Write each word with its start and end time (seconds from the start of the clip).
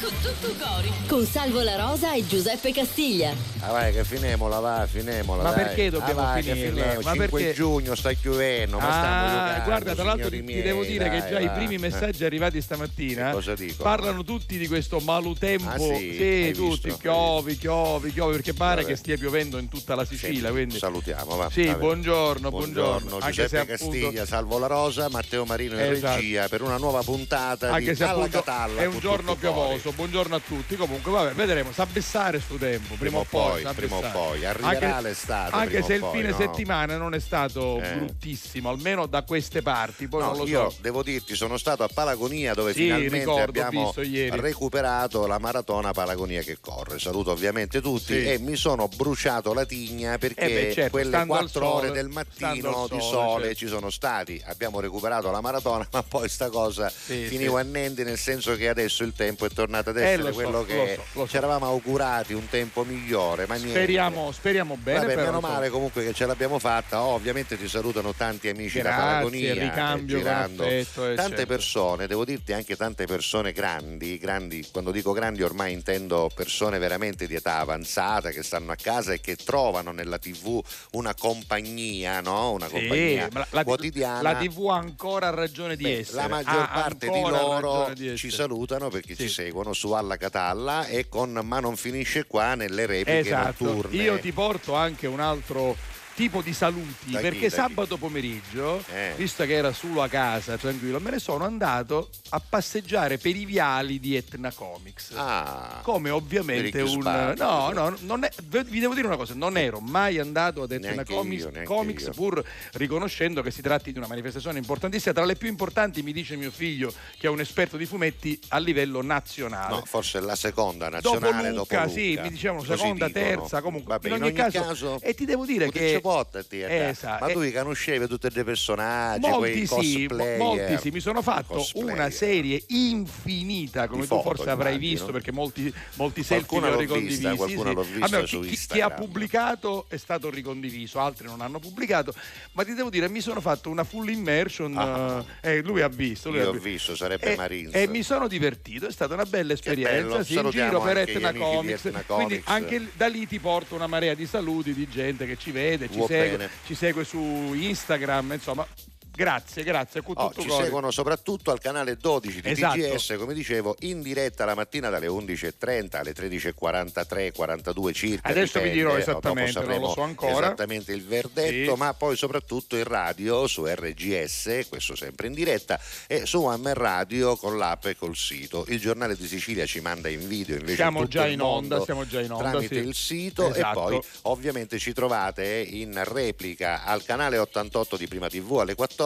Con 0.00 0.12
tutto 0.20 0.54
cori. 0.62 0.92
Con 1.08 1.24
Salvo 1.26 1.62
La 1.62 1.76
Rosa 1.76 2.12
e 2.14 2.26
Giuseppe 2.26 2.72
Castiglia. 2.72 3.32
Ah 3.60 3.72
vai 3.72 3.92
che 3.92 4.04
finemola 4.04 4.58
va, 4.60 4.86
finemola. 4.90 5.42
Ma 5.42 5.50
dai. 5.52 5.64
perché 5.64 5.90
dobbiamo 5.90 6.20
ah, 6.20 6.24
vai, 6.24 6.42
che 6.42 6.54
finirla? 6.54 6.84
Ma 7.02 7.12
5 7.12 7.28
perché- 7.28 7.52
giugno 7.54 7.94
sta 7.94 8.12
chiudendo, 8.12 8.78
ma 8.78 8.90
stiamo 8.90 9.06
Ah, 9.06 9.28
giocando, 9.30 9.64
guarda, 9.64 9.94
tra 9.94 10.04
l'altro 10.04 10.28
ti 10.28 10.42
miei, 10.42 10.62
devo 10.62 10.84
dire 10.84 11.08
che 11.10 11.18
dai, 11.20 11.30
già 11.30 11.40
i 11.40 11.46
va. 11.46 11.52
primi 11.52 11.78
messaggi 11.78 12.24
arrivati 12.24 12.60
stamattina 12.60 13.26
Che 13.28 13.32
cosa 13.32 13.54
dicono? 13.54 13.88
parlano 13.88 14.22
tutti 14.24 14.58
di 14.58 14.66
questo 14.68 14.98
malutempo. 15.00 15.68
Ah, 15.70 15.78
sì? 15.78 16.16
Hai 16.20 16.52
tutti, 16.52 16.80
visto? 16.88 16.98
chiovi, 17.00 17.56
chiovi, 17.56 18.12
chiovi, 18.12 18.32
perché 18.34 18.52
pare 18.52 18.82
Vabbè. 18.82 18.92
che 18.92 18.96
stia 18.96 19.16
piovendo 19.16 19.58
in 19.58 19.68
tutta 19.68 19.94
la 19.94 20.04
Sicilia. 20.04 20.48
Sì, 20.48 20.52
quindi... 20.52 20.78
Salutiamo, 20.78 21.36
va. 21.36 21.48
Sì, 21.50 21.64
Vabbè. 21.64 21.78
buongiorno, 21.78 22.50
buongiorno. 22.50 23.14
Anche 23.18 23.42
Giuseppe 23.42 23.48
se 23.48 23.72
appunto- 23.72 23.92
Castiglia, 23.98 24.26
Salvo 24.26 24.58
La 24.58 24.66
Rosa, 24.66 25.08
Matteo 25.08 25.44
Marino 25.44 25.74
in 25.74 25.92
Esatto. 25.92 26.16
regia 26.16 26.48
per 26.48 26.62
una 26.62 26.76
nuova 26.76 27.02
puntata 27.02 27.72
Anche 27.72 27.94
di 27.94 28.02
Alla 28.02 28.28
Catalla 28.28 28.82
è 28.82 28.86
un 28.86 28.98
giorno 28.98 29.32
tutti 29.32 29.46
piovoso, 29.86 29.92
buongiorno 29.92 30.34
a 30.34 30.40
tutti. 30.40 30.76
Comunque, 30.76 31.10
vabbè, 31.12 31.32
vedremo. 31.34 31.72
Sa 31.72 31.86
bessare 31.86 32.40
sto 32.40 32.56
tempo. 32.56 32.94
Prima, 32.94 33.18
o 33.18 33.26
poi, 33.28 33.62
prima 33.74 33.96
o 33.96 34.10
poi. 34.10 34.44
Arriverà 34.44 35.00
l'estate, 35.00 35.54
Anche 35.54 35.68
prima 35.80 35.86
se 35.86 35.94
il 35.94 36.00
poi, 36.00 36.16
fine 36.18 36.30
no? 36.30 36.36
settimana 36.36 36.96
non 36.96 37.14
è 37.14 37.20
stato 37.20 37.80
Eh. 37.80 37.94
bruttissimo, 37.96 38.68
almeno 38.68 39.06
da 39.06 39.22
queste 39.22 39.62
parti. 39.62 40.08
Poi 40.08 40.20
No, 40.22 40.28
non 40.28 40.36
lo 40.38 40.46
io 40.46 40.70
so. 40.70 40.76
devo 40.80 41.02
dirti, 41.02 41.34
sono 41.34 41.56
stato 41.56 41.82
a 41.84 41.88
Palagonia 41.92 42.54
dove 42.54 42.72
Sì, 42.72 42.82
finalmente 42.84 43.18
ricordo, 43.18 43.60
abbiamo 43.62 43.94
recuperato 44.40 45.26
la 45.26 45.38
maratona 45.38 45.92
Palagonia 45.92 46.42
che 46.42 46.58
corre. 46.60 46.98
Saluto 46.98 47.30
ovviamente 47.30 47.80
tutti 47.80 48.14
Sì. 48.14 48.24
e 48.30 48.38
mi 48.38 48.56
sono 48.56 48.88
bruciato 48.88 49.52
la 49.52 49.64
tigna 49.64 50.18
perché 50.18 50.40
Eh 50.40 50.66
beh, 50.66 50.72
certo, 50.72 50.90
quelle 50.90 51.24
4 51.26 51.66
ore 51.68 51.86
sole, 51.88 51.92
del 51.98 52.08
mattino 52.08 52.82
al 52.82 52.88
di 52.88 53.00
sole, 53.00 53.00
sole 53.00 53.42
certo. 53.44 53.58
ci 53.58 53.66
sono 53.68 53.90
stati. 53.90 54.42
Abbiamo 54.46 54.80
recuperato 54.80 55.30
la 55.30 55.40
maratona, 55.40 55.86
ma 55.92 56.02
poi 56.02 56.28
sta 56.28 56.48
cosa 56.50 56.88
Sì, 56.88 57.24
finiva 57.26 57.60
sì. 57.60 57.66
a 57.66 57.68
niente 57.70 58.04
nel 58.04 58.18
senso 58.18 58.54
che 58.56 58.68
adesso 58.68 59.02
il 59.04 59.12
tempo 59.12 59.44
è 59.46 59.50
tornato 59.50 59.74
ad 59.78 59.96
Eh, 59.96 60.02
essere 60.02 60.28
so, 60.28 60.34
quello 60.34 60.50
lo 60.50 60.64
che 60.64 60.94
so, 60.96 61.02
lo 61.12 61.24
so. 61.24 61.28
ci 61.30 61.36
eravamo 61.36 61.66
augurati, 61.66 62.32
un 62.32 62.48
tempo 62.48 62.84
migliore. 62.84 63.46
Ma 63.46 63.54
niente. 63.54 63.72
Speriamo, 63.72 64.32
speriamo 64.32 64.76
bene. 64.76 65.00
Vabbè, 65.00 65.16
meno 65.16 65.40
male 65.40 65.68
comunque 65.70 66.04
che 66.04 66.12
ce 66.12 66.26
l'abbiamo 66.26 66.58
fatta. 66.58 67.02
Oh, 67.02 67.14
ovviamente 67.14 67.56
ti 67.58 67.68
salutano 67.68 68.12
tanti 68.14 68.48
amici 68.48 68.78
da 68.80 68.90
Grazie, 68.90 69.04
Palagonia. 69.04 69.54
ricambio 69.54 70.16
eh, 70.18 70.22
con 70.22 70.30
girando. 70.30 70.62
affetto, 70.64 71.06
eh, 71.10 71.14
tante 71.14 71.36
certo. 71.36 71.46
persone, 71.46 72.06
devo 72.06 72.24
dirti 72.24 72.52
anche 72.52 72.76
tante 72.76 73.06
persone 73.06 73.52
grandi, 73.52 74.18
grandi, 74.18 74.66
quando 74.70 74.90
dico 74.90 75.12
grandi 75.12 75.42
ormai 75.42 75.72
intendo 75.72 76.30
persone 76.34 76.78
veramente 76.78 77.26
di 77.26 77.34
età 77.34 77.58
avanzata 77.58 78.30
che 78.30 78.42
stanno 78.42 78.72
a 78.72 78.76
casa 78.76 79.12
e 79.12 79.20
che 79.20 79.36
trovano 79.36 79.92
nella 79.92 80.18
tv 80.18 80.62
una 80.92 81.14
compagnia, 81.14 82.20
no? 82.20 82.52
Una 82.52 82.66
Sì, 82.66 82.72
compagnia 82.74 83.28
la, 83.32 83.46
la- 83.50 83.64
quotidiana. 83.64 84.22
la 84.22 84.34
TV 84.36 84.68
ha 84.70 84.76
ancora 84.76 85.30
ragione 85.30 85.76
di 85.76 85.84
Beh, 85.84 85.98
essere. 86.00 86.16
la 86.22 86.28
maggior 86.28 86.62
Ha 86.62 86.68
parte 86.72 87.08
di 87.10 87.20
loro 87.20 87.90
di 87.94 88.16
ci 88.16 88.30
salutano 88.30 88.88
perché 88.88 89.14
Sì. 89.14 89.22
ci 89.22 89.28
seguono 89.28 89.65
su 89.74 89.92
Alla 89.92 90.16
Catalla 90.16 90.86
e 90.86 91.08
con 91.08 91.38
Ma 91.44 91.60
non 91.60 91.76
finisce 91.76 92.24
qua 92.26 92.54
nelle 92.54 92.86
repliche 92.86 93.18
Esatto. 93.20 93.64
notturne. 93.64 93.96
Io 94.02 94.18
ti 94.18 94.32
porto 94.32 94.74
anche 94.74 95.06
un 95.06 95.20
altro 95.20 95.76
tipo 96.16 96.40
di 96.40 96.52
saluti 96.54 97.10
Da 97.10 97.18
chi, 97.18 97.22
perché 97.24 97.46
chi? 97.48 97.50
sabato 97.50 97.96
pomeriggio, 97.98 98.82
Eh. 98.92 99.12
visto 99.16 99.44
che 99.44 99.52
era 99.52 99.72
solo 99.72 100.02
a 100.02 100.08
casa, 100.08 100.56
tranquillo, 100.56 100.98
me 100.98 101.10
ne 101.10 101.18
sono 101.18 101.44
andato 101.44 102.08
a 102.30 102.40
passeggiare 102.40 103.18
per 103.18 103.36
i 103.36 103.44
viali 103.44 104.00
di 104.00 104.16
Etna 104.16 104.50
Comics. 104.50 105.12
Ah, 105.14 105.80
Come 105.82 106.08
ovviamente 106.10 106.80
un. 106.80 106.88
Chiusbati, 106.88 107.38
No, 107.40 107.70
no, 107.70 107.94
non 108.00 108.24
è- 108.24 108.30
vi 108.64 108.80
devo 108.80 108.94
dire 108.94 109.06
una 109.06 109.16
cosa: 109.16 109.34
non 109.34 109.56
ero 109.58 109.78
mai 109.80 110.18
andato 110.18 110.62
ad 110.62 110.72
Etna 110.72 111.04
Comics, 111.04 111.42
io, 111.52 111.62
Comics, 111.64 112.04
io. 112.06 112.12
pur 112.12 112.42
riconoscendo 112.72 113.42
che 113.42 113.50
si 113.50 113.60
tratti 113.62 113.92
di 113.92 113.98
una 113.98 114.06
manifestazione 114.06 114.58
importantissima. 114.58 115.12
Tra 115.14 115.24
le 115.24 115.36
più 115.36 115.48
importanti, 115.48 116.02
mi 116.02 116.12
dice 116.12 116.36
mio 116.36 116.50
figlio, 116.50 116.92
che 117.18 117.26
è 117.26 117.30
un 117.30 117.40
esperto 117.40 117.76
di 117.76 117.84
fumetti 117.86 118.38
a 118.48 118.58
livello 118.58 119.02
nazionale. 119.02 119.74
No, 119.74 119.82
forse 119.84 120.20
la 120.20 120.34
seconda 120.34 120.88
Dopo 120.88 121.18
nazionale 121.18 121.50
Luca, 121.50 121.56
dopo 121.56 121.74
Luca. 121.74 121.88
sì, 121.88 122.18
mi 122.20 122.30
dicevano 122.30 122.62
seconda, 122.64 123.06
dicono. 123.06 123.24
terza, 123.24 123.60
comunque. 123.60 123.92
Vabbè, 123.98 124.14
in 124.16 124.22
ogni, 124.22 124.32
caso, 124.32 124.98
e 125.00 125.14
ti 125.14 125.24
devo 125.26 125.44
dire 125.44 125.70
che 125.70 126.00
ci 126.06 126.14
portati 126.14 126.62
a 126.62 126.68
te. 126.68 126.88
Esatto, 126.88 127.24
ma 127.26 127.32
tu 127.32 127.40
li 127.40 127.52
conoscevi 127.52 128.06
tutti 128.06 128.26
i 128.26 128.44
personaggi, 128.44 129.28
molti 129.28 129.66
sì, 129.66 130.06
molti 130.08 130.78
sì, 130.78 130.90
mi 130.90 131.00
sono 131.00 131.22
fatto 131.22 131.54
Cosplayer. 131.54 131.92
una 131.92 132.10
serie 132.10 132.62
infinita, 132.68 133.86
come 133.88 134.02
Di 134.02 134.08
tu 134.08 134.14
foto, 134.16 134.34
forse 134.34 134.50
avrai 134.50 134.74
immagino. 134.74 134.90
visto, 134.92 135.12
perché 135.12 135.32
molti, 135.32 135.72
molti 135.94 136.22
selfie 136.22 136.58
li 136.60 136.66
ho 136.66 136.70
l'ho 136.70 136.78
ricondivisi. 136.78 137.16
vista, 137.20 137.34
qualcuna 137.34 137.68
sì. 137.70 137.74
l'ho 137.74 137.82
vista 137.82 138.08
Vabbè, 138.08 138.26
su 138.26 138.40
chi, 138.40 138.56
chi 138.68 138.80
ha 138.80 138.90
pubblicato 138.90 139.86
è 139.88 139.96
stato 139.96 140.30
ricondiviso, 140.30 140.98
altri 141.00 141.26
non 141.26 141.40
hanno 141.40 141.58
pubblicato, 141.58 142.14
ma 142.52 142.64
ti 142.64 142.74
devo 142.74 142.90
dire, 142.90 143.08
mi 143.08 143.20
sono 143.20 143.40
fatto 143.40 143.70
una 143.70 143.84
full 143.84 144.08
immersion. 144.08 144.76
Ah. 144.76 145.24
eh, 145.40 145.62
lui 145.62 145.80
ha 145.82 145.88
visto, 145.88 146.30
lui 146.30 146.38
Io 146.40 146.48
ha 146.48 146.52
visto. 146.52 146.68
visto, 146.68 146.96
sarebbe 146.96 147.32
E, 147.32 147.36
Marins. 147.36 147.74
e 147.74 147.88
mi 147.88 148.02
sono 148.02 148.28
divertito, 148.28 148.86
è 148.86 148.92
stata 148.92 149.14
una 149.14 149.24
bella 149.24 149.52
esperienza. 149.52 150.22
sì, 150.22 150.34
in 150.34 150.50
giro 150.50 150.80
per 150.80 150.98
anche 150.98 151.12
Etna 151.12 151.32
Comics. 151.32 151.84
Etna 151.86 152.02
Quindi 152.02 152.40
Comics. 152.42 152.48
anche 152.48 152.78
l- 152.78 152.90
da 152.94 153.06
lì 153.06 153.26
ti 153.26 153.38
porto 153.38 153.74
una 153.74 153.86
marea 153.86 154.14
di 154.14 154.26
saluti 154.26 154.72
di 154.74 154.88
gente 154.88 155.26
che 155.26 155.36
ci 155.36 155.50
vede, 155.50 155.88
ci 155.90 155.95
Va 156.00 156.06
segue, 156.06 156.50
ci 156.64 156.74
segue 156.74 157.04
su 157.04 157.18
Instagram, 157.18 158.32
insomma. 158.32 158.66
Grazie, 159.16 159.62
grazie. 159.64 160.02
Oh, 160.04 160.30
ci 160.36 160.46
cuore. 160.46 160.64
seguono 160.64 160.90
soprattutto 160.90 161.50
al 161.50 161.58
canale 161.58 161.96
12 161.96 162.42
di 162.42 162.50
Esatto. 162.50 162.74
TGS, 162.78 163.14
come 163.18 163.32
dicevo, 163.32 163.74
in 163.80 164.02
diretta 164.02 164.44
la 164.44 164.54
mattina 164.54 164.90
dalle 164.90 165.06
11.30 165.06 165.96
alle 165.96 166.12
13.43, 166.12 167.32
42 167.32 167.92
circa. 167.94 168.28
Adesso 168.28 168.60
vi 168.60 168.68
dipende, 168.70 168.72
dirò 168.74 168.92
o 168.92 168.98
esattamente, 168.98 169.60
non 169.62 169.80
lo 169.80 169.88
so 169.92 170.02
ancora. 170.02 170.32
Esattamente 170.46 170.92
il 170.92 171.02
verdetto, 171.04 171.72
Sì. 171.72 171.78
ma 171.78 171.94
poi 171.94 172.14
soprattutto 172.16 172.76
in 172.76 172.84
radio 172.84 173.46
su 173.46 173.64
RGS, 173.64 174.66
questo 174.68 174.94
sempre 174.94 175.28
in 175.28 175.32
diretta, 175.32 175.80
e 176.06 176.26
su 176.26 176.42
Man 176.44 176.74
Radio 176.74 177.36
con 177.36 177.56
l'app 177.56 177.86
e 177.86 177.96
col 177.96 178.16
sito. 178.16 178.66
Il 178.68 178.78
giornale 178.80 179.16
di 179.16 179.26
Sicilia 179.26 179.64
ci 179.64 179.80
manda 179.80 180.08
in 180.10 180.28
video 180.28 180.56
invece 180.56 180.74
Siamo 180.76 180.98
in 180.98 181.04
tutto 181.06 181.18
già 181.18 181.26
il 181.26 181.32
in 181.32 181.40
onda, 181.40 181.82
siamo 181.82 182.06
già 182.06 182.20
in 182.20 182.32
onda, 182.32 182.50
tramite 182.50 182.82
sì. 182.82 182.86
il 182.86 182.94
sito 182.94 183.48
Esatto. 183.48 183.88
e 183.88 183.90
poi 183.92 184.00
ovviamente 184.22 184.78
ci 184.78 184.92
trovate 184.92 185.64
in 185.66 185.98
replica 186.04 186.84
al 186.84 187.02
canale 187.02 187.38
88 187.38 187.96
di 187.96 188.06
Prima 188.06 188.28
TV 188.28 188.58
alle 188.58 188.74
14 188.74 189.04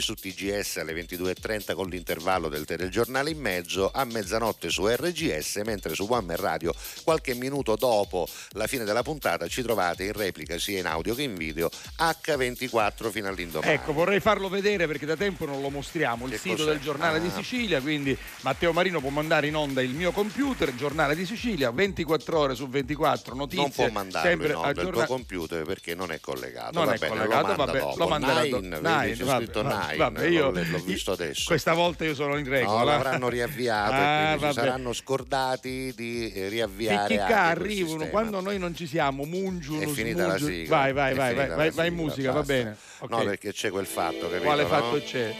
su 0.00 0.14
TGS 0.14 0.76
alle 0.76 0.92
22.30 0.92 1.74
con 1.74 1.88
l'intervallo 1.88 2.48
del 2.48 2.64
telegiornale 2.64 3.30
in 3.30 3.40
mezzo 3.40 3.90
a 3.92 4.04
mezzanotte 4.04 4.70
su 4.70 4.86
RGS 4.86 5.62
mentre 5.64 5.94
su 5.96 6.06
One 6.08 6.24
Man 6.24 6.36
Radio 6.36 6.72
qualche 7.02 7.34
minuto 7.34 7.74
dopo 7.74 8.28
la 8.52 8.68
fine 8.68 8.84
della 8.84 9.02
puntata 9.02 9.48
ci 9.48 9.62
trovate 9.62 10.04
in 10.04 10.12
replica 10.12 10.56
sia 10.56 10.78
in 10.78 10.86
audio 10.86 11.16
che 11.16 11.22
in 11.22 11.34
video 11.34 11.68
H24 11.98 13.10
fino 13.10 13.26
all'indomani 13.26 13.72
Ecco, 13.72 13.92
vorrei 13.92 14.20
farlo 14.20 14.48
vedere 14.48 14.86
perché 14.86 15.04
da 15.04 15.16
tempo 15.16 15.44
non 15.46 15.60
lo 15.60 15.68
mostriamo, 15.68 16.26
il 16.26 16.30
Che 16.32 16.38
sito 16.38 16.56
cos'è? 16.58 16.68
del 16.70 16.80
giornale 16.80 17.20
di 17.20 17.26
Ah. 17.26 17.32
Sicilia, 17.34 17.80
quindi 17.80 18.16
Matteo 18.42 18.72
Marino 18.72 19.00
può 19.00 19.10
mandare 19.10 19.48
in 19.48 19.56
onda 19.56 19.82
il 19.82 19.90
mio 19.90 20.12
computer, 20.12 20.74
giornale 20.76 21.16
di 21.16 21.26
Sicilia, 21.26 21.70
24 21.72 22.38
ore 22.38 22.54
su 22.54 22.68
24, 22.68 23.34
notizie. 23.34 23.62
non 23.62 23.70
può 23.72 23.88
mandarlo 23.90 24.28
sempre 24.28 24.48
in 24.48 24.54
onda 24.54 24.80
il 24.82 24.88
tuo 24.90 25.04
computer 25.06 25.64
perché 25.64 25.94
non 25.96 26.12
è 26.12 26.20
collegato 26.20 26.76
Non 26.78 26.86
va 26.86 26.94
è 26.94 26.98
bene, 26.98 27.16
collegato, 27.16 27.40
lo 27.40 27.46
manda 27.46 27.64
vabbè, 27.64 27.78
dopo. 27.78 27.96
lo 27.96 28.06
dopo. 28.06 28.18
Nine, 28.60 28.80
Nine, 28.80 29.16
c'è 29.16 29.24
vabbè, 29.24 29.39
scritto 29.42 29.62
Nine, 29.62 29.96
vabbè, 29.96 30.26
io- 30.26 30.50
l'ho, 30.50 30.78
visto 30.84 31.12
adesso 31.12 31.44
Questa 31.46 31.72
volta 31.74 32.04
io 32.04 32.14
sono 32.14 32.36
in 32.36 32.48
regola. 32.48 32.78
No, 32.78 32.84
l'avranno 32.84 33.28
riavviato 33.28 33.92
Ah, 33.92 33.96
e 33.96 34.24
quindi 34.24 34.40
vabbè. 34.42 34.52
si 34.52 34.58
saranno 34.58 34.92
scordati 34.92 35.92
di 35.96 36.32
eh, 36.32 36.48
riavviare 36.48 37.14
quel 37.16 37.32
arrivano 37.32 38.06
quando 38.08 38.40
noi 38.40 38.58
non 38.58 38.74
ci 38.74 38.86
siamo, 38.86 39.24
mungiuno, 39.24 39.80
è 39.82 39.86
finita 39.86 40.26
la 40.26 40.38
sigla 40.38 40.76
Vai, 40.76 40.92
vai, 40.92 41.14
vai, 41.14 41.34
vai, 41.34 41.48
vai, 41.48 41.70
vai 41.70 41.88
in 41.88 41.94
musica, 41.94 42.32
va 42.32 42.42
bene. 42.42 42.76
No 43.08 43.24
perché 43.24 43.52
c'è 43.52 43.70
quel 43.70 43.86
fatto 43.86 44.28
capito, 44.28 44.42
Quale 44.42 44.64
fatto 44.66 45.00
c'è? 45.02 45.34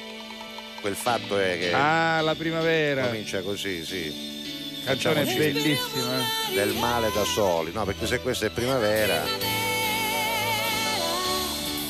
quel 0.81 0.94
fatto 0.94 1.38
è 1.38 1.59
che 1.59 1.72
Ah, 1.75 2.21
la 2.22 2.34
primavera. 2.34 3.06
comincia 3.06 3.43
così 3.43 3.84
sì 3.84 4.38
Canzone 4.84 5.25
bellissima. 5.25 6.19
eh. 6.50 6.55
del 6.55 6.72
male 6.77 7.11
da 7.15 7.22
soli 7.25 7.71
no 7.71 7.84
perché 7.84 8.06
se 8.06 8.21
questa 8.21 8.47
è 8.47 8.50
primavera 8.50 9.22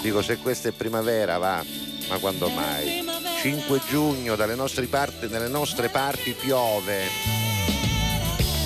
dico 0.02 0.22
se 0.22 0.38
questa 0.38 0.70
è 0.70 0.72
primavera 0.72 1.38
va 1.38 1.64
ma 2.10 2.18
quando 2.18 2.48
mai 2.48 3.02
5 3.40 3.80
giugno 3.88 4.34
dalle 4.34 4.56
nostre 4.56 4.86
parti, 4.86 5.28
nelle 5.28 5.48
nostre 5.48 5.88
parti 5.88 6.32
piove 6.32 7.38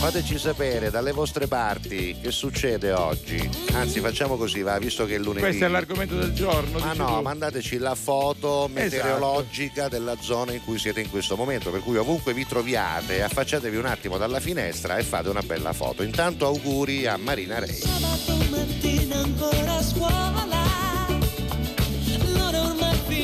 Fateci 0.05 0.38
sapere 0.38 0.91
dalle 0.91 1.12
vostre 1.12 1.46
parti 1.46 2.14
che 2.20 2.31
succede 2.31 2.93
oggi. 2.93 3.49
Anzi, 3.73 4.00
facciamo 4.00 4.37
così, 4.37 4.61
va, 4.61 4.76
visto 4.79 5.06
che 5.06 5.14
è 5.14 5.19
lunedì. 5.19 5.41
Questo 5.41 5.64
è 5.64 5.69
l'argomento 5.69 6.14
del 6.17 6.35
giorno. 6.35 6.79
Ma 6.79 6.93
no, 6.93 7.06
tu. 7.06 7.23
mandateci 7.23 7.79
la 7.79 7.94
foto 7.94 8.69
meteorologica 8.70 9.88
della 9.88 10.14
zona 10.20 10.52
in 10.52 10.62
cui 10.62 10.79
siete 10.79 11.00
in 11.00 11.08
questo 11.08 11.37
momento, 11.37 11.70
per 11.70 11.81
cui 11.81 11.96
ovunque 11.96 12.35
vi 12.35 12.46
troviate, 12.46 13.23
affacciatevi 13.23 13.76
un 13.79 13.87
attimo 13.87 14.19
dalla 14.19 14.41
finestra 14.41 14.99
e 14.99 15.05
fate 15.05 15.31
una 15.31 15.41
bella 15.41 15.73
foto. 15.73 16.02
Intanto 16.02 16.44
auguri 16.44 17.06
a 17.06 17.17
Marina 17.17 17.58
Rei. 17.61 17.81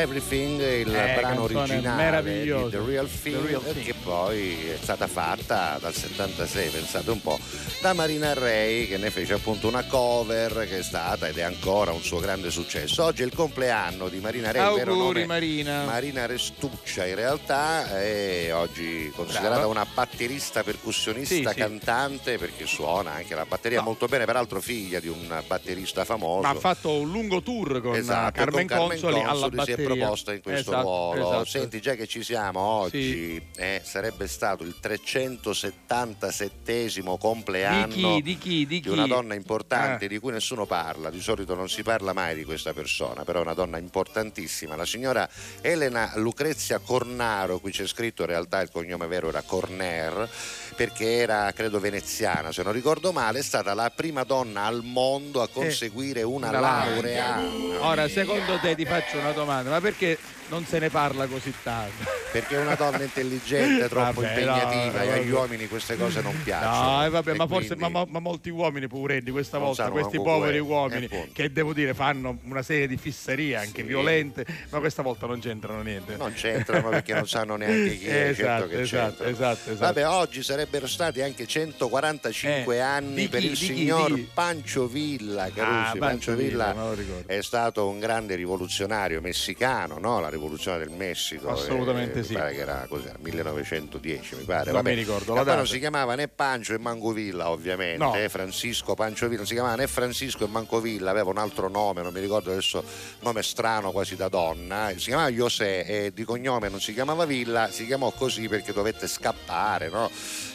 Everything, 0.00 0.60
il 0.60 0.94
Eh, 0.94 1.14
brano 1.18 1.42
originale 1.44 2.22
di 2.22 2.44
The 2.70 2.82
Real 2.84 3.08
The 3.08 3.18
Thing, 3.22 3.46
Real 3.46 3.62
Thing. 3.62 3.82
che 3.86 3.94
poi 3.94 4.68
è 4.68 4.76
stata 4.78 5.06
fatta 5.06 5.78
dal 5.80 5.94
76, 5.94 6.68
pensate 6.68 7.10
un 7.10 7.22
po', 7.22 7.38
da 7.86 7.92
Marina 7.92 8.32
Ray 8.32 8.88
che 8.88 8.96
ne 8.96 9.12
fece 9.12 9.34
appunto 9.34 9.68
una 9.68 9.84
cover 9.84 10.66
che 10.68 10.78
è 10.78 10.82
stata 10.82 11.28
ed 11.28 11.38
è 11.38 11.42
ancora 11.42 11.92
un 11.92 12.02
suo 12.02 12.18
grande 12.18 12.50
successo. 12.50 13.04
Oggi 13.04 13.22
è 13.22 13.24
il 13.24 13.32
compleanno 13.32 14.08
di 14.08 14.18
Marina 14.18 14.50
Ray, 14.50 14.74
vero 14.74 14.90
Auguri 14.90 15.20
nome 15.20 15.26
Marina. 15.26 15.84
Marina 15.84 16.26
Restuccia 16.26 17.06
in 17.06 17.14
realtà 17.14 17.96
è 18.00 18.52
oggi 18.52 19.12
considerata 19.14 19.50
Brava. 19.58 19.68
una 19.68 19.86
batterista 19.86 20.64
percussionista 20.64 21.32
Sì, 21.36 21.44
sì. 21.46 21.54
cantante 21.54 22.38
perché 22.38 22.66
suona 22.66 23.12
anche 23.12 23.36
la 23.36 23.46
batteria 23.46 23.78
No. 23.78 23.84
molto 23.84 24.06
bene, 24.06 24.24
peraltro 24.24 24.60
figlia 24.60 24.98
di 24.98 25.06
un 25.06 25.40
batterista 25.46 26.04
famoso. 26.04 26.40
Ma 26.42 26.48
ha 26.48 26.54
fatto 26.56 26.90
un 26.90 27.08
lungo 27.08 27.40
tour 27.40 27.80
con 27.80 27.94
Esatto, 27.94 28.32
Carmen, 28.32 28.66
con 28.66 28.78
Carmen 28.78 28.98
Consoli, 29.00 29.20
alla 29.20 29.30
Consoli 29.48 29.62
si 29.64 29.70
è 29.70 29.76
proposta 29.80 30.32
in 30.32 30.42
questo 30.42 30.70
Esatto, 30.72 30.82
ruolo. 30.88 31.28
esatto. 31.28 31.44
Senti, 31.44 31.80
già 31.80 31.94
che 31.94 32.08
ci 32.08 32.24
siamo 32.24 32.58
oggi, 32.58 33.40
eh, 33.54 33.80
sarebbe 33.84 34.26
stato 34.26 34.64
il 34.64 34.74
377 34.80 37.04
compleanno 37.18 37.75
Di 37.84 37.92
chi? 37.92 38.22
Di 38.22 38.38
chi? 38.38 38.66
Di 38.66 38.80
chi? 38.80 38.88
una 38.88 39.06
donna 39.06 39.34
importante 39.34 40.06
Eh. 40.06 40.08
di 40.08 40.18
cui 40.18 40.32
nessuno 40.32 40.66
parla, 40.66 41.10
di 41.10 41.20
solito 41.20 41.54
non 41.54 41.68
si 41.68 41.82
parla 41.82 42.12
mai 42.12 42.34
di 42.34 42.44
questa 42.44 42.72
persona, 42.72 43.24
però 43.24 43.40
è 43.40 43.42
una 43.42 43.54
donna 43.54 43.78
importantissima, 43.78 44.76
la 44.76 44.86
signora 44.86 45.28
Elena 45.60 46.12
Lucrezia 46.16 46.78
Cornaro, 46.78 47.58
qui 47.58 47.70
c'è 47.70 47.86
scritto 47.86 48.22
in 48.22 48.28
realtà 48.28 48.60
il 48.60 48.70
cognome 48.70 49.06
vero 49.06 49.28
era 49.28 49.42
Corner, 49.42 50.28
perché 50.74 51.16
era 51.16 51.52
credo 51.52 51.80
veneziana, 51.80 52.52
se 52.52 52.62
non 52.62 52.72
ricordo 52.72 53.12
male, 53.12 53.40
è 53.40 53.42
stata 53.42 53.74
la 53.74 53.90
prima 53.90 54.24
donna 54.24 54.64
al 54.64 54.82
mondo 54.82 55.42
a 55.42 55.48
conseguire 55.48 56.22
una, 56.22 56.48
una 56.48 56.60
laurea. 56.60 57.36
laurea. 57.36 57.86
Ora, 57.86 58.08
secondo 58.08 58.58
te 58.60 58.74
ti 58.74 58.84
faccio 58.84 59.18
una 59.18 59.32
domanda, 59.32 59.70
ma 59.70 59.80
perché 59.80 60.18
non 60.48 60.64
se 60.66 60.78
ne 60.78 60.90
parla 60.90 61.26
così 61.26 61.52
tanto? 61.62 62.04
Perché 62.32 62.56
una 62.56 62.74
donna 62.74 63.02
intelligente, 63.02 63.88
troppo 63.88 64.20
Vabbè, 64.20 64.28
impegnativa 64.28 64.98
no, 64.98 65.04
e 65.04 65.12
agli 65.12 65.30
uomini 65.30 65.68
queste 65.68 65.96
cose 65.96 66.20
non 66.20 66.34
piacciono. 66.42 66.96
No, 66.98 67.04
eh, 67.04 67.08
vabbè, 67.08 67.34
ma 67.34 67.46
forse 67.46 67.74
quindi- 67.76 67.92
ma, 67.92 68.00
ma- 68.00 68.06
ma 68.08 68.18
molti 68.18 68.50
uomini 68.50 68.88
poveretti 68.88 69.30
questa 69.30 69.58
volta, 69.58 69.90
questi 69.90 70.20
poveri 70.20 70.58
uomini 70.58 71.08
che 71.32 71.50
devo 71.52 71.72
dire 71.72 71.94
fanno 71.94 72.38
una 72.44 72.62
serie 72.62 72.86
di 72.88 72.96
fisserie 72.96 73.56
anche 73.56 73.80
Sì. 73.82 73.86
violente, 73.86 74.44
ma 74.70 74.78
questa 74.80 75.02
volta 75.02 75.26
non 75.26 75.40
c'entrano 75.40 75.82
niente. 75.82 76.16
Non 76.16 76.32
c'entrano 76.34 76.88
perché 76.90 77.14
non 77.14 77.26
sanno 77.26 77.56
neanche 77.56 77.98
chi 77.98 78.06
è, 78.08 78.28
Esatto, 78.36 78.44
certo 78.44 78.68
che 78.68 78.80
esatto, 78.80 79.24
esatto, 79.24 79.70
esatto. 79.70 79.76
Vabbè, 79.78 80.06
oggi 80.08 80.42
sarebbero 80.42 80.86
stati 80.86 81.22
anche 81.22 81.46
145 81.46 82.74
Eh, 82.76 82.78
anni 82.80 83.14
di 83.14 83.28
per 83.28 83.40
chi, 83.40 83.46
il 83.46 83.56
chi, 83.56 83.64
signor 83.66 84.08
di 84.12 84.14
chi? 84.24 84.30
Pancho 84.34 84.86
Villa, 84.86 85.50
Carusi. 85.54 85.96
Ah, 85.96 85.98
Pancho 85.98 86.34
Villa 86.34 86.72
Villa, 86.72 87.22
è 87.26 87.40
stato 87.42 87.88
un 87.88 87.98
grande 87.98 88.34
rivoluzionario 88.34 89.20
messicano, 89.20 89.98
no? 89.98 90.20
la 90.20 90.28
rivoluzione 90.36 90.78
del 90.78 90.90
Messico. 90.90 91.50
Assolutamente 91.50 92.20
eh, 92.20 92.22
sì. 92.22 92.32
Mi 92.32 92.38
pare 92.38 92.52
che 92.54 92.60
era 92.60 92.86
cos'era, 92.88 93.16
1910, 93.20 94.36
mi 94.36 94.42
pare. 94.44 94.64
Non 94.66 94.74
Vabbè. 94.74 94.90
mi 94.90 94.96
ricordo 94.96 95.32
la 95.34 95.42
non 95.42 95.46
data. 95.56 95.64
si 95.66 95.78
chiamava 95.78 96.14
né 96.14 96.28
Pancho 96.28 96.74
e 96.74 96.78
Manco 96.78 97.12
Villa, 97.12 97.50
ovviamente, 97.50 97.98
No. 98.04 98.14
eh, 98.14 98.28
Francisco 98.28 98.94
Pancio 98.94 99.26
Villa, 99.26 99.38
non 99.38 99.46
si 99.46 99.54
chiamava 99.54 99.74
né 99.74 99.86
Francisco 99.86 100.44
e 100.44 100.48
Manco 100.48 100.80
Villa, 100.80 101.10
aveva 101.10 101.30
un 101.30 101.38
altro 101.38 101.68
nome, 101.68 102.02
non 102.02 102.12
mi 102.12 102.20
ricordo 102.20 102.50
adesso, 102.52 102.84
nome 103.20 103.42
strano 103.42 103.90
quasi 103.92 104.16
da 104.16 104.28
donna, 104.28 104.90
si 104.96 105.06
chiamava 105.06 105.30
José 105.30 105.84
e 105.84 106.12
di 106.14 106.24
cognome 106.24 106.68
non 106.68 106.80
si 106.80 106.92
chiamava 106.92 107.24
Villa, 107.24 107.70
si 107.70 107.86
chiamò 107.86 108.10
così 108.12 108.48
perché 108.48 108.72
dovette 108.72 109.06
scappare, 109.06 109.88
no? 109.88 110.10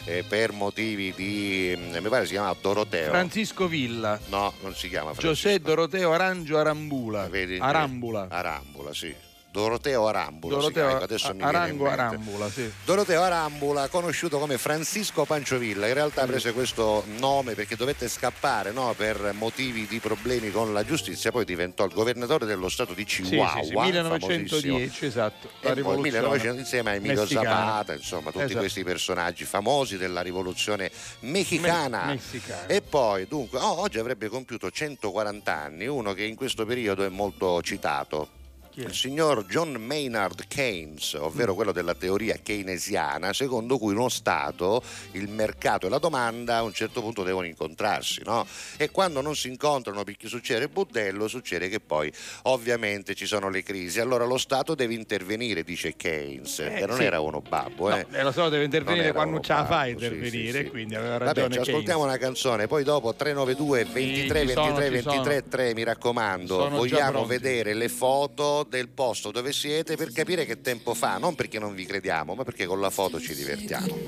Eh, 0.06 0.24
per 0.28 0.52
motivi 0.52 1.14
di, 1.16 1.74
mm, 1.78 1.98
mi 1.98 2.10
pare 2.10 2.26
si 2.26 2.32
chiamava 2.32 2.56
Doroteo. 2.60 3.10
Francisco 3.10 3.68
Villa, 3.68 4.20
no, 4.30 4.54
non 4.62 4.74
si 4.76 4.90
chiama 4.90 5.14
Francisco. 5.14 5.28
Giuseppe 5.34 5.62
Doroteo 5.68 6.12
Arangio 6.14 6.58
Arambula. 6.58 7.28
Vedi? 7.28 7.58
Arambula. 7.60 8.28
Arambula, 8.30 8.94
sì. 8.94 9.14
Doroteo 9.52 10.08
Arambula 10.08 10.56
si 10.56 10.62
Doroteo 10.62 10.88
chiama, 10.88 11.04
adesso 11.04 11.28
mi 11.32 11.38
viene 11.38 11.52
in 11.52 11.56
Arango. 11.56 11.88
Arambula, 11.90 12.50
sì. 12.50 12.72
Doroteo 12.86 13.22
Arambula, 13.22 13.88
conosciuto 13.90 14.40
come 14.40 14.58
Francisco 14.58 15.26
Panciovilla, 15.26 15.88
in 15.88 15.94
realtà 15.94 16.26
prese 16.26 16.54
questo 16.54 17.04
nome 17.18 17.54
perché 17.54 17.76
dovette 17.76 18.08
scappare 18.08 18.72
no, 18.72 18.94
per 18.96 19.34
motivi 19.34 19.88
di 19.88 20.00
problemi 20.00 20.52
con 20.52 20.72
la 20.72 20.86
giustizia, 20.86 21.32
poi 21.32 21.44
diventò 21.44 21.84
il 21.84 21.92
governatore 21.92 22.46
dello 22.46 22.70
stato 22.70 22.94
di 22.94 23.04
Chihuahua, 23.04 23.62
sì, 23.62 23.68
sì, 23.68 23.74
famosissimo. 23.74 23.82
1910, 23.84 25.06
esatto. 25.06 25.48
La 25.48 25.52
E 25.52 25.62
poi 25.62 25.76
rivoluzione 25.76 26.12
1900 26.12 26.60
insieme 26.60 26.90
a 26.90 26.94
Emilio 26.94 27.22
messicana. 27.22 27.50
Zapata, 27.50 27.94
insomma, 27.94 28.32
tutti 28.32 28.44
Esatto. 28.46 28.60
questi 28.60 28.84
personaggi 28.86 29.44
famosi 29.44 29.98
della 29.98 30.22
rivoluzione 30.22 30.90
messicana. 31.20 32.06
Me-. 32.06 32.20
E 32.68 32.82
poi, 32.82 33.28
dunque, 33.28 33.60
oh, 33.60 33.82
oggi 33.82 34.00
avrebbe 34.00 34.30
compiuto 34.30 34.72
140 34.72 35.54
anni, 35.54 35.88
uno 35.88 36.14
che 36.14 36.24
in 36.24 36.36
questo 36.36 36.66
periodo 36.66 37.04
è 37.04 37.10
molto 37.10 37.62
citato. 37.62 38.40
Il 38.76 38.94
signor 38.94 39.46
John 39.46 39.74
Maynard 39.74 40.46
Keynes, 40.48 41.16
Mm. 41.20 41.24
ovvero 41.24 41.54
quello 41.56 41.72
della 41.72 41.94
teoria 41.94 42.38
keynesiana, 42.42 43.34
secondo 43.34 43.78
cui 43.78 43.94
uno 43.94 44.08
Stato, 44.10 44.82
il 45.12 45.28
mercato 45.28 45.88
e 45.88 45.90
la 45.90 45.98
domanda 45.98 46.58
a 46.58 46.64
un 46.64 46.72
certo 46.74 47.02
punto 47.02 47.24
devono 47.24 47.48
incontrarsi, 47.48 48.22
no? 48.26 48.46
E 48.78 48.90
quando 48.90 49.22
non 49.22 49.36
si 49.36 49.50
incontrano 49.50 50.04
perché 50.04 50.28
succede 50.28 50.64
il 50.66 50.70
budello, 50.70 51.28
succede 51.28 51.68
che 51.70 51.80
poi 51.80 52.12
ovviamente 52.44 53.14
ci 53.14 53.26
sono 53.26 53.50
le 53.50 53.62
crisi. 53.64 54.00
Allora 54.00 54.26
lo 54.26 54.38
Stato 54.38 54.74
deve 54.76 54.94
intervenire, 54.94 55.64
dice 55.64 55.96
Keynes, 55.96 56.60
Eh, 56.60 56.82
e 56.82 56.86
non 56.86 56.98
sì. 56.98 57.04
era 57.04 57.20
uno 57.20 57.42
babbo, 57.42 57.90
No, 57.90 57.98
eh. 57.98 58.06
eh, 58.12 58.24
lo 58.24 58.32
so, 58.32 58.44
deve 58.44 58.58
Non 58.58 58.66
intervenire 58.66 59.12
quando 59.12 59.34
uno 59.36 59.42
ce 59.44 59.54
la 59.54 59.66
fa 59.66 59.80
a 59.80 59.88
intervenire, 59.88 60.60
sì, 60.60 60.64
sì. 60.66 60.70
quindi 60.70 60.96
aveva 60.96 61.18
Vabbè, 61.18 61.26
ragione 61.26 61.54
ci 61.54 61.60
ascoltiamo 61.70 62.04
una 62.04 62.18
canzone, 62.18 62.68
poi 62.68 62.84
dopo 62.84 63.14
392 63.14 63.86
23 63.86 64.48
ci 64.48 64.54
sono, 64.54 64.74
23 64.76 64.96
ci 64.98 65.02
sono. 65.04 65.24
23 65.24 65.48
3, 65.50 65.74
mi 65.74 65.84
raccomando, 65.84 66.58
Sono 66.58 66.78
vogliamo 66.78 67.26
vedere 67.26 67.74
le 67.74 67.90
foto 67.90 68.61
del 68.64 68.90
posto 68.90 69.32
dove 69.32 69.54
siete 69.54 69.96
per 69.96 70.12
capire 70.12 70.46
che 70.46 70.62
tempo 70.62 70.94
fa, 70.94 71.18
non 71.18 71.36
perché 71.36 71.60
non 71.60 71.74
vi 71.76 71.86
crediamo, 71.86 72.36
ma 72.36 72.44
perché 72.44 72.66
con 72.66 72.80
la 72.80 72.90
foto 72.90 73.20
ci 73.20 73.36
divertiamo. 73.36 74.00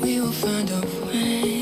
we 0.00 0.20
will 0.20 0.32
find 0.32 0.70
a 0.70 0.80
way. 1.06 1.57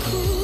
cool. 0.00 0.41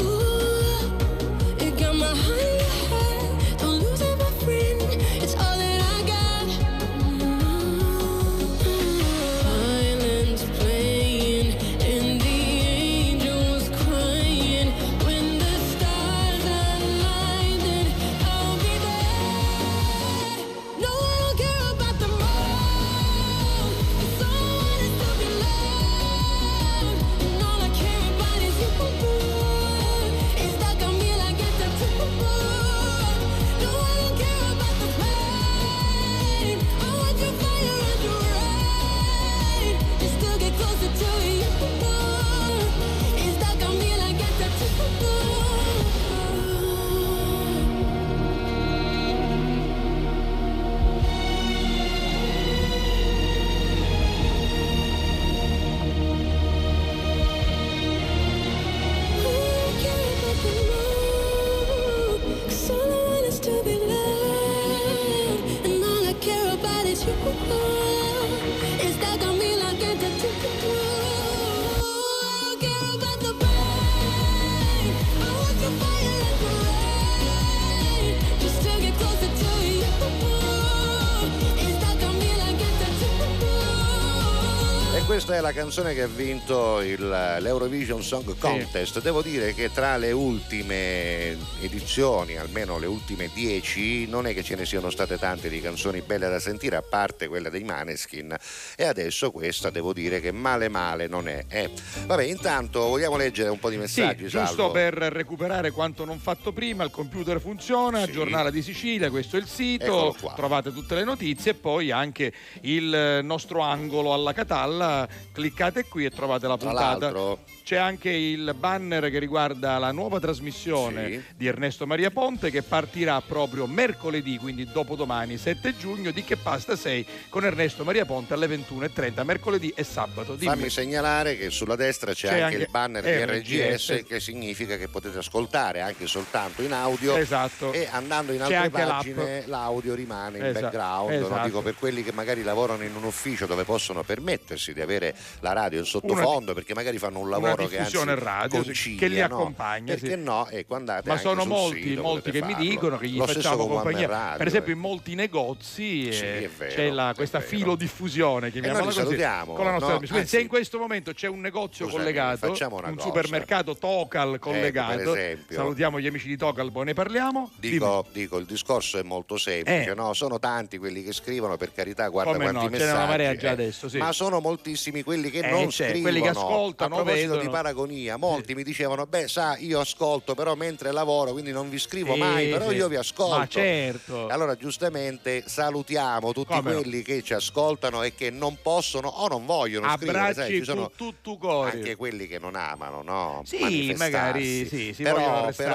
È 85.38 85.40
la 85.40 85.52
canzone 85.52 85.94
che 85.94 86.02
ha 86.02 86.06
vinto 86.08 86.80
il- 86.80 87.08
l'Eurovision 87.40 88.02
Song 88.02 88.36
Contest. 88.38 89.00
Devo 89.00 89.22
dire 89.22 89.54
che 89.54 89.70
tra 89.72 89.96
le 89.96 90.10
ultime 90.10 91.36
edizioni, 91.60 92.36
almeno 92.36 92.78
le 92.78 92.86
ultime 92.86 93.30
dieci, 93.32 94.06
non 94.08 94.26
è 94.26 94.34
che 94.34 94.42
ce 94.42 94.56
ne 94.56 94.66
siano 94.66 94.90
state 94.90 95.16
tante 95.16 95.48
di 95.48 95.60
canzoni 95.60 96.00
belle 96.02 96.28
da 96.28 96.40
sentire, 96.40 96.74
a 96.76 96.82
parte 96.82 97.28
quella 97.28 97.48
dei 97.50 97.62
Maneskin. 97.62 98.36
E 98.76 98.84
adesso 98.84 99.30
questa 99.30 99.70
devo 99.70 99.92
dire 99.92 100.20
che 100.20 100.32
male 100.32 100.68
male 100.68 101.06
non 101.06 101.28
è. 101.28 101.44
Eh. 101.48 101.70
Vabbè, 102.06 102.24
intanto 102.24 102.80
vogliamo 102.80 103.16
leggere 103.16 103.48
un 103.48 103.58
po' 103.60 103.68
di 103.70 103.76
Sì, 103.76 103.80
messaggi, 104.00 104.22
giusto 104.28 104.38
Salvo? 104.46 104.70
per 104.72 104.94
recuperare 104.94 105.70
quanto 105.70 106.04
non 106.04 106.18
fatto 106.18 106.52
prima, 106.52 106.82
il 106.84 106.90
computer 106.90 107.40
funziona, 107.40 108.04
Sì. 108.04 108.12
Giornale 108.12 108.50
di 108.50 108.60
Sicilia, 108.62 109.08
questo 109.08 109.36
è 109.36 109.40
il 109.40 109.46
sito, 109.46 110.16
trovate 110.34 110.72
tutte 110.72 110.96
le 110.96 111.04
notizie 111.04 111.52
e 111.52 111.54
poi 111.54 111.90
anche 111.92 112.32
il 112.62 112.92
eh, 112.92 113.22
nostro 113.22 113.60
angolo 113.60 114.12
alla 114.12 114.32
Catalla, 114.32 115.06
cliccate 115.38 115.86
qui 115.86 116.04
e 116.04 116.10
trovate 116.10 116.48
la 116.48 116.56
Tra 116.56 116.68
puntata. 116.70 116.98
l'altro, 117.10 117.38
C'è 117.68 117.76
anche 117.76 118.08
il 118.08 118.54
banner 118.58 119.10
che 119.10 119.18
riguarda 119.18 119.76
la 119.76 119.92
nuova 119.92 120.18
trasmissione 120.18 121.10
Sì. 121.10 121.22
di 121.36 121.46
Ernesto 121.48 121.86
Maria 121.86 122.10
Ponte 122.10 122.50
che 122.50 122.62
partirà 122.62 123.20
proprio 123.20 123.66
mercoledì, 123.66 124.38
quindi 124.38 124.64
dopodomani 124.72 125.36
7 125.36 125.76
giugno, 125.76 126.10
di 126.10 126.24
Che 126.24 126.38
Pasta 126.38 126.76
6 126.76 127.06
con 127.28 127.44
Ernesto 127.44 127.84
Maria 127.84 128.06
Ponte 128.06 128.32
alle 128.32 128.46
21.30, 128.46 129.22
mercoledì 129.22 129.70
e 129.76 129.84
sabato. 129.84 130.34
Dimmi. 130.34 130.50
fammi 130.54 130.70
segnalare 130.70 131.36
che 131.36 131.50
sulla 131.50 131.76
destra 131.76 132.14
c'è, 132.14 132.28
C'è 132.28 132.32
anche, 132.40 132.42
anche 132.44 132.56
il 132.56 132.68
banner 132.70 133.02
di 133.04 133.10
RGS, 133.38 133.90
RGS 133.90 134.04
che 134.08 134.18
significa 134.18 134.78
che 134.78 134.88
potete 134.88 135.18
ascoltare 135.18 135.82
anche 135.82 136.06
soltanto 136.06 136.62
in 136.62 136.72
audio 136.72 137.16
Esatto. 137.16 137.74
e 137.74 137.86
andando 137.90 138.32
in 138.32 138.40
altre 138.40 138.70
pagine 138.70 139.42
l'audio 139.46 139.94
rimane 139.94 140.38
in 140.38 140.44
Esatto, 140.46 140.62
background. 140.62 141.10
no? 141.20 141.26
esatto. 141.26 141.44
Dico 141.46 141.60
per 141.60 141.74
quelli 141.74 142.02
che 142.02 142.12
magari 142.12 142.42
lavorano 142.42 142.82
in 142.84 142.96
un 142.96 143.04
ufficio 143.04 143.44
dove 143.44 143.64
possono 143.64 144.02
permettersi 144.04 144.72
di 144.72 144.80
avere 144.80 145.14
la 145.40 145.52
radio 145.52 145.78
in 145.80 145.84
sottofondo 145.84 146.54
perché 146.54 146.72
magari 146.72 146.96
fanno 146.96 147.18
un 147.18 147.28
lavoro 147.28 147.56
che 147.66 147.78
anzi 147.78 147.90
diffusione 147.90 148.14
radio, 148.14 148.60
sì, 148.60 148.64
concilia, 148.66 148.98
che 148.98 149.08
li 149.08 149.18
no? 149.18 149.24
accompagna, 149.24 149.94
Perché 149.94 150.10
sì. 150.16 150.22
no? 150.22 150.48
Ecco, 150.48 150.74
andate 150.74 151.08
Ma 151.08 151.16
sono 151.18 151.44
molti, 151.44 151.82
sito, 151.82 152.02
molti 152.02 152.30
che 152.30 152.42
mi 152.42 152.52
farlo. 152.52 152.68
dicono 152.68 152.98
che 152.98 153.08
gli 153.08 153.16
Lo 153.16 153.26
facciamo 153.26 153.66
compagnia. 153.66 154.06
Radio, 154.08 154.36
per 154.38 154.46
esempio, 154.46 154.72
eh. 154.72 154.76
in 154.76 154.80
molti 154.80 155.14
negozi 155.14 156.12
Sì, 156.12 156.22
eh, 156.22 156.50
vero, 156.56 156.72
c'è 156.74 156.90
la- 156.90 157.12
questa 157.16 157.40
filodiffusione, 157.40 158.50
chiamiamola 158.50 158.82
noi 158.84 158.92
li 158.92 158.94
così, 158.94 159.06
salutiamo, 159.06 159.52
con 159.54 159.64
la 159.64 159.70
nostra 159.72 159.92
no? 159.94 160.00
Anzi- 160.10 160.26
Se 160.26 160.40
in 160.40 160.48
questo 160.48 160.78
momento 160.78 161.12
c'è 161.12 161.26
un 161.28 161.40
negozio 161.40 161.86
Scusami, 161.86 162.02
collegato, 162.04 162.46
un 162.46 162.52
cosa. 162.94 163.00
supermercato 163.00 163.76
Tocal 163.76 164.38
collegato, 164.38 164.96
per 164.96 165.18
esempio. 165.18 165.56
salutiamo 165.56 166.00
gli 166.00 166.06
amici 166.06 166.28
di 166.28 166.36
Tocal, 166.36 166.70
poi 166.72 166.84
ne 166.86 166.94
parliamo. 166.94 167.50
Dico, 167.56 168.06
dico, 168.12 168.38
il 168.38 168.46
discorso 168.46 168.98
è 168.98 169.02
molto 169.02 169.36
semplice, 169.36 169.90
Eh. 169.90 169.94
no? 169.94 170.12
sono 170.14 170.38
tanti 170.38 170.78
quelli 170.78 171.02
che 171.02 171.12
scrivono, 171.12 171.56
per 171.56 171.72
carità, 171.72 172.08
guarda 172.08 172.32
Come 172.32 172.44
quanti 172.44 172.64
no, 172.64 172.70
messaggi. 172.70 172.90
una 172.96 173.06
marea 173.06 173.36
già 173.36 173.48
eh. 173.48 173.52
adesso, 173.52 173.88
sì. 173.88 173.98
Ma 173.98 174.12
sono 174.12 174.40
moltissimi 174.40 175.02
quelli 175.02 175.30
che 175.30 175.38
Eh, 175.40 175.50
non 175.50 175.66
c'è, 175.68 175.88
scrivono. 175.90 176.02
quelli 176.02 176.20
che 176.20 176.28
ascoltano, 176.28 176.94
A 176.94 177.02
proposito 177.02 177.28
vedono. 177.32 177.40
di 177.42 177.47
paragonia, 177.50 178.16
molti 178.16 178.54
mi 178.54 178.62
dicevano, 178.62 179.06
beh, 179.06 179.28
sa, 179.28 179.56
io 179.58 179.80
ascolto 179.80 180.34
però 180.34 180.54
mentre 180.54 180.92
lavoro, 180.92 181.32
quindi 181.32 181.52
non 181.52 181.68
vi 181.68 181.78
scrivo 181.78 182.14
Sì, 182.14 182.18
mai, 182.20 182.48
però 182.48 182.68
sì. 182.70 182.76
io 182.76 182.88
vi 182.88 182.96
ascolto. 182.96 183.36
Ma 183.38 183.46
certo. 183.46 184.28
Allora, 184.28 184.56
giustamente, 184.56 185.44
salutiamo 185.46 186.32
tutti 186.32 186.54
Come 186.54 186.72
no. 186.72 186.80
quelli 186.80 187.02
che 187.02 187.22
ci 187.22 187.34
ascoltano 187.34 188.02
e 188.02 188.14
che 188.14 188.30
non 188.30 188.58
possono 188.62 189.08
o 189.08 189.28
non 189.28 189.46
vogliono 189.46 189.88
scrivere. 189.96 190.18
sai, 190.18 190.30
Abbracci 190.30 190.58
ci 190.58 190.64
sono 190.64 190.90
tu, 190.96 191.14
tu, 191.22 191.38
tu 191.38 191.46
anche 191.46 191.96
quelli 191.96 192.26
che 192.26 192.38
non 192.38 192.54
amano, 192.54 193.02
no? 193.02 193.42
Sì, 193.44 193.94
magari 193.96 194.66
sì, 194.66 194.92
si 194.94 195.02
però, 195.02 195.50
però 195.54 195.74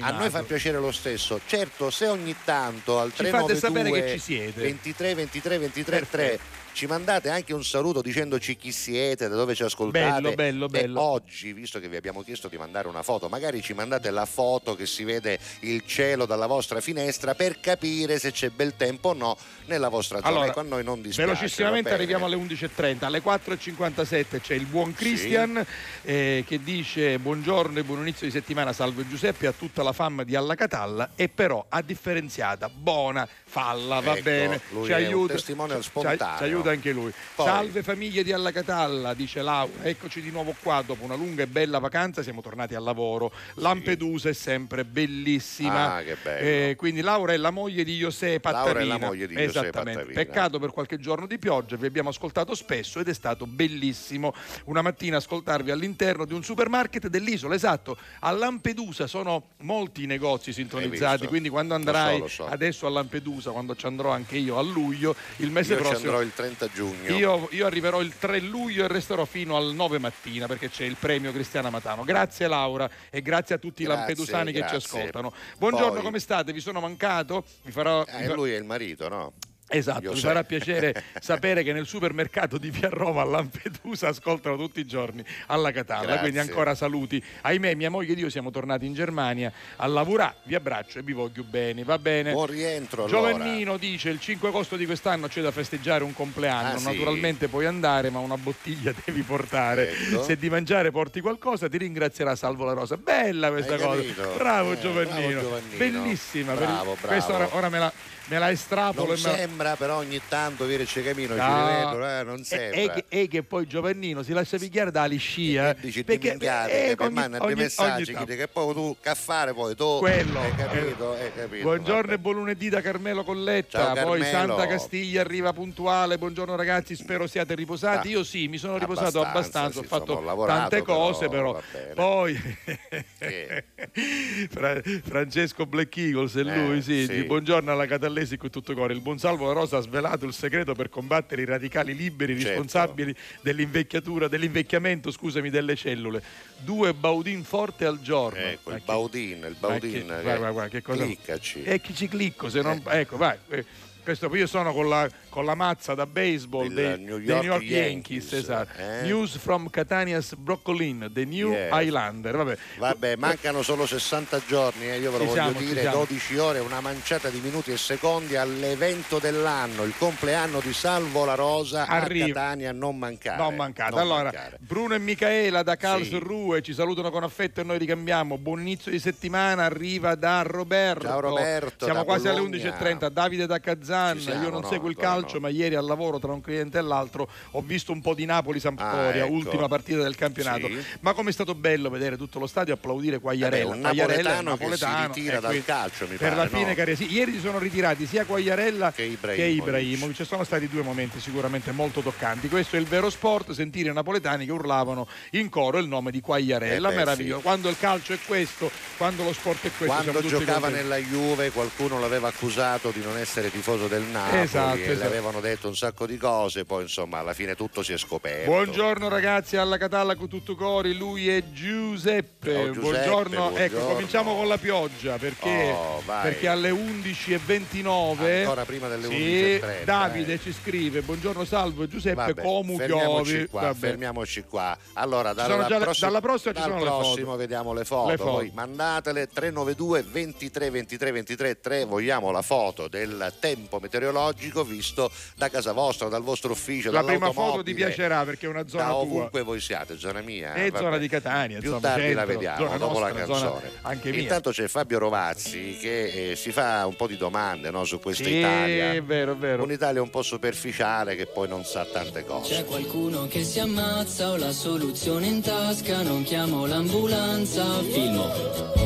a 0.00 0.10
noi 0.10 0.30
fa 0.30 0.42
piacere 0.42 0.78
lo 0.78 0.92
stesso. 0.92 1.40
Certo, 1.46 1.90
se 1.90 2.06
ogni 2.06 2.34
tanto 2.44 2.98
al 2.98 3.12
Ci 3.14 3.24
fate 3.26 3.58
392 3.58 3.58
sapere 3.58 4.02
che 4.02 4.12
ci 4.12 4.18
siete. 4.18 4.60
23 4.62 5.14
23 5.14 5.58
23 5.58 5.82
3 5.84 5.98
Perfetto. 5.98 6.62
Ci 6.74 6.86
mandate 6.86 7.30
anche 7.30 7.54
un 7.54 7.62
saluto 7.64 8.02
dicendoci 8.02 8.56
chi 8.56 8.72
siete, 8.72 9.28
da 9.28 9.36
dove 9.36 9.54
ci 9.54 9.62
ascoltate. 9.62 10.20
Bello, 10.20 10.34
bello, 10.34 10.64
E 10.66 10.68
bello. 10.68 11.00
oggi, 11.00 11.52
visto 11.52 11.78
che 11.78 11.88
vi 11.88 11.94
abbiamo 11.96 12.22
chiesto 12.22 12.48
di 12.48 12.56
mandare 12.56 12.88
una 12.88 13.02
foto, 13.04 13.28
magari 13.28 13.62
ci 13.62 13.72
mandate 13.74 14.10
la 14.10 14.26
foto 14.26 14.74
che 14.74 14.84
si 14.84 15.04
vede 15.04 15.38
il 15.60 15.84
cielo 15.86 16.26
dalla 16.26 16.46
vostra 16.46 16.80
finestra 16.80 17.34
per 17.36 17.60
capire 17.60 18.18
se 18.18 18.32
c'è 18.32 18.50
bel 18.50 18.74
tempo 18.76 19.10
o 19.10 19.12
no 19.12 19.36
nella 19.66 19.88
vostra 19.88 20.16
zona. 20.18 20.28
Allora, 20.28 20.46
Ecco, 20.46 20.60
a 20.60 20.62
noi 20.64 20.82
non 20.84 21.00
dispiace. 21.00 21.30
Velocissimamente 21.30 21.90
arriviamo 21.90 22.26
alle 22.26 22.36
11.30. 22.36 23.04
Alle 23.04 23.22
4.57 23.22 24.40
c'è 24.40 24.54
il 24.54 24.66
buon 24.66 24.92
Christian 24.94 25.64
eh, 26.02 26.44
che 26.46 26.62
dice 26.62 27.18
buongiorno 27.18 27.78
e 27.78 27.84
buon 27.84 28.00
inizio 28.00 28.26
di 28.26 28.32
settimana, 28.32 28.72
salve 28.72 29.06
Giuseppe, 29.08 29.46
a 29.46 29.52
tutta 29.52 29.82
la 29.84 29.92
fam 29.92 30.22
di 30.24 30.34
Alla 30.36 30.54
Catalla 30.56 31.10
e 31.14 31.28
però 31.28 31.64
a 31.68 31.80
differenziata, 31.82 32.68
buona 32.68 33.26
falla, 33.44 34.00
va 34.00 34.12
Ecco, 34.14 34.22
bene, 34.24 34.60
ci 34.68 34.74
è 34.74 34.78
un 34.78 34.92
aiuta, 34.92 35.32
testimonial 35.34 35.78
ci- 35.82 35.88
spontaneo. 35.88 36.36
ci 36.36 36.42
aiuta 36.42 36.63
anche 36.70 36.92
lui. 36.92 37.12
Poi- 37.34 37.46
Salve 37.46 37.82
famiglie 37.82 38.22
di 38.22 38.32
Alla 38.32 38.52
Catalla, 38.52 39.14
dice 39.14 39.42
Laura, 39.42 39.84
eccoci 39.84 40.20
di 40.20 40.30
nuovo 40.30 40.54
qua 40.62 40.82
dopo 40.84 41.04
una 41.04 41.14
lunga 41.14 41.42
e 41.42 41.46
bella 41.46 41.78
vacanza, 41.78 42.22
siamo 42.22 42.40
tornati 42.40 42.74
al 42.74 42.82
lavoro. 42.82 43.32
Lampedusa 43.54 44.28
è 44.28 44.32
sempre 44.32 44.84
bellissima. 44.84 45.94
Ah, 45.96 46.02
che 46.02 46.16
bello. 46.22 46.46
Eh, 46.46 46.74
quindi 46.76 47.00
Laura 47.00 47.32
è 47.32 47.36
la 47.36 47.50
moglie 47.50 47.84
di 47.84 47.96
José 47.96 48.40
Pattavina. 48.40 48.64
Laura 48.72 48.80
è 48.80 48.84
la 48.98 49.06
moglie 49.06 49.26
di 49.26 49.34
José 49.34 49.44
Esattamente. 49.46 50.00
Pattavina. 50.00 50.20
Peccato 50.22 50.58
per 50.58 50.70
qualche 50.70 50.98
giorno 50.98 51.26
di 51.26 51.38
pioggia, 51.38 51.76
vi 51.76 51.86
abbiamo 51.86 52.08
ascoltato 52.08 52.54
spesso 52.54 53.00
ed 53.00 53.08
è 53.08 53.14
stato 53.14 53.46
bellissimo 53.46 54.34
una 54.66 54.82
mattina 54.82 55.16
ascoltarvi 55.18 55.70
all'interno 55.70 56.24
di 56.24 56.32
un 56.34 56.42
supermarket 56.42 57.08
dell'isola, 57.08 57.54
esatto. 57.54 57.96
A 58.20 58.30
Lampedusa 58.30 59.06
sono 59.06 59.50
molti 59.58 60.02
i 60.04 60.06
negozi 60.06 60.52
sintonizzati, 60.52 61.26
quindi 61.26 61.48
quando 61.48 61.76
Lo 61.76 61.82
so, 61.82 61.88
andrai 61.88 62.18
lo 62.18 62.28
so. 62.28 62.46
adesso 62.46 62.86
a 62.86 62.90
Lampedusa, 62.90 63.50
quando 63.50 63.74
ci 63.76 63.86
andrò 63.86 64.10
anche 64.10 64.36
io 64.36 64.58
a 64.58 64.62
luglio, 64.62 65.14
il 65.36 65.50
mese 65.50 65.72
Io 65.74 65.78
ci 65.78 65.84
prossimo 65.84 66.10
andrò 66.10 66.22
il 66.22 66.32
30 66.34 66.53
giugno. 66.72 67.14
io, 67.16 67.48
io 67.52 67.66
arriverò 67.66 68.00
il 68.00 68.16
3 68.18 68.40
luglio 68.40 68.84
e 68.84 68.88
resterò 68.88 69.24
fino 69.24 69.56
al 69.56 69.72
9 69.74 69.98
mattina 69.98 70.46
perché 70.46 70.68
c'è 70.70 70.84
il 70.84 70.96
premio 70.98 71.32
Cristiana 71.32 71.70
Matano. 71.70 72.04
Grazie 72.04 72.46
Laura 72.48 72.88
e 73.10 73.22
grazie 73.22 73.54
a 73.56 73.58
tutti 73.58 73.82
i 73.82 73.84
Grazie, 73.84 73.98
lampedusani 74.04 74.52
che 74.52 74.60
ci 74.62 74.66
grazie. 74.68 74.98
ascoltano. 74.98 75.32
Buongiorno, 75.58 75.92
Poi- 75.94 76.02
come 76.02 76.18
state? 76.18 76.52
Vi 76.52 76.60
sono 76.60 76.80
mancato? 76.80 77.44
Vi 77.62 77.70
farò, 77.72 78.00
Ah, 78.00 78.16
vi 78.18 78.24
e 78.24 78.26
fa- 78.26 78.34
lui 78.34 78.52
è 78.52 78.56
il 78.56 78.64
marito, 78.64 79.08
no? 79.08 79.32
Esatto, 79.76 80.12
mi 80.12 80.20
farà 80.20 80.44
piacere 80.44 81.02
sapere 81.20 81.62
che 81.62 81.72
nel 81.72 81.86
supermercato 81.86 82.58
di 82.58 82.70
Via 82.70 82.88
Roma 82.88 83.22
a 83.22 83.24
Lampedusa 83.24 84.08
ascoltano 84.08 84.56
tutti 84.56 84.80
i 84.80 84.86
giorni 84.86 85.24
alla 85.46 85.70
Catalla. 85.72 86.02
Grazie. 86.04 86.20
Quindi 86.20 86.38
ancora 86.38 86.74
saluti. 86.74 87.22
Ahimè, 87.42 87.74
mia 87.74 87.90
moglie 87.90 88.12
ed 88.12 88.18
io 88.18 88.28
siamo 88.30 88.50
tornati 88.50 88.86
in 88.86 88.94
Germania 88.94 89.52
a 89.76 89.86
lavorare. 89.86 90.36
Vi 90.44 90.54
abbraccio 90.54 90.98
e 90.98 91.02
vi 91.02 91.12
voglio 91.12 91.42
bene. 91.44 91.82
Va 91.84 91.98
bene? 91.98 92.32
Buon 92.32 92.46
rientro 92.46 93.04
allora. 93.04 93.32
Giovannino 93.32 93.76
dice 93.76 94.10
il 94.10 94.20
5 94.20 94.48
agosto 94.48 94.76
di 94.76 94.86
quest'anno 94.86 95.28
c'è 95.28 95.42
da 95.42 95.50
festeggiare 95.50 96.04
un 96.04 96.12
compleanno. 96.12 96.74
Ah, 96.74 96.78
sì? 96.78 96.84
Naturalmente 96.84 97.48
puoi 97.48 97.66
andare, 97.66 98.10
ma 98.10 98.18
una 98.20 98.36
bottiglia 98.36 98.92
devi 99.04 99.22
portare. 99.22 99.90
Ecco. 99.90 100.22
Se 100.22 100.36
di 100.36 100.48
mangiare 100.50 100.90
porti 100.90 101.20
qualcosa, 101.20 101.68
ti 101.68 101.78
ringrazierà 101.78 102.34
Salvo 102.36 102.64
la 102.64 102.72
Rosa. 102.72 102.96
Bella 102.96 103.50
questa 103.50 103.74
Hai 103.74 103.80
cosa. 103.80 104.02
Bravo, 104.36 104.72
Eh, 104.72 104.80
Giovannino. 104.80 105.28
bravo 105.28 105.40
Giovannino. 105.40 105.76
Bellissima. 105.76 106.54
Bravo, 106.54 106.94
belli- 106.94 107.06
Questa 107.06 107.32
bravo. 107.34 107.44
ora, 107.46 107.56
ora 107.56 107.68
me 107.68 107.78
la, 107.78 107.92
me 108.26 108.38
la 108.38 108.50
estrapolo 108.50 109.14
Non 109.16 109.34
e 109.36 109.46
me 109.46 109.62
la- 109.63 109.63
sembra, 109.64 109.76
però 109.76 109.96
ogni 109.98 110.20
tanto 110.28 110.64
viene 110.66 110.84
c'è 110.84 111.02
camino, 111.02 111.34
ci 111.34 111.40
No. 111.40 111.66
rivedo, 111.66 112.08
eh, 112.08 112.22
non 112.24 112.40
E, 112.40 112.44
sembra. 112.44 112.80
e 112.80 112.90
che, 112.90 113.04
e 113.08 113.28
che 113.28 113.42
poi 113.42 113.66
Giovannino 113.66 114.22
si 114.22 114.32
lascia 114.32 114.58
picchiare 114.58 114.90
dalle 114.90 115.16
scia. 115.16 115.70
E 115.70 115.76
dici 115.80 116.04
perché 116.04 116.36
dimenticate 116.36 116.90
eh, 116.90 116.96
per 116.96 117.06
ogni- 117.06 117.18
ogni- 117.18 117.46
dei 117.46 117.54
messaggi 117.54 118.12
ogni 118.14 118.26
che 118.36 118.48
poi 118.48 118.74
tu 118.74 118.96
che 119.00 119.14
fare 119.14 119.54
poi 119.54 119.74
tu 119.74 119.98
Quello, 119.98 120.40
hai 120.40 120.54
capito, 120.54 121.12
hai 121.12 121.32
capito 121.34 121.62
Buongiorno 121.62 122.00
vabbè. 122.02 122.12
e 122.12 122.18
buon 122.18 122.34
lunedì 122.36 122.68
da 122.68 122.80
Carmelo 122.80 123.24
Colletta. 123.24 123.94
Ciao, 123.94 124.04
Poi 124.06 124.20
Carmelo. 124.20 124.56
Santa 124.56 124.66
Castiglia 124.66 125.20
arriva 125.22 125.52
puntuale. 125.52 126.18
Buongiorno 126.18 126.54
ragazzi, 126.56 126.94
spero 126.94 127.26
siate 127.26 127.54
riposati. 127.54 128.08
Ah, 128.08 128.10
Io 128.10 128.24
sì, 128.24 128.48
mi 128.48 128.58
sono 128.58 128.76
riposato 128.78 129.20
abbastanza, 129.20 129.68
abbastanza, 129.70 129.78
sì, 129.80 129.84
ho 129.84 129.88
fatto 129.88 130.20
lavorato, 130.20 130.60
tante 130.68 130.82
cose, 130.82 131.28
però 131.28 131.60
però, 131.72 131.94
poi? 131.94 132.34
Fra- 134.50 134.80
Francesco 135.02 135.66
Black 135.66 135.96
Eagles 135.96 136.36
e 136.36 136.42
lui, 136.42 136.78
Eh, 136.78 136.82
sì, 136.82 137.04
sì. 137.06 137.14
di 137.14 137.24
buongiorno 137.24 137.70
alla 137.72 137.86
Catallesi 137.86 138.36
con 138.36 138.50
tutto 138.50 138.74
cuore. 138.74 138.92
Il 138.92 139.00
buon 139.00 139.18
Salvo 139.18 139.43
Rosa 139.52 139.78
ha 139.78 139.80
svelato 139.80 140.24
il 140.26 140.32
segreto 140.32 140.74
per 140.74 140.88
combattere 140.88 141.42
i 141.42 141.44
radicali 141.44 141.94
liberi 141.94 142.34
Certo. 142.34 142.48
responsabili 142.48 143.14
dell'invecchiatura, 143.42 144.28
dell'invecchiamento, 144.28 145.10
scusami, 145.10 145.50
delle 145.50 145.76
cellule. 145.76 146.22
Due 146.58 146.94
baudin 146.94 147.44
forte 147.44 147.84
al 147.84 148.00
giorno. 148.00 148.38
ecco 148.38 148.70
Ma 148.70 148.76
il 148.76 148.80
che- 148.80 148.86
Baudin 148.86 149.36
il 149.38 149.56
ma 149.60 149.68
Baudin 149.68 149.90
che- 149.92 149.98
che- 149.98 150.04
guarda, 150.04 150.22
guarda, 150.22 150.50
guarda, 150.50 150.70
che 150.70 150.82
cosa- 150.82 151.04
cliccaci 151.04 151.62
E 151.64 151.80
chi 151.80 151.94
ci 151.94 152.08
clicco 152.08 152.48
se 152.48 152.60
non. 152.62 152.80
Ecco, 152.86 153.16
vai. 153.16 153.36
eh, 153.50 153.64
Questo 154.04 154.28
io 154.36 154.46
sono 154.46 154.74
con 154.74 154.86
la, 154.86 155.08
con 155.34 155.44
la 155.46 155.56
mazza 155.56 155.94
da 155.94 156.06
baseball 156.06 156.68
dei, 156.68 156.96
New 156.96 157.18
York 157.18 157.42
New 157.42 157.50
York 157.50 157.62
Yankees, 157.64 158.30
Yankees, 158.30 158.32
esatto. 158.34 158.78
eh? 158.80 159.02
News 159.02 159.36
from 159.36 159.68
Catania's 159.68 160.32
Broccolin, 160.36 161.10
The 161.12 161.24
New 161.24 161.50
Yes. 161.50 161.70
Highlander. 161.72 162.36
Vabbè. 162.36 162.56
Vabbè, 162.78 163.16
mancano 163.16 163.62
solo 163.62 163.84
60 163.84 164.42
giorni, 164.46 164.88
eh, 164.88 165.00
io 165.00 165.10
ve 165.10 165.18
lo 165.18 165.24
Ci 165.24 165.30
voglio 165.30 165.42
siamo, 165.42 165.58
dire, 165.58 165.80
siamo. 165.80 165.96
12 165.96 166.38
ore, 166.38 166.58
una 166.60 166.80
manciata 166.80 167.30
di 167.30 167.40
minuti 167.40 167.72
e 167.72 167.76
secondi 167.76 168.36
all'evento 168.36 169.18
dell'anno, 169.18 169.82
il 169.82 169.94
compleanno 169.98 170.60
di 170.60 170.72
Salvo 170.72 171.24
La 171.24 171.34
Rosa 171.34 171.86
Arriva. 171.88 172.26
a 172.26 172.28
Catania 172.28 172.70
non 172.70 172.96
mancare. 172.96 173.42
Non 173.42 173.56
mancate. 173.56 173.98
allora, 173.98 174.22
mancare. 174.30 174.58
Bruno 174.60 174.94
e 174.94 174.98
Michaela 175.00 175.64
da 175.64 175.72
Sì. 175.72 175.78
Karlsruhe 175.78 176.62
ci 176.62 176.72
salutano 176.74 177.10
con 177.10 177.24
affetto 177.24 177.60
e 177.60 177.64
noi 177.64 177.78
ricambiamo. 177.78 178.38
Buon 178.38 178.60
inizio 178.60 178.92
di 178.92 179.00
settimana, 179.00 179.64
arriva 179.64 180.14
da 180.14 180.42
Roberto. 180.42 181.08
Ciao, 181.08 181.18
Roberto, 181.18 181.86
Siamo 181.86 182.04
quasi 182.04 182.28
alle 182.28 182.38
Bologna. 182.38 182.56
11.30. 182.78 183.08
Davide 183.10 183.46
da 183.46 183.58
Kazan. 183.58 184.20
Siamo, 184.20 184.42
Io 184.44 184.50
non 184.50 184.60
no, 184.60 184.68
seguo 184.68 184.88
il 184.88 184.94
ancora 184.96 185.22
calcio, 185.24 185.40
ma 185.40 185.48
ieri 185.48 185.74
al 185.74 185.84
lavoro 185.86 186.18
tra 186.18 186.32
un 186.32 186.40
cliente 186.40 186.78
e 186.78 186.82
l'altro 186.82 187.28
ho 187.52 187.60
visto 187.62 187.92
un 187.92 188.00
po' 188.00 188.14
di 188.14 188.24
Napoli-Sampdoria, 188.24 189.22
Ah, 189.22 189.26
ecco. 189.26 189.32
ultima 189.34 189.68
partita 189.68 190.02
del 190.02 190.14
campionato. 190.16 190.66
Sì. 190.68 190.78
Ma 191.00 191.12
com'è 191.12 191.32
stato 191.32 191.54
bello 191.54 191.90
vedere 191.90 192.16
tutto 192.16 192.38
lo 192.38 192.46
stadio 192.46 192.74
applaudire 192.74 193.18
Quagliarella. 193.20 193.64
Vabbè, 193.64 193.76
un 193.76 193.82
Quagliarella 193.82 194.38
è 194.38 194.42
napoletano 194.42 194.56
che 194.56 194.76
si 194.76 195.20
ritira 195.20 195.36
e 195.38 195.40
dal 195.40 195.64
calcio, 195.64 196.06
mi 196.08 196.16
per 196.16 196.28
pare, 196.34 196.36
la 196.36 196.48
fine, 196.48 196.68
no? 196.68 196.74
cari- 196.74 196.96
sì, 196.96 197.12
ieri 197.12 197.32
si 197.32 197.40
sono 197.40 197.58
ritirati 197.58 198.06
sia 198.06 198.24
Quagliarella 198.24 198.92
Che 198.92 199.02
Ibrahimovic. 199.02 199.36
che 199.54 199.62
Ibrahimovic. 199.62 200.16
Ci 200.16 200.24
sono 200.24 200.44
stati 200.44 200.68
due 200.68 200.82
momenti 200.82 201.20
sicuramente 201.20 201.72
molto 201.72 202.00
toccanti. 202.00 202.48
Questo 202.48 202.76
è 202.76 202.78
il 202.78 202.86
vero 202.86 203.10
sport, 203.10 203.52
sentire 203.52 203.90
i 203.90 203.92
napoletani 203.92 204.44
che 204.46 204.52
urlavano 204.52 205.06
in 205.30 205.48
coro 205.48 205.78
il 205.78 205.86
nome 205.88 206.10
di 206.10 206.20
Quagliarella. 206.20 206.88
Eh 206.88 206.92
beh, 206.92 206.96
Meraviglioso. 206.98 207.36
sì. 207.38 207.42
Quando 207.44 207.68
il 207.68 207.76
calcio 207.78 208.12
è 208.12 208.18
questo, 208.26 208.70
quando 208.96 209.24
lo 209.24 209.32
sport 209.32 209.66
è 209.66 209.70
questo. 209.76 209.94
Quando 210.10 210.22
giocava 210.26 210.68
nella 210.68 210.96
Juve 210.98 211.50
qualcuno 211.50 211.98
l'aveva 211.98 212.28
accusato 212.28 212.90
di 212.90 213.00
non 213.02 213.16
essere 213.18 213.50
tifoso 213.50 213.86
del 213.88 214.02
Napoli 214.02 214.42
Esatto, 214.42 214.76
esatto. 214.78 215.13
Avevano 215.14 215.40
detto 215.40 215.68
un 215.68 215.76
sacco 215.76 216.06
di 216.06 216.16
cose, 216.16 216.64
poi 216.64 216.82
insomma 216.82 217.18
alla 217.18 217.34
fine 217.34 217.54
tutto 217.54 217.82
si 217.84 217.92
è 217.92 217.96
scoperto. 217.96 218.50
Buongiorno 218.50 219.08
ragazzi 219.08 219.56
alla 219.56 219.78
Catalla 219.78 220.16
con 220.16 220.28
tutto 220.28 220.56
cori, 220.56 220.96
lui 220.96 221.28
è 221.28 221.42
Giuseppe. 221.52 222.52
Ciao, 222.52 222.72
Giuseppe, 222.72 222.80
buongiorno. 222.80 223.46
ecco, 223.50 223.56
buongiorno. 223.56 223.86
cominciamo 223.94 224.34
con 224.34 224.48
la 224.48 224.58
pioggia 224.58 225.16
perché, 225.18 225.52
Oh, 225.74 226.02
perché 226.22 226.48
alle 226.48 226.70
11.29 226.70 228.38
Ancora 228.40 228.64
prima 228.64 228.88
delle 228.88 229.06
sì, 229.06 229.14
11.30, 229.14 229.84
Davide 229.84 230.32
eh. 230.34 230.40
ci 230.40 230.52
scrive 230.52 231.00
buongiorno 231.02 231.44
salvo 231.44 231.86
Giuseppe 231.86 232.14
Vabbè, 232.14 232.42
Comu 232.42 232.76
fermiamoci 232.76 233.30
Chiovi 233.32 233.46
qua, 233.48 233.60
Vabbè. 233.62 233.78
fermiamoci 233.78 234.44
qua. 234.48 234.76
Allora, 234.94 235.32
dalla, 235.32 235.68
le- 235.68 235.78
prossima, 235.78 236.06
dalla 236.08 236.20
prossima 236.20 236.54
ci 236.54 236.60
dal 236.60 236.70
sono 236.70 236.82
le 236.84 236.90
foto. 236.90 237.02
prossimo 237.02 237.36
vediamo 237.36 237.72
le 237.72 237.84
foto. 237.84 238.10
Le 238.10 238.16
foto. 238.16 238.30
Voi 238.32 238.50
mandatele 238.54 239.28
392 239.28 240.02
23 240.02 240.70
23 240.70 241.10
23 241.12 241.60
3. 241.60 241.84
Vogliamo 241.84 242.30
la 242.30 242.42
foto 242.42 242.88
del 242.88 243.32
tempo 243.38 243.78
meteorologico 243.80 244.64
visto 244.64 245.03
da 245.36 245.48
casa 245.48 245.72
vostra, 245.72 246.08
dal 246.08 246.22
vostro 246.22 246.52
ufficio, 246.52 246.90
la 246.90 247.04
prima 247.04 247.32
foto 247.32 247.62
ti 247.62 247.74
piacerà 247.74 248.24
perché 248.24 248.46
è 248.46 248.48
una 248.48 248.66
zona 248.66 248.84
da 248.84 248.90
tua 248.90 248.98
ovunque 248.98 249.42
voi 249.42 249.60
siate, 249.60 249.98
zona 249.98 250.20
mia. 250.20 250.52
È 250.52 250.70
vabbè. 250.70 250.82
zona 250.82 250.98
di 250.98 251.08
Catania, 251.08 251.58
Più 251.58 251.68
insomma, 251.70 251.88
tardi 251.94 252.12
la 252.12 252.20
centro, 252.20 252.26
vediamo, 252.26 252.56
zona 252.56 252.76
dopo 252.78 252.98
la 252.98 253.08
nostra, 253.08 253.24
zona 253.26 253.50
canzone. 253.50 253.72
anche 253.82 254.10
mia. 254.10 254.20
Intanto 254.20 254.50
c'è 254.50 254.68
Fabio 254.68 254.98
Rovazzi 254.98 255.76
che 255.80 256.30
eh, 256.30 256.36
si 256.36 256.52
fa 256.52 256.86
un 256.86 256.96
po' 256.96 257.06
di 257.06 257.16
domande 257.16 257.70
no, 257.70 257.84
su 257.84 258.00
questa 258.00 258.24
sì, 258.24 258.36
Italia. 258.38 258.92
è 258.92 259.02
vero, 259.02 259.32
è 259.32 259.36
vero. 259.36 259.62
Un'Italia 259.62 260.02
un 260.02 260.10
po' 260.10 260.22
superficiale 260.22 261.16
che 261.16 261.26
poi 261.26 261.48
non 261.48 261.64
sa 261.64 261.84
tante 261.84 262.24
cose. 262.24 262.54
C'è 262.54 262.64
qualcuno 262.64 263.26
che 263.26 263.44
si 263.44 263.58
ammazza, 263.60 264.30
ho 264.30 264.36
la 264.36 264.52
soluzione 264.52 265.26
in 265.26 265.40
tasca, 265.40 266.02
non 266.02 266.22
chiamo 266.22 266.66
l'ambulanza, 266.66 267.64
filmo. 267.82 268.30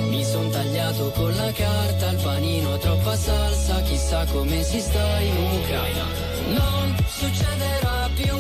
Mi 0.09 0.25
son 0.25 0.51
tagliato 0.51 1.11
con 1.11 1.35
la 1.35 1.53
carta, 1.53 2.11
il 2.11 2.21
panino 2.23 2.79
troppa 2.79 3.17
salsa, 3.17 3.83
chissà 3.83 4.25
come 4.27 4.63
si 4.63 4.81
sta 4.81 5.21
in 5.21 5.37
Ucraina. 5.37 6.08
Non 6.49 6.97
succederà 7.07 8.09
più, 8.15 8.35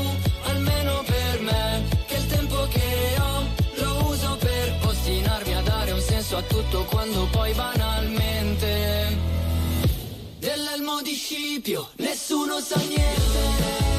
almeno 0.44 1.02
per 1.04 1.40
me, 1.40 1.84
che 2.06 2.14
il 2.16 2.26
tempo 2.26 2.66
che 2.68 3.16
ho 3.18 3.46
lo 3.82 4.08
uso 4.08 4.36
per 4.36 4.78
ostinarmi 4.82 5.54
a 5.54 5.60
dare 5.62 5.92
un 5.92 6.00
senso 6.00 6.36
a 6.36 6.42
tutto 6.42 6.84
quando 6.84 7.26
poi 7.30 7.52
banalmente 7.52 9.16
dell'elmo 10.38 11.02
di 11.02 11.14
Scipio 11.14 11.90
nessuno 11.96 12.60
sa 12.60 12.78
niente. 12.78 13.97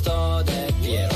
Custode 0.00 0.72
Piero. 0.80 1.14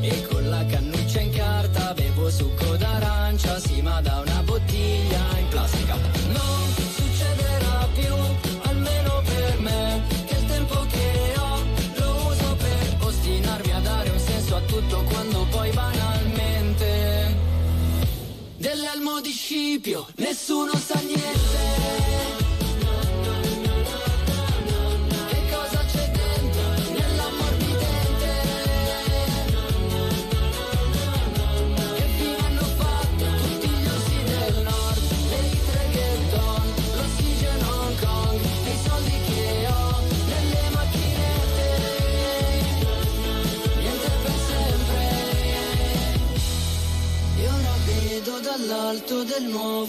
E 0.00 0.26
con 0.28 0.48
la 0.48 0.64
cannuccia 0.66 1.20
in 1.20 1.30
carta 1.30 1.94
bevo 1.94 2.30
succo 2.30 2.76
d'arancia, 2.76 3.58
sì 3.58 3.80
ma 3.80 4.00
da 4.00 4.20
una 4.24 4.42
bottiglia 4.42 5.38
in 5.38 5.48
plastica. 5.48 5.94
Non 5.94 6.74
succederà 6.94 7.88
più, 7.94 8.14
almeno 8.68 9.22
per 9.24 9.58
me, 9.60 10.02
che 10.26 10.34
il 10.34 10.46
tempo 10.46 10.86
che 10.90 11.34
ho 11.38 11.64
lo 11.94 12.14
uso 12.28 12.56
per 12.56 12.96
ostinarmi 13.00 13.72
a 13.72 13.80
dare 13.80 14.10
un 14.10 14.18
senso 14.18 14.56
a 14.56 14.60
tutto 14.60 15.02
quando 15.04 15.46
poi 15.50 15.70
banalmente 15.70 17.34
dell'elmo 18.58 19.20
di 19.20 19.30
Scipio 19.30 20.06
nessuno 20.16 20.72
sa 20.76 21.00
niente. 21.00 22.05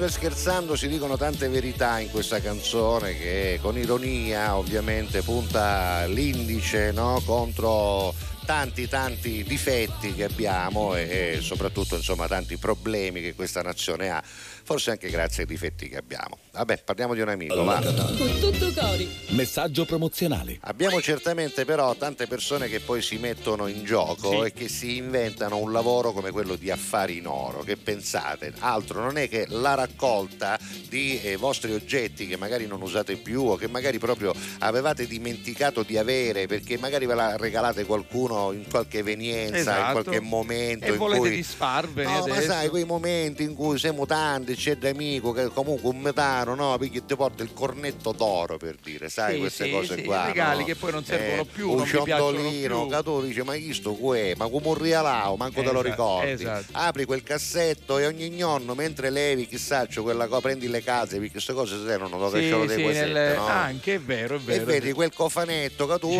Ridendo 0.00 0.06
e 0.06 0.18
scherzando? 0.30 0.76
Si 0.76 0.88
dicono 0.88 1.18
tante 1.18 1.46
verità 1.48 1.98
in 1.98 2.10
questa 2.10 2.40
canzone 2.40 3.18
che 3.18 3.58
con 3.60 3.76
ironia 3.76 4.56
ovviamente 4.56 5.20
punta 5.20 6.06
l'indice 6.06 6.90
no, 6.90 7.20
contro 7.22 8.14
tanti 8.46 8.88
tanti 8.88 9.44
difetti 9.44 10.14
che 10.14 10.24
abbiamo 10.24 10.96
e, 10.96 11.34
e 11.36 11.40
soprattutto 11.42 11.96
insomma 11.96 12.26
tanti 12.26 12.56
problemi 12.56 13.20
che 13.20 13.34
questa 13.34 13.60
nazione 13.60 14.08
ha, 14.08 14.22
forse 14.70 14.92
anche 14.92 15.10
grazie 15.10 15.42
ai 15.42 15.48
difetti 15.48 15.88
che 15.88 15.96
abbiamo. 15.96 16.38
Vabbè, 16.52 16.82
parliamo 16.84 17.14
di 17.14 17.20
un 17.20 17.28
amico, 17.28 17.64
va. 17.64 17.80
Con 17.82 18.38
tutto 18.38 18.72
cori. 18.72 19.08
Messaggio 19.30 19.84
promozionale. 19.84 20.58
Abbiamo 20.60 21.00
certamente 21.00 21.64
però 21.64 21.92
tante 21.96 22.28
persone 22.28 22.68
che 22.68 22.78
poi 22.78 23.02
si 23.02 23.16
mettono 23.18 23.66
in 23.66 23.82
gioco 23.84 24.30
Sì. 24.30 24.36
e 24.46 24.52
che 24.52 24.68
si 24.68 24.96
inventano 24.96 25.56
un 25.56 25.72
lavoro 25.72 26.12
come 26.12 26.30
quello 26.30 26.54
di 26.54 26.70
affari 26.70 27.16
in 27.16 27.26
oro. 27.26 27.62
Che 27.64 27.76
pensate? 27.76 28.52
Altro 28.60 29.00
non 29.00 29.18
è 29.18 29.28
che 29.28 29.46
la 29.48 29.74
raccolta 29.74 30.56
di 30.88 31.20
eh, 31.20 31.34
vostri 31.34 31.72
oggetti 31.72 32.28
che 32.28 32.36
magari 32.36 32.66
non 32.68 32.80
usate 32.80 33.16
più 33.16 33.42
o 33.42 33.56
che 33.56 33.66
magari 33.66 33.98
proprio 33.98 34.32
avevate 34.60 35.08
dimenticato 35.08 35.82
di 35.82 35.98
avere 35.98 36.46
perché 36.46 36.78
magari 36.78 37.06
ve 37.06 37.14
la 37.14 37.36
regalate 37.36 37.84
qualcuno 37.84 38.18
uno 38.20 38.52
in 38.52 38.64
qualche 38.70 38.98
evenienza, 38.98 39.54
in 39.54 39.60
Esatto. 39.62 40.02
qualche 40.02 40.20
momento 40.20 40.84
E 40.84 40.90
in 40.90 40.96
volete 40.96 41.18
cui 41.20 41.30
disfarvene 41.30 42.12
No, 42.12 42.26
ma 42.26 42.34
adesso? 42.34 42.50
sai, 42.50 42.68
quei 42.68 42.84
momenti 42.84 43.42
in 43.42 43.54
cui 43.54 43.78
siamo 43.78 44.04
tanti, 44.06 44.56
c'è 44.60 44.76
d'amico 44.76 45.32
che 45.32 45.48
comunque 45.48 45.88
un 45.88 46.00
metano, 46.00 46.54
no? 46.54 46.76
Perché 46.76 47.02
ti 47.06 47.16
porta 47.16 47.42
il 47.42 47.50
cornetto 47.54 48.12
d'oro 48.12 48.58
per 48.58 48.76
dire, 48.82 49.08
sai, 49.08 49.32
Sì, 49.34 49.38
queste 49.40 49.64
sì, 49.64 49.70
cose 49.70 49.94
sì, 49.96 50.02
qua. 50.04 50.26
regali 50.26 50.58
no? 50.60 50.64
che 50.66 50.74
poi 50.76 50.92
non 50.92 51.02
servono 51.02 51.44
più, 51.46 51.70
Un 51.70 51.86
ciondolino, 51.86 53.02
tu 53.02 53.22
dici, 53.22 53.40
ma 53.42 53.54
chi 53.54 53.72
sto 53.72 53.94
qui? 53.94 54.34
Ma 54.36 54.48
come 54.48 54.66
un 54.68 54.74
rialao, 54.74 55.36
manco 55.36 55.62
te 55.62 55.72
lo 55.72 55.80
Esatto, 55.80 55.88
ricordi. 55.88 56.30
esatto. 56.32 56.66
Apri 56.72 57.04
quel 57.06 57.22
cassetto 57.22 57.96
e 57.98 58.06
ogni 58.06 58.28
nonno, 58.28 58.74
mentre 58.74 59.08
levi, 59.08 59.46
chissà, 59.46 59.86
c'è 59.86 60.02
quella 60.02 60.26
cosa, 60.26 60.40
prendi 60.42 60.68
le 60.68 60.82
case, 60.82 61.16
perché 61.16 61.32
queste 61.32 61.54
cose 61.54 61.82
servono 61.82 62.18
dove 62.18 62.40
Sì, 62.42 62.48
sì, 62.74 62.82
nel- 62.84 63.34
no? 63.36 63.46
anche 63.46 63.94
è 63.94 64.00
vero, 64.00 64.34
è 64.36 64.38
E 64.38 64.40
vero. 64.42 64.64
vedi 64.66 64.92
quel 64.92 65.12
cofanetto 65.14 65.86
che 65.86 65.98
tu 65.98 66.10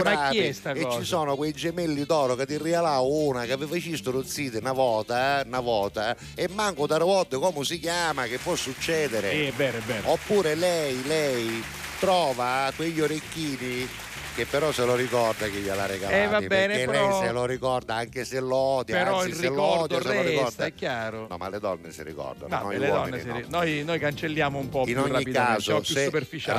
sta 0.53 0.73
e 0.73 0.83
cosa? 0.83 0.99
ci 0.99 1.05
sono 1.05 1.37
quei 1.37 1.53
gemelli 1.53 2.05
d'oro 2.07 2.35
che 2.37 2.47
ti 2.47 2.57
rialao 2.57 3.07
una 3.07 3.45
che 3.45 3.53
aveva 3.53 3.75
visto 3.75 4.11
rozzite 4.11 4.59
una 4.59 4.73
volta, 4.73 5.41
eh, 5.41 5.47
una 5.47 5.61
volta 5.61 6.17
e 6.35 6.49
manco 6.49 6.87
da 6.87 6.99
volte 6.99 7.37
come 7.37 7.65
si 7.65 7.79
chiama 7.79 8.20
che 8.27 8.39
può 8.39 8.55
succedere. 8.57 9.31
Sì, 9.31 9.45
è 9.45 9.53
vero, 9.53 9.79
è 9.79 9.83
vero. 9.83 10.11
Oppure 10.11 10.55
lei, 10.55 11.03
lei 11.05 11.63
trova 11.99 12.73
quegli 12.75 13.01
orecchini 13.01 13.89
che 14.35 14.47
però 14.47 14.73
se 14.73 14.85
lo 14.85 14.95
ricorda 14.95 15.47
che 15.47 15.59
gliela 15.59 15.87
regalati 15.87 16.15
Eh, 16.23 16.27
va 16.29 16.41
bene, 16.41 16.77
perché 16.77 16.85
però- 16.91 17.19
lei 17.19 17.27
se 17.27 17.33
lo 17.33 17.45
ricorda 17.47 17.95
anche 17.95 18.25
se 18.25 18.41
lo 18.41 18.57
odia 18.57 18.97
Però 18.97 19.19
anzi 19.21 19.35
se 19.35 19.49
lo 19.49 19.63
odia 19.63 19.99
se 20.01 20.05
lo 20.05 20.13
resta, 20.13 20.29
ricorda 20.31 20.65
è 20.67 20.75
chiaro. 20.75 21.27
no 21.29 21.37
ma 21.37 21.49
le 21.49 21.59
donne 21.59 21.93
si 21.93 22.03
ricordano 22.03 22.49
Vabbè, 22.49 22.77
noi 22.79 22.89
uomini 22.89 23.21
si 23.21 23.27
no. 23.27 23.37
ri- 23.37 23.45
noi, 23.49 23.85
noi 23.85 23.99
cancelliamo 23.99 24.59
un 24.59 24.69
po' 24.69 24.85
in 24.87 24.95
più 25.03 25.13
ogni 25.13 25.25
caso, 25.25 25.83
se 25.83 26.11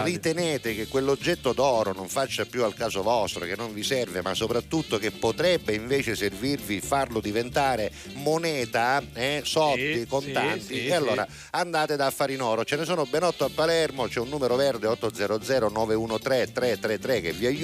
ritenete 0.04 0.76
che 0.76 0.88
quell'oggetto 0.88 1.54
d'oro 1.54 1.94
non 1.94 2.08
faccia 2.08 2.46
più 2.46 2.64
al 2.64 2.74
caso 2.74 3.02
vostro, 3.04 3.46
che 3.46 3.56
non 3.56 3.74
vi 3.74 3.84
serve, 3.84 4.22
ma 4.22 4.34
soprattutto 4.34 4.98
che 4.98 5.12
potrebbe 5.12 5.74
invece 5.74 6.16
servirvi, 6.16 6.82
farlo 6.82 7.20
diventare 7.20 7.92
moneta, 8.14 9.02
eh, 9.14 9.42
soldi, 9.44 10.00
Sì, 10.00 10.08
contanti, 10.08 10.60
sì, 10.62 10.74
sì, 10.74 10.86
e 10.88 10.94
allora 10.94 11.26
andate 11.52 11.96
da 11.96 12.08
Affari 12.08 12.34
in 12.34 12.42
Oro. 12.42 12.64
Ce 12.64 12.76
ne 12.76 12.86
sono 12.86 13.06
ben 13.06 13.24
8 13.24 13.46
a 13.46 13.50
Palermo, 13.54 14.08
c'è 14.08 14.20
un 14.20 14.30
numero 14.30 14.56
verde 14.56 14.88
800 14.88 15.70
913 15.70 16.52
333 16.52 17.22
che 17.22 17.32
vi 17.32 17.46
aiuta, 17.46 17.60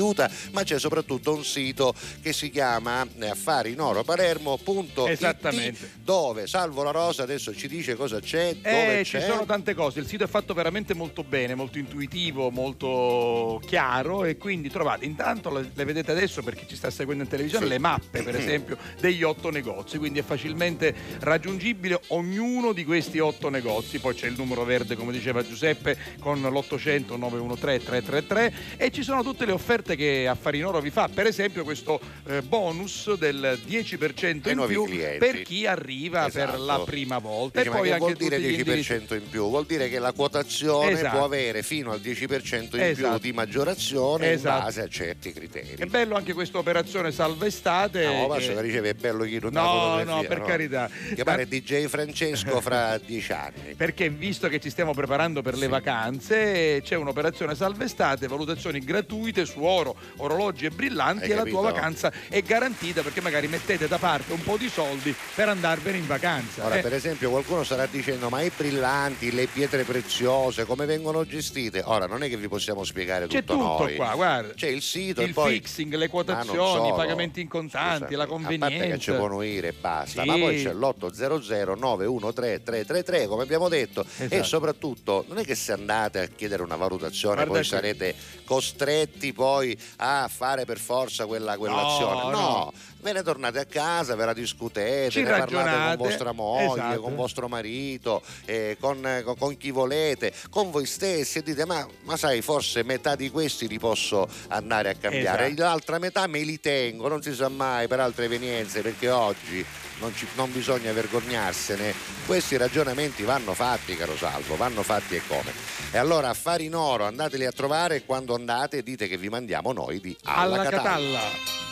ma 0.52 0.64
c'è 0.64 0.80
soprattutto 0.80 1.34
un 1.34 1.44
sito 1.44 1.94
che 2.22 2.34
si 2.34 2.50
chiama 2.50 3.06
eh, 3.20 3.30
affarinoropalermo.it 3.30 5.08
Esattamente. 5.08 5.92
dove 6.04 6.48
Salvo 6.48 6.84
la 6.84 6.92
Rosa 6.92 7.24
adesso 7.24 7.56
ci 7.56 7.68
dice 7.68 7.96
cosa 7.96 8.20
c'è, 8.20 8.56
dove 8.56 9.00
Eh, 9.00 9.04
c'è. 9.04 9.20
ci 9.22 9.26
sono 9.26 9.46
tante 9.46 9.74
cose, 9.74 10.00
il 10.00 10.08
sito 10.08 10.24
è 10.24 10.28
fatto 10.28 10.54
veramente 10.54 10.94
molto 10.94 11.24
bene, 11.24 11.56
molto 11.56 11.78
intuitivo, 11.78 12.50
molto 12.50 13.62
chiaro 13.66 14.24
e 14.26 14.38
quindi 14.38 14.70
trovate 14.70 15.06
intanto, 15.06 15.52
le, 15.52 15.72
le 15.74 15.84
vedete 15.86 16.12
adesso 16.12 16.42
per 16.44 16.56
chi 16.56 16.66
ci 16.68 16.76
sta 16.76 16.90
seguendo 16.90 17.24
in 17.24 17.30
televisione, 17.30 17.66
Sì. 17.66 17.72
le 17.72 17.80
mappe 17.80 18.24
per 18.24 18.36
esempio 18.36 18.78
degli 19.00 19.24
otto 19.24 19.50
negozi, 19.50 19.98
quindi 19.98 20.20
è 20.20 20.24
facilmente 20.24 20.94
raggiungibile 21.20 22.00
ognuno 22.08 22.74
di 22.74 22.86
questi 22.86 23.20
otto 23.20 23.50
negozi, 23.50 24.00
poi 24.00 24.14
c'è 24.14 24.28
il 24.28 24.36
numero 24.38 24.64
verde 24.64 24.96
come 24.96 25.12
diceva 25.12 25.44
Giuseppe 25.46 25.98
con 26.20 26.42
l'800 26.42 27.18
913 27.18 27.86
333 27.86 28.54
e 28.78 28.92
ci 28.92 29.04
sono 29.04 29.24
tutte 29.24 29.46
le 29.46 29.52
offerte 29.52 29.87
che 29.96 30.28
Affari 30.28 30.58
in 30.60 30.66
Oro 30.66 30.80
vi 30.80 30.90
fa, 30.90 31.10
per 31.14 31.26
esempio 31.28 31.64
questo 31.64 32.00
eh, 32.28 32.42
bonus 32.42 33.14
del 33.16 33.60
10% 33.68 34.46
Ai 34.48 34.52
in 34.54 34.64
più 34.68 34.84
clienti. 34.86 35.18
per 35.18 35.42
chi 35.44 35.66
arriva 35.66 36.30
per 36.30 36.44
Esatto. 36.50 36.66
la 36.66 36.80
prima 36.86 37.18
volta 37.20 37.60
Dice, 37.62 37.72
e 37.72 37.76
poi 37.76 37.88
che 37.88 37.94
anche 37.94 38.00
vuol 38.06 38.14
dire 38.16 38.36
tutti 38.38 38.48
gli 38.50 38.56
10% 38.56 38.60
indirizzi. 38.60 39.14
in 39.16 39.30
più? 39.30 39.50
Vuol 39.50 39.66
dire 39.66 39.90
che 39.90 40.00
la 40.00 40.12
quotazione 40.12 40.92
Esatto. 40.92 41.16
può 41.18 41.26
avere 41.26 41.64
fino 41.64 41.92
al 41.92 42.00
10% 42.00 42.76
in 42.76 42.82
Esatto. 42.82 43.20
più 43.20 43.30
di 43.30 43.34
maggiorazione 43.34 44.32
Esatto. 44.32 44.58
in 44.58 44.64
base 44.64 44.82
a 44.82 44.88
certi 44.88 45.32
criteri. 45.34 45.76
È 45.78 45.86
bello 45.86 46.16
anche 46.16 46.34
questa 46.34 46.58
operazione 46.58 47.12
salva 47.12 47.46
estate. 47.46 48.06
No, 48.06 48.14
ma 48.28 48.36
che- 48.38 48.46
basta 48.48 48.54
che 48.54 48.62
riceve 48.62 48.90
è 48.90 48.94
bello 48.94 49.24
chi 49.24 49.40
non 49.40 49.52
No, 49.54 50.04
no, 50.04 50.24
per 50.28 50.42
carità. 50.42 50.90
Che 51.14 51.24
pare 51.24 51.48
DJ 51.48 51.86
Francesco 51.86 52.60
fra 52.62 52.98
dieci 53.04 53.32
anni. 53.32 53.74
Perché 53.76 54.10
visto 54.10 54.48
che 54.48 54.60
ci 54.60 54.70
stiamo 54.70 54.94
preparando 54.94 55.42
per 55.42 55.56
le 55.58 55.68
vacanze, 55.68 56.82
c'è 56.84 56.96
un'operazione 56.96 57.56
salva 57.56 57.84
estate, 57.84 58.28
valutazioni 58.28 58.80
gratuite 58.80 59.46
su 59.46 59.62
oro, 59.64 59.77
orologi 60.18 60.66
e 60.66 60.70
brillanti 60.70 61.26
Hai 61.26 61.32
e 61.32 61.34
la 61.34 61.40
capito? 61.40 61.60
tua 61.60 61.72
vacanza 61.72 62.12
è 62.30 62.42
garantita 62.42 63.02
perché 63.02 63.22
magari 63.22 63.48
mettete 63.48 63.88
da 63.88 63.98
parte 63.98 64.34
un 64.34 64.44
po' 64.44 64.58
di 64.58 64.70
soldi 64.70 65.14
per 65.36 65.50
andarvene 65.50 65.98
in 65.98 66.08
vacanza. 66.08 66.66
Ora, 66.66 66.76
eh. 66.76 66.82
per 66.82 66.94
esempio, 66.94 67.30
qualcuno 67.30 67.64
starà 67.64 67.86
dicendo: 67.86 68.30
ma 68.30 68.42
i 68.42 68.52
brillanti, 68.56 69.32
le 69.32 69.48
pietre 69.48 69.84
preziose, 69.84 70.66
come 70.66 70.86
vengono 70.86 71.26
gestite? 71.26 71.82
Ora, 71.86 72.06
non 72.08 72.24
è 72.24 72.30
che 72.30 72.38
vi 72.38 72.48
possiamo 72.48 72.84
spiegare 72.84 73.28
C'è 73.28 73.40
tutto, 73.44 73.54
tutto 73.54 73.84
noi. 73.84 73.96
qua, 73.96 74.14
guarda. 74.16 74.54
C'è 74.54 74.68
il 74.68 74.82
sito 74.82 75.22
il 75.22 75.30
e 75.30 75.34
poi 75.34 75.54
fixing, 75.54 75.94
le 75.94 76.06
Ma 76.06 76.10
quotazioni, 76.10 76.90
i 76.90 76.94
pagamenti 76.94 77.42
in 77.42 77.48
contanti, 77.48 78.14
Scusami, 78.14 78.16
la 78.16 78.24
A 78.24 78.28
parte 78.28 78.48
che 78.48 78.58
convenienza. 78.60 78.98
ci 78.98 79.12
può 79.12 79.28
nuire 79.28 79.68
e 79.70 79.74
basta, 79.74 80.22
Sì. 80.22 80.28
ma 80.28 80.38
poi 80.38 80.64
c'è 80.64 80.74
l'800 80.74 81.78
913 81.78 82.64
333 82.64 83.28
come 83.28 83.44
abbiamo 83.44 83.68
detto 83.70 84.06
e 84.18 84.26
Esatto. 84.26 84.44
soprattutto 84.44 85.26
non 85.28 85.38
è 85.40 85.44
che 85.44 85.56
se 85.56 85.72
andate 85.72 86.20
a 86.20 86.28
chiedere 86.28 86.64
una 86.64 86.76
valutazione 86.76 87.36
Guarda 87.36 87.54
poi 87.54 87.64
sarete 87.64 88.16
costretti 88.46 89.34
poi 89.34 89.67
a 89.98 90.30
fare 90.32 90.66
per 90.66 90.78
forza 90.78 91.26
quella, 91.26 91.58
quell'azione. 91.58 92.22
No, 92.22 92.30
No, 92.30 92.40
no. 92.40 92.74
ve 93.02 93.14
ne 93.14 93.24
tornate 93.24 93.60
a 93.60 93.66
casa, 93.66 94.16
ve 94.16 94.26
la 94.26 94.34
discutete, 94.34 95.10
Ci 95.10 95.24
ne 95.24 95.30
parlate 95.30 95.96
con 95.98 96.08
vostra 96.08 96.32
moglie, 96.34 96.74
Esatto. 96.82 97.02
con 97.02 97.16
vostro 97.16 97.48
marito, 97.48 98.22
eh, 98.46 98.78
con, 98.80 99.22
con- 99.24 99.38
con 99.38 99.58
chi 99.58 99.72
volete, 99.72 100.34
con 100.50 100.70
voi 100.72 100.86
stessi 100.86 101.40
e 101.40 101.44
dite 101.44 101.66
ma, 101.66 101.86
ma 102.04 102.18
sai 102.18 102.42
forse 102.42 102.84
metà 102.84 103.16
di 103.16 103.30
questi 103.32 103.68
li 103.68 103.80
posso 103.80 104.28
andare 104.50 104.90
a 104.90 104.96
cambiare, 104.96 105.46
Esatto. 105.48 105.62
l'altra 105.64 105.98
metà 106.00 106.28
me 106.28 106.42
li 106.42 106.60
tengo, 106.60 107.08
non 107.08 107.22
si 107.22 107.34
sa 107.34 107.50
mai 107.50 107.88
per 107.88 108.00
altre 108.00 108.26
evenienze 108.26 108.82
perché 108.82 109.10
oggi 109.10 109.66
non, 110.00 110.16
ci- 110.16 110.28
non 110.36 110.52
bisogna 110.52 110.92
vergognarsene, 110.94 111.94
questi 112.26 112.58
ragionamenti 112.58 113.24
vanno 113.24 113.54
fatti 113.54 113.96
caro 113.96 114.16
Salvo, 114.18 114.56
vanno 114.56 114.84
fatti 114.84 115.16
e 115.16 115.22
come. 115.28 115.52
E 115.92 115.98
allora 115.98 116.30
affari 116.30 116.66
in 116.66 116.76
oro 116.76 117.06
andateli 117.06 117.46
a 117.46 117.52
trovare 117.52 117.96
e 117.98 118.06
quando 118.06 118.36
andate 118.36 118.84
dite 118.84 119.08
che 119.08 119.18
vi 119.18 119.30
mandiamo 119.30 119.72
noi 119.72 120.00
di 120.00 120.16
Alla, 120.24 120.56
alla 120.62 120.64
Catalla. 120.70 121.20
Catalla. 121.20 121.67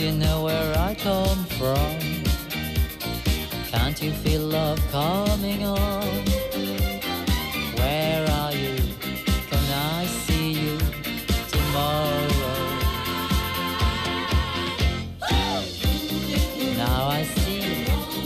You 0.00 0.12
know 0.12 0.44
where 0.44 0.78
I 0.78 0.94
come 0.94 1.44
from? 1.58 1.98
Can't 3.70 4.00
you 4.02 4.12
feel 4.12 4.40
love 4.40 4.80
coming 4.90 5.62
on? 5.66 6.06
Where 7.76 8.26
are 8.30 8.52
you? 8.52 8.76
Can 9.50 9.66
I 9.98 10.06
see 10.06 10.52
you 10.52 10.78
tomorrow? 11.54 12.28
Now 16.78 17.08
I 17.08 17.22
see 17.24 17.60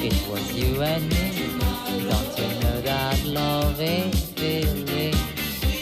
it 0.06 0.28
was 0.30 0.52
you 0.52 0.80
and 0.80 1.04
me. 1.08 1.58
Don't 2.08 2.38
you 2.38 2.60
know 2.62 2.80
that 2.82 3.24
love 3.24 3.80
is 3.80 4.30
feeling? 4.38 5.14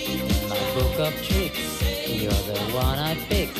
In 0.09 0.49
my 0.49 0.57
book 0.75 0.99
of 1.07 1.23
tricks, 1.23 1.83
you're 2.09 2.31
the 2.51 2.61
one 2.73 2.99
I 2.99 3.15
picked. 3.29 3.59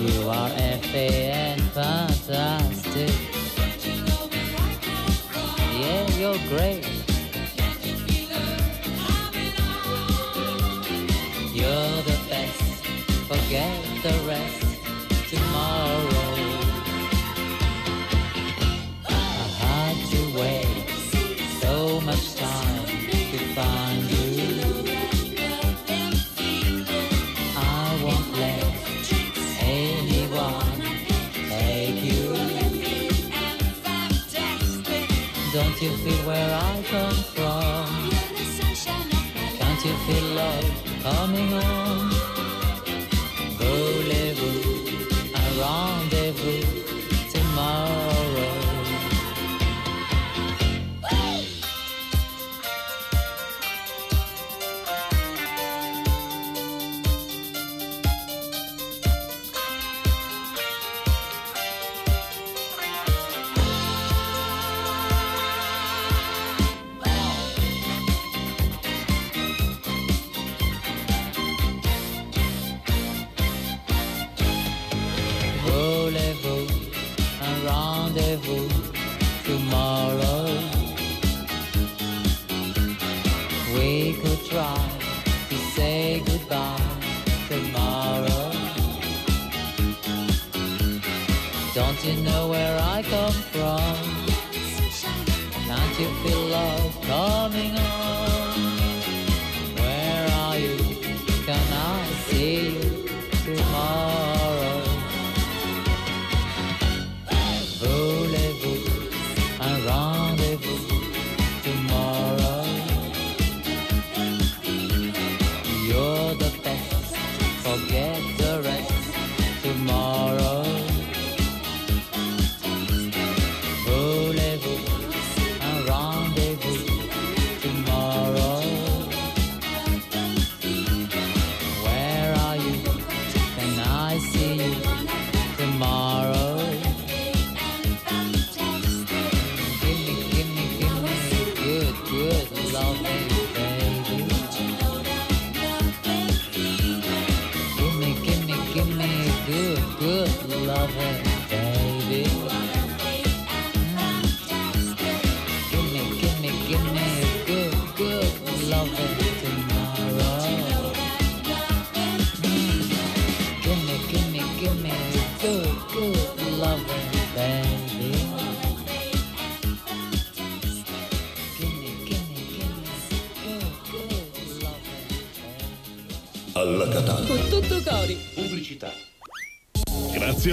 You 0.00 0.28
are 0.28 0.48
FA 0.48 1.10
and 1.34 1.57
fantastic. 1.78 3.14
Yeah, 5.80 6.08
you're 6.18 6.42
great. 6.48 6.84
You're 11.54 12.02
the 12.02 12.18
best. 12.28 12.84
Forget 13.28 13.87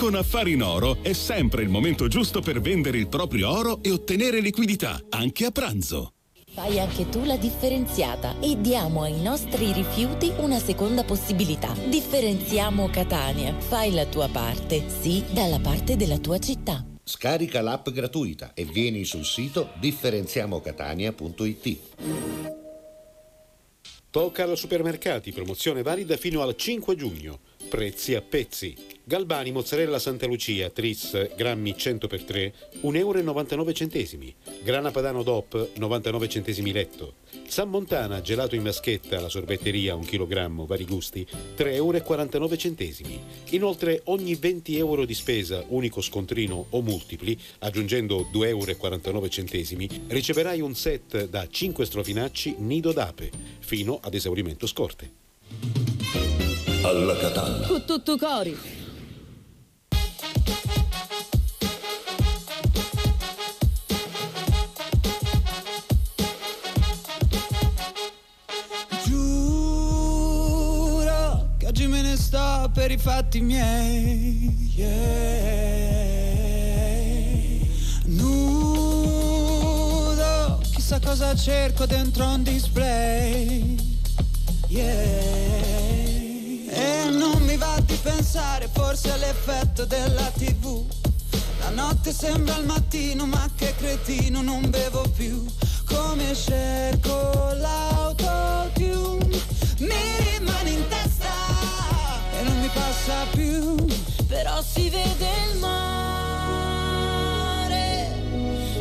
Con 0.00 0.14
Affari 0.14 0.52
in 0.52 0.62
Oro 0.62 1.02
è 1.02 1.12
sempre 1.12 1.60
il 1.62 1.68
momento 1.68 2.08
giusto 2.08 2.40
per 2.40 2.62
vendere 2.62 2.96
il 2.96 3.06
proprio 3.06 3.50
oro 3.50 3.82
e 3.82 3.90
ottenere 3.90 4.40
liquidità, 4.40 4.98
anche 5.10 5.44
a 5.44 5.50
pranzo. 5.50 6.14
Fai 6.54 6.80
anche 6.80 7.10
tu 7.10 7.22
la 7.24 7.36
differenziata 7.36 8.40
e 8.40 8.58
diamo 8.58 9.02
ai 9.02 9.20
nostri 9.20 9.74
rifiuti 9.74 10.32
una 10.38 10.58
seconda 10.58 11.04
possibilità. 11.04 11.74
Differenziamo 11.86 12.88
Catania. 12.88 13.54
Fai 13.58 13.92
la 13.92 14.06
tua 14.06 14.30
parte, 14.30 14.84
sì, 14.88 15.22
dalla 15.32 15.58
parte 15.58 15.96
della 15.96 16.16
tua 16.16 16.38
città. 16.38 16.82
Scarica 17.04 17.60
l'app 17.60 17.90
gratuita 17.90 18.54
e 18.54 18.64
vieni 18.64 19.04
sul 19.04 19.26
sito 19.26 19.72
differenziamocatania.it. 19.80 21.78
Tocal 24.08 24.56
Supermercati, 24.56 25.30
promozione 25.30 25.82
valida 25.82 26.16
fino 26.16 26.40
al 26.40 26.56
5 26.56 26.96
giugno. 26.96 27.40
Prezzi 27.70 28.16
a 28.16 28.20
pezzi. 28.20 28.74
Galbani 29.04 29.52
mozzarella 29.52 30.00
Santa 30.00 30.26
Lucia, 30.26 30.70
tris, 30.70 31.34
grammi 31.36 31.70
100x3, 31.70 32.52
1,99 32.82 34.18
euro. 34.18 34.34
Grana 34.64 34.90
Padano 34.90 35.22
DOP, 35.22 35.68
99 35.76 36.28
centesimi 36.28 36.72
letto. 36.72 37.14
San 37.46 37.68
Montana, 37.68 38.22
gelato 38.22 38.56
in 38.56 38.64
vaschetta, 38.64 39.20
la 39.20 39.28
sorbetteria, 39.28 39.94
1 39.94 40.04
kg, 40.04 40.66
vari 40.66 40.84
gusti, 40.84 41.24
3,49 41.56 41.76
euro. 41.76 43.20
Inoltre, 43.50 44.00
ogni 44.06 44.34
20 44.34 44.76
euro 44.76 45.04
di 45.04 45.14
spesa, 45.14 45.64
unico 45.68 46.00
scontrino 46.00 46.66
o 46.70 46.82
multipli, 46.82 47.38
aggiungendo 47.60 48.28
2,49 48.32 48.46
euro, 48.48 49.88
riceverai 50.08 50.60
un 50.60 50.74
set 50.74 51.28
da 51.28 51.46
5 51.48 51.84
strofinacci 51.84 52.56
nido 52.58 52.90
d'ape, 52.90 53.30
fino 53.60 54.00
ad 54.02 54.14
esaurimento 54.14 54.66
scorte. 54.66 55.89
Alla 56.82 57.14
Catalla. 57.16 57.66
Con 57.66 57.84
tutto 57.84 58.16
cori. 58.16 58.58
Giuro 70.20 71.54
che 71.58 71.66
oggi 71.66 71.86
me 71.86 72.00
ne 72.02 72.16
sto 72.16 72.70
per 72.72 72.90
i 72.90 72.96
fatti 72.96 73.40
miei. 73.40 74.72
yeah. 74.74 75.28
Nudo, 78.06 79.50
chissà 80.72 80.98
cosa 80.98 81.34
cerco 81.34 81.84
dentro 81.86 82.26
un 82.26 82.42
display. 82.42 83.76
Yeah. 84.68 85.79
E 86.72 87.08
non 87.10 87.42
mi 87.42 87.56
va 87.56 87.80
di 87.84 87.98
pensare 88.00 88.68
forse 88.72 89.10
all'effetto 89.10 89.84
della 89.84 90.30
tv. 90.36 90.84
La 91.58 91.70
notte 91.70 92.12
sembra 92.12 92.56
il 92.58 92.64
mattino, 92.64 93.26
ma 93.26 93.50
che 93.56 93.74
cretino, 93.76 94.40
non 94.40 94.70
bevo 94.70 95.02
più. 95.16 95.44
Come 95.84 96.32
cerco 96.34 97.52
l'autotune, 97.56 99.40
mi 99.78 100.38
rimane 100.38 100.70
in 100.70 100.86
testa 100.88 101.32
e 102.38 102.42
non 102.44 102.60
mi 102.60 102.68
passa 102.68 103.26
più. 103.32 103.74
Però 104.28 104.62
si 104.62 104.88
vede 104.88 105.26
il 105.52 105.58
mare, 105.58 105.82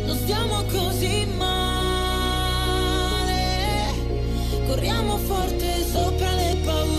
non 0.06 0.16
stiamo 0.16 0.64
così 0.66 1.26
male. 1.26 1.58
Corriamo 4.68 5.18
forte 5.18 5.84
sopra 5.92 6.32
le 6.34 6.56
paure 6.64 6.99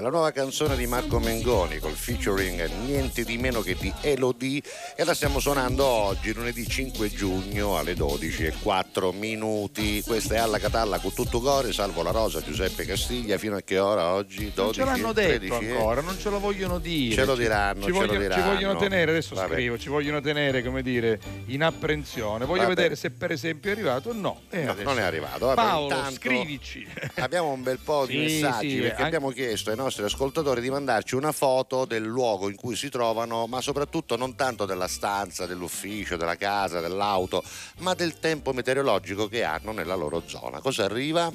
La 0.00 0.08
nuova 0.08 0.30
canzone 0.30 0.76
di 0.76 0.86
Marco 0.86 1.18
Mengoni 1.18 1.78
col 1.78 1.92
featuring 1.92 2.66
niente 2.86 3.22
di 3.22 3.36
meno 3.36 3.60
che 3.60 3.76
di 3.78 3.92
Elodie 4.00 4.62
e 4.96 5.04
la 5.04 5.12
stiamo 5.12 5.40
suonando 5.40 5.84
oggi, 5.84 6.32
lunedì 6.32 6.66
5 6.66 7.10
giugno 7.10 7.76
alle 7.76 7.94
12 7.94 8.46
e 8.46 8.52
4 8.62 9.12
minuti. 9.12 10.02
Questa 10.02 10.36
è 10.36 10.38
alla 10.38 10.58
Catalla 10.58 10.98
con 11.00 11.12
tutto 11.12 11.40
cuore, 11.40 11.74
salvo 11.74 12.02
la 12.02 12.12
Rosa, 12.12 12.40
Giuseppe 12.42 12.86
Castiglia. 12.86 13.36
Fino 13.36 13.56
a 13.56 13.60
che 13.60 13.78
ora 13.78 14.14
oggi? 14.14 14.50
12, 14.54 14.56
Non 14.56 14.72
ce 14.72 14.84
l'hanno 14.84 15.12
detto 15.12 15.46
13, 15.46 15.64
eh? 15.66 15.70
ancora, 15.76 16.00
non 16.00 16.18
ce 16.18 16.30
lo 16.30 16.38
vogliono 16.40 16.78
dire. 16.78 17.14
Ce 17.14 17.24
lo 17.26 17.34
Ci- 17.34 17.40
diranno, 17.42 17.80
ci, 17.84 17.86
ce 17.86 17.90
lo 17.92 17.98
vogliono, 17.98 18.12
ci 18.20 18.26
diranno. 18.28 18.52
vogliono 18.54 18.78
tenere, 18.78 19.10
adesso 19.10 19.34
Vabbè. 19.34 19.52
scrivo, 19.52 19.78
ci 19.78 19.88
vogliono 19.90 20.20
tenere, 20.22 20.62
come 20.62 20.80
dire, 20.82 21.20
in 21.48 21.62
apprensione. 21.62 22.46
Voglio 22.46 22.62
Vabbè. 22.62 22.74
vedere 22.74 22.96
se 22.96 23.10
per 23.10 23.32
esempio 23.32 23.68
è 23.68 23.74
arrivato. 23.74 24.14
No, 24.14 24.40
e 24.48 24.62
No, 24.62 24.74
non 24.82 24.98
è 24.98 25.02
arrivato. 25.02 25.44
Vabbè, 25.46 25.60
Paolo, 25.60 26.10
scrivici. 26.12 26.86
Abbiamo 27.16 27.50
un 27.52 27.62
bel 27.62 27.78
po' 27.84 28.06
di 28.06 28.12
Sì, 28.28 28.40
messaggi 28.40 28.68
sì, 28.70 28.76
perché 28.76 28.90
anche- 28.92 29.02
abbiamo 29.02 29.30
chiesto 29.30 29.68
ai 29.68 29.76
nostri 29.76 29.88
ascoltatori 29.98 30.60
di 30.60 30.70
mandarci 30.70 31.14
una 31.14 31.32
foto 31.32 31.84
del 31.84 32.02
luogo 32.04 32.48
in 32.48 32.56
cui 32.56 32.76
si 32.76 32.88
trovano, 32.88 33.46
ma 33.46 33.60
soprattutto 33.60 34.16
non 34.16 34.34
tanto 34.34 34.64
della 34.66 34.88
stanza, 34.88 35.46
dell'ufficio, 35.46 36.16
della 36.16 36.36
casa, 36.36 36.80
dell'auto, 36.80 37.42
ma 37.78 37.94
del 37.94 38.18
tempo 38.18 38.52
meteorologico 38.52 39.28
che 39.28 39.42
hanno 39.44 39.72
nella 39.72 39.94
loro 39.94 40.22
zona. 40.26 40.60
Cosa 40.60 40.84
arriva? 40.84 41.30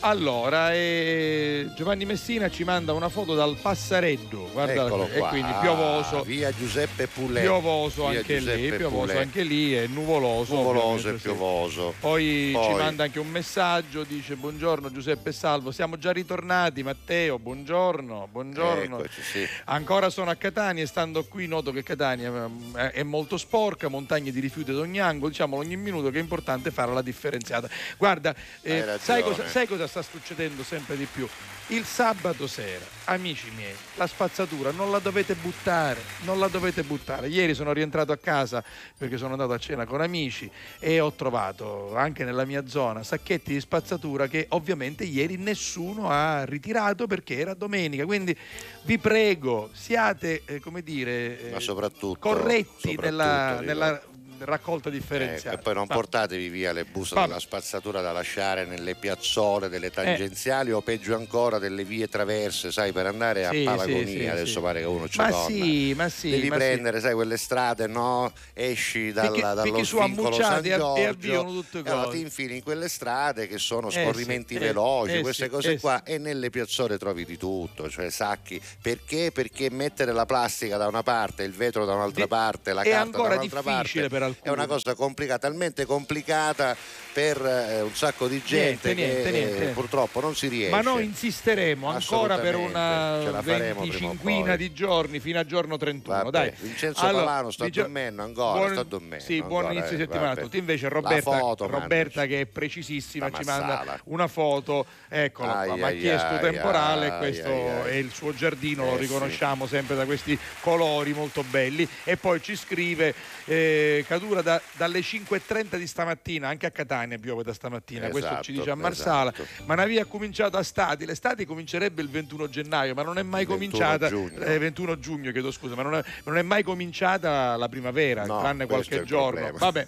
Allora, 0.00 0.72
eh, 0.72 1.70
Giovanni 1.76 2.04
Messina 2.04 2.48
ci 2.48 2.64
manda 2.64 2.92
una 2.92 3.08
foto 3.08 3.34
dal 3.34 3.56
Passareddo, 3.60 4.48
guarda, 4.52 4.86
Eccolo 4.86 5.08
e 5.08 5.18
qua. 5.18 5.28
quindi 5.28 5.52
piovoso. 5.60 6.22
Via 6.22 6.50
Giuseppe 6.52 7.06
Pulè. 7.06 7.42
Piovoso 7.42 8.08
Via 8.08 8.20
anche 8.20 8.38
Giuseppe 8.38 8.60
lì, 8.70 8.76
piovoso 8.76 9.06
Pulè. 9.12 9.20
anche 9.20 9.42
lì 9.42 9.76
e 9.76 9.86
nuvoloso. 9.86 10.54
Nuvoloso 10.54 10.86
e 10.86 10.90
ovviamente, 10.92 11.18
sì. 11.18 11.24
piovoso. 11.24 11.94
Poi, 12.00 12.24
ci 12.46 12.52
Poi- 12.52 12.74
manda 12.76 13.04
anche 13.04 13.18
un 13.18 13.28
messaggio, 13.28 14.04
dice 14.04 14.36
buongiorno 14.36 14.90
Giuseppe 14.90 15.32
Salvo, 15.32 15.70
siamo 15.70 15.98
già 15.98 16.12
ritornati 16.12 16.82
Matteo, 16.82 17.38
buongiorno, 17.38 17.88
buongiorno. 18.30 18.98
Eccoci, 18.98 19.22
sì. 19.22 19.48
Ancora 19.64 20.10
sono 20.10 20.30
a 20.30 20.36
Catania 20.36 20.82
e 20.82 20.86
stando 20.86 21.24
qui 21.24 21.46
noto 21.46 21.72
che 21.72 21.82
Catania 21.82 22.28
ehm, 22.28 22.76
è- 22.76 23.02
molto 23.02 23.36
sporca, 23.36 23.88
montagne 23.88 24.30
di 24.30 24.40
rifiuti 24.40 24.70
ad 24.70 24.76
ogni 24.76 25.00
angolo, 25.00 25.28
diciamo 25.28 25.56
ogni 25.56 25.76
minuto 25.76 26.10
che 26.10 26.18
è 26.18 26.20
importante 26.20 26.70
fare 26.70 26.92
la 26.92 27.02
differenziata. 27.02 27.68
Guarda, 27.96 28.34
eh, 28.62 28.98
sai, 29.00 29.22
cosa, 29.22 29.46
sai 29.48 29.66
cosa 29.66 29.86
sta 29.86 30.02
succedendo 30.02 30.62
sempre 30.62 30.96
di 30.96 31.06
più? 31.10 31.28
Il 31.72 31.84
sabato 31.84 32.48
sera, 32.48 32.84
amici 33.04 33.48
miei, 33.54 33.72
la 33.94 34.08
spazzatura 34.08 34.72
non 34.72 34.90
la 34.90 34.98
dovete 34.98 35.34
buttare, 35.34 36.00
non 36.24 36.40
la 36.40 36.48
dovete 36.48 36.82
buttare. 36.82 37.28
Ieri 37.28 37.54
sono 37.54 37.72
rientrato 37.72 38.10
a 38.10 38.16
casa 38.16 38.64
perché 38.98 39.16
sono 39.16 39.34
andato 39.34 39.52
a 39.52 39.58
cena 39.58 39.86
con 39.86 40.00
amici 40.00 40.50
e 40.80 40.98
ho 40.98 41.12
trovato 41.12 41.94
anche 41.94 42.24
nella 42.24 42.44
mia 42.44 42.66
zona 42.66 43.04
sacchetti 43.04 43.52
di 43.52 43.60
spazzatura 43.60 44.26
che 44.26 44.46
ovviamente 44.48 45.04
ieri 45.04 45.36
nessuno 45.36 46.10
ha 46.10 46.44
ritirato 46.44 47.06
perché 47.06 47.38
era 47.38 47.54
domenica. 47.54 48.04
Quindi 48.04 48.36
vi 48.82 48.98
prego, 48.98 49.70
siate, 49.72 50.42
eh, 50.46 50.58
come 50.58 50.82
dire, 50.82 51.40
eh, 51.40 51.50
Ma 51.52 51.60
soprattutto 51.60 52.18
corretti 52.18 52.90
soprattutto, 52.90 53.04
nella, 53.04 53.60
nella 53.60 54.02
raccolta 54.44 54.88
Ecco, 54.88 54.98
differenziata. 54.98 55.56
e 55.58 55.62
poi 55.62 55.74
non 55.74 55.86
Ma- 55.88 55.94
portatevi 55.94 56.48
via 56.48 56.72
le 56.72 56.84
buste 56.84 57.14
Vabbè. 57.14 57.26
della 57.28 57.40
spazzatura 57.40 58.00
da 58.00 58.12
lasciare 58.12 58.64
nelle 58.64 58.94
piazzole 58.94 59.68
delle 59.68 59.90
tangenziali 59.90 60.72
o 60.72 60.80
peggio 60.80 61.14
ancora 61.14 61.58
delle 61.58 61.84
vie 61.84 62.08
traverse, 62.08 62.70
sai, 62.72 62.92
per 62.92 63.06
andare 63.06 63.46
Sì, 63.48 63.60
a 63.64 63.70
Palagonia. 63.70 64.06
sì, 64.06 64.12
sì, 64.18 64.26
Adesso 64.26 64.60
pare 64.60 64.80
che 64.80 64.86
uno 64.86 65.08
ci 65.08 65.18
Ma 65.18 65.32
sì, 65.32 65.94
ma 65.96 66.08
sì, 66.08 66.30
Devi 66.30 66.48
ma 66.48 66.54
sì. 66.58 66.60
prendere, 66.60 67.00
sai, 67.00 67.14
quelle 67.14 67.36
strade, 67.36 67.86
no? 67.86 68.32
Esci 68.52 69.12
dalla, 69.12 69.28
Picchi- 69.30 69.40
dallo 69.40 69.62
picchi 69.62 69.84
svincolo 69.84 70.36
San 70.36 70.64
e- 70.64 70.68
e 70.68 70.76
Giorgio, 70.76 71.08
avviano 71.08 71.50
tutte 71.52 71.78
e 71.78 71.82
allora 71.90 72.04
cose. 72.04 72.16
ti 72.16 72.22
infili 72.22 72.56
in 72.56 72.62
quelle 72.62 72.88
strade 72.88 73.46
che 73.46 73.58
sono 73.58 73.88
Eh 73.88 73.92
scorrimenti 73.92 74.54
eh, 74.54 74.58
veloci, 74.58 75.14
eh 75.16 75.20
queste 75.20 75.48
cose 75.48 75.72
eh 75.72 75.78
qua, 75.80 76.02
e 76.02 76.18
nelle 76.18 76.50
piazzole 76.50 76.98
trovi 76.98 77.24
di 77.24 77.36
tutto, 77.36 77.88
cioè 77.90 78.10
sacchi. 78.10 78.60
Perché? 78.80 79.30
Perché 79.32 79.70
mettere 79.70 80.12
la 80.12 80.26
plastica 80.26 80.76
da 80.76 80.86
una 80.86 81.02
parte, 81.02 81.42
il 81.42 81.52
vetro 81.52 81.84
da 81.84 81.94
un'altra 81.94 82.26
parte, 82.26 82.72
la 82.72 82.82
è 82.82 82.90
carta 82.90 83.04
ancora 83.04 83.28
da 83.28 83.34
un'altra 83.40 83.60
difficile 83.60 84.08
parte, 84.08 84.08
per 84.08 84.22
è 84.42 84.48
una 84.48 84.66
cosa 84.66 84.94
complicata, 84.94 85.48
talmente 85.48 85.84
complicata 85.86 86.76
per 87.12 87.44
eh, 87.44 87.80
un 87.80 87.94
sacco 87.94 88.28
di 88.28 88.40
gente 88.44 88.94
Niente, 88.94 88.94
che 88.94 88.94
niente, 88.94 89.28
eh, 89.28 89.32
niente. 89.32 89.66
purtroppo 89.72 90.20
non 90.20 90.34
si 90.36 90.48
riesce. 90.48 90.70
Ma 90.70 90.80
noi 90.80 91.04
insisteremo 91.04 91.88
ancora 91.88 92.38
per 92.38 92.56
una 92.56 93.40
venticinquina 93.42 94.56
di 94.56 94.72
giorni 94.72 95.20
fino 95.20 95.38
a 95.38 95.44
giorno 95.46 95.76
31. 95.76 96.16
Vabbè, 96.24 96.30
dai. 96.30 96.52
Vincenzo 96.60 97.00
Palano 97.00 97.50
sta 97.50 97.64
Vigio- 97.64 97.82
dormendo 97.82 98.22
ancora, 98.22 98.58
buon- 98.58 98.72
sta 98.72 98.82
dormendo 98.82 99.24
Sì, 99.24 99.38
buon 99.42 99.64
ancora, 99.64 99.72
inizio 99.72 99.96
di 99.96 100.02
eh, 100.02 100.06
settimana 100.06 100.30
a 100.32 100.36
tutti. 100.36 100.58
Invece 100.58 100.88
Roberta, 100.88 101.38
foto, 101.38 101.66
Roberta 101.66 102.26
che 102.26 102.40
è 102.42 102.46
precisissima 102.46 103.30
ci 103.30 103.44
manda 103.44 103.98
una 104.04 104.26
foto, 104.28 104.86
eccola 105.08 105.52
qua, 105.64 105.72
Ai, 105.74 105.78
ma 105.80 105.86
ha 105.88 105.92
chiesto 105.92 106.38
temporale, 106.40 107.10
ai, 107.10 107.18
questo 107.18 107.48
ai, 107.48 107.68
ai. 107.68 107.90
è 107.90 107.94
il 107.94 108.10
suo 108.12 108.34
giardino, 108.34 108.84
lo 108.84 108.92
Eh, 108.92 108.94
sì. 108.96 109.00
riconosciamo 109.02 109.66
sempre 109.66 109.96
da 109.96 110.04
questi 110.04 110.38
colori 110.60 111.12
molto 111.12 111.42
belli. 111.42 111.88
E 112.04 112.16
poi 112.16 112.40
ci 112.42 112.56
scrive 112.56 113.14
eh, 113.46 114.04
Cadura 114.20 114.42
da- 114.42 114.60
dalle 114.76 115.00
5.30 115.00 115.76
di 115.78 115.86
stamattina, 115.86 116.48
anche 116.48 116.66
a 116.66 116.70
Catania 116.70 117.16
piove 117.18 117.42
da 117.42 117.54
stamattina, 117.54 118.10
questo 118.10 118.28
Esatto, 118.28 118.42
ci 118.44 118.52
dice 118.52 118.70
a 118.70 118.74
Marsala. 118.74 119.32
esatto. 119.32 119.64
Ma 119.64 119.72
una 119.72 119.86
via 119.86 120.02
ha 120.02 120.04
cominciato 120.04 120.58
a 120.58 120.62
stati, 120.62 121.06
l'estate 121.06 121.46
comincerebbe 121.46 122.02
il 122.02 122.10
21 122.10 122.48
gennaio, 122.50 122.92
ma 122.92 123.02
non 123.02 123.16
è 123.16 123.22
mai 123.22 123.46
21 123.46 123.56
cominciata 123.56 124.08
giugno. 124.08 124.40
eh, 124.44 124.58
21 124.58 124.98
giugno, 124.98 125.32
chiedo 125.32 125.50
scusa, 125.50 125.74
ma 125.74 125.82
non 125.82 125.94
è, 125.94 126.04
non 126.24 126.36
è 126.36 126.42
mai 126.42 126.62
cominciata 126.62 127.56
la 127.56 127.68
primavera, 127.70 128.26
No, 128.26 128.40
tranne 128.40 128.66
questo 128.66 128.88
qualche 128.88 129.06
giorno. 129.06 129.52
Vabbè. 129.56 129.86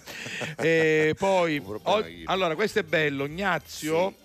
Eh, 0.57 1.13
poi 1.19 1.61
o- 1.63 2.05
allora, 2.25 2.55
questo 2.55 2.79
è 2.79 2.83
bello, 2.83 3.25
Ignazio 3.25 4.15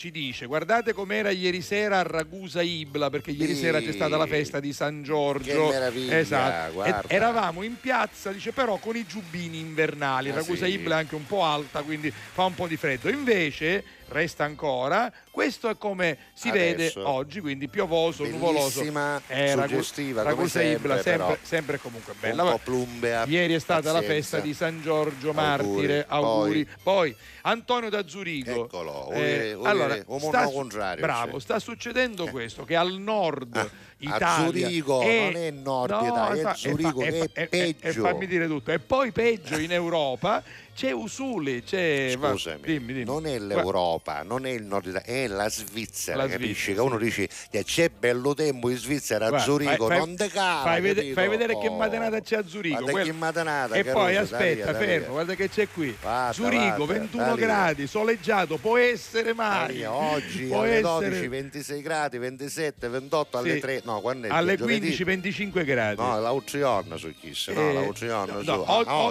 ci 0.00 0.10
dice 0.10 0.46
guardate 0.46 0.94
com'era 0.94 1.28
ieri 1.28 1.60
sera 1.60 1.98
a 1.98 2.02
Ragusa 2.02 2.62
Ibla 2.62 3.10
perché 3.10 3.32
ieri 3.32 3.52
Sì. 3.54 3.60
sera 3.60 3.80
c'è 3.82 3.92
stata 3.92 4.16
la 4.16 4.24
festa 4.26 4.58
di 4.58 4.72
San 4.72 5.02
Giorgio 5.02 5.66
Che 5.68 5.74
meraviglia, 5.74 6.18
esatto. 6.18 7.04
eravamo 7.08 7.62
in 7.62 7.76
piazza 7.78 8.32
dice 8.32 8.52
però 8.52 8.78
con 8.78 8.96
i 8.96 9.04
giubbini 9.06 9.58
invernali 9.58 10.30
Ah, 10.30 10.36
Ragusa 10.36 10.64
sì. 10.64 10.72
Ibla 10.72 10.96
è 10.96 10.98
anche 11.00 11.16
un 11.16 11.26
po' 11.26 11.44
alta 11.44 11.82
quindi 11.82 12.10
fa 12.10 12.44
un 12.44 12.54
po' 12.54 12.66
di 12.66 12.78
freddo 12.78 13.10
invece 13.10 13.84
resta 14.08 14.44
ancora 14.44 15.12
questo 15.30 15.68
è 15.68 15.76
come 15.78 16.18
si 16.34 16.48
Adesso. 16.48 16.76
vede 17.00 17.08
oggi 17.08 17.40
quindi 17.40 17.68
piovoso 17.68 18.24
nuvoloso 18.24 18.80
Bellissima, 18.80 19.20
Eh, 19.28 19.54
Ragu- 19.54 19.68
suggestiva, 19.70 20.22
Ragusa 20.22 20.58
sempre, 20.60 21.02
sempre, 21.02 21.38
sempre 21.42 21.78
comunque 21.78 22.12
un 22.12 22.18
bella 22.20 22.42
po' 22.42 22.48
Vabbè. 22.50 22.62
plumbea. 22.62 23.24
Ieri 23.26 23.54
è 23.54 23.58
stata 23.58 23.92
la 23.92 23.98
pazienza. 24.00 24.14
festa 24.14 24.40
di 24.40 24.54
San 24.54 24.82
Giorgio 24.82 25.28
Auguri. 25.30 25.34
Martire, 25.34 26.04
auguri. 26.08 26.68
Poi, 26.82 27.14
Antonio 27.42 27.88
da 27.90 28.06
Zurigo. 28.06 28.64
Eccolo, 28.64 29.10
Eh, 29.12 29.52
uomini- 29.54 29.68
allora, 29.70 30.02
uomo 30.06 30.28
sta, 30.28 30.44
contrario, 30.48 31.00
bravo, 31.04 31.30
cioè. 31.32 31.40
sta 31.40 31.58
succedendo 31.58 32.26
questo 32.26 32.64
che 32.64 32.76
al 32.76 32.92
nord, 32.98 33.56
A 33.56 33.68
Italia. 33.98 34.44
Zurigo 34.46 35.02
e- 35.02 35.30
non 35.32 35.42
è 35.42 35.50
Nord 35.50 35.90
No, 35.92 36.06
Italia, 36.06 36.52
è 36.52 36.56
Zurigo 36.56 37.00
è 37.02 37.06
e- 37.12 37.30
e- 37.34 37.46
peggio. 37.48 37.86
E 37.86 37.92
fammi 37.92 38.26
dire 38.26 38.46
tutto. 38.46 38.72
E 38.72 38.78
poi 38.78 39.12
peggio 39.12 39.58
in 39.58 39.72
Europa 39.72 40.42
c'è 40.80 40.92
Usuli, 40.92 41.62
c'è... 41.62 42.16
Scusami, 42.16 42.60
va, 42.60 42.66
dimmi, 42.66 42.92
dimmi. 42.94 43.04
non 43.04 43.26
è 43.26 43.38
l'Europa, 43.38 44.14
va. 44.14 44.22
non 44.22 44.46
è 44.46 44.50
il 44.50 44.62
Nord 44.62 44.86
Italia, 44.86 45.06
è 45.06 45.26
la 45.26 45.50
Svizzera, 45.50 46.16
la 46.16 46.26
capisci? 46.26 46.72
Svizzera, 46.72 46.74
che 46.74 46.80
uno 46.80 46.96
dice 46.96 47.28
che 47.50 47.64
c'è 47.64 47.90
bello 47.90 48.32
tempo 48.32 48.70
in 48.70 48.78
Svizzera, 48.78 49.26
a 49.26 49.38
Zurigo, 49.40 49.88
fai, 49.88 49.98
non 49.98 50.16
te 50.16 50.28
cala, 50.28 50.62
fai, 50.62 50.80
vede, 50.80 51.12
fai 51.12 51.28
vedere 51.28 51.52
oh. 51.52 51.60
che 51.60 51.68
mattanata 51.68 52.20
c'è 52.22 52.36
a 52.36 52.46
Zurigo. 52.46 52.80
Guarda 52.80 53.02
che 53.02 53.12
Matanata, 53.12 53.74
e 53.74 53.84
poi 53.84 54.16
rosa, 54.16 54.36
aspetta, 54.36 54.72
fermo, 54.72 55.12
guarda 55.12 55.34
che 55.34 55.50
c'è 55.50 55.68
qui. 55.68 55.94
Vada, 56.00 56.32
Zurigo, 56.32 56.86
vada, 56.86 56.98
21 57.00 57.34
gradi, 57.34 57.86
soleggiato, 57.86 58.56
può 58.56 58.78
essere 58.78 59.34
mai. 59.34 59.84
oggi 59.84 60.44
può 60.44 60.62
alle 60.62 60.80
12, 60.80 61.10
essere... 61.10 61.28
26 61.28 61.82
gradi, 61.82 62.16
27, 62.16 62.88
28, 62.88 63.36
alle 63.36 63.52
sì. 63.52 63.60
3, 63.60 63.82
no, 63.84 64.00
quando 64.00 64.28
è? 64.28 64.30
Alle 64.30 64.56
15, 64.56 65.04
25 65.04 65.62
gradi. 65.64 66.00
No, 66.00 66.18
l'Autrion 66.18 66.94
su 66.96 67.12
chi 67.20 67.34
se 67.34 67.52
no, 67.52 67.68
eh, 67.68 67.72
l'Autrion 67.74 68.42
su... 68.44 68.64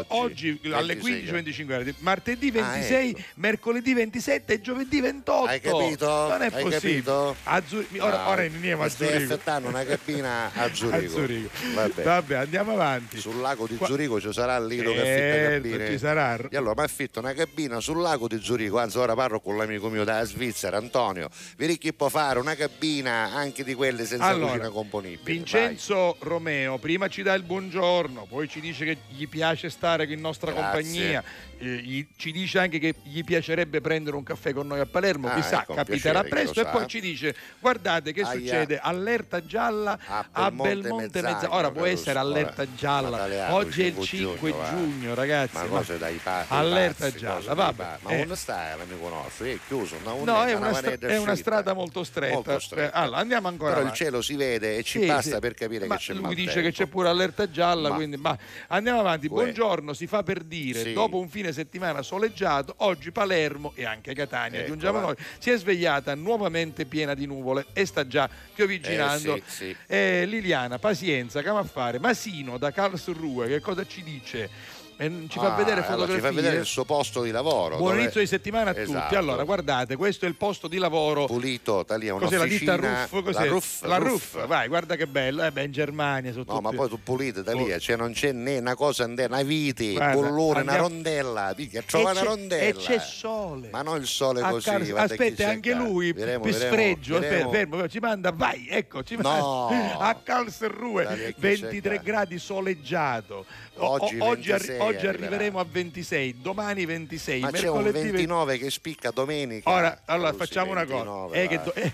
oggi 0.07 0.59
alle 0.71 0.97
15, 0.97 1.31
25 1.31 1.57
25 1.59 1.65
gradi. 1.65 1.95
Martedì 1.99 2.51
26, 2.51 2.95
ah, 2.95 3.09
ecco. 3.09 3.21
mercoledì 3.35 3.93
27 3.93 4.53
e 4.53 4.61
giovedì 4.61 5.01
28. 5.01 5.47
Hai 5.47 5.59
capito? 5.59 6.07
Non 6.07 6.41
è 6.41 6.49
hai 6.51 6.63
possibile. 6.63 7.35
Azzur- 7.43 7.99
ora, 7.99 8.23
ah, 8.23 8.29
ora 8.29 8.41
andiamo 8.43 8.83
a 8.83 8.89
Zurigo. 8.89 9.37
Stai 9.37 9.63
una 9.63 9.83
cabina 9.83 10.51
a 10.53 10.73
Zurigo. 10.73 10.95
a 10.95 11.09
Zurigo. 11.09 11.49
Vabbè. 11.73 12.03
Vabbè. 12.03 12.35
andiamo 12.35 12.73
avanti. 12.73 13.19
Sul 13.19 13.39
lago 13.39 13.67
di 13.67 13.75
Qua... 13.75 13.87
Zurigo 13.87 14.19
ci 14.19 14.31
sarà 14.31 14.55
il 14.57 14.65
lido 14.65 14.93
certo, 14.93 15.03
che 15.03 15.55
affitta. 15.55 15.83
Eh, 15.83 15.91
ci 15.91 15.97
sarà. 15.97 16.37
E 16.49 16.57
allora 16.57 16.73
mi 16.77 16.83
affitto 16.83 17.19
una 17.19 17.33
cabina 17.33 17.79
sul 17.79 18.01
lago 18.01 18.27
di 18.27 18.39
Zurigo. 18.41 18.79
Anzi, 18.79 18.97
ora 18.97 19.15
parlo 19.15 19.39
con 19.39 19.57
l'amico 19.57 19.89
mio 19.89 20.03
dalla 20.03 20.25
Svizzera, 20.25 20.77
Antonio. 20.77 21.29
Vedi 21.57 21.77
chi 21.77 21.93
può 21.93 22.09
fare 22.09 22.39
una 22.39 22.55
cabina 22.55 23.33
anche 23.33 23.63
di 23.63 23.73
quelle 23.73 24.05
senza 24.05 24.25
allora, 24.25 24.51
cucina 24.51 24.69
componibile. 24.69 25.21
Vincenzo 25.23 26.17
Vai. 26.19 26.29
Romeo, 26.29 26.77
prima 26.77 27.07
ci 27.07 27.23
dà 27.23 27.33
il 27.33 27.43
buongiorno, 27.43 28.25
poi 28.29 28.47
ci 28.47 28.59
dice 28.59 28.85
che 28.85 28.97
gli 29.09 29.27
piace 29.27 29.69
stare 29.69 30.05
in 30.05 30.19
nostra 30.19 30.51
Grazie. 30.51 30.81
compagnia 30.81 31.23
eh, 31.59 31.65
gli- 31.81 32.07
ci 32.15 32.31
dice 32.31 32.59
anche 32.59 32.79
che 32.79 32.95
gli 33.03 33.23
piacerebbe 33.23 33.81
prendere 33.81 34.15
un 34.15 34.23
caffè 34.23 34.53
con 34.53 34.67
noi 34.67 34.79
a 34.79 34.85
Palermo, 34.85 35.27
Ah, 35.29 35.35
chissà, 35.35 35.61
ecco, 35.61 35.73
capiterà 35.73 36.21
piacere, 36.21 36.29
presto 36.43 36.61
e 36.61 36.65
poi 36.65 36.87
ci 36.87 36.99
dice 37.01 37.35
guardate 37.59 38.11
che 38.13 38.21
Aia. 38.21 38.39
succede, 38.39 38.79
allerta 38.79 39.45
gialla 39.45 39.97
A 40.07 40.25
a 40.31 40.51
Belmonte 40.51 41.21
Mezzagno. 41.21 41.53
Ora 41.55 41.71
può 41.71 41.85
essere 41.85 42.19
allerta 42.19 42.61
ora. 42.63 42.71
gialla, 42.75 43.53
oggi 43.53 43.83
è 43.83 43.85
il 43.87 43.93
5 43.99 44.05
5 44.05 44.49
giugno, 44.51 44.61
va. 44.63 44.69
giugno 44.69 45.13
ragazzi, 45.13 45.55
Ma 45.55 45.63
cose 45.65 45.97
dai 45.97 46.19
pa- 46.23 46.45
dai 46.47 46.57
allerta 46.59 47.05
pazzi, 47.05 47.19
dai 47.19 47.43
vabbè. 47.55 47.97
Ma 48.01 48.09
Eh. 48.09 48.25
non 48.25 48.35
stai, 48.35 48.77
l'amico 48.77 49.09
nostro, 49.09 49.45
è 49.45 49.57
chiuso. 49.67 49.97
No, 50.03 50.17
No, 50.23 50.43
è 50.45 50.53
una 50.53 50.67
una, 50.69 50.77
stra- 50.77 51.07
è 51.07 51.17
una 51.17 51.35
strada 51.35 51.73
molto 51.73 52.03
stretta. 52.03 52.33
Molto 52.33 52.59
stretta. 52.59 52.95
Eh, 52.97 53.01
Allora, 53.01 53.17
andiamo 53.19 53.47
ancora 53.47 53.69
Però 53.69 53.81
il 53.81 53.87
avanti. 53.87 54.03
cielo 54.03 54.21
si 54.21 54.35
vede 54.35 54.77
e 54.77 54.83
ci 54.83 54.99
Sì, 55.01 55.05
basta 55.07 55.33
sì. 55.35 55.39
per 55.39 55.53
capire 55.53 55.85
Ma 55.87 55.95
che 55.95 56.01
c'è 56.01 56.13
lui 56.13 56.21
maltempo. 56.23 56.47
dice 56.49 56.61
che 56.61 56.71
c'è 56.71 56.85
pure 56.87 57.07
allerta 57.09 57.49
gialla, 57.49 57.89
Ma- 57.89 57.95
quindi 57.95 58.17
ma 58.17 58.37
andiamo 58.67 58.99
avanti. 58.99 59.27
Buongiorno, 59.27 59.93
si 59.93 60.07
fa 60.07 60.23
per 60.23 60.43
dire, 60.43 60.81
Sì. 60.81 60.93
dopo 60.93 61.17
un 61.19 61.29
fine 61.29 61.48
settimana 61.51 62.01
soleggiato, 62.01 62.75
oggi 62.77 63.11
Palermo 63.11 63.71
e 63.75 63.85
anche 63.85 64.13
Catania, 64.13 64.59
Ecco, 64.59 64.67
aggiungiamo 64.67 64.99
noi, 64.99 65.15
si 65.37 65.49
è 65.49 65.57
svegliata 65.57 66.15
nuovamente 66.15 66.85
piena 66.85 67.13
di 67.13 67.25
nuvole 67.25 67.65
e 67.73 67.85
sta 67.85 68.07
già 68.07 68.29
piovigginando. 68.53 69.35
Eh, 69.35 69.43
sì, 69.45 69.65
sì. 69.65 69.75
Eh, 69.87 70.25
Liliana, 70.25 70.79
pazienza, 70.79 71.41
va 71.41 71.59
a 71.59 71.63
fare? 71.63 71.99
Masino 71.99 72.57
da 72.57 72.71
Karlsruhe, 72.71 73.47
che 73.47 73.59
cosa 73.59 73.85
ci 73.85 74.03
dice? 74.03 74.77
Eh, 75.01 75.27
ci 75.29 75.39
fa 75.39 75.53
Ah, 75.53 75.55
vedere 75.55 75.79
allora 75.79 75.83
fotografie. 75.83 76.15
Ci 76.15 76.21
fa 76.21 76.31
vedere 76.33 76.57
il 76.57 76.65
suo 76.65 76.83
posto 76.83 77.21
di 77.21 77.31
lavoro. 77.31 77.77
Buon 77.77 77.91
dove- 77.91 78.01
inizio 78.01 78.19
di 78.19 78.27
settimana 78.27 78.71
a 78.71 78.73
tutti. 78.73 78.89
Esatto. 78.89 79.15
Allora, 79.17 79.43
guardate, 79.45 79.95
questo 79.95 80.25
è 80.25 80.27
il 80.27 80.35
posto 80.35 80.67
di 80.67 80.77
lavoro 80.77 81.25
Pulito, 81.25 81.79
è 81.79 81.85
Cos'è 81.85 82.37
la 82.37 82.45
ditta. 82.45 82.75
Ruff? 82.75 83.23
Cos'è? 83.23 83.31
La 83.45 83.45
Ruff. 83.49 83.81
La 83.83 83.95
Ruff. 83.97 84.33
Ruff, 84.33 84.45
vai, 84.45 84.67
guarda 84.67 84.97
che 84.97 85.07
bello. 85.07 85.41
Eh 85.45 85.51
beh, 85.51 85.63
in 85.63 85.71
Germania 85.71 86.31
sono 86.33 86.43
No, 86.45 86.55
ma 86.55 86.61
tutti- 86.63 86.75
poi 86.75 86.89
tu 86.89 86.99
pulite 87.01 87.43
da 87.43 87.53
lì, 87.53 87.71
Oh. 87.71 87.79
cioè 87.79 87.95
non 87.95 88.11
c'è 88.11 88.33
né 88.33 88.57
una 88.57 88.75
cosa, 88.75 89.07
né 89.07 89.23
una 89.23 89.41
vite, 89.41 89.93
bollone, 89.93 90.61
una 90.63 90.75
rondella, 90.75 91.53
picchia, 91.55 91.81
trova 91.81 92.09
E 92.09 92.11
una 92.11 92.21
rondella. 92.23 92.63
E 92.67 92.73
c'è 92.73 92.99
sole. 92.99 93.69
Ma 93.71 93.81
non 93.81 94.01
il 94.01 94.05
sole 94.07 94.41
A 94.41 94.49
così. 94.49 94.69
Car- 94.69 94.93
aspetta, 94.97 95.47
anche 95.47 95.73
lui 95.73 96.11
Vedremo, 96.11 96.41
per 96.43 96.51
vedremo, 96.51 96.73
sfregio, 96.73 97.21
fermo, 97.21 97.87
ci 97.87 97.99
manda, 97.99 98.31
vai, 98.33 98.67
ecco, 98.69 99.01
ci 99.03 99.15
No. 99.15 99.21
manda 99.21 99.97
a 100.03 100.17
Dai, 100.23 100.45
chi 100.45 101.33
c'è 101.33 101.33
23 101.39 101.89
accanto? 101.95 102.11
gradi 102.11 102.37
soleggiato. 102.37 103.45
Oggi 103.81 104.17
oggi, 104.19 104.49
26 104.49 104.77
oggi 104.89 105.07
arriverà. 105.07 105.25
arriveremo 105.35 105.59
a 105.59 105.65
26, 105.69 106.35
domani 106.41 106.85
26, 106.85 107.39
Ma 107.41 107.51
c'è 107.51 107.67
un 107.69 107.81
mercoledì 107.83 108.09
29 108.11 108.57
che 108.57 108.69
spicca 108.69 109.11
domenica. 109.11 109.69
Ora, 109.69 110.01
allora 110.05 110.31
Così, 110.31 110.39
facciamo 110.45 110.71
una 110.71 110.83
29, 110.85 111.27
cosa, 111.27 111.35
è 111.41 111.47
che, 111.47 111.55
va. 111.57 111.63
do- 111.63 111.73
è, 111.73 111.91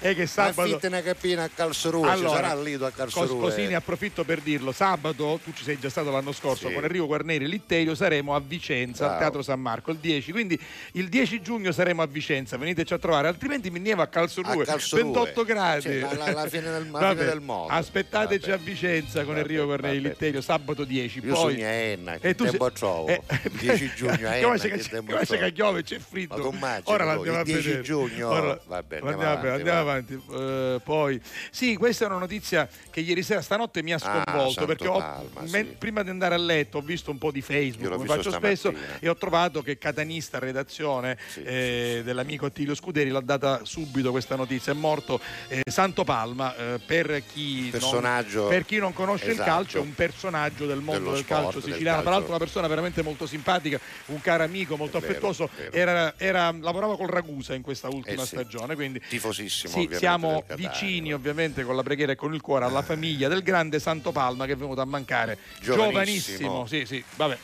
è 0.00 0.14
che 0.14 0.20
Ma 0.20 0.26
sabato... 0.26 0.60
affitta 0.62 0.86
una 0.88 1.02
capina 1.02 1.42
a 1.44 1.48
Calsruhe, 1.48 2.16
ci 2.16 2.22
sarà 2.28 2.54
lido 2.60 2.86
a. 2.86 2.90
Cos- 2.90 3.28
così 3.28 3.66
ne 3.66 3.74
approfitto 3.74 4.24
per 4.24 4.40
dirlo. 4.40 4.72
Sabato, 4.72 5.38
tu 5.42 5.52
ci 5.54 5.62
sei 5.64 5.78
già 5.78 5.88
stato 5.88 6.10
l'anno 6.10 6.32
scorso 6.32 6.68
Sì. 6.68 6.74
con 6.74 6.84
Enrico 6.84 7.06
Guarneri 7.06 7.44
e 7.44 7.48
Litterio, 7.48 7.94
saremo 7.94 8.34
a 8.34 8.40
Vicenza, 8.40 9.04
al 9.04 9.08
Bravo. 9.10 9.20
Teatro 9.22 9.42
San 9.42 9.60
Marco, 9.60 9.90
il 9.90 9.98
10. 9.98 10.32
Quindi 10.32 10.58
il 10.92 11.08
10 11.08 11.40
giugno 11.42 11.72
saremo 11.72 12.02
a 12.02 12.06
Vicenza, 12.06 12.56
veniteci 12.56 12.92
a 12.94 12.98
trovare, 12.98 13.28
altrimenti 13.28 13.70
mi 13.70 13.80
nieva 13.80 14.02
a 14.04 14.06
Karlsruhe. 14.08 14.64
28 14.64 15.44
gradi. 15.44 15.82
Cioè, 15.82 15.98
la- 16.00 16.12
la- 16.14 16.32
la 16.32 16.48
fine 16.48 16.70
del- 16.70 16.90
la 16.90 16.98
Vabbè, 16.98 17.14
fine 17.16 17.24
del 17.30 17.40
mondo. 17.40 17.72
Aspettateci 17.72 18.50
Vabbè. 18.50 18.60
a 18.62 18.64
Vicenza 18.64 19.24
con 19.24 19.36
Enrico 19.38 19.64
Guarneri 19.64 19.96
e. 19.96 20.00
Litterio, 20.00 20.40
sabato 20.40 20.84
10. 20.84 21.20
Io 21.24 21.32
Poi... 21.34 21.52
sogno 21.52 21.66
Enna, 22.14 22.18
che 22.18 22.28
E 22.28 22.34
tu 22.34 22.44
tempo 22.44 22.64
sei- 22.66 22.74
trovo? 22.76 23.06
Eh, 23.08 23.22
10 23.58 23.92
giugno 23.94 24.28
a 24.28 24.38
Come 24.40 24.58
se 24.58 24.68
che 24.70 24.78
che 24.78 25.02
come 25.04 25.24
se 25.24 25.38
che 25.38 25.52
piove 25.52 25.82
c'è 25.82 25.98
fritto. 25.98 26.50
Ma 26.52 26.80
Ora 26.84 27.04
l'andiamo 27.04 27.38
a 27.38 27.44
10 27.44 27.62
vedere. 27.62 27.82
giugno, 27.82 28.28
Ora- 28.28 28.60
vabbè, 28.66 28.96
andiamo, 28.96 29.10
andiamo 29.10 29.32
avanti, 29.32 29.48
andiamo 29.48 29.84
va. 29.84 29.90
avanti. 29.92 30.22
Eh, 30.74 30.80
poi, 30.84 31.20
sì, 31.50 31.76
questa 31.76 32.04
è 32.04 32.08
una 32.08 32.18
notizia 32.18 32.68
che 32.90 33.00
ieri 33.00 33.22
sera, 33.22 33.42
stanotte 33.42 33.82
mi 33.82 33.92
ha 33.92 33.98
sconvolto 33.98 34.62
Ah, 34.62 34.66
perché 34.66 34.86
ho- 34.88 34.98
Palma, 34.98 35.40
me- 35.42 35.48
sì. 35.64 35.74
prima 35.78 36.02
di 36.02 36.10
andare 36.10 36.34
a 36.34 36.38
letto 36.38 36.78
ho 36.78 36.80
visto 36.80 37.10
un 37.10 37.18
po' 37.18 37.30
di 37.30 37.40
Facebook, 37.42 37.92
come 37.94 38.06
faccio 38.06 38.30
spesso, 38.30 38.72
e 39.00 39.08
ho 39.08 39.16
trovato 39.16 39.62
che 39.62 39.78
Catanista 39.78 40.38
redazione 40.38 41.16
eh, 41.44 42.02
dell'amico 42.04 42.46
Attilio 42.46 42.74
Scuderi 42.74 43.10
l'ha 43.10 43.20
data 43.20 43.60
subito 43.64 44.10
questa 44.10 44.36
notizia. 44.36 44.72
È 44.72 44.76
morto 44.76 45.20
eh, 45.48 45.62
Santo 45.70 46.04
Palma, 46.04 46.54
eh, 46.56 46.80
per, 46.84 47.22
chi 47.32 47.70
non, 47.80 48.24
per 48.48 48.64
chi 48.64 48.78
non 48.78 48.92
conosce 48.92 49.30
esatto. 49.30 49.40
il 49.40 49.46
calcio, 49.54 49.78
è 49.78 49.80
un 49.80 49.94
personaggio 49.94 50.66
del 50.66 50.78
mondo 50.80 50.92
Dello 51.00 51.12
del 51.12 51.22
sport, 51.24 51.42
calcio 51.42 51.60
siciliano. 51.60 52.02
Tra 52.04 52.12
l'altro, 52.12 52.28
una 52.30 52.38
persona 52.38 52.66
veramente 52.66 53.02
molto 53.02 53.26
simpatica, 53.26 53.80
un 54.06 54.20
caro 54.20 54.44
amico, 54.44 54.76
molto 54.76 54.98
vero, 55.00 55.12
affettuoso. 55.12 55.48
Era, 55.70 56.14
era- 56.16 56.52
lavorava 56.52 56.96
col 56.96 57.08
Ragusa 57.08 57.54
in 57.54 57.62
questa 57.62 57.88
ultima 57.88 58.22
Eh 58.22 58.26
sì. 58.26 58.36
stagione. 58.36 58.74
Quindi 58.74 59.00
Tifosissimo, 59.08 59.72
sì, 59.72 59.88
siamo 59.92 60.44
vicini 60.54 61.12
ovviamente 61.12 61.64
con 61.64 61.76
la 61.76 61.82
preghiera 61.82 62.12
e 62.12 62.16
con 62.16 62.34
il 62.34 62.40
cuore 62.40 62.64
alla 62.66 62.82
famiglia 62.82 63.28
del 63.28 63.42
grande 63.42 63.78
Santo 63.78 64.12
Palma 64.12 64.46
che 64.46 64.52
è 64.52 64.56
venuto 64.56 64.80
a 64.80 64.84
mancare 64.84 65.38
Giovanissimo. 65.60 66.64
giovanissimo. 66.64 66.66
Sì, 66.66 66.84
sì, 66.86 67.04
vabbè. 67.16 67.38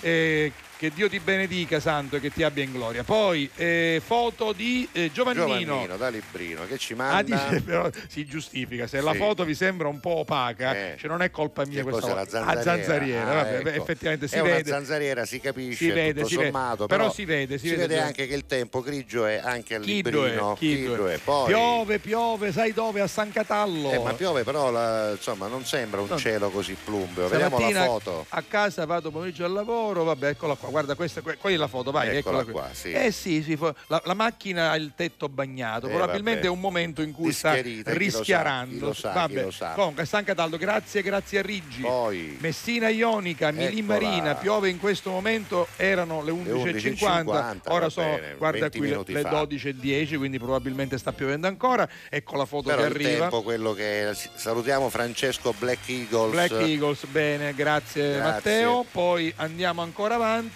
Eh, 0.00 0.52
che 0.78 0.90
Dio 0.94 1.08
ti 1.08 1.18
benedica, 1.20 1.80
Santo, 1.80 2.16
e 2.16 2.20
che 2.20 2.30
ti 2.30 2.42
abbia 2.42 2.62
in 2.62 2.72
gloria. 2.72 3.02
Poi 3.02 3.48
eh, 3.56 4.00
foto 4.04 4.52
di 4.52 4.86
eh, 4.92 5.10
Giovannino. 5.12 5.46
Giovannino 5.46 5.96
da 5.96 6.08
Librino 6.08 6.66
che 6.66 6.76
ci 6.78 6.92
Ah, 6.92 6.96
manda 6.96 7.22
dice, 7.48 7.62
però 7.62 7.88
si 8.08 8.26
giustifica, 8.26 8.86
se 8.86 9.00
la 9.00 9.12
Sì. 9.12 9.18
foto 9.18 9.44
vi 9.44 9.54
sembra 9.54 9.88
un 9.88 10.00
po' 10.00 10.18
opaca, 10.18 10.74
Eh. 10.74 10.96
cioè 10.98 11.08
non 11.08 11.22
è 11.22 11.30
colpa 11.30 11.64
mia 11.64 11.82
Che 11.82 11.88
questa 11.88 12.08
la 12.08 12.14
volta. 12.14 12.30
zanzariera? 12.30 12.60
Ah, 12.60 12.62
zanzariera, 12.62 13.30
Ah, 13.30 13.34
vabbè, 13.34 13.56
ecco. 13.58 13.68
effettivamente 13.82 14.28
si 14.28 14.34
è 14.36 14.42
vede. 14.42 14.70
zanzariera 14.70 15.24
si 15.24 15.40
capisce 15.40 15.76
Si 15.76 15.90
vede, 15.90 16.12
tutto 16.14 16.26
si 16.28 16.36
vede. 16.36 16.50
sommato 16.50 16.86
Però 16.86 17.00
però, 17.02 17.12
si 17.14 17.24
vede, 17.24 17.58
si 17.58 17.68
si 17.68 17.74
vede. 17.74 17.86
vede 17.86 18.00
anche 18.00 18.26
che 18.26 18.34
il 18.34 18.44
tempo 18.46 18.80
grigio 18.82 19.24
è 19.26 19.40
anche 19.42 19.74
a 19.76 19.80
Chiddo 19.80 20.10
Librino 20.10 20.54
chiddo 20.58 20.74
è. 20.74 20.86
Chiddo 20.96 21.08
è. 21.08 21.18
poi 21.18 21.46
Piove, 21.46 21.98
piove, 22.00 22.52
sai 22.52 22.72
dove? 22.72 23.00
A 23.00 23.06
San 23.06 23.30
Catallo. 23.32 23.92
Eh, 23.92 23.98
ma 23.98 24.12
piove 24.14 24.42
però 24.44 24.70
la- 24.70 25.12
insomma 25.12 25.46
non 25.46 25.64
sembra 25.64 26.00
un 26.00 26.08
No. 26.08 26.18
cielo 26.18 26.50
così 26.50 26.76
plumbeo 26.84 27.28
vediamo 27.28 27.58
la 27.58 27.84
foto 27.84 28.26
a 28.28 28.42
casa 28.46 28.84
vado 28.84 29.10
pomeriggio 29.10 29.44
al 29.44 29.52
lavoro, 29.52 30.04
vabbè, 30.04 30.28
eccola 30.28 30.54
qua, 30.54 30.65
guarda, 30.70 30.94
questa 30.94 31.20
que- 31.20 31.36
quella 31.36 31.56
è 31.56 31.58
la 31.58 31.68
foto, 31.68 31.90
vai, 31.90 32.08
Eccola 32.16 32.40
eccola, 32.40 32.44
qui. 32.44 32.52
qua, 32.52 32.68
sì. 32.72 32.92
Eh 32.92 33.10
sì, 33.10 33.42
sì, 33.42 33.58
la, 33.88 34.02
la 34.04 34.14
macchina 34.14 34.70
ha 34.70 34.76
il 34.76 34.92
tetto 34.94 35.28
bagnato, 35.28 35.86
Eh, 35.86 35.90
probabilmente 35.90 36.40
vabbè. 36.40 36.46
è 36.46 36.50
un 36.50 36.60
momento 36.60 37.02
in 37.02 37.12
cui 37.12 37.32
sta 37.32 37.54
Dischierita, 37.54 37.90
chi 37.92 37.98
lo 38.04 38.10
sa, 38.10 38.18
rischiarando. 38.18 38.86
lo 38.86 38.92
sa, 38.92 39.12
vabbè. 39.12 39.42
lo 39.42 39.50
sa. 39.50 39.72
Comunque, 39.72 40.04
San 40.06 40.24
Cataldo, 40.24 40.56
grazie, 40.56 41.02
grazie 41.02 41.38
a 41.38 41.42
Riggi. 41.42 41.80
poi 41.82 42.36
Messina 42.40 42.88
Ionica, 42.88 43.50
Milì. 43.50 43.82
Marina, 43.82 44.34
piove 44.34 44.68
in 44.68 44.78
questo 44.78 45.10
momento, 45.10 45.68
erano 45.76 46.22
le 46.22 46.32
11.50, 46.32 47.24
11.50, 47.24 47.56
ora 47.66 47.88
sono, 47.88 48.06
bene, 48.14 48.34
guarda 48.36 48.58
20 48.60 48.78
qui, 48.78 48.86
le, 48.86 48.92
minuti 48.92 49.12
le 49.12 49.20
fa. 49.20 49.30
12.10, 49.42 50.16
quindi 50.16 50.38
probabilmente 50.38 50.98
sta 50.98 51.12
piovendo 51.12 51.46
ancora. 51.46 51.88
Ecco 52.08 52.36
la 52.36 52.44
foto 52.46 52.68
però 52.68 52.82
che 52.82 52.86
arriva. 52.88 53.18
tempo 53.20 53.42
quello 53.42 53.72
che 53.72 54.10
salutiamo 54.34 54.88
Francesco 54.88 55.54
Black 55.58 55.88
Eagles 55.88 56.30
Black 56.32 56.50
Eagles, 56.52 57.04
bene, 57.06 57.54
grazie, 57.54 58.14
Grazie. 58.16 58.20
Matteo. 58.22 58.84
Poi 58.90 59.32
andiamo 59.36 59.82
ancora 59.82 60.14
avanti. 60.16 60.55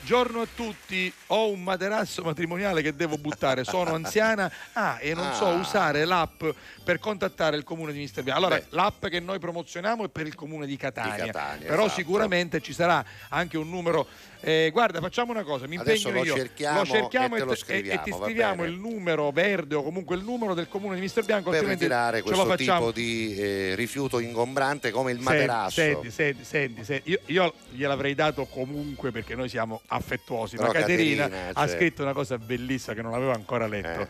Giorno 0.00 0.42
a 0.42 0.46
tutti, 0.54 1.10
ho 1.28 1.48
un 1.48 1.62
materasso 1.62 2.22
matrimoniale 2.22 2.82
che 2.82 2.94
devo 2.94 3.16
buttare, 3.16 3.64
sono 3.64 3.94
anziana. 3.94 4.52
Ah, 4.74 4.98
e 5.00 5.14
non 5.14 5.32
so 5.32 5.46
Ah. 5.46 5.54
usare 5.54 6.04
l'app 6.04 6.44
per 6.84 6.98
contattare 6.98 7.56
il 7.56 7.64
comune 7.64 7.92
di 7.92 7.98
Misterbiano. 7.98 8.38
Allora, 8.38 8.56
Beh. 8.56 8.66
l'app 8.70 9.06
che 9.06 9.18
noi 9.18 9.38
promozioniamo 9.38 10.04
è 10.04 10.08
per 10.08 10.26
il 10.26 10.34
comune 10.34 10.66
di 10.66 10.76
Catania, 10.76 11.14
Di 11.24 11.30
Catania, 11.30 11.66
però 11.66 11.84
esatto. 11.86 11.98
sicuramente 12.00 12.60
ci 12.60 12.72
sarà 12.74 13.04
anche 13.30 13.56
un 13.56 13.68
numero. 13.70 14.06
eh, 14.40 14.68
guarda, 14.70 15.00
facciamo 15.00 15.32
una 15.32 15.42
cosa, 15.42 15.66
mi 15.66 15.78
Adesso 15.78 16.08
impegno 16.08 16.24
lo 16.24 16.30
io. 16.30 16.36
cerchiamo 16.36 16.78
lo 16.80 16.84
cerchiamo 16.84 17.36
e 17.36 17.38
te 17.38 17.44
lo 17.46 17.52
e, 17.52 17.56
scriviamo, 17.56 18.00
e 18.00 18.04
ti 18.04 18.10
va 18.10 18.16
scriviamo 18.24 18.64
il 18.64 18.72
numero 18.74 19.30
verde 19.30 19.74
o 19.74 19.82
comunque 19.82 20.16
il 20.16 20.22
numero 20.22 20.52
del 20.52 20.68
comune 20.68 20.96
di 20.96 21.00
Misterbianco, 21.00 21.48
per 21.48 21.60
altrimenti 21.60 21.84
ritirare 21.84 22.20
questo 22.20 22.54
tipo 22.54 22.92
di 22.92 23.34
eh, 23.38 23.74
rifiuto 23.74 24.18
ingombrante 24.18 24.90
come 24.90 25.12
il 25.12 25.16
Senti, 25.22 25.32
materasso. 25.32 25.70
Senti, 25.80 26.10
senti, 26.10 26.44
senti, 26.44 26.84
senti, 26.84 27.10
Io, 27.10 27.20
io 27.26 27.54
gliel'avrei 27.70 28.14
dato 28.14 28.44
comunque 28.44 29.10
perché 29.10 29.34
noi 29.34 29.48
siamo 29.48 29.80
affettuosi. 29.86 30.56
Però 30.56 30.68
ma 30.68 30.74
Caterina, 30.74 31.22
Caterina, 31.28 31.50
ha 31.54 31.66
cioè- 31.66 31.76
scritto 31.78 32.02
una 32.02 32.12
cosa 32.12 32.36
bellissima 32.36 32.94
che 32.94 33.00
non 33.02 33.14
avevo 33.14 33.32
ancora 33.32 33.66
letto. 33.66 34.02
Eh. 34.02 34.08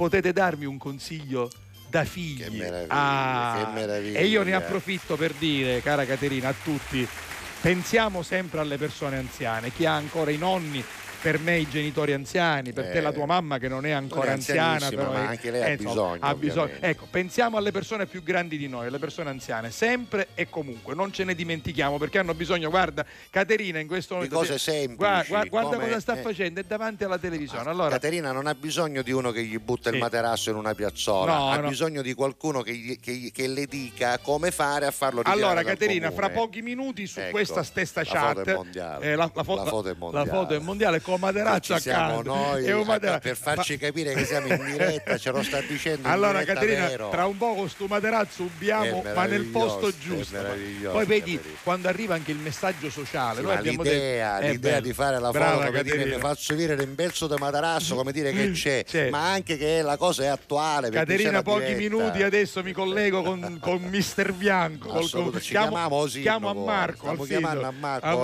Potete 0.00 0.32
darmi 0.32 0.64
un 0.64 0.78
consiglio 0.78 1.50
da 1.86 2.06
figli? 2.06 2.42
Che 2.42 2.48
meraviglia, 2.48 2.86
Ah, 2.88 3.62
che 3.74 3.80
meraviglia. 3.80 4.18
E 4.18 4.24
io 4.28 4.42
ne 4.42 4.54
approfitto 4.54 5.14
per 5.16 5.34
dire, 5.34 5.82
cara 5.82 6.06
Caterina, 6.06 6.48
a 6.48 6.54
tutti, 6.54 7.06
pensiamo 7.60 8.22
sempre 8.22 8.60
alle 8.60 8.78
persone 8.78 9.18
anziane, 9.18 9.70
chi 9.70 9.84
ha 9.84 9.92
ancora 9.92 10.30
i 10.30 10.38
nonni. 10.38 10.82
Per 11.20 11.38
me 11.38 11.58
i 11.58 11.68
genitori 11.68 12.14
anziani, 12.14 12.72
per 12.72 12.84
te 12.92 12.92
Eh, 12.98 13.00
la 13.02 13.12
tua 13.12 13.26
mamma 13.26 13.58
che 13.58 13.68
non 13.68 13.84
è 13.84 13.90
ancora 13.90 14.32
anziana, 14.32 14.88
però 14.88 15.12
ma 15.12 15.24
è- 15.24 15.26
anche 15.26 15.50
lei 15.50 15.62
ha 15.62 15.68
eh, 15.68 15.76
bisogno, 15.76 16.16
ha 16.18 16.34
bisogno. 16.34 16.72
Ecco, 16.80 17.06
pensiamo 17.10 17.58
alle 17.58 17.72
persone 17.72 18.06
più 18.06 18.22
grandi 18.22 18.56
di 18.56 18.68
noi, 18.68 18.86
alle 18.86 18.98
persone 18.98 19.28
anziane, 19.28 19.70
sempre 19.70 20.28
e 20.34 20.48
comunque, 20.48 20.94
non 20.94 21.12
ce 21.12 21.24
ne 21.24 21.34
dimentichiamo 21.34 21.98
perché 21.98 22.18
hanno 22.20 22.32
bisogno, 22.32 22.70
guarda, 22.70 23.04
Caterina 23.28 23.80
in 23.80 23.86
questo 23.86 24.14
Di 24.14 24.20
momento 24.28 24.36
cose 24.38 24.58
semplici, 24.58 24.96
guarda, 24.96 25.24
guarda- 25.28 25.48
guarda 25.50 25.70
come- 25.76 25.84
cosa 25.88 26.00
sta 26.00 26.18
eh. 26.18 26.22
facendo, 26.22 26.60
è 26.60 26.64
davanti 26.64 27.04
alla 27.04 27.18
televisione. 27.18 27.68
Allora, 27.68 27.90
Caterina 27.90 28.32
non 28.32 28.46
ha 28.46 28.54
bisogno 28.54 29.02
di 29.02 29.12
uno 29.12 29.30
che 29.30 29.44
gli 29.44 29.58
butta 29.58 29.90
Sì. 29.90 29.96
il 29.96 30.00
materasso 30.00 30.48
in 30.48 30.56
una 30.56 30.72
piazzola, 30.74 31.36
No, 31.36 31.50
ha 31.50 31.56
no. 31.58 31.68
bisogno 31.68 32.00
di 32.00 32.14
qualcuno 32.14 32.62
che, 32.62 32.72
gli- 32.72 32.98
che 32.98 33.30
che 33.30 33.46
le 33.46 33.66
dica 33.66 34.16
come 34.22 34.50
fare 34.52 34.86
a 34.86 34.90
farlo 34.90 35.18
ritirare 35.20 35.42
allora 35.44 35.62
Caterina, 35.62 36.08
comune. 36.08 36.28
fra 36.28 36.34
pochi 36.40 36.62
minuti 36.62 37.06
su 37.06 37.20
Ecco, 37.20 37.32
questa 37.32 37.62
stessa 37.62 38.00
la 38.00 38.06
foto 38.06 38.34
chat, 38.40 38.48
è 38.48 38.54
mondiale. 38.54 39.04
eh, 39.04 39.14
la, 39.16 39.30
la 39.34 39.42
fo- 39.44 39.56
La 39.56 39.64
foto 39.66 39.88
è 39.90 40.58
mondiale. 40.58 41.00
Con 41.10 41.18
Che 41.18 41.24
Materazzo 41.26 41.74
a 41.74 41.80
casa. 41.80 42.22
noi 42.22 42.64
e 42.64 42.72
un 42.72 42.82
a- 42.82 42.86
Matera- 42.86 43.18
per 43.18 43.36
farci 43.36 43.72
Ma- 43.72 43.78
capire 43.78 44.14
che 44.14 44.24
siamo 44.24 44.46
in 44.52 44.64
diretta, 44.64 45.16
ce 45.18 45.30
lo 45.30 45.42
sta 45.42 45.60
dicendo 45.66 46.08
Allora 46.08 46.42
Caterina, 46.44 46.86
vero. 46.88 47.08
tra 47.10 47.26
un 47.26 47.36
po' 47.36 47.54
con 47.54 47.68
sto 47.68 47.86
Materazzo 47.86 48.48
subiamo, 48.50 49.02
ma 49.14 49.24
nel 49.26 49.44
posto 49.44 49.92
giusto. 49.98 50.38
Poi 50.90 51.04
vedi, 51.06 51.38
quando 51.62 51.88
arriva 51.88 52.14
anche 52.14 52.30
il 52.30 52.38
messaggio 52.38 52.90
sociale, 52.90 53.40
Sì, 53.40 53.42
noi 53.46 53.56
abbiamo 53.56 53.82
l'idea, 53.82 54.34
detto, 54.38 54.46
è 54.46 54.50
l'idea 54.52 54.80
di 54.80 54.92
fare 54.92 55.18
la 55.20 55.30
Brava, 55.30 55.64
foto 55.66 55.70
dire 55.82 55.82
Caterina. 55.96 56.14
mi 56.16 56.20
faccio 56.20 56.54
dire 56.54 56.76
l'imbenzo 56.76 57.26
di 57.26 57.34
materasso 57.38 57.94
come 57.94 58.12
dire 58.12 58.32
che 58.32 58.50
c'è, 58.52 58.84
C'è. 58.84 59.10
ma 59.10 59.30
anche 59.30 59.56
che 59.56 59.82
la 59.82 59.96
cosa 59.96 60.22
è 60.22 60.26
attuale 60.26 60.90
Caterina, 60.90 61.42
pochi 61.42 61.74
minuti 61.74 62.22
adesso 62.22 62.62
mi 62.62 62.72
collego 62.72 63.22
con, 63.22 63.58
con 63.60 63.82
Mister 63.82 64.32
Bianco. 64.32 64.88
col- 64.88 65.04
ci 65.04 65.50
chiamo, 65.50 65.68
chiamiamo 65.68 65.94
Osino, 65.96 66.22
chiamo 66.22 66.48
a. 66.50 66.54
Marco. 66.54 66.98
Stiamo 67.06 67.24
chiamando 67.24 67.66
a 67.66 67.72
Marco, 67.72 68.16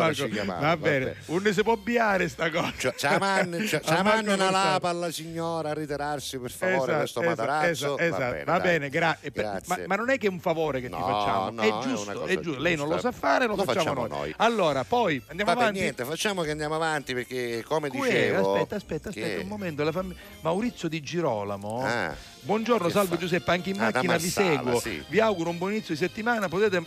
Va 0.61 0.76
bene. 0.76 1.16
non 1.26 1.43
ne 1.43 1.53
si 1.53 1.62
può 1.62 1.76
biare 1.76 2.28
sta 2.28 2.51
cosa. 2.51 2.72
Cioè, 2.77 2.95
c'ha 2.97 3.18
man- 3.18 3.64
c'ha- 3.68 3.77
A 3.77 3.81
c'ha 3.81 4.03
Marco 4.03 4.27
man 4.27 4.35
una 4.39 4.51
lapa 4.51 4.89
alla 4.89 5.11
signora 5.11 5.70
a 5.70 5.74
ritirarsi 5.74 6.39
per 6.39 6.51
favore 6.51 6.77
Esatto, 6.77 6.97
questo 6.99 7.20
esatto, 7.22 7.43
materasso 7.43 7.99
esatto, 7.99 8.20
va 8.20 8.31
bene, 8.31 8.45
va 8.45 8.61
bene, 8.61 8.89
gra- 8.91 9.18
e 9.20 9.31
per- 9.31 9.45
Grazie. 9.45 9.77
ma, 9.79 9.83
ma 9.87 9.95
non 9.97 10.11
è 10.11 10.18
che 10.18 10.27
è 10.27 10.31
un 10.31 10.41
favore 10.41 10.81
che 10.81 10.89
ti 10.89 10.95
No, 10.95 11.01
facciamo, 11.07 11.51
no, 11.51 11.62
è 11.62 11.66
è 11.66 11.79
giusto, 11.83 12.12
cosa 12.12 12.33
è 12.33 12.39
giusto. 12.41 12.61
Lei 12.61 12.77
non 12.77 12.89
lo 12.89 12.99
sa 12.99 13.12
fare, 13.12 13.47
lo, 13.47 13.57
Lo 13.57 13.64
facciamo, 13.64 13.85
facciamo 13.87 14.07
noi. 14.07 14.18
noi. 14.18 14.35
Allora, 14.39 14.85
poi 14.85 15.22
andiamo 15.29 15.51
Vabbè, 15.53 15.62
avanti. 15.62 15.81
niente, 15.81 16.05
facciamo 16.05 16.43
che 16.43 16.51
andiamo 16.51 16.74
avanti 16.74 17.14
perché 17.14 17.64
come 17.66 17.89
Qui, 17.89 18.01
dicevo 18.01 18.53
aspetta, 18.55 18.77
aspetta, 18.77 19.09
aspetta 19.09 19.27
che- 19.27 19.41
un 19.43 19.49
momento. 19.49 19.93
fammi- 19.93 20.16
Maurizio 20.43 20.89
di 20.89 21.01
Girolamo. 21.03 21.83
Ah, 21.85 22.14
Buongiorno, 22.41 22.89
salve 22.91 23.14
fa? 23.16 23.20
Giuseppe, 23.20 23.51
anche 23.51 23.70
in 23.70 23.81
Ah, 23.81 23.91
macchina 23.91 24.16
vi 24.16 24.29
seguo. 24.29 24.81
Vi 25.09 25.18
auguro 25.20 25.51
un 25.51 25.59
buon 25.59 25.72
inizio 25.72 25.95
di 25.95 26.01
settimana. 26.01 26.47
Potete, 26.49 26.81
po- 26.81 26.87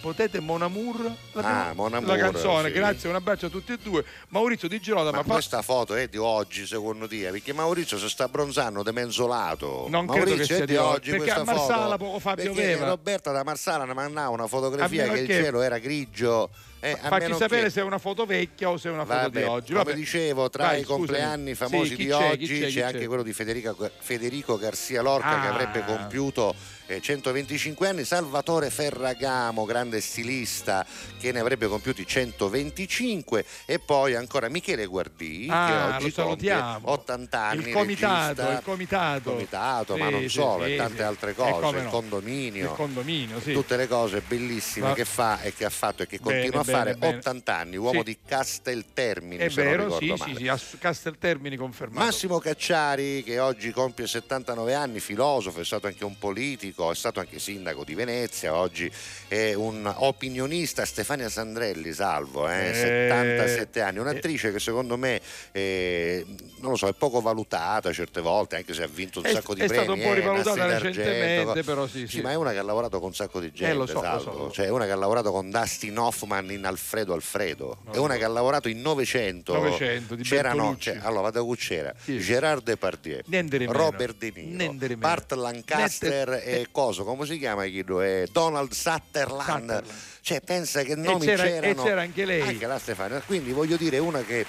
potete 0.00 0.40
Mon 0.40 0.62
Amour? 0.62 1.12
La, 1.32 1.68
Ah, 1.68 1.72
Mon 1.74 1.94
Amour, 1.94 2.16
la 2.16 2.16
canzone, 2.30 2.68
sì. 2.68 2.74
grazie, 2.74 3.08
un 3.08 3.14
abbraccio 3.14 3.46
a 3.46 3.48
tutti 3.48 3.72
e 3.72 3.78
due. 3.82 4.04
Maurizio 4.28 4.68
di 4.68 4.80
Girolamo, 4.80 5.16
ma 5.16 5.22
fa- 5.22 5.32
questa 5.34 5.62
foto 5.62 5.94
è 5.94 6.08
di 6.08 6.16
oggi 6.16 6.66
secondo 6.66 7.06
te? 7.08 7.28
Perché 7.30 7.52
Maurizio 7.52 7.98
si 7.98 8.08
sta 8.08 8.28
bronzando 8.28 8.82
de 8.82 8.92
menzolato. 8.92 9.86
Non 9.88 10.06
credo 10.06 10.26
Maurizio 10.30 10.46
che 10.46 10.54
sia 10.54 10.64
di 10.66 10.76
oggi, 10.76 11.10
perché 11.10 11.30
a 11.30 11.44
Marsala 11.44 11.84
foto. 11.92 11.96
poco 12.04 12.18
fa 12.18 12.34
pioveva. 12.34 12.86
Roberta 12.88 13.30
da 13.32 13.42
Marsala 13.44 13.84
ne 13.84 13.94
mandava 13.94 14.28
una 14.30 14.46
fotografia 14.46 15.02
meno 15.02 15.14
che 15.14 15.20
il 15.20 15.26
che- 15.26 15.42
cielo 15.42 15.60
era 15.62 15.78
grigio. 15.78 16.50
Eh, 16.80 16.96
facci 16.96 17.34
sapere 17.34 17.62
che- 17.64 17.70
se 17.70 17.80
è 17.80 17.82
una 17.82 17.98
foto 17.98 18.24
vecchia 18.24 18.70
o 18.70 18.76
se 18.76 18.88
è 18.88 18.92
una 18.92 19.04
foto 19.04 19.18
Vabbè, 19.18 19.40
di 19.40 19.44
oggi. 19.46 19.72
come 19.72 19.84
Vabbè. 19.84 19.96
dicevo, 19.96 20.48
tra 20.48 20.64
Vai, 20.66 20.80
i 20.80 20.82
scusami. 20.84 20.98
compleanni 20.98 21.48
Sì, 21.50 21.54
famosi 21.56 21.96
chi 21.96 22.04
di 22.04 22.10
c'è, 22.10 22.30
oggi 22.30 22.46
chi 22.46 22.60
c'è, 22.60 22.66
chi 22.68 22.80
anche 22.82 23.06
quello 23.08 23.22
di 23.24 23.32
Federica- 23.32 23.74
Federico 23.98 24.56
Garcia 24.58 25.02
Lorca 25.02 25.40
che 25.40 25.46
Ah. 25.46 25.50
avrebbe 25.50 25.84
compiuto 25.84 26.54
eh, 26.88 27.00
125 27.00 27.86
anni, 27.88 28.04
Salvatore 28.04 28.70
Ferragamo, 28.70 29.64
grande 29.64 30.00
stilista 30.00 30.84
che 31.18 31.30
ne 31.32 31.38
avrebbe 31.40 31.66
compiuti 31.68 32.04
125 32.06 33.44
e 33.66 33.78
poi 33.78 34.14
ancora 34.14 34.48
Michele 34.48 34.86
Guardì 34.86 35.46
Ah, 35.50 35.66
che 35.66 35.72
oggi 35.72 36.12
compie 36.12 36.50
salutiamo. 36.50 36.90
80 36.90 37.40
anni. 37.40 37.66
Il 37.68 37.72
comitato, 37.72 38.26
regista. 38.42 38.52
il 38.52 38.62
comitato. 38.64 39.30
comitato, 39.30 39.96
ma 39.96 40.06
Sì, 40.06 40.10
non 40.12 40.20
sì, 40.22 40.28
solo, 40.28 40.64
sì, 40.64 40.72
e 40.72 40.76
tante 40.76 41.02
altre 41.02 41.34
cose, 41.34 41.76
il 41.76 41.82
no. 41.84 41.90
condominio. 41.90 42.70
Il 42.70 42.76
condominio. 42.76 43.38
Tutte 43.38 43.76
le 43.76 43.86
cose 43.86 44.20
bellissime 44.26 44.88
Ma- 44.88 44.94
che 44.94 45.04
fa 45.04 45.40
e 45.42 45.52
che 45.54 45.64
ha 45.64 45.70
fatto 45.70 46.02
e 46.02 46.06
che 46.06 46.18
Bene, 46.18 46.40
continua 46.50 46.60
a 46.60 46.64
bene, 46.64 46.78
fare 46.78 46.94
bene. 46.96 47.16
80 47.18 47.56
anni, 47.56 47.76
uomo 47.76 48.02
di 48.02 48.16
Casteltermini 48.26 49.36
È 49.44 49.48
vero, 49.50 49.84
ricordo 49.84 49.98
sì, 49.98 50.06
male. 50.06 50.32
sì, 50.32 50.36
sì, 50.36 50.48
a 50.48 50.60
Casteltermini 50.78 51.56
confermato. 51.56 52.04
Massimo 52.04 52.38
Cacciari 52.38 53.22
che 53.22 53.38
oggi 53.38 53.70
compie 53.72 54.06
79 54.06 54.74
anni, 54.74 55.00
filosofo, 55.00 55.60
è 55.60 55.64
stato 55.64 55.86
anche 55.86 56.04
un 56.04 56.16
politico, 56.18 56.77
è 56.90 56.94
stato 56.94 57.20
anche 57.20 57.38
sindaco 57.38 57.84
di 57.84 57.94
Venezia, 57.94 58.54
oggi 58.54 58.90
è 59.26 59.52
un 59.54 59.92
opinionista, 59.96 60.84
Stefania 60.84 61.28
Sandrelli, 61.28 61.92
salvo, 61.92 62.48
eh, 62.48 62.68
Eh, 62.70 62.74
77 62.74 63.80
anni, 63.82 63.98
un'attrice 63.98 64.52
che 64.52 64.58
secondo 64.60 64.96
me 64.96 65.20
eh, 65.52 66.24
non 66.60 66.70
lo 66.70 66.76
so, 66.76 66.86
è 66.88 66.92
poco 66.94 67.20
valutata 67.20 67.92
certe 67.92 68.20
volte, 68.20 68.56
anche 68.56 68.72
se 68.74 68.82
ha 68.84 68.88
vinto 68.88 69.18
un 69.18 69.26
È- 69.26 69.32
sacco 69.32 69.54
di 69.54 69.60
è 69.62 69.66
premi. 69.66 69.82
stata 69.84 69.98
un 69.98 70.04
po' 70.04 70.12
eh, 70.12 70.14
rivalutata 70.14 70.54
Nastri 70.66 70.68
d'Argento, 70.92 71.08
recentemente, 71.10 71.62
però 71.64 71.86
sì, 71.86 72.06
sì. 72.06 72.20
ma 72.20 72.30
è 72.30 72.34
una 72.34 72.52
che 72.52 72.58
ha 72.58 72.62
lavorato 72.62 72.98
con 72.98 73.08
un 73.08 73.14
sacco 73.14 73.40
di 73.40 73.50
gente, 73.52 73.72
Eh, 73.72 73.76
lo 73.76 73.86
so, 73.86 74.00
lo 74.00 74.18
so, 74.20 74.30
lo 74.32 74.36
so. 74.46 74.50
cioè 74.52 74.68
una 74.68 74.84
che 74.86 74.92
ha 74.92 74.96
lavorato 74.96 75.30
con 75.32 75.50
Dustin 75.50 75.98
Hoffman 75.98 76.50
in 76.50 76.64
Alfredo 76.64 77.12
Alfredo, 77.12 77.78
No, 77.84 77.92
è 77.92 77.98
una 77.98 78.14
no. 78.14 78.18
che 78.18 78.24
ha 78.24 78.28
lavorato 78.28 78.68
in 78.68 78.80
900, 78.80 79.52
900 79.54 80.14
di 80.14 80.22
c'erano, 80.22 80.76
c'è- 80.78 80.98
allora 81.02 81.22
vado 81.30 81.50
a 81.50 81.56
c'era 81.56 81.92
Sì. 82.02 82.18
Gerard 82.18 82.62
Depardieu. 82.62 83.20
Robert 83.68 84.16
De 84.16 84.32
Niro. 84.34 84.96
Bart 84.96 85.32
Lancaster 85.32 86.28
Niente- 86.28 86.44
e 86.44 86.67
coso, 86.70 87.04
come 87.04 87.26
si 87.26 87.38
chiama 87.38 87.66
Guido? 87.66 88.00
Eh, 88.02 88.26
Donald 88.30 88.72
Sutherland. 88.72 89.40
Sutherland. 89.42 89.84
Cioè 90.20 90.40
pensa 90.40 90.82
che 90.82 90.94
nomi 90.94 91.24
c'era- 91.26 91.44
e 91.44 91.60
c'erano. 91.60 91.82
c'era 91.82 92.00
anche 92.02 92.24
lei. 92.24 92.40
Anche 92.42 92.66
la 92.66 92.78
Stefania. 92.78 93.20
Quindi 93.24 93.52
voglio 93.52 93.76
dire 93.76 93.98
una 93.98 94.22
che 94.22 94.44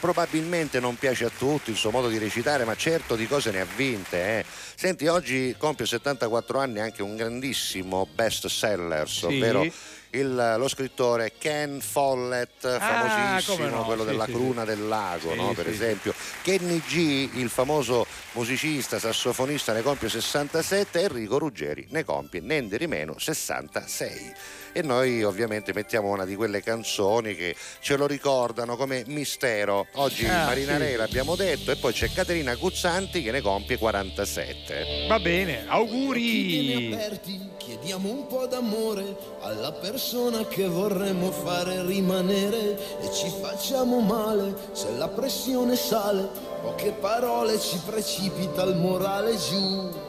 probabilmente 0.00 0.78
non 0.80 0.96
piace 0.96 1.24
a 1.24 1.30
tutti 1.36 1.70
il 1.70 1.76
suo 1.76 1.90
modo 1.90 2.08
di 2.08 2.18
recitare, 2.18 2.64
ma 2.64 2.76
certo 2.76 3.16
di 3.16 3.26
cose 3.26 3.50
ne 3.50 3.60
ha 3.60 3.66
vinte. 3.76 4.16
eh. 4.38 4.44
Senti, 4.74 5.06
oggi 5.06 5.54
compie 5.58 5.86
74 5.86 6.58
anni 6.60 6.78
anche 6.78 7.02
un 7.02 7.16
grandissimo 7.16 8.06
best 8.14 8.46
seller, 8.46 9.08
ovvero 9.22 9.66
il- 10.10 10.54
lo 10.56 10.68
scrittore 10.68 11.32
Ken 11.38 11.80
Follett, 11.80 12.64
Ah, 12.64 12.78
famosissimo, 12.78 13.56
come 13.56 13.68
no, 13.70 13.84
quello 13.84 14.02
sì, 14.02 14.08
della 14.08 14.24
sì, 14.24 14.32
cruna 14.32 14.60
sì. 14.62 14.66
del 14.68 14.88
lago, 14.88 15.34
no, 15.34 15.52
per 15.52 15.68
esempio. 15.68 16.14
Kenny 16.42 16.80
G, 16.86 17.28
il 17.34 17.48
famoso 17.50 18.06
musicista, 18.32 18.98
sassofonista, 18.98 19.72
ne 19.72 19.82
compie 19.82 20.08
67, 20.08 21.00
Enrico 21.00 21.38
Ruggeri 21.38 21.86
ne 21.90 22.04
compie 22.04 22.40
niente 22.40 22.78
di 22.78 22.86
meno 22.86 23.18
66. 23.18 24.32
E 24.72 24.82
noi 24.82 25.22
ovviamente 25.24 25.72
mettiamo 25.72 26.08
una 26.08 26.24
di 26.24 26.36
quelle 26.36 26.62
canzoni 26.62 27.34
che 27.34 27.54
ce 27.80 27.96
lo 27.96 28.06
ricordano 28.06 28.76
come 28.76 29.02
mistero. 29.06 29.86
Oggi 29.94 30.26
Ah, 30.26 30.44
Marinare 30.46 30.90
sì. 30.90 30.96
l'abbiamo 30.96 31.34
detto 31.36 31.70
e 31.70 31.76
poi 31.76 31.92
c'è 31.92 32.10
Caterina 32.12 32.54
Guzzanti 32.54 33.22
che 33.22 33.30
ne 33.30 33.40
compie 33.40 33.76
47. 33.78 35.06
Va 35.08 35.18
bene, 35.18 35.54
Tieni 35.54 35.68
auguri. 35.68 36.92
aperti, 36.94 37.40
chiediamo 37.56 38.08
un 38.10 38.26
po' 38.26 38.46
d'amore 38.46 39.16
alla 39.40 39.72
persona 39.72 40.46
che 40.46 40.66
vorremmo 40.68 41.30
fare 41.32 41.84
rimanere 41.84 42.76
e 43.00 43.12
ci 43.12 43.30
facciamo 43.40 44.00
male 44.00 44.54
se 44.72 44.90
la 44.96 45.08
pressione 45.08 45.76
sale, 45.76 46.28
poche 46.62 46.90
parole 46.92 47.58
ci 47.58 47.80
precipita 47.84 48.62
il 48.64 48.76
morale 48.76 49.36
giù. 49.36 50.06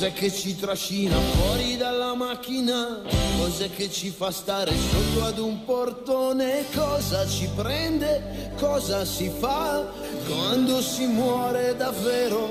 Cos'è 0.00 0.14
che 0.14 0.32
ci 0.32 0.56
trascina 0.56 1.14
fuori 1.14 1.76
dalla 1.76 2.14
macchina? 2.14 3.02
Cos'è 3.36 3.68
che 3.68 3.90
ci 3.90 4.08
fa 4.08 4.30
stare 4.30 4.72
sotto 4.74 5.26
ad 5.26 5.38
un 5.38 5.62
portone? 5.66 6.64
Cosa 6.74 7.28
ci 7.28 7.46
prende? 7.54 8.50
Cosa 8.56 9.04
si 9.04 9.28
fa 9.28 9.86
quando 10.26 10.80
si 10.80 11.04
muore 11.04 11.76
davvero? 11.76 12.48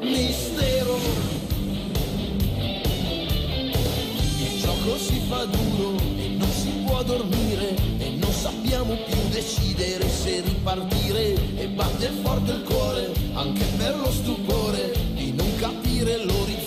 Mistero. 0.00 0.96
Il 4.38 4.58
gioco 4.58 4.96
si 4.96 5.20
fa 5.28 5.44
duro 5.44 5.98
e 6.16 6.28
non 6.38 6.50
si 6.50 6.70
può 6.86 7.02
dormire 7.02 7.76
e 7.98 8.16
non 8.18 8.32
sappiamo 8.32 8.94
più 8.94 9.28
decidere 9.28 10.08
se 10.08 10.40
ripartire 10.40 11.34
e 11.54 11.68
batte 11.68 12.08
forte 12.22 12.52
il 12.52 12.62
cuore 12.62 13.12
anche 13.34 13.64
per 13.76 13.94
lo 13.98 14.10
stupore 14.10 14.92
di 15.12 15.32
non 15.32 15.54
capire 15.56 16.16
l'orizzonte 16.24 16.61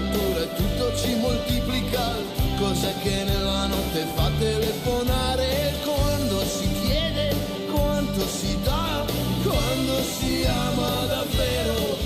che 0.00 0.08
ci 0.08 0.08
cattura 0.08 0.40
e 0.40 0.54
tutto 0.54 0.96
ci 0.96 1.14
moltiplica? 1.16 2.14
Cos'è 2.58 2.92
che 3.02 3.24
nella 3.24 3.66
notte 3.66 4.04
fa 4.14 4.30
telefonare? 4.38 5.74
Quando 5.84 6.44
si 6.44 6.68
chiede 6.82 7.34
quanto 7.72 8.26
si 8.26 8.58
dà? 8.62 9.04
Quando 9.42 10.02
si 10.02 10.44
ama 10.46 11.06
davvero? 11.06 11.96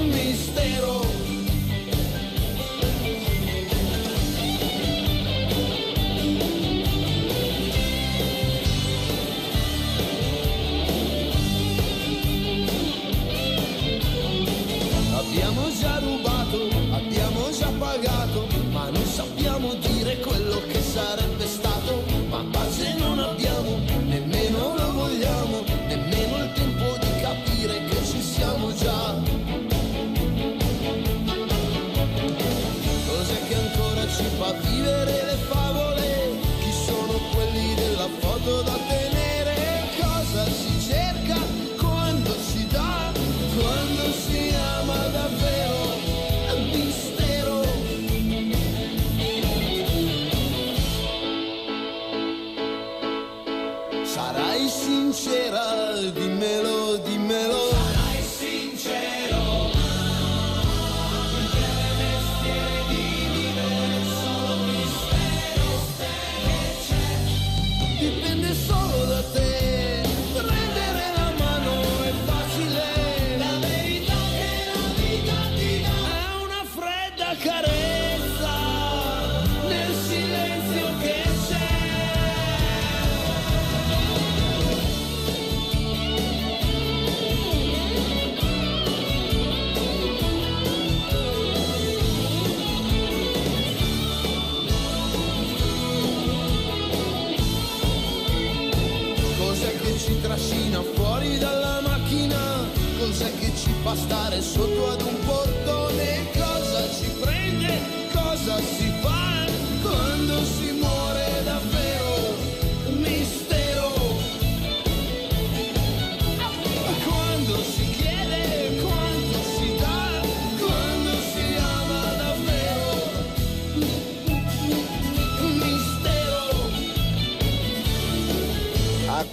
Mistero. 0.00 1.05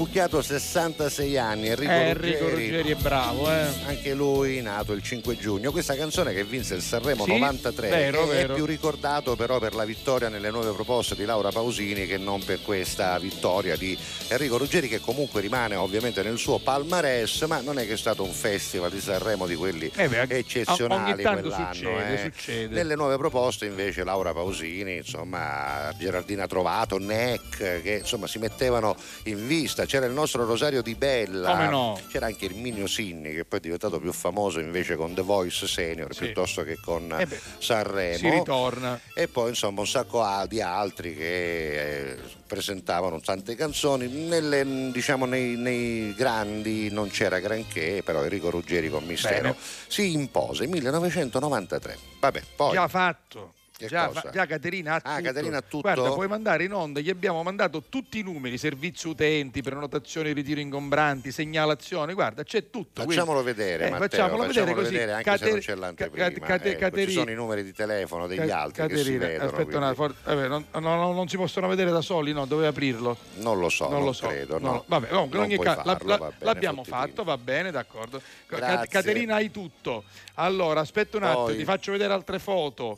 Cucchiato 0.04 0.42
66 0.42 1.38
anni 1.38 1.68
Enrico, 1.70 1.92
Eh, 1.92 2.10
Enrico 2.10 2.50
Ruggeri, 2.50 2.66
Ruggeri 2.76 2.92
è 2.92 2.96
bravo, 2.96 3.50
eh. 3.50 3.68
anche 3.86 4.14
lui 4.14 4.62
nato 4.62 4.92
il 4.92 5.02
5 5.02 5.38
giugno. 5.38 5.72
Questa 5.72 5.96
canzone 5.96 6.34
che 6.34 6.44
vinse 6.44 6.76
il 6.76 6.82
Sanremo 6.82 7.24
Sì, 7.24 7.32
93 7.32 7.88
vero, 7.90 8.24
è 8.24 8.28
vero. 8.28 8.54
più 8.54 8.66
ricordato 8.66 9.38
però 9.38 9.60
per 9.60 9.74
la 9.76 9.86
vittoria 9.86 10.28
nelle 10.28 10.52
nuove 10.52 10.74
proposte 10.74 11.16
di 11.16 11.24
Laura 11.24 11.52
Pausini 11.52 12.06
che 12.06 12.18
non 12.18 12.44
per 12.44 12.62
questa 12.62 13.18
vittoria 13.18 13.78
di 13.78 13.98
Enrico 14.28 14.58
Ruggeri 14.58 14.90
che 14.90 15.00
comunque 15.00 15.40
rimane 15.40 15.76
ovviamente 15.76 16.22
nel 16.22 16.38
suo 16.38 16.60
palmarès, 16.60 17.44
ma 17.44 17.62
non 17.62 17.80
è 17.80 17.86
che 17.88 17.94
è 17.94 17.98
stato 17.98 18.24
un 18.24 18.34
festival 18.34 18.92
di 18.92 19.00
Sanremo 19.00 19.48
di 19.48 19.56
quelli 19.56 19.90
Eh 19.96 20.10
beh, 20.10 20.24
eccezionali 20.28 21.12
ogni 21.14 21.24
tanto 21.24 21.42
quell'anno. 21.48 21.74
succede, 21.74 22.14
eh. 22.14 22.32
succede. 22.34 22.76
Nelle 22.76 22.96
nuove 22.96 23.16
proposte 23.18 23.66
invece 23.68 24.04
Laura 24.04 24.34
Pausini, 24.34 24.98
insomma, 24.98 25.94
Gerardina 25.98 26.46
Trovato, 26.46 26.98
Neck, 26.98 27.82
che 27.82 27.98
insomma 28.02 28.28
si 28.28 28.38
mettevano 28.38 28.98
in 29.24 29.48
vista. 29.48 29.86
C'era 29.94 30.08
il 30.08 30.14
nostro 30.14 30.44
Rosario 30.44 30.82
Di 30.82 30.96
Bella, 30.96 31.52
Come 31.52 31.70
no? 31.70 32.00
c'era 32.08 32.26
anche 32.26 32.46
il 32.46 32.56
Minio 32.56 32.88
Sinni 32.88 33.32
che 33.32 33.46
poi 33.46 33.60
è 33.60 33.62
diventato 33.62 34.00
più 34.00 34.12
famoso 34.12 34.60
invece 34.60 34.96
con 34.96 35.14
The 35.14 35.22
Voice 35.22 35.68
Senior 35.68 36.16
Sì. 36.16 36.26
piuttosto 36.26 36.64
che 36.64 36.80
con 36.84 37.16
Eh 37.16 37.28
beh, 37.28 37.40
Sanremo. 37.60 38.18
Si 38.18 38.28
ritorna. 38.28 39.00
E 39.14 39.28
poi 39.28 39.50
insomma 39.50 39.82
un 39.82 39.88
sacco 39.88 40.26
di 40.48 40.62
altri 40.62 41.16
che 41.16 42.10
eh, 42.14 42.18
presentavano 42.48 43.20
tante 43.20 43.54
canzoni. 43.54 44.08
Nelle, 44.08 44.90
diciamo, 44.92 45.26
nei, 45.26 45.58
nei 45.58 46.16
grandi 46.16 46.90
non 46.90 47.12
c'era 47.12 47.38
granché, 47.38 48.02
però 48.04 48.24
Enrico 48.24 48.50
Ruggeri 48.50 48.90
con 48.90 49.04
Mistero 49.06 49.42
Bene. 49.52 49.56
si 49.86 50.12
impose 50.12 50.66
1993. 50.66 51.98
Vabbè, 52.20 52.42
poi 52.56 52.74
Già 52.74 52.88
fatto. 52.88 53.54
Che 53.84 53.90
Già, 53.90 54.08
cosa? 54.08 54.30
già 54.32 54.46
Caterina 54.46 54.94
ha 54.94 54.96
Ah, 55.04 55.16
tutto. 55.18 55.22
Caterina 55.24 55.58
ha 55.58 55.62
tutto? 55.62 55.82
Guarda, 55.82 56.12
puoi 56.14 56.28
mandare 56.30 56.64
in 56.64 56.74
onda, 56.74 57.00
gli 57.02 57.10
abbiamo 57.10 57.44
mandato 57.44 57.84
tutti 57.90 58.20
i 58.20 58.22
numeri, 58.22 58.58
servizi 58.58 59.08
utenti, 59.10 59.62
prenotazioni, 59.62 60.32
ritiro 60.32 60.62
ingombranti, 60.62 61.32
segnalazioni, 61.32 62.14
guarda, 62.14 62.44
c'è 62.44 62.70
tutto. 62.70 63.02
quindi- 63.04 63.14
Facciamolo 63.16 63.44
vedere, 63.44 63.88
Eh, 63.88 63.90
Matteo, 63.90 64.08
facciamolo 64.08 64.48
vedere 64.48 64.74
così. 64.74 64.92
vedere 64.94 65.12
anche 65.12 65.32
se 65.32 65.38
Cate- 65.38 65.50
non 65.50 65.60
c'è 65.60 65.76
l'anteprima. 65.76 66.30
Ca- 66.30 66.40
Cate- 66.46 66.70
ecco, 66.70 66.80
Caterina- 66.80 67.08
ci 67.12 67.18
sono 67.18 67.32
i 67.32 67.36
numeri 67.36 67.64
di 67.64 67.74
telefono 67.74 68.28
degli 68.28 68.48
Ca- 68.48 68.62
altri 68.62 68.88
Caterina, 68.88 69.26
vedono. 69.26 69.44
aspetta 69.50 69.62
un 69.62 69.66
quindi 69.66 69.86
attimo, 69.86 70.14
vabbè, 70.24 70.48
non, 70.48 70.66
no, 70.72 70.80
no, 70.96 71.12
non 71.12 71.28
si 71.28 71.36
possono 71.38 71.68
vedere 71.68 71.92
da 71.92 72.02
soli, 72.02 72.32
no? 72.34 72.46
Dove 72.46 72.68
aprirlo? 72.68 73.18
Non 73.36 73.60
lo 73.60 73.68
so, 73.70 73.84
non, 73.86 73.94
non 73.94 74.04
lo 74.06 74.14
so. 74.14 74.28
credo, 74.28 74.60
no. 74.60 74.84
Vabbè, 74.88 75.08
comunque, 75.10 75.38
in 75.40 75.44
ogni 75.44 75.58
caso 75.60 75.82
la- 75.84 75.92
farlo, 75.94 76.08
la- 76.08 76.18
va 76.18 76.28
bene, 76.30 76.46
l'abbiamo 76.46 76.84
fatto, 76.86 77.24
va 77.24 77.38
bene, 77.38 77.72
d'accordo. 77.72 78.22
Grazie. 78.48 78.88
Caterina, 78.88 79.36
hai 79.36 79.52
tutto. 79.52 80.04
Allora, 80.36 80.80
aspetta 80.80 81.18
un 81.18 81.24
attimo, 81.24 81.48
ti 81.56 81.64
faccio 81.66 81.92
vedere 81.92 82.14
altre 82.14 82.40
foto. 82.40 82.98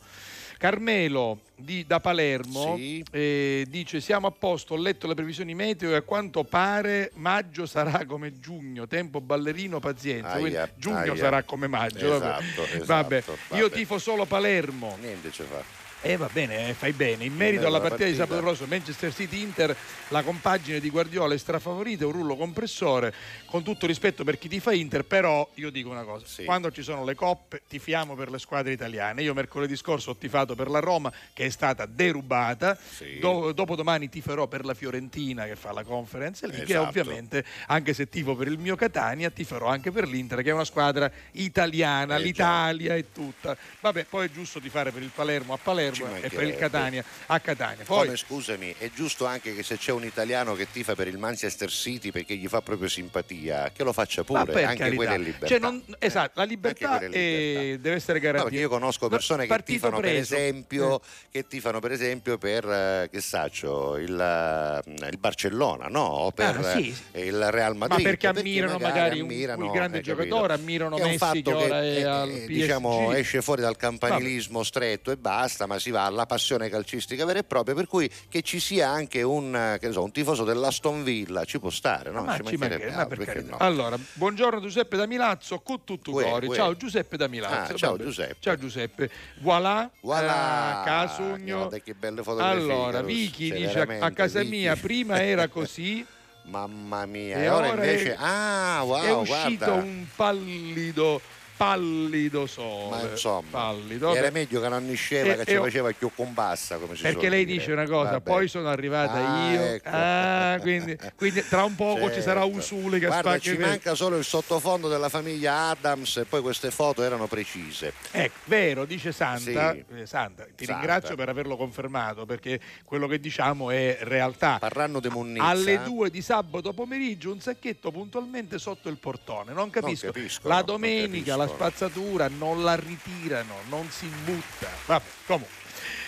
Carmelo 0.69 1.41
di- 1.55 1.85
da 1.85 1.99
Palermo 1.99 2.75
Sì. 2.75 3.03
eh, 3.11 3.65
dice 3.69 4.01
siamo 4.01 4.25
a 4.25 4.31
posto, 4.31 4.73
ho 4.73 4.77
letto 4.77 5.05
le 5.05 5.13
previsioni 5.13 5.53
meteo 5.53 5.91
e 5.91 5.95
a 5.95 6.01
quanto 6.01 6.43
pare 6.43 7.11
maggio 7.17 7.67
sarà 7.67 8.03
come 8.07 8.39
giugno, 8.39 8.87
tempo 8.87 9.21
ballerino, 9.21 9.79
pazienza, 9.79 10.29
Aia, 10.31 10.39
quindi 10.39 10.59
giugno 10.77 10.97
aia. 10.97 11.15
sarà 11.15 11.43
come 11.43 11.67
maggio. 11.67 12.17
vabbè. 12.17 12.25
Esatto, 12.43 12.63
esatto, 12.63 12.85
Vabbè. 12.85 13.21
vabbè. 13.25 13.57
Io 13.61 13.69
tifo 13.69 13.99
solo 13.99 14.25
Palermo. 14.25 14.97
Niente 14.99 15.31
ci 15.31 15.43
fa. 15.43 15.83
Eh 16.07 16.17
va 16.17 16.29
bene, 16.31 16.69
eh, 16.69 16.73
fai 16.75 16.91
bene. 16.93 17.23
In 17.25 17.33
merito 17.33 17.63
Bella 17.63 17.77
alla 17.77 17.77
la 17.79 17.89
partita, 17.89 18.07
di 18.07 18.15
partita. 18.15 18.35
sabato 18.37 18.41
prossimo 18.55 18.67
Manchester 18.77 19.11
City 19.11 19.41
Inter, 19.41 19.75
la 20.09 20.21
compagine 20.21 20.79
di 20.79 20.91
Guardiola 20.91 21.33
è 21.33 21.37
strafavorita, 21.39 22.05
un 22.05 22.11
rullo 22.11 22.35
compressore, 22.35 23.11
con 23.47 23.63
tutto 23.63 23.87
rispetto 23.87 24.23
per 24.23 24.37
chi 24.37 24.47
ti 24.47 24.59
fa 24.59 24.71
Inter, 24.71 25.03
però 25.03 25.49
io 25.55 25.71
dico 25.71 25.89
una 25.89 26.03
cosa, 26.03 26.27
Sì. 26.27 26.43
quando 26.43 26.71
ci 26.71 26.83
sono 26.83 27.03
le 27.05 27.15
coppe 27.15 27.63
tifiamo 27.67 28.13
per 28.13 28.29
le 28.29 28.37
squadre 28.37 28.71
italiane. 28.73 29.23
Io 29.23 29.33
mercoledì 29.33 29.75
scorso 29.75 30.11
ho 30.11 30.15
tifato 30.15 30.53
per 30.53 30.69
la 30.69 30.77
Roma 30.77 31.11
che 31.33 31.45
è 31.45 31.49
stata 31.49 31.87
derubata, 31.87 32.77
Sì. 32.79 33.17
Do- 33.17 33.51
dopodomani 33.51 34.07
tiferò 34.07 34.45
per 34.45 34.63
la 34.63 34.75
Fiorentina 34.75 35.45
che 35.45 35.55
fa 35.55 35.71
la 35.71 35.81
Conference 35.83 36.45
League 36.45 36.67
e 36.67 36.69
Esatto. 36.77 36.87
ovviamente 36.87 37.43
anche 37.65 37.95
se 37.95 38.07
tifo 38.09 38.35
per 38.35 38.45
il 38.45 38.59
mio 38.59 38.75
Catania 38.75 39.31
tiferò 39.31 39.69
anche 39.69 39.89
per 39.91 40.07
l'Inter 40.07 40.43
che 40.43 40.51
è 40.51 40.53
una 40.53 40.65
squadra 40.65 41.11
italiana, 41.31 42.13
Eh, 42.13 42.19
già. 42.19 42.23
l'Italia 42.23 42.93
è 42.95 43.05
tutta. 43.11 43.57
Vabbè, 43.79 44.03
poi 44.05 44.27
è 44.27 44.31
giusto 44.31 44.59
tifare 44.59 44.91
per 44.91 45.01
il 45.01 45.09
Palermo 45.13 45.53
a 45.53 45.57
Palermo 45.57 45.93
e 46.21 46.29
per 46.29 46.43
il. 46.43 46.55
Catania 46.55 47.03
a 47.27 47.39
Catania. 47.39 47.83
Poi 47.85 48.05
Come, 48.05 48.17
scusami, 48.17 48.75
è 48.77 48.89
giusto 48.93 49.25
anche 49.25 49.53
che 49.55 49.63
se 49.63 49.77
c'è 49.77 49.91
un 49.91 50.03
italiano 50.03 50.53
che 50.55 50.67
tifa 50.71 50.95
per 50.95 51.07
il 51.07 51.17
Manchester 51.17 51.69
City 51.69 52.11
perché 52.11 52.35
gli 52.35 52.47
fa 52.47 52.61
proprio 52.61 52.87
simpatia, 52.89 53.71
che 53.73 53.83
lo 53.83 53.93
faccia 53.93 54.23
pure, 54.23 54.45
per 54.45 54.63
anche 54.65 54.77
carità. 54.77 54.95
quella 54.95 55.13
è 55.13 55.17
libertà. 55.17 55.47
Cioè, 55.47 55.59
non- 55.59 55.83
esatto, 55.99 56.39
la 56.39 56.45
libertà, 56.45 56.99
è 56.99 57.09
eh, 57.11 57.77
deve 57.79 57.95
essere 57.95 58.13
No, 58.19 58.21
perché 58.21 58.37
garantita. 58.37 58.61
io 58.61 58.69
conosco 58.69 59.05
No, 59.05 59.09
persone 59.09 59.41
che 59.43 59.47
partito 59.49 59.73
tifano, 59.73 59.99
per 59.99 60.09
preso. 60.11 60.35
esempio, 60.35 60.99
Eh. 60.99 61.03
che 61.31 61.47
tifano 61.47 61.79
per 61.79 61.91
esempio 61.91 62.37
per 62.37 62.65
eh, 62.69 63.09
che 63.11 63.21
saccio, 63.21 63.97
il, 63.97 64.19
eh, 64.19 65.07
il 65.09 65.17
Barcellona, 65.17 65.87
no? 65.87 66.01
O 66.05 66.31
per 66.31 66.57
Ah, 66.57 66.75
sì. 66.77 66.95
eh, 67.11 67.25
il 67.25 67.51
Real 67.51 67.75
Madrid. 67.75 67.97
Ma 67.99 68.03
perché 68.03 68.27
ammirano 68.27 68.77
magari 68.77 69.19
un- 69.19 69.29
ammirano, 69.29 69.65
un 69.65 69.71
grande 69.71 70.01
giocatore, 70.01 70.53
ammirano 70.53 70.95
un 70.95 71.01
Messi 71.01 71.41
che 71.41 71.53
ora 71.53 71.81
è 71.81 71.85
eh, 71.85 72.43
eh, 72.43 72.47
diciamo, 72.47 73.11
esce 73.13 73.41
fuori 73.41 73.61
dal 73.61 73.75
campanilismo 73.77 74.63
stretto 74.63 75.11
e 75.11 75.17
basta, 75.17 75.65
ma 75.65 75.77
si 75.85 75.91
va 75.91 76.05
alla 76.05 76.25
passione 76.25 76.67
calcistica 76.67 77.25
vera 77.25 77.37
e 77.37 77.43
propria, 77.43 77.75
per 77.75 77.85
cui 77.85 78.09
che 78.27 78.41
ci 78.41 78.59
sia 78.59 78.89
anche 78.89 79.21
un, 79.21 79.77
che 79.79 79.85
ne 79.85 79.93
so, 79.93 80.01
un 80.01 80.11
tifoso 80.11 80.43
dell'Aston 80.43 81.03
Villa 81.03 81.45
ci 81.45 81.59
può 81.59 81.69
stare, 81.69 82.09
no? 82.09 82.23
Ma 82.23 82.31
Ci 82.37 82.43
ci 82.43 82.57
mancherebbe 82.57 82.91
mancherebbe, 82.91 83.15
ma 83.15 83.23
perché 83.23 83.41
no? 83.47 83.57
Allora, 83.59 83.95
buongiorno 84.13 84.59
Giuseppe 84.61 84.97
da 84.97 85.05
Milazzo, 85.05 85.59
con 85.59 85.83
tutto 85.83 86.11
uè. 86.11 86.55
Ciao 86.55 86.75
Giuseppe 86.75 87.17
da 87.17 87.27
Milazzo. 87.27 87.73
Ah, 87.73 87.75
ciao 87.77 87.91
Vabbè. 87.91 88.03
Giuseppe. 88.03 88.35
Ciao 88.39 88.57
Giuseppe. 88.57 89.09
Voilà, 89.41 89.87
Voilà. 90.01 90.81
eh, 90.81 90.85
Casugno. 90.85 91.57
Guarda 91.57 91.77
che 91.77 91.93
belle 91.93 92.23
fotografie. 92.23 92.61
Allora. 92.61 93.01
Vicky 93.03 93.51
dice 93.53 93.81
a- 93.81 94.11
casa 94.11 94.39
Vicky. 94.39 94.49
mia 94.57 94.75
prima 94.75 95.21
era 95.23 95.47
così, 95.49 96.03
Mamma 96.49 97.05
mia, 97.05 97.37
E 97.37 97.41
e 97.43 97.49
ora 97.49 97.67
ora 97.69 97.85
invece. 97.85 98.13
è- 98.13 98.17
ah, 98.19 98.81
wow, 98.83 99.03
è 99.03 99.11
uscito 99.13 99.65
guarda. 99.65 99.71
un 99.73 100.05
pallido, 100.15 101.21
pallido 101.55 102.45
sole. 102.45 103.03
Ma 103.03 103.09
insomma, 103.11 103.47
pallido. 103.49 104.13
era 104.15 104.29
meglio 104.31 104.61
che 104.61 104.67
non 104.69 104.85
nisceva, 104.85 105.33
E- 105.33 105.37
che 105.37 105.51
ci 105.51 105.57
faceva 105.57 105.91
più 105.91 106.11
con 106.15 106.33
bassa, 106.33 106.77
come 106.77 106.95
si 106.95 107.01
Perché 107.03 107.29
lei 107.29 107.45
dire. 107.45 107.59
dice 107.59 107.71
una 107.71 107.85
cosa, 107.85 108.11
Vabbè. 108.11 108.23
poi 108.29 108.47
sono 108.47 108.69
arrivata 108.69 109.13
Ah, 109.13 109.51
io, 109.51 109.61
ecco. 109.61 109.89
ah, 109.91 110.57
quindi, 110.61 110.97
quindi 111.15 111.47
tra 111.47 111.63
un 111.63 111.75
poco 111.75 112.11
ci 112.11 112.21
sarà 112.21 112.41
Certo. 112.41 112.57
Usule 112.57 112.99
che 112.99 113.07
Guarda, 113.07 113.39
ci 113.39 113.57
manca 113.57 113.95
solo 113.95 114.17
il 114.17 114.23
sottofondo 114.23 114.87
della 114.87 115.09
famiglia 115.09 115.69
Adams 115.69 116.17
e 116.17 116.25
poi 116.25 116.41
queste 116.41 116.69
foto 116.71 117.01
erano 117.03 117.27
precise. 117.27 117.93
Ecco, 118.11 118.35
vero, 118.45 118.85
dice 118.85 119.11
Santa. 119.11 119.71
Sì. 119.73 119.83
eh, 119.95 120.05
Santa, 120.05 120.43
ti 120.55 120.65
Santa. 120.65 120.73
ringrazio 120.73 121.15
per 121.15 121.29
averlo 121.29 121.55
confermato 121.57 122.25
perché 122.25 122.59
quello 122.83 123.07
che 123.07 123.19
diciamo 123.19 123.71
è 123.71 123.97
realtà. 124.01 124.57
Parranno 124.59 124.99
di 124.99 125.09
Munnizza. 125.09 125.45
Alle 125.45 125.81
due 125.83 126.09
di 126.09 126.21
sabato 126.21 126.73
pomeriggio 126.73 127.31
un 127.31 127.39
sacchetto 127.39 127.91
puntualmente 127.91 128.59
sotto 128.59 128.89
il 128.89 128.97
portone. 128.97 129.53
Non 129.53 129.69
capisco. 129.69 130.07
capiscono, 130.07 130.49
la 130.49 130.59
non 130.59 130.65
domenica 130.65 131.35
la 131.35 131.44
capiscono. 131.47 131.69
spazzatura 131.69 132.27
non 132.27 132.63
la 132.63 132.75
ritirano, 132.75 133.55
non 133.69 133.89
si 133.89 134.07
butta. 134.23 134.67
Vabbè, 134.85 135.05
comunque. 135.25 135.63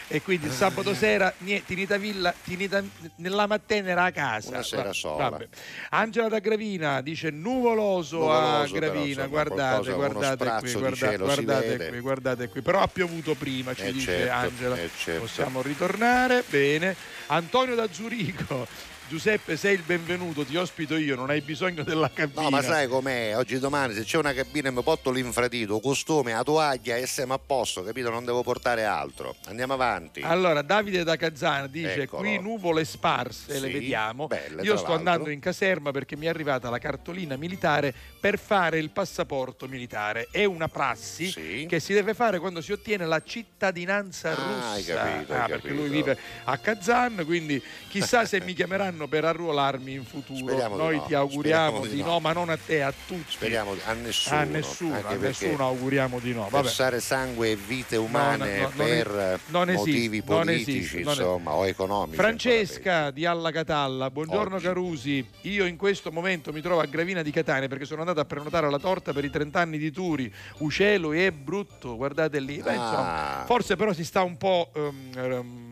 E 0.09 0.21
quindi 0.21 0.45
il 0.45 0.53
sabato 0.53 0.93
sera 0.95 1.33
niente, 1.39 1.65
Tinita 1.65 1.97
Villa, 1.97 2.33
Tinita, 2.41 2.81
nella 3.17 3.45
mattina 3.45 3.89
era 3.89 4.03
a 4.05 4.11
casa. 4.11 4.49
Una 4.51 4.63
sera 4.63 4.93
sola. 4.93 5.27
vabbè. 5.29 5.47
Angela 5.89 6.29
da 6.29 6.39
Gravina 6.39 7.01
dice 7.01 7.29
nuvoloso, 7.29 8.31
a 8.31 8.39
Nuvoloso, 8.39 8.73
però, 8.73 8.85
Gravina, 8.85 9.05
insomma, 9.07 9.27
guardate, 9.27 9.91
qualcosa, 9.91 9.93
guardate 9.93 10.59
qui, 10.61 10.73
guardate 11.19 11.67
vede. 11.67 11.89
qui, 11.89 11.99
guardate 11.99 12.47
qui. 12.47 12.61
Però 12.61 12.79
ha 12.79 12.87
piovuto 12.87 13.35
prima, 13.35 13.73
ci 13.75 13.81
Eh, 13.83 13.91
dice 13.91 14.05
certo, 14.17 14.33
Angela. 14.33 14.77
eh, 14.77 14.89
certo. 14.97 15.19
Possiamo 15.21 15.61
ritornare, 15.61 16.43
bene. 16.47 16.95
Antonio 17.27 17.75
da 17.75 17.87
Zurigo. 17.91 18.65
Giuseppe, 19.09 19.55
sei 19.55 19.75
il 19.75 19.83
benvenuto, 19.85 20.43
ti 20.43 20.57
ospito 20.57 20.97
io, 20.97 21.15
non 21.15 21.29
hai 21.29 21.39
bisogno 21.39 21.83
della 21.83 22.11
cabina. 22.13 22.41
No, 22.41 22.49
ma 22.49 22.61
sai 22.61 22.89
com'è? 22.89 23.37
Oggi 23.37 23.57
domani 23.57 23.93
se 23.93 24.03
c'è 24.03 24.17
una 24.17 24.33
cabina 24.33 24.69
mi 24.69 24.83
porto 24.83 25.11
l'infradito, 25.11 25.79
costume, 25.79 26.33
la 26.33 26.43
toaglia 26.43 26.97
e 26.97 27.07
siamo 27.07 27.33
a 27.33 27.39
posto, 27.39 27.83
capito? 27.83 28.09
Non 28.09 28.25
devo 28.25 28.43
portare 28.43 28.83
altro. 28.83 29.37
Andiamo 29.45 29.73
avanti. 29.73 30.19
Allora, 30.23 30.61
Davide 30.61 31.05
da 31.05 31.15
Cazzana 31.15 31.67
dice: 31.67 32.01
Eccolo. 32.01 32.21
Qui 32.23 32.37
nuvole 32.41 32.83
sparse, 32.83 33.59
le 33.61 33.67
Sì, 33.67 33.73
vediamo. 33.73 34.27
belle, 34.27 34.61
Io 34.63 34.75
sto 34.75 34.87
l'altro. 34.89 34.93
andando 34.95 35.29
in 35.29 35.39
caserma 35.39 35.91
perché 35.91 36.17
mi 36.17 36.25
è 36.25 36.29
arrivata 36.29 36.69
la 36.69 36.79
cartolina 36.79 37.37
militare 37.37 37.93
per 38.27 38.37
fare 38.39 38.77
il 38.77 38.89
passaporto 38.89 39.69
militare. 39.69 40.27
È 40.29 40.43
una 40.43 40.67
prassi 40.67 41.29
Sì. 41.31 41.65
che 41.65 41.79
si 41.79 41.93
deve 41.93 42.13
fare 42.13 42.39
quando 42.39 42.59
si 42.59 42.73
ottiene 42.73 43.05
la 43.05 43.21
cittadinanza 43.23 44.31
Ah, 44.31 44.35
russa. 44.35 44.71
hai 44.71 44.83
capito, 44.83 45.33
hai 45.33 45.39
Ah, 45.39 45.45
perché 45.45 45.69
lui 45.69 45.85
capito. 45.87 45.93
vive 45.95 46.17
a 46.43 46.57
Kazan, 46.57 47.23
quindi 47.25 47.63
chissà 47.87 48.25
se 48.25 48.41
mi 48.41 48.51
chiameranno 48.53 49.07
per 49.07 49.23
arruolarmi 49.23 49.93
in 49.93 50.03
futuro. 50.03 50.39
Speriamo 50.45 50.75
Noi 50.75 50.97
no, 50.97 51.03
ti 51.03 51.13
auguriamo 51.13 51.85
di 51.85 51.95
di 51.95 52.01
no. 52.03 52.19
ma 52.19 52.33
non 52.33 52.49
a 52.49 52.57
te, 52.57 52.81
a 52.83 52.91
tutti. 53.07 53.31
Speriamo 53.31 53.77
a 53.85 53.93
nessuno. 53.93 54.39
a 54.39 54.43
nessuno, 54.43 54.95
anche 54.95 55.13
a 55.13 55.17
nessuno 55.17 55.65
auguriamo 55.65 56.19
di 56.19 56.33
no. 56.33 56.49
Vabbè. 56.49 56.63
Versare 56.63 56.99
sangue 56.99 57.51
e 57.51 57.55
vite 57.55 57.95
umane 57.95 58.59
no, 58.59 58.71
per 58.75 59.39
non 59.45 59.69
esiste, 59.69 59.89
motivi 59.89 60.21
politici, 60.21 60.77
esiste, 60.79 60.97
insomma, 60.99 61.53
o 61.53 61.65
economici. 61.65 62.17
Francesca 62.17 63.09
di 63.09 63.25
Alla 63.25 63.51
Catalla, 63.51 64.11
buongiorno 64.11 64.55
Oggi. 64.55 64.65
Carusi. 64.65 65.29
Io 65.43 65.63
in 65.65 65.77
questo 65.77 66.11
momento 66.11 66.51
mi 66.51 66.59
trovo 66.59 66.81
a 66.81 66.85
Gravina 66.85 67.21
di 67.21 67.31
Catania 67.31 67.69
perché 67.69 67.85
sono 67.85 68.01
andata 68.01 68.16
a 68.21 68.25
prenotare 68.25 68.69
la 68.69 68.79
torta 68.79 69.13
per 69.13 69.23
i 69.25 69.29
30 69.29 69.59
anni 69.59 69.77
di 69.77 69.91
Turi. 69.91 70.31
Uccello 70.59 71.11
è 71.13 71.31
brutto, 71.31 71.95
guardate 71.95 72.39
lì. 72.39 72.61
Beh, 72.61 72.71
insomma, 72.73 73.41
Ah. 73.41 73.45
forse 73.45 73.75
però 73.75 73.93
si 73.93 74.03
sta 74.03 74.21
un 74.23 74.37
po' 74.37 74.71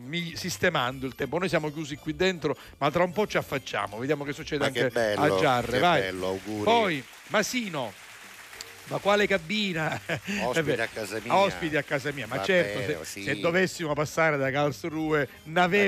mi- 0.06 0.32
sistemando 0.36 1.06
il 1.06 1.14
tempo. 1.14 1.38
Noi 1.38 1.48
siamo 1.48 1.70
chiusi 1.72 1.96
qui 1.96 2.14
dentro, 2.14 2.56
ma 2.78 2.90
tra 2.90 3.02
un 3.04 3.12
po' 3.12 3.26
ci 3.26 3.36
affacciamo. 3.36 3.98
Vediamo 3.98 4.24
che 4.24 4.32
succede 4.32 4.60
Ma 4.60 4.66
anche 4.66 4.80
che 4.82 4.90
bello, 4.90 5.34
a 5.36 5.38
Giarre. 5.40 5.78
Vai. 5.78 6.00
bello, 6.00 6.26
auguri. 6.28 6.62
Poi 6.64 7.04
Masino. 7.28 7.92
Ma 8.88 8.98
quale 8.98 9.26
cabina? 9.26 10.00
Ospiti 10.44 10.70
Eh 10.78 10.80
a 10.80 10.86
casa 10.86 11.18
mia. 11.22 11.34
Ospiti 11.36 11.76
a 11.76 11.82
casa 11.82 12.12
mia, 12.12 12.26
ma 12.28 12.36
Va 12.36 12.44
certo, 12.44 12.78
bene, 12.78 12.98
se, 13.00 13.04
sì. 13.04 13.22
se 13.24 13.40
dovessimo 13.40 13.92
passare 13.94 14.36
da 14.36 14.50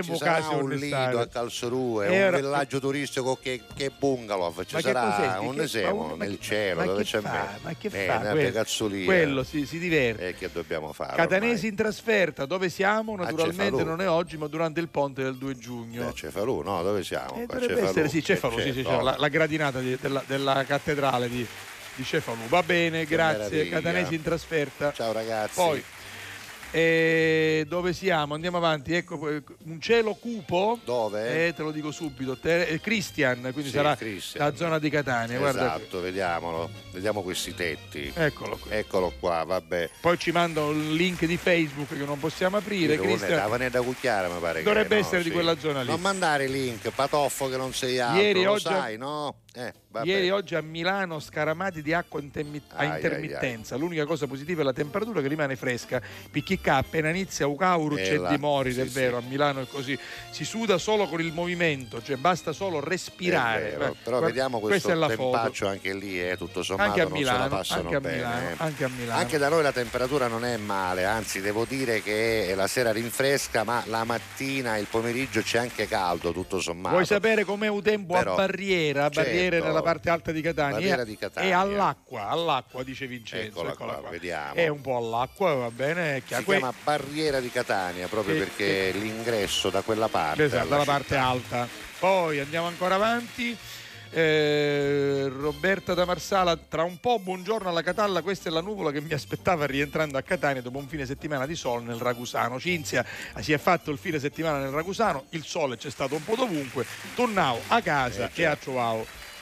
Ma 0.08 0.14
ci 0.14 0.18
sarà 0.18 0.32
casi 0.40 0.54
un 0.54 0.70
lido 0.70 1.20
a 1.20 1.26
Calsorue, 1.28 2.06
Era- 2.12 2.36
un 2.36 2.42
villaggio 2.42 2.80
turistico 2.80 3.38
che, 3.40 3.62
che 3.76 3.92
bungalow, 3.96 4.52
ci 4.64 4.74
Ma 4.74 4.80
sarà 4.80 5.00
un 5.40 5.54
ma 6.16 6.24
nel 6.24 6.38
che- 6.38 6.44
cielo 6.44 6.74
ma 6.80 6.84
dove 6.86 7.04
c'è 7.04 7.20
me. 7.20 7.58
Ma 7.62 7.74
che 7.78 7.88
Eh, 7.92 8.06
fa 8.06 8.18
quello? 8.18 8.50
cazzolia. 8.52 9.04
Quello 9.04 9.44
si, 9.44 9.64
si 9.64 9.78
diverte. 9.78 10.28
E 10.28 10.34
che 10.34 10.50
dobbiamo 10.52 10.92
fare? 10.92 11.14
Catanesi 11.14 11.68
in 11.68 11.76
trasferta, 11.76 12.46
dove 12.46 12.68
siamo? 12.68 13.14
Naturalmente 13.14 13.84
non 13.84 14.00
è 14.00 14.08
oggi, 14.08 14.36
ma 14.36 14.48
durante 14.48 14.80
il 14.80 14.88
ponte 14.88 15.22
del 15.22 15.36
2 15.36 15.56
giugno. 15.56 15.98
ormai? 16.00 16.08
A 16.12 16.14
Cefalù, 16.16 16.62
no? 16.62 16.82
Dove 16.82 17.04
siamo? 17.04 17.34
Eh, 17.36 17.46
dovrebbe 17.46 17.66
Cefalù. 17.74 17.86
essere 17.88 18.08
sì, 18.08 18.24
Cefalù, 18.24 18.58
Eh, 18.58 18.62
sì, 18.62 18.68
sì, 18.72 18.74
certo. 18.82 18.90
cioè, 18.90 19.02
la, 19.02 19.14
la 19.18 19.28
gradinata 19.28 19.78
di- 19.78 19.96
della, 20.00 20.22
della 20.26 20.64
cattedrale 20.66 21.28
di, 21.28 21.46
di 21.98 22.04
Cefalù. 22.04 22.46
Va 22.48 22.62
bene, 22.62 23.04
grazie. 23.04 23.50
meraviglia. 23.50 23.76
Catanesi 23.76 24.14
in 24.14 24.22
trasferta. 24.22 24.92
Ciao 24.92 25.10
ragazzi. 25.12 25.54
Poi, 25.56 25.82
eh, 26.70 27.64
dove 27.66 27.92
siamo? 27.94 28.34
Andiamo 28.34 28.58
avanti. 28.58 28.94
Ecco, 28.94 29.28
eh, 29.30 29.42
un 29.64 29.80
cielo 29.80 30.14
cupo. 30.14 30.78
Dove? 30.84 31.46
Eh, 31.46 31.54
te 31.54 31.62
lo 31.62 31.70
dico 31.72 31.90
subito. 31.90 32.36
Te- 32.38 32.66
eh, 32.66 32.80
Christian, 32.80 33.40
quindi 33.52 33.70
Sì, 33.70 33.76
sarà 33.76 33.96
Christian. 33.96 34.46
la 34.46 34.54
zona 34.54 34.78
di 34.78 34.90
Catania. 34.90 35.38
Guarda. 35.38 35.76
Esatto, 35.76 36.00
vediamolo. 36.00 36.68
Vediamo 36.92 37.22
questi 37.22 37.54
tetti. 37.54 38.12
Eccolo 38.14 38.58
qui. 38.58 38.70
Eccolo 38.70 39.12
qua, 39.18 39.42
vabbè. 39.44 39.90
Poi 40.00 40.18
ci 40.18 40.30
manda 40.30 40.62
un 40.62 40.92
link 40.94 41.24
di 41.24 41.36
Facebook 41.38 41.96
che 41.96 42.04
non 42.04 42.18
possiamo 42.20 42.58
aprire. 42.58 42.96
Christian, 42.98 43.68
da 43.70 43.80
Cucchiara, 43.82 44.28
mi 44.28 44.38
pare 44.38 44.62
Dovrebbe 44.62 44.88
che, 44.88 44.94
no? 44.94 45.00
essere 45.00 45.22
di 45.22 45.28
Sì. 45.30 45.34
quella 45.34 45.58
zona 45.58 45.80
lì. 45.80 45.88
Non 45.88 46.00
mandare 46.00 46.46
link, 46.46 46.90
patoffo 46.90 47.48
che 47.48 47.56
non 47.56 47.72
sei 47.72 47.98
altro, 47.98 48.20
Ieri, 48.22 48.42
lo 48.44 48.52
oggi- 48.52 48.64
sai, 48.64 48.98
no? 48.98 49.36
Eh. 49.58 49.72
Ieri 50.04 50.30
oggi 50.30 50.54
a 50.54 50.60
Milano 50.60 51.18
scaramati 51.18 51.82
di 51.82 51.92
acqua 51.92 52.20
intermi- 52.20 52.62
a 52.68 52.76
Ai, 52.76 52.88
ai, 52.90 52.94
intermittenza. 52.94 53.74
L'unica 53.74 54.04
cosa 54.04 54.28
positiva 54.28 54.60
è 54.60 54.64
la 54.64 54.72
temperatura 54.72 55.20
che 55.20 55.26
rimane 55.26 55.56
fresca. 55.56 56.00
Picchicca 56.30 56.76
appena 56.76 57.08
inizia 57.08 57.48
Ucauru 57.48 57.96
Eh 57.96 58.02
c'è 58.02 58.18
di 58.28 58.38
morire, 58.38 58.74
sì, 58.74 58.80
è 58.80 58.84
vero, 58.84 59.18
sì. 59.18 59.26
a 59.26 59.28
Milano 59.28 59.62
è 59.62 59.66
così. 59.66 59.98
Si 60.30 60.44
suda 60.44 60.78
solo 60.78 61.08
con 61.08 61.20
il 61.20 61.32
movimento, 61.32 62.00
cioè 62.00 62.14
basta 62.14 62.52
solo 62.52 62.78
respirare. 62.78 63.70
Vero, 63.70 63.84
Eh, 63.86 63.94
però 64.00 64.18
guarda, 64.18 64.26
vediamo 64.26 64.60
questo 64.60 65.06
tempaccio 65.06 65.66
anche 65.66 65.92
lì, 65.92 66.22
eh, 66.22 66.36
tutto 66.36 66.62
sommato 66.62 66.90
Anche 66.90 67.00
a 67.00 67.08
Milano, 67.08 67.38
la 67.38 67.48
passano 67.48 67.80
anche 67.80 67.96
a 67.96 68.00
bene. 68.00 68.16
Milano, 68.16 68.48
eh. 68.48 68.54
anche 68.58 68.84
a 68.84 68.88
Milano. 68.88 69.18
Anche 69.18 69.38
da 69.38 69.48
noi 69.48 69.62
la 69.64 69.72
temperatura 69.72 70.28
non 70.28 70.44
è 70.44 70.56
male, 70.56 71.04
anzi 71.04 71.40
devo 71.40 71.64
dire 71.64 72.00
che 72.00 72.52
la 72.54 72.68
sera 72.68 72.92
rinfresca, 72.92 73.64
ma 73.64 73.82
la 73.86 74.04
mattina 74.04 74.76
e 74.76 74.80
il 74.80 74.86
pomeriggio 74.88 75.42
c'è 75.42 75.58
anche 75.58 75.88
caldo, 75.88 76.30
tutto 76.30 76.60
sommato. 76.60 76.94
Vuoi 76.94 77.06
sapere 77.06 77.42
com'è 77.42 77.66
un 77.66 77.82
tempo 77.82 78.14
Però, 78.14 78.34
a 78.34 78.36
Barriera? 78.36 79.06
A 79.06 79.08
Barriere 79.08 79.47
certo, 79.56 79.66
nella 79.66 79.82
parte 79.82 80.10
alta 80.10 80.32
di 80.32 80.40
Catania. 80.40 81.00
E- 81.00 81.04
di 81.04 81.16
Catania. 81.16 81.48
E 81.48 81.52
all'acqua, 81.52 82.28
all'acqua 82.28 82.82
dice 82.82 83.06
Vincenzo. 83.06 83.46
Eccola 83.48 83.72
eccola 83.72 83.92
qua, 83.94 84.00
qua. 84.02 84.10
vediamo. 84.10 84.54
È 84.54 84.68
un 84.68 84.80
po' 84.80 84.96
all'acqua, 84.96 85.54
va 85.54 85.70
bene. 85.70 86.22
Si 86.26 86.44
chiama 86.44 86.72
Barriera 86.84 87.40
di 87.40 87.50
Catania 87.50 88.06
proprio 88.08 88.34
Sì, 88.34 88.40
perché 88.40 88.90
l'ingresso 88.92 89.70
da 89.70 89.82
quella 89.82 90.08
parte. 90.08 90.44
Esatto, 90.44 90.60
alla 90.62 90.68
dalla 90.70 90.82
città. 90.82 90.92
parte 90.96 91.16
alta. 91.16 91.68
Poi 91.98 92.38
andiamo 92.40 92.66
ancora 92.66 92.94
avanti. 92.96 93.56
Eh, 94.10 95.28
Roberta 95.28 95.92
da 95.92 96.06
Marsala, 96.06 96.56
tra 96.56 96.82
un 96.82 96.98
po' 96.98 97.18
buongiorno 97.18 97.68
alla 97.68 97.82
Catalla, 97.82 98.22
questa 98.22 98.48
è 98.48 98.52
la 98.52 98.62
nuvola 98.62 98.90
che 98.90 99.02
mi 99.02 99.12
aspettava 99.12 99.66
rientrando 99.66 100.16
a 100.16 100.22
Catania 100.22 100.62
dopo 100.62 100.78
un 100.78 100.88
fine 100.88 101.04
settimana 101.04 101.44
di 101.44 101.54
sole 101.54 101.84
nel 101.84 101.96
Ragusano. 101.98 102.58
Cinzia 102.58 103.04
si 103.40 103.52
è 103.52 103.58
fatto 103.58 103.90
il 103.90 103.98
fine 103.98 104.18
settimana 104.18 104.60
nel 104.60 104.70
Ragusano, 104.70 105.26
il 105.30 105.44
sole 105.44 105.76
c'è 105.76 105.90
stato 105.90 106.14
un 106.14 106.24
po' 106.24 106.36
dovunque, 106.36 106.86
tornavo 107.14 107.60
a 107.68 107.82
casa 107.82 108.30
Eh, 108.32 108.42
e 108.42 108.46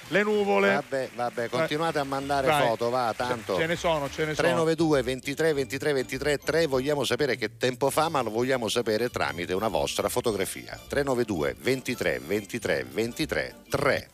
le 0.08 0.22
nuvole. 0.22 0.74
Vabbè, 0.74 1.10
vabbè, 1.14 1.48
continuate 1.48 1.98
a 1.98 2.04
mandare 2.04 2.46
Vai. 2.46 2.66
foto, 2.66 2.90
va, 2.90 3.12
tanto. 3.16 3.56
Ce 3.56 3.66
ne 3.66 3.76
sono, 3.76 4.08
ce 4.10 4.24
ne 4.24 4.34
sono. 4.34 4.48
392 4.48 5.02
23 5.02 5.52
23 5.52 5.92
23 5.92 6.38
3, 6.38 6.66
vogliamo 6.66 7.04
sapere 7.04 7.36
che 7.36 7.56
tempo 7.56 7.90
fa, 7.90 8.08
ma 8.08 8.22
lo 8.22 8.30
vogliamo 8.30 8.68
sapere 8.68 9.08
tramite 9.10 9.52
una 9.52 9.68
vostra 9.68 10.08
fotografia. 10.08 10.78
392 10.88 11.56
23 11.58 12.20
23 12.24 12.86
23 12.90 13.54
3. 13.68 14.10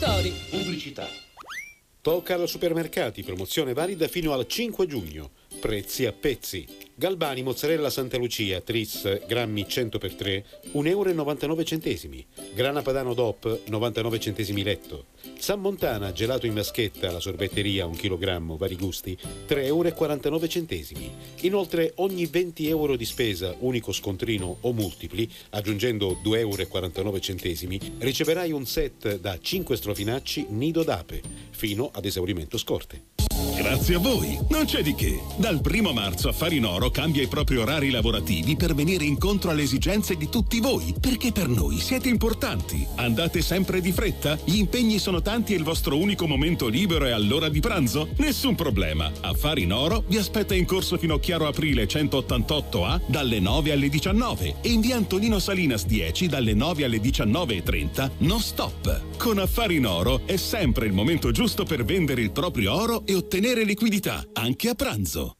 Cori. 0.00 0.32
Pubblicità. 0.48 1.06
Tocca 2.00 2.32
al 2.32 2.48
supermercati, 2.48 3.22
promozione 3.22 3.74
valida 3.74 4.08
fino 4.08 4.32
al 4.32 4.46
5 4.46 4.86
giugno. 4.86 5.32
Prezzi 5.60 6.06
a 6.06 6.12
pezzi. 6.12 6.66
Galbani, 6.94 7.42
mozzarella 7.42 7.90
Santa 7.90 8.16
Lucia, 8.16 8.62
tris, 8.62 9.26
grammi 9.26 9.66
100x3, 9.68 10.42
1,99 10.72 10.86
euro. 10.88 12.24
Grana 12.54 12.80
padano 12.80 13.12
DOP, 13.12 13.60
99 13.66 14.18
centesimi 14.18 14.62
letto. 14.62 15.04
San 15.38 15.60
Montana 15.60 16.12
gelato 16.12 16.46
in 16.46 16.54
vaschetta 16.54 17.10
la 17.10 17.20
sorbetteria 17.20 17.86
1 17.86 17.96
kg 17.96 18.56
vari 18.56 18.76
gusti 18.76 19.16
3,49 19.48 19.64
euro. 19.64 19.88
Inoltre 21.40 21.92
ogni 21.96 22.26
20 22.26 22.68
euro 22.68 22.96
di 22.96 23.04
spesa 23.04 23.54
unico 23.60 23.92
scontrino 23.92 24.58
o 24.60 24.72
multipli 24.72 25.30
aggiungendo 25.50 26.20
2,49 26.22 26.36
euro 26.36 27.94
riceverai 27.98 28.52
un 28.52 28.66
set 28.66 29.18
da 29.18 29.38
5 29.40 29.76
strofinacci 29.76 30.46
nido 30.50 30.82
d'ape 30.82 31.20
fino 31.50 31.90
ad 31.92 32.04
esaurimento 32.04 32.58
scorte. 32.58 33.18
Grazie 33.56 33.96
a 33.96 33.98
voi, 33.98 34.38
non 34.48 34.64
c'è 34.64 34.82
di 34.82 34.94
che. 34.94 35.20
Dal 35.36 35.60
primo 35.60 35.92
marzo 35.92 36.28
Affari 36.28 36.56
in 36.56 36.64
Oro 36.64 36.90
cambia 36.90 37.22
i 37.22 37.26
propri 37.26 37.56
orari 37.56 37.90
lavorativi 37.90 38.56
per 38.56 38.74
venire 38.74 39.04
incontro 39.04 39.50
alle 39.50 39.62
esigenze 39.62 40.16
di 40.16 40.28
tutti 40.28 40.60
voi, 40.60 40.94
perché 40.98 41.30
per 41.30 41.48
noi 41.48 41.78
siete 41.78 42.08
importanti. 42.08 42.86
Andate 42.96 43.42
sempre 43.42 43.80
di 43.80 43.92
fretta? 43.92 44.38
Gli 44.44 44.56
impegni 44.56 44.98
sono 44.98 45.09
tanti 45.18 45.52
e 45.52 45.56
il 45.56 45.64
vostro 45.64 45.96
unico 45.96 46.28
momento 46.28 46.68
libero 46.68 47.06
è 47.06 47.10
all'ora 47.10 47.48
di 47.48 47.58
pranzo? 47.58 48.10
Nessun 48.18 48.54
problema. 48.54 49.10
Affari 49.22 49.62
in 49.62 49.72
Oro 49.72 50.04
vi 50.06 50.16
aspetta 50.16 50.54
in 50.54 50.64
corso 50.64 50.96
fino 50.96 51.14
a 51.14 51.18
Chiaro 51.18 51.48
Aprile 51.48 51.88
188A 51.88 53.00
dalle 53.06 53.40
9 53.40 53.72
alle 53.72 53.88
19 53.88 54.56
e 54.60 54.68
in 54.68 54.80
via 54.80 54.94
Antonino 54.94 55.40
Salinas 55.40 55.84
10 55.86 56.28
dalle 56.28 56.54
9 56.54 56.84
alle 56.84 56.98
19.30 56.98 58.10
non 58.18 58.38
stop. 58.38 59.16
Con 59.16 59.40
Affari 59.40 59.74
in 59.76 59.86
Oro 59.86 60.20
è 60.26 60.36
sempre 60.36 60.86
il 60.86 60.92
momento 60.92 61.32
giusto 61.32 61.64
per 61.64 61.84
vendere 61.84 62.22
il 62.22 62.30
proprio 62.30 62.72
oro 62.72 63.04
e 63.04 63.16
ottenere 63.16 63.64
liquidità, 63.64 64.24
anche 64.34 64.68
a 64.68 64.74
pranzo. 64.76 65.39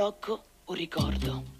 Ti 0.00 0.06
sblocco 0.06 0.42
un 0.64 0.74
ricordo. 0.76 1.59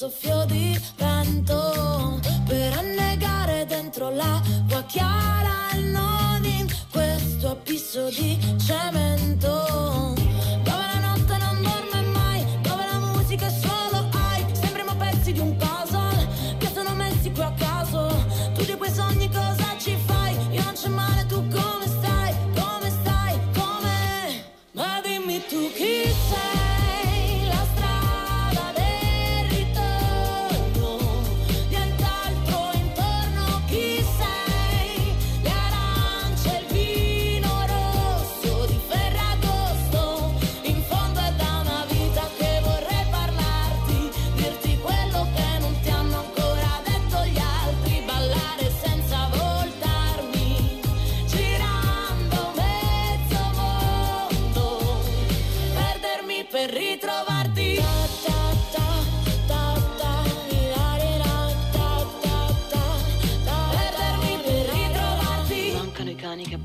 Soffio 0.00 0.46
di 0.46 0.80
vento 0.96 2.18
per 2.46 2.72
annegare 2.72 3.66
dentro 3.66 4.08
l'acqua 4.08 4.82
chiara 4.84 5.69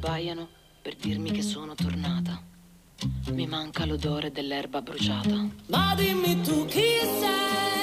abbaiano 0.06 0.48
per 0.84 0.96
dirmi 0.96 1.32
che 1.32 1.42
sono 1.42 1.74
tornata. 1.74 2.40
Mi 3.32 3.48
manca 3.48 3.86
l'odore 3.86 4.32
dell'erba 4.32 4.84
bruciata. 4.84 5.48
Ma 5.68 5.96
dimmi 5.96 6.42
tu 6.42 6.66
chi 6.66 7.00
sei, 7.02 7.75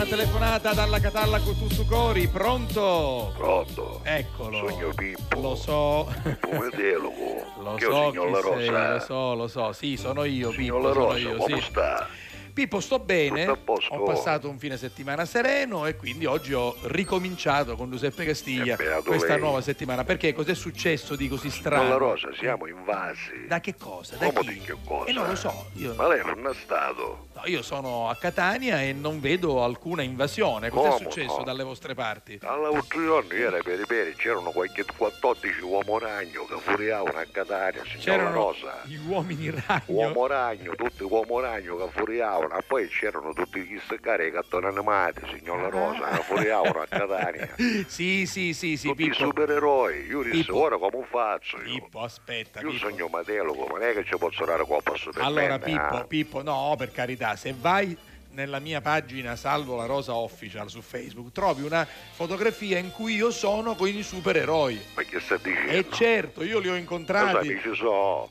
una 0.00 0.08
telefonata 0.08 0.72
dalla 0.72 0.98
Catalla 0.98 1.38
Cori, 1.84 2.26
pronto? 2.26 3.34
Pronto? 3.36 4.00
Eccolo. 4.02 4.66
Sogno 4.68 4.92
Pippo. 4.94 5.40
Lo 5.40 5.54
so. 5.54 6.10
Come 6.40 6.70
dialogo? 6.74 7.44
Lo 7.60 7.74
Che 7.74 7.84
so, 7.84 8.08
signor 8.08 8.30
sei, 8.42 8.68
Rosa. 8.68 8.92
lo 8.94 8.98
so, 9.00 9.34
lo 9.34 9.48
so. 9.48 9.72
Sì, 9.72 9.96
sono 9.98 10.24
io, 10.24 10.52
Signor 10.52 10.56
Pippo, 10.56 10.78
La 10.78 10.92
sono 10.94 11.04
Rosa, 11.06 11.18
io, 11.18 11.36
come 11.36 11.60
sì. 11.60 11.66
sta? 11.68 12.08
Pippo, 12.52 12.80
sto 12.80 12.98
bene, 12.98 13.46
ho 13.46 14.02
passato 14.04 14.48
un 14.48 14.58
fine 14.58 14.76
settimana 14.76 15.24
sereno 15.24 15.86
e 15.86 15.96
quindi 15.96 16.26
oggi 16.26 16.52
ho 16.52 16.76
ricominciato 16.82 17.76
con 17.76 17.90
Giuseppe 17.90 18.24
Castiglia 18.24 18.76
questa 19.04 19.28
lei. 19.34 19.38
nuova 19.40 19.60
settimana. 19.60 20.04
Perché 20.04 20.32
cos'è 20.32 20.54
successo 20.54 21.16
di 21.16 21.28
così 21.28 21.50
strano? 21.50 21.88
La 21.88 21.96
Rosa, 21.96 22.28
siamo 22.38 22.66
invasi. 22.66 23.46
Da 23.46 23.60
che 23.60 23.74
cosa? 23.76 24.16
Da 24.16 24.26
Come 24.32 24.40
chi? 24.40 24.52
di 24.54 24.60
che 24.60 24.76
cosa? 24.84 25.08
E 25.08 25.12
non 25.12 25.26
lo 25.26 25.34
so, 25.34 25.66
io, 25.74 25.94
Ma 25.94 26.08
lei 26.08 26.24
non 26.24 26.46
è 26.46 26.54
stato? 26.54 27.28
no, 27.34 27.42
io 27.44 27.62
sono 27.62 28.08
a 28.08 28.16
Catania 28.16 28.82
e 28.82 28.92
non 28.92 29.20
vedo 29.20 29.62
alcuna 29.64 30.02
invasione. 30.02 30.70
Cos'è 30.70 30.88
Come 30.90 30.98
successo 31.04 31.38
no? 31.38 31.44
dalle 31.44 31.62
vostre 31.62 31.94
parti? 31.94 32.38
All'altro 32.42 33.00
giorno 33.00 33.32
ieri 33.34 33.62
per 33.62 33.80
i 33.80 33.86
peri 33.86 34.14
c'erano 34.14 34.50
qualche 34.50 34.84
14 34.96 35.60
uomo 35.62 35.98
ragno 35.98 36.44
che 36.46 36.56
furiavano 36.60 37.18
a 37.18 37.26
Catania, 37.30 37.82
signor 37.84 37.96
La 37.96 38.00
C'erano 38.24 38.32
Rosa. 38.34 38.80
gli 38.84 38.98
uomini 39.06 39.50
ragno. 39.50 39.82
Uomo 39.86 40.26
ragno, 40.26 40.74
tutti 40.74 41.02
uomo 41.02 41.40
ragno 41.40 41.76
che 41.76 41.88
furiavano, 41.92 42.39
e 42.48 42.62
poi 42.66 42.88
c'erano 42.88 43.32
tutti 43.32 43.60
gli 43.62 43.78
staccari 43.84 44.26
i 44.26 44.30
cartoni 44.30 44.66
animati, 44.66 45.20
signor 45.36 45.60
La 45.62 45.68
Rosa, 45.68 46.08
che 46.16 46.22
furiavano 46.22 46.80
a 46.80 46.86
Catania. 46.86 47.54
Sì, 47.86 48.26
sì, 48.26 48.52
sì, 48.54 48.76
sì, 48.76 48.88
tutti 48.88 49.02
i 49.02 49.08
Pippo. 49.10 49.24
supereroi, 49.24 50.06
io 50.06 50.22
disse 50.22 50.36
Pippo. 50.44 50.58
ora 50.60 50.78
come 50.78 51.06
faccio 51.08 51.56
io? 51.58 51.74
Pippo, 51.80 52.00
aspetta, 52.00 52.60
Io 52.60 52.70
Pippo. 52.70 52.88
sogno 52.88 53.08
Matelo, 53.08 53.54
ma 53.54 53.66
non 53.66 53.82
è 53.82 53.92
che 53.92 54.04
ci 54.04 54.16
posso 54.18 54.44
dare 54.44 54.64
su 54.96 55.10
per 55.10 55.22
Allora, 55.22 55.58
Pippo, 55.58 56.00
eh? 56.02 56.06
Pippo, 56.06 56.42
no, 56.42 56.74
per 56.78 56.90
carità, 56.92 57.36
se 57.36 57.54
vai 57.58 57.96
nella 58.32 58.60
mia 58.60 58.80
pagina 58.80 59.34
Salvo 59.34 59.74
la 59.76 59.86
Rosa 59.86 60.14
Official 60.14 60.70
su 60.70 60.80
Facebook, 60.80 61.32
trovi 61.32 61.62
una 61.64 61.84
fotografia 62.12 62.78
in 62.78 62.92
cui 62.92 63.14
io 63.16 63.30
sono 63.32 63.74
con 63.74 63.88
i 63.88 64.02
supereroi. 64.02 64.80
Ma 64.94 65.02
che 65.02 65.18
sta 65.20 65.36
dicendo? 65.36 65.70
E 65.72 65.86
certo, 65.90 66.42
io 66.44 66.58
li 66.60 66.66
ho 66.68 66.70
Cosa 66.70 66.78
incontrati. 66.78 67.48
amici 67.48 67.74
so? 67.74 68.30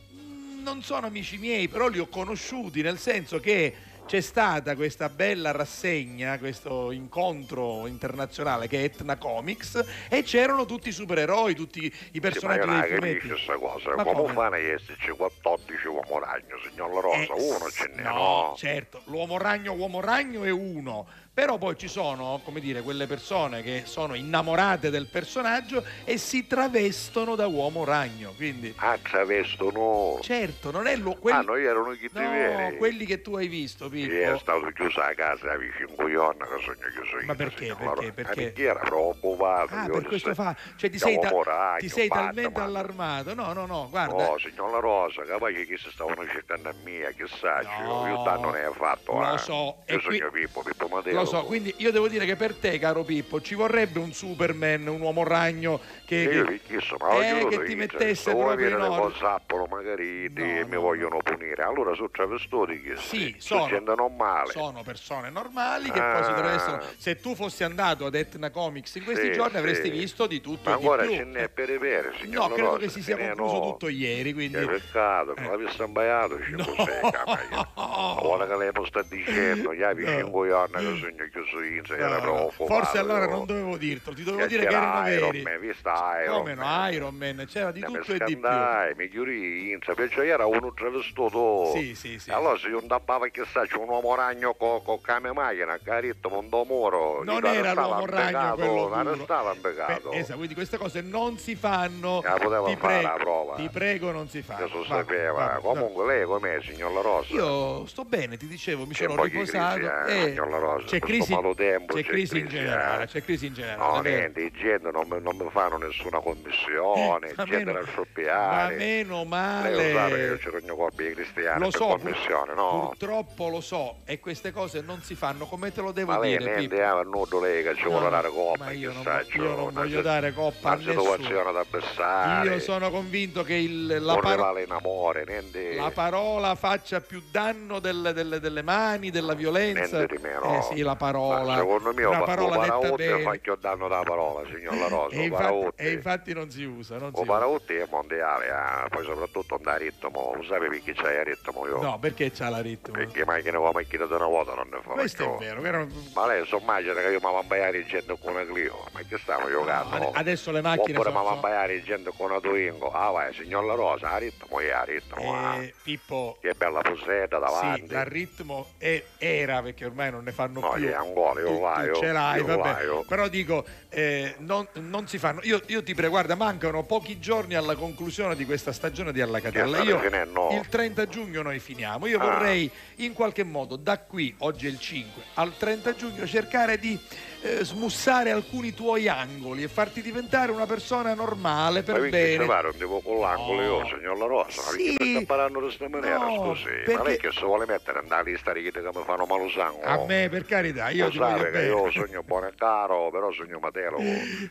non 0.62 0.82
sono 0.84 1.08
amici 1.08 1.38
miei, 1.38 1.68
però 1.68 1.88
li 1.88 2.00
ho 2.00 2.08
conosciuti, 2.08 2.82
nel 2.82 2.98
senso 3.00 3.40
che 3.40 3.74
c'è 4.10 4.22
stata 4.22 4.76
questa 4.76 5.08
bella 5.08 5.52
rassegna, 5.52 6.40
questo 6.40 6.90
incontro 6.90 7.86
internazionale 7.86 8.68
che 8.68 8.80
è 8.80 8.84
Etna 8.86 9.18
Comics 9.18 9.86
e 10.10 10.24
c'erano 10.24 10.66
tutti 10.66 10.90
i 10.90 10.92
supereroi, 10.92 11.54
tutti 11.54 11.86
i 11.86 11.92
Sì, 11.94 12.10
ma 12.14 12.20
personaggi 12.22 12.66
io 12.66 12.66
non 12.66 12.80
dei 12.80 13.20
fumetti. 13.20 13.28
questa 13.28 13.54
cosa. 13.58 13.96
Ma 13.96 14.04
come, 14.04 14.16
come? 14.16 14.34
fanno 14.34 14.56
a 14.56 14.58
esserci 14.58 15.12
14 15.12 15.88
uomo 15.88 16.18
ragno, 16.18 16.56
signor 16.68 16.92
La 16.92 17.00
Rosa? 17.02 17.34
Eh, 17.36 17.56
Uno 17.56 17.70
ce 17.70 17.92
n'è, 17.96 18.02
no, 18.02 18.12
no? 18.14 18.54
certo, 18.58 19.02
l'uomo 19.06 19.38
ragno, 19.38 19.74
uomo 19.74 20.00
ragno 20.02 20.44
è 20.44 20.50
uno. 20.50 21.08
Però 21.40 21.58
poi 21.58 21.78
ci 21.78 21.88
sono, 21.88 22.42
come 22.44 22.60
dire, 22.60 22.82
quelle 22.82 23.08
persone 23.08 23.62
che 23.64 23.84
sono 23.86 24.14
innamorate 24.14 24.90
del 24.90 25.08
personaggio 25.08 25.86
e 26.04 26.18
si 26.18 26.46
travestono 26.48 27.36
da 27.36 27.48
uomo 27.48 27.86
ragno. 27.86 28.34
Quindi, 28.36 28.74
Attraverso 28.76 29.70
no. 29.72 30.18
certo, 30.22 30.70
non 30.70 30.86
è 30.86 30.98
lo, 30.98 31.14
quelli, 31.14 31.38
Ah, 31.38 31.42
noi 31.42 31.64
erano 31.64 31.92
chi 31.92 32.10
ti 32.12 32.20
no, 32.20 32.30
viene? 32.30 32.76
quelli 32.76 33.06
che 33.06 33.22
tu 33.22 33.36
hai 33.38 33.48
visto, 33.48 33.90
Sì, 33.90 34.04
è 34.04 34.26
Pippo. 34.26 34.38
stato 34.40 34.70
chiuso 34.74 35.00
a 35.00 35.14
casa 35.16 35.56
vicino 35.56 35.94
a 35.96 36.10
giorni 36.12 36.40
che 36.42 36.62
sogno 36.62 36.88
chiuso 36.94 37.20
io. 37.20 37.26
Ma 37.26 37.36
perché, 37.36 37.64
signor 37.64 37.78
perché, 37.78 37.94
Rosa. 38.02 38.12
perché? 38.12 38.32
Ah, 38.32 38.36
perché 38.44 38.64
era 38.64 38.80
preoccupato. 38.80 39.76
Ah, 39.76 39.86
io 39.86 39.92
per 39.94 40.06
questo 40.08 40.34
fa. 40.34 40.56
Cioè, 40.76 40.90
ti 40.90 40.98
sei, 41.00 41.20
ta- 41.22 41.30
moragno, 41.30 41.78
ti 41.80 41.88
sei 41.88 42.08
basta, 42.10 42.24
talmente 42.26 42.60
ma- 42.60 42.66
allarmato. 42.66 43.34
No, 43.34 43.54
no, 43.54 43.66
no, 43.66 43.88
guarda. 43.90 44.28
No, 44.28 44.38
signor 44.40 44.72
La 44.72 44.80
Rosa, 44.80 45.22
capace 45.24 45.66
che 45.66 45.78
si 45.78 45.90
stavano 45.90 46.26
cercando 46.28 46.68
a 46.68 46.74
mia, 46.84 47.10
chissà, 47.12 47.62
No, 47.82 48.06
io 48.08 48.24
tanto 48.24 48.50
ne 48.52 48.66
ho 48.66 48.74
fatto. 48.74 49.14
lo 49.18 49.36
eh. 49.36 49.38
so, 49.38 49.78
e 49.86 49.94
Io 49.94 50.02
qui- 50.02 50.22
Pippo, 50.32 50.62
Pippo 50.64 50.88
Matelo. 50.90 51.28
So, 51.30 51.44
quindi 51.46 51.74
io 51.78 51.92
devo 51.92 52.08
dire 52.08 52.26
che 52.26 52.36
per 52.36 52.56
te, 52.56 52.78
caro 52.80 53.04
Pippo, 53.04 53.42
ci 53.42 53.56
vorrebbe 53.56 54.00
un 54.00 54.12
Superman, 54.14 54.88
un 54.88 55.02
uomo 55.02 55.24
ragno 55.24 55.80
che, 56.06 56.28
che- 56.66 56.82
ho 56.98 57.22
eh, 57.22 57.46
che 57.50 57.64
ti 57.64 57.76
mettesse 57.76 58.36
proprio 58.36 58.68
in 58.70 58.76
ordine. 58.76 59.18
Zappolo 59.20 59.66
magari 59.68 60.32
ti- 60.34 60.42
mi 60.42 60.76
vogliono 60.76 61.18
punire. 61.24 61.64
Allora 61.64 61.94
sono 61.94 62.10
travestiti 62.10 62.82
che 62.82 62.96
Sì, 62.98 63.36
sono 63.38 63.62
sono, 63.62 63.68
gente 63.72 63.94
normale. 63.96 64.52
sono 64.52 64.84
persone 64.84 65.30
normali 65.30 65.92
che 65.92 66.00
poi 66.02 66.24
si 66.24 66.30
Ah. 66.32 66.34
attraversano. 66.34 66.82
Se 66.98 67.20
tu 67.20 67.36
fossi 67.36 67.64
andato 67.64 68.06
ad 68.06 68.16
Etna 68.16 68.50
Comics 68.50 68.96
in 68.96 69.04
questi 69.04 69.26
Sì, 69.28 69.32
giorni 69.34 69.52
sì. 69.52 69.58
avresti 69.58 69.90
visto 69.90 70.26
di 70.28 70.42
tutto 70.42 70.70
Ma 70.70 70.76
e 70.76 70.80
di 70.80 70.84
ancora 70.84 71.04
più. 71.04 71.12
ce 71.16 71.24
n'è 71.26 71.50
per 71.50 71.70
i 71.70 71.78
pere, 71.78 72.14
signor 72.20 72.38
No, 72.40 72.48
La 72.50 72.54
credo 72.56 72.78
che 72.78 72.90
si 72.90 73.02
sia 73.04 73.18
concluso 73.18 73.54
no. 73.56 73.72
tutto 73.72 73.90
ieri, 73.90 74.34
quindi... 74.34 74.58
Che 74.58 74.66
peccato, 74.66 75.34
l'avessi 75.36 75.78
sbagliato, 75.84 76.40
cinque 76.44 76.74
sei, 76.78 77.12
camaglia. 77.12 77.70
Ma 77.76 78.18
Guarda 78.22 78.48
che 78.48 78.56
lei 78.58 78.72
sta 78.88 79.02
dicendo, 79.04 79.74
gli 79.74 79.82
avevi 79.84 80.08
cinque 80.08 80.52
anni 80.54 80.72
che 80.74 81.00
sogno 81.00 81.19
chiuso 81.28 81.62
in, 81.62 81.84
se 81.86 81.98
era 81.98 82.20
preoccupato. 82.20 82.66
Forse 82.66 82.98
allora 83.00 83.28
non 83.28 83.46
dovevo 83.46 83.76
dirtelo, 83.76 84.16
ti 84.16 84.24
dovevo 84.24 84.48
dire 84.48 84.66
che 84.66 84.74
erano 84.74 85.10
Iron 85.10 85.32
veri. 85.32 85.42
Man, 85.42 85.60
vista 85.60 86.22
Iron 86.24 86.38
Come 86.38 86.54
no, 86.54 86.62
Man. 86.62 86.94
Iron 86.94 87.16
Man, 87.16 87.46
c'era 87.48 87.72
di 87.72 87.82
E 87.82 87.88
mi 87.90 87.94
tutto 87.98 88.12
e 88.14 88.18
di 88.20 88.24
più. 88.24 88.42
scandai, 88.42 88.94
mi 88.96 89.10
chiudi 89.10 89.72
in, 89.72 89.80
perché 89.80 90.26
era 90.26 90.46
uno 90.46 90.72
travestito. 90.74 91.72
Sì, 91.74 91.96
sì, 91.96 92.20
sì. 92.20 92.32
Allora 92.32 92.58
se 92.58 92.68
io 92.68 92.80
andavo 92.80 93.28
che 93.32 93.44
sa, 93.52 93.66
c'è 93.66 93.76
un 93.76 93.90
uomo 93.90 94.16
ragno 94.16 94.54
con 94.54 94.82
co 94.84 95.00
came 95.02 95.34
macchina, 95.34 95.78
caritto, 95.84 96.30
un 96.38 96.48
muro. 96.66 97.24
Non 97.24 97.44
era 97.46 97.72
stava 97.72 97.88
l'uomo 97.88 98.06
ragno 98.06 98.56
quello 98.56 98.88
Non 98.90 99.04
duro. 99.04 99.24
stava 99.24 99.54
impiegato. 99.54 100.10
Beh, 100.10 100.18
esatto, 100.18 100.38
quindi 100.38 100.54
queste 100.54 100.78
cose 100.78 101.02
non 101.02 101.38
si 101.38 101.56
fanno. 101.56 102.22
La 102.24 102.34
poteva 102.34 102.68
ti, 102.68 102.76
fare 102.76 102.94
prego, 103.00 103.08
la 103.08 103.14
prova. 103.18 103.56
ti 103.56 103.70
prego, 103.70 104.12
non 104.12 104.30
si 104.30 104.42
fanno. 104.42 104.68
Va, 104.68 104.84
sapeva. 104.86 105.32
va, 105.32 105.46
va. 105.46 105.60
Comunque 105.60 106.06
lei 106.06 106.26
com'è, 106.26 106.60
signor 106.62 106.92
La 106.94 107.02
Rosa? 107.02 107.34
Io 107.34 107.86
sto 107.88 108.04
bene, 108.06 108.38
ti 108.38 108.48
dicevo, 108.48 108.86
mi 108.86 108.94
sono 108.94 109.24
riposato. 109.24 109.76
crisi, 109.80 109.92
eh, 110.08 110.24
e 110.24 110.28
signor 110.30 110.50
La 110.50 110.58
Rosa, 110.58 110.88
c'è 111.00 111.06
crisi, 111.06 111.34
malo 111.34 111.54
tempo, 111.56 111.94
c'è 111.96 112.02
c'è 112.04 112.08
crisi 112.10 112.40
in 112.40 112.48
generale, 112.48 113.04
eh. 113.04 113.08
c'è 113.08 113.24
crisi 113.24 113.46
in 113.48 113.54
generale. 113.54 113.94
No, 113.96 114.02
niente, 114.02 114.42
i 114.42 114.52
gente 114.52 114.92
non 114.92 115.08
mi, 115.10 115.22
non 115.22 115.36
mi 115.38 115.48
fanno 115.52 115.78
nessuna 115.78 116.20
commissione, 116.20 117.34
Ma 117.38 117.44
gente 117.46 117.66
meno- 117.66 117.80
da 117.80 117.86
scioppiare. 117.86 118.74
ma 118.74 118.78
meno 118.78 119.24
Lei 119.24 119.72
lo 119.74 119.82
sa 119.98 120.08
male. 120.08 120.26
io 120.26 120.38
c'ero 120.38 120.58
ogni 120.58 120.68
coppia 120.68 121.08
di 121.08 121.14
cristiani 121.14 121.60
Lo 121.60 121.72
so, 121.72 121.88
pur- 121.88 122.02
commissione, 122.02 122.54
no? 122.54 122.88
purtroppo 122.88 123.48
lo 123.50 123.62
so, 123.62 123.98
e 124.06 124.20
queste 124.20 124.52
cose 124.52 124.82
non 124.82 125.02
si 125.02 125.16
fanno 125.16 125.46
come 125.46 125.72
te 125.72 125.82
lo 125.82 125.92
devo 125.92 126.12
Ma 126.14 126.20
lei 126.20 126.38
dire. 126.38 126.56
niente, 126.56 126.76
Pippo. 126.76 126.84
ah, 126.88 127.02
nudo 127.04 127.40
lei 127.40 127.64
che 127.64 127.76
ci 127.76 127.84
No, 127.84 127.90
vuole 127.92 128.10
dare 128.10 128.30
coppa, 128.30 128.64
ma 128.66 128.72
io 128.72 128.92
non, 128.92 129.04
io 129.34 129.44
non 129.56 129.74
voglio 129.74 130.02
dare 130.02 130.34
coppa 130.34 130.72
a 130.72 130.76
nessuno. 130.76 131.52
da 131.52 131.66
bessare. 131.70 132.50
Io 132.50 132.60
sono 132.60 132.90
convinto 132.90 133.44
che 133.44 133.54
il- 133.56 133.88
la, 133.88 134.14
non 134.14 134.22
paro- 134.22 134.42
vale 134.44 134.64
in 134.64 134.72
amore, 134.72 135.24
niente, 135.28 135.74
la 135.76 135.92
parola 135.92 136.56
faccia 136.56 137.02
più 137.02 137.22
danno 137.32 137.80
delle, 137.80 138.14
delle- 138.14 138.40
delle 138.40 138.62
mani, 138.62 139.10
della 139.10 139.34
violenza. 139.34 139.98
niente 139.98 140.16
di 140.16 140.22
meno. 140.22 140.58
Eh 140.58 140.62
sì, 140.74 140.82
la 140.90 140.96
parola. 140.96 141.44
Ma 141.54 141.58
secondo 141.60 141.94
me 141.94 142.04
una 142.06 142.22
o 142.22 142.26
parola 142.26 142.58
detta 142.58 142.66
paraotte 142.78 143.06
bene. 143.08 143.22
fa 143.22 143.32
che 143.38 143.58
danno 143.60 143.88
da 143.88 144.02
parola, 144.04 144.48
signor 144.48 144.78
La 144.78 144.88
Rosa, 144.88 145.16
E 145.16 145.20
o 145.20 145.24
infatti, 145.24 145.70
e 145.76 145.92
infatti 145.92 146.34
non 146.34 146.50
si 146.50 146.64
usa, 146.64 146.98
non 146.98 147.14
si 147.14 147.20
O 147.20 147.24
usa. 147.24 147.32
paraotte 147.32 147.82
è 147.84 147.88
mondiale, 147.90 148.50
ah, 148.50 148.88
poi 148.90 149.04
soprattutto 149.06 149.56
andare 149.56 149.76
a 149.76 149.90
ritmo, 149.90 150.34
lo 150.36 150.44
sai 150.44 150.60
perché 150.70 150.94
c'hai 150.94 151.18
a 151.18 151.24
ritmo 151.24 151.68
io? 151.68 151.82
No, 151.82 152.00
perché 152.00 152.32
c'ha 152.32 152.50
la 152.50 152.62
ritmo? 152.62 152.94
Perché 152.94 153.26
macchine 153.26 153.58
come 153.58 153.72
macchine 153.74 154.08
di 154.08 154.14
una 154.14 154.26
volta 154.28 154.54
non 154.56 154.68
ne 154.72 154.80
fa. 154.82 154.92
Questo 154.94 155.36
è 155.36 155.38
vero, 155.38 155.62
vero? 155.62 155.88
Ma 156.16 156.26
lei 156.28 156.46
so 156.46 156.58
immagina 156.60 156.94
che 156.96 157.02
io 157.10 157.20
mi 157.22 157.32
vambaiare 157.32 157.86
gente 157.86 158.18
con 158.20 158.34
una 158.34 158.46
Clio, 158.46 158.84
ma 158.94 159.02
che 159.08 159.18
stiamo 159.18 159.48
giocando? 159.50 159.96
Ade- 159.96 160.10
Adesso 160.14 160.52
le 160.52 160.62
macchine 160.62 160.98
Oppure 160.98 161.12
sono... 161.12 161.20
mi 161.24 161.26
vambaiare 161.30 161.84
gente 161.84 162.12
con 162.16 162.30
una 162.32 162.40
Twingo, 162.40 162.92
ah 162.92 163.12
vai, 163.12 163.34
signor 163.34 163.64
La 163.66 163.74
Rosa, 163.76 164.12
a 164.12 164.18
ritmo, 164.18 164.60
è 164.60 164.70
a 164.72 164.84
ritmo, 164.84 165.34
ah. 165.36 165.56
Eh, 165.62 165.74
Pippo, 165.84 166.38
che 166.42 166.54
bella 166.56 166.82
posetta 166.82 167.38
davanti. 167.38 167.88
sì, 167.88 167.94
la 167.94 168.04
ritmo 168.04 168.68
è- 168.78 169.04
era 169.18 169.62
perché 169.62 169.86
ormai 169.86 170.12
non 170.12 170.24
ne 170.24 170.32
fanno 170.32 170.60
No, 170.60 170.70
più. 170.72 170.79
È 170.88 170.94
ancora, 170.94 171.40
io 171.42 171.60
vai, 171.60 171.90
ce 171.96 172.12
l'hai, 172.12 172.42
vabbè. 172.42 172.62
vai, 172.62 172.84
io. 172.86 173.04
Però 173.08 173.28
dico, 173.28 173.66
eh, 173.90 174.36
non, 174.40 174.68
non 174.74 175.08
si 175.08 175.18
fanno. 175.18 175.40
Io, 175.44 175.62
io 175.68 175.84
ti 175.84 175.94
prego, 175.94 176.12
guarda, 176.12 176.36
mancano 176.36 176.84
pochi 176.84 177.20
giorni 177.20 177.56
alla 177.56 177.76
conclusione 177.76 178.36
di 178.36 178.46
questa 178.46 178.72
stagione 178.72 179.12
di 179.12 179.22
Alla 179.22 179.40
Catalla. 179.40 179.82
Io, 179.82 180.00
finendo? 180.00 180.50
il 180.52 180.68
30 180.68 181.08
giugno 181.08 181.42
noi 181.42 181.60
finiamo. 181.60 182.08
Io 182.08 182.20
Ah. 182.20 182.24
vorrei 182.24 182.70
in 182.98 183.14
qualche 183.14 183.44
modo 183.44 183.76
da 183.76 183.98
qui, 184.00 184.34
oggi 184.40 184.68
è 184.68 184.70
il 184.70 184.80
5, 184.80 185.22
al 185.36 185.56
30 185.58 185.96
giugno 185.96 186.26
cercare 186.28 186.78
di 186.78 187.00
eh, 187.42 187.64
smussare 187.64 188.32
alcuni 188.32 188.74
tuoi 188.74 189.08
angoli 189.08 189.64
e 189.64 189.68
farti 189.68 190.02
diventare 190.02 190.52
una 190.52 190.66
persona 190.66 191.14
normale 191.14 191.84
per 191.84 192.00
ma 192.00 192.08
bene. 192.08 192.42
ci 192.44 192.48
pare 192.48 192.68
un 192.68 192.78
tipo 192.78 193.00
con 193.02 193.20
l'angolo 193.20 193.62
io, 193.62 193.86
signor 193.88 194.18
La 194.18 194.26
Rosa? 194.26 194.62
Ma 194.64 194.72
Sì. 194.72 194.96
perché 194.98 195.12
sta 195.16 195.26
parlando 195.26 195.60
di 195.60 195.66
questa 195.66 195.90
maniera, 195.90 196.18
No, 196.18 196.36
scusi? 196.54 196.64
Ma 196.66 196.84
perché- 196.86 197.04
lei 197.04 197.18
che 197.20 197.32
si 197.32 197.44
vuole 197.46 197.66
mettere 197.66 198.02
nella 198.02 198.22
lista 198.22 198.52
di 198.54 198.64
chi 198.64 198.72
che 198.72 198.82
mi 198.82 199.04
fanno 199.06 199.26
male 199.26 199.50
sangue? 199.52 199.84
A 199.84 200.04
me, 200.06 200.28
per 200.30 200.46
carità, 200.46 200.90
io 200.90 201.06
Lo 201.06 201.12
ti 201.12 201.18
voglio 201.18 201.44
che 201.44 201.50
bene. 201.52 201.66
io 201.68 201.92
sogno 201.92 202.24
buono 202.24 202.48
e 202.48 202.54
caro, 202.58 203.10
però 203.12 203.32
sogno 203.32 203.60
matelo. 203.60 203.98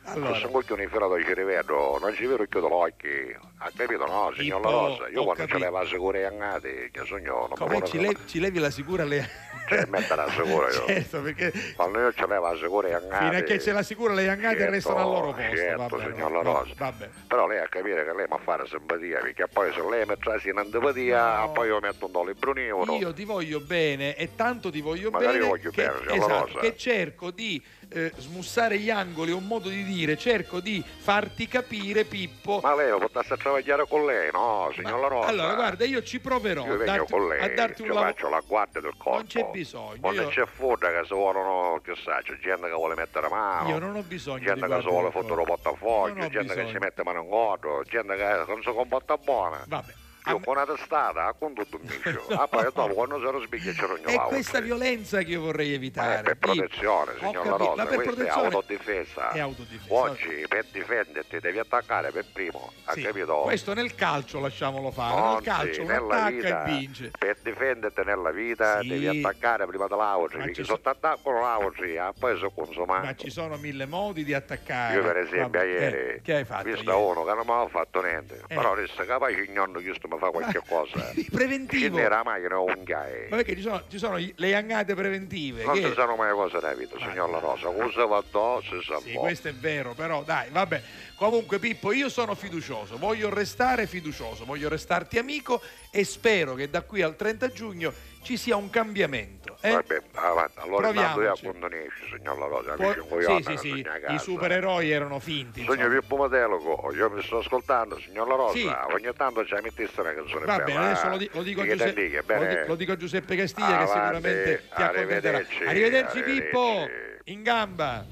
Allora. 0.04 0.34
Se 0.34 0.40
sono 0.40 0.52
coglioni 0.52 0.86
filato 0.86 1.20
ci 1.22 1.34
rivedo, 1.34 1.98
non 2.00 2.14
ci 2.14 2.26
vedo 2.26 2.44
chiudo 2.44 2.68
l'occhio. 2.68 3.40
Ha 3.58 3.70
capito, 3.76 4.06
no, 4.06 4.32
signor 4.36 4.60
La 4.62 4.70
Rosa? 4.70 5.08
Io 5.08 5.24
quando 5.24 5.46
ce 5.46 5.58
l'aveva 5.58 5.84
sicura 5.84 6.18
e 6.18 6.24
angati, 6.24 6.68
che 6.92 7.02
sogno 7.04 7.48
non 7.48 7.56
Come 7.58 7.82
ci, 7.86 7.98
levi, 7.98 8.16
ci 8.26 8.38
levi 8.40 8.58
la 8.60 8.70
sicura 8.70 9.04
le... 9.04 9.28
Cioè, 9.68 9.84
mettere 9.88 10.24
la 10.24 10.30
sicura 10.30 10.66
io. 10.70 10.84
certo, 10.86 11.20
perché 11.20 11.52
Quando 11.74 11.98
io 11.98 12.12
ce 12.12 12.20
l'aveva 12.20 12.54
sicura 12.56 12.77
sicure 12.78 12.94
angate. 12.94 13.24
Fino 13.24 13.36
a 13.36 13.40
che 13.42 13.58
c'è 13.58 13.72
la 13.72 13.82
sicura 13.82 14.14
le 14.14 14.28
angate 14.28 14.56
Certo, 14.58 14.70
restano 14.72 14.98
al 14.98 15.04
loro 15.06 15.32
posto. 15.32 15.56
certo, 15.56 15.76
va 15.88 15.96
bene, 15.96 16.14
signor 16.14 16.32
La 16.32 16.42
Rosa. 16.42 16.72
Vabbè. 16.76 17.08
Però 17.26 17.46
lei 17.46 17.58
ha 17.58 17.66
capire 17.68 18.04
che 18.04 18.12
lei 18.14 18.26
mi 18.28 18.36
fa 18.44 18.64
simpatia, 18.66 19.18
perché 19.20 19.46
poi 19.48 19.72
se 19.72 19.82
lei 19.88 20.04
mi 20.06 20.14
trasi 20.18 20.48
in 20.48 20.58
antipatia, 20.58 21.40
No. 21.40 21.52
poi 21.52 21.66
io 21.68 21.80
metto 21.80 22.06
un 22.06 22.12
dollaro 22.12 22.34
brunevolo. 22.38 22.96
Io 22.96 23.12
ti 23.12 23.24
voglio 23.24 23.60
bene 23.60 24.14
e 24.16 24.34
tanto 24.34 24.70
ti 24.70 24.80
voglio 24.80 25.10
Magari 25.10 25.38
bene, 25.38 25.48
voglio 25.48 25.70
che, 25.70 25.82
bene, 25.86 25.98
signor 25.98 26.06
La 26.08 26.14
esatto, 26.24 26.46
Rosa. 26.46 26.58
che 26.60 26.76
cerco 26.76 27.30
di 27.30 27.62
eh, 27.90 28.12
smussare 28.16 28.78
gli 28.78 28.90
angoli, 28.90 29.30
è 29.30 29.34
un 29.34 29.46
modo 29.46 29.68
di 29.68 29.82
dire, 29.84 30.16
cerco 30.18 30.60
di 30.60 30.82
farti 30.98 31.46
capire 31.48 32.04
Pippo. 32.04 32.60
Ma 32.62 32.74
lei 32.74 32.90
lo 32.90 32.98
potesse 32.98 33.36
travagliare 33.36 33.86
con 33.88 34.04
lei, 34.04 34.30
no, 34.32 34.70
signor 34.74 35.00
La 35.00 35.08
Rosa? 35.08 35.28
Allora, 35.28 35.54
guarda, 35.54 35.84
io 35.84 36.02
ci 36.02 36.20
proverò 36.20 36.66
Io 36.66 36.76
darti, 36.76 37.12
con 37.12 37.28
lei, 37.28 37.40
a 37.42 37.54
darti 37.54 37.82
un 37.82 37.88
lavoro. 37.88 38.06
faccio 38.06 38.28
la 38.28 38.42
guardia 38.46 38.80
del 38.80 38.94
corpo. 38.96 39.16
Non 39.18 39.26
c'è 39.26 39.44
bisogno. 39.50 40.00
Quando 40.00 40.22
Io, 40.22 40.28
c'è 40.28 40.44
foda 40.46 40.88
che 40.90 41.06
vogliono, 41.08 41.80
che 41.82 41.94
sa, 42.04 42.20
c'è 42.22 42.36
gente 42.40 42.67
che 42.68 42.74
vuole 42.74 42.94
mettere 42.94 43.28
mano. 43.28 43.68
io 43.68 43.78
non 43.78 43.96
ho 43.96 44.02
bisogno 44.02 44.44
gente 44.44 44.66
di 44.66 44.72
che 44.72 44.80
si 44.80 44.86
vuole 44.88 45.10
fottere 45.10 45.40
un 45.40 45.44
portafoglio, 45.44 46.14
gente 46.28 46.30
che 46.30 46.42
bisogno. 46.42 46.68
si 46.68 46.78
mette 46.78 47.02
mano 47.02 47.20
in 47.22 47.28
godo, 47.28 47.82
gente 47.84 48.16
che 48.16 48.44
non 48.46 48.62
si 48.62 48.72
comporta 48.72 49.16
buona. 49.16 49.62
Vabbè. 49.66 49.92
Io 50.28 50.40
con 50.40 50.56
una 50.56 50.66
testata, 50.66 51.34
con 51.38 51.54
tutto 51.54 51.76
un 51.76 51.82
micio. 51.82 52.26
Ah, 52.38 52.46
poi 52.46 52.62
dopo 52.64 52.88
quando 52.94 53.18
si 53.18 53.36
rispicchia 53.36 53.72
c'è 53.72 53.84
ogni 53.90 54.02
È 54.14 54.18
questa 54.28 54.60
violenza 54.60 55.18
che 55.22 55.30
io 55.32 55.40
vorrei 55.40 55.72
evitare. 55.74 56.18
Eh, 56.20 56.22
per 56.22 56.36
protezione, 56.38 57.12
Ho 57.12 57.16
signor 57.18 57.46
La 57.46 57.56
Rosa, 57.56 57.84
per 57.86 57.94
questa 57.94 58.12
protezione 58.14 58.48
è 58.48 58.52
autodifesa. 58.52 59.30
è 59.30 59.38
autodifesa. 59.40 59.94
Oggi 59.94 60.44
per 60.48 60.64
difenderti 60.70 61.40
devi 61.40 61.58
attaccare 61.58 62.10
per 62.12 62.24
primo, 62.32 62.72
ha 62.84 62.92
Sì, 62.92 63.02
capito? 63.02 63.36
Questo 63.42 63.74
nel 63.74 63.94
calcio 63.94 64.40
lasciamolo 64.40 64.90
fare, 64.90 65.14
nel 65.14 65.24
Anzi, 65.24 65.42
calcio 65.44 65.82
uno 65.82 65.92
nella 65.92 66.14
attacca 66.14 66.30
vita, 66.30 66.64
e 66.64 66.70
vince. 66.70 67.10
per 67.18 67.36
difenderti 67.42 68.00
nella 68.04 68.30
vita 68.30 68.80
Sì. 68.80 68.88
devi 68.88 69.06
attaccare 69.08 69.66
prima 69.66 69.86
dell'altro, 69.86 70.38
Ma 70.38 70.44
perché 70.44 70.62
ci 70.62 70.64
sotto 70.64 70.88
attacco 70.90 71.30
l'altro, 71.32 71.84
ah, 72.00 72.12
poi 72.18 72.36
sono 72.36 72.50
consumato. 72.50 73.06
Ma 73.06 73.14
ci 73.14 73.30
sono 73.30 73.56
mille 73.56 73.86
modi 73.86 74.24
di 74.24 74.34
attaccare. 74.34 74.94
Io 74.94 75.02
per 75.02 75.16
esempio 75.16 75.42
Vabbè, 75.58 75.64
ieri 75.64 75.96
eh, 76.16 76.20
che 76.22 76.34
hai 76.34 76.44
fatto? 76.44 76.64
visto 76.64 76.90
ieri? 76.90 77.02
uno 77.02 77.24
che 77.24 77.32
non 77.34 77.44
mi 77.46 77.52
aveva 77.52 77.68
fatto 77.68 78.02
niente, 78.02 78.42
Eh. 78.46 78.54
però 78.54 78.72
adesso 78.72 79.04
capace 79.04 79.46
nonno 79.52 79.82
giusto 79.82 80.06
mi 80.08 80.17
fa 80.18 80.30
qualche 80.30 80.60
cosa. 80.66 81.12
Preventivo. 81.30 81.80
Quindi 81.82 82.00
era 82.00 82.22
mai 82.22 82.42
che 82.42 82.48
non 82.48 82.60
un. 82.60 82.84
Ma 83.30 83.36
perché 83.36 83.54
ci 83.56 83.62
sono, 83.62 83.82
ci 83.88 83.98
sono 83.98 84.18
le 84.34 84.54
angate 84.54 84.94
preventive? 84.94 85.64
Non 85.64 85.74
che- 85.74 85.88
ci 85.88 85.92
sono 85.94 86.16
mai 86.16 86.32
cose 86.32 86.54
nella 86.56 86.74
vita, 86.74 86.96
signor 86.98 87.30
La 87.30 87.38
Rosa. 87.38 87.68
Cosa 87.68 88.04
va 88.06 88.16
addosso, 88.18 88.82
sa 88.82 88.98
Sì, 89.00 89.12
questo 89.12 89.48
è 89.48 89.54
vero, 89.54 89.94
però 89.94 90.22
dai, 90.22 90.48
vabbè. 90.50 90.82
Comunque 91.16 91.58
Pippo, 91.58 91.90
io 91.92 92.08
sono 92.08 92.34
fiducioso, 92.36 92.96
voglio 92.96 93.28
restare 93.28 93.86
fiducioso, 93.88 94.44
voglio 94.44 94.68
restarti 94.68 95.18
amico 95.18 95.60
e 95.90 96.04
spero 96.04 96.54
che 96.54 96.70
da 96.70 96.82
qui 96.82 97.02
al 97.02 97.16
30 97.16 97.48
giugno 97.50 97.92
ci 98.22 98.36
sia 98.36 98.56
un 98.56 98.68
cambiamento. 98.70 99.56
eh? 99.60 99.70
Vabbè, 99.72 100.02
avanti. 100.14 100.58
Allora 100.60 100.88
intanto 100.88 101.00
io 101.22 101.32
Proviamoci. 101.32 101.46
appunto 101.46 101.66
ne 101.68 101.84
esci, 101.86 102.16
signor 102.16 102.38
La 102.38 102.46
Rosa. 102.46 102.72
Amici 102.72 102.98
un 102.98 103.08
coglione 103.08 103.42
sì, 103.42 103.48
che 103.50 103.56
sì, 103.56 103.68
sì, 103.74 103.88
a 104.06 104.12
i 104.12 104.18
supereroi 104.18 104.90
erano 104.90 105.18
finti. 105.18 105.64
Sogno 105.64 105.72
insomma. 105.84 105.98
più 105.98 106.08
Pomatelo, 106.08 106.90
io 106.94 107.10
mi 107.10 107.22
sto 107.22 107.38
ascoltando, 107.38 107.98
signor 107.98 108.28
La 108.28 108.34
Rosa, 108.34 108.52
Sì. 108.58 108.66
ogni 108.92 109.10
tanto 109.16 109.44
ci 109.46 109.54
mettesse 109.62 110.00
una 110.00 110.12
canzone 110.14 110.44
Va 110.44 110.58
bene, 110.58 110.78
adesso 110.86 111.08
lo, 111.08 111.16
di- 111.16 111.30
lo 111.32 111.42
dico 111.42 111.60
a 111.60 111.64
Che 111.64 111.70
Giuseppe, 111.72 112.02
dica, 112.08 112.22
lo, 112.38 112.66
lo 112.66 112.74
dico 112.74 112.92
a 112.92 112.96
Giuseppe 112.96 113.36
Castiglia 113.36 113.66
che 113.66 113.72
Avanti, 113.74 113.92
sicuramente 113.92 114.62
ti 114.74 114.82
accontenterà. 114.82 115.36
Arrivederci 115.38 115.62
arrivederci. 115.64 116.22
Pippo, 116.22 116.86
in 117.24 117.42
gamba. 117.42 118.06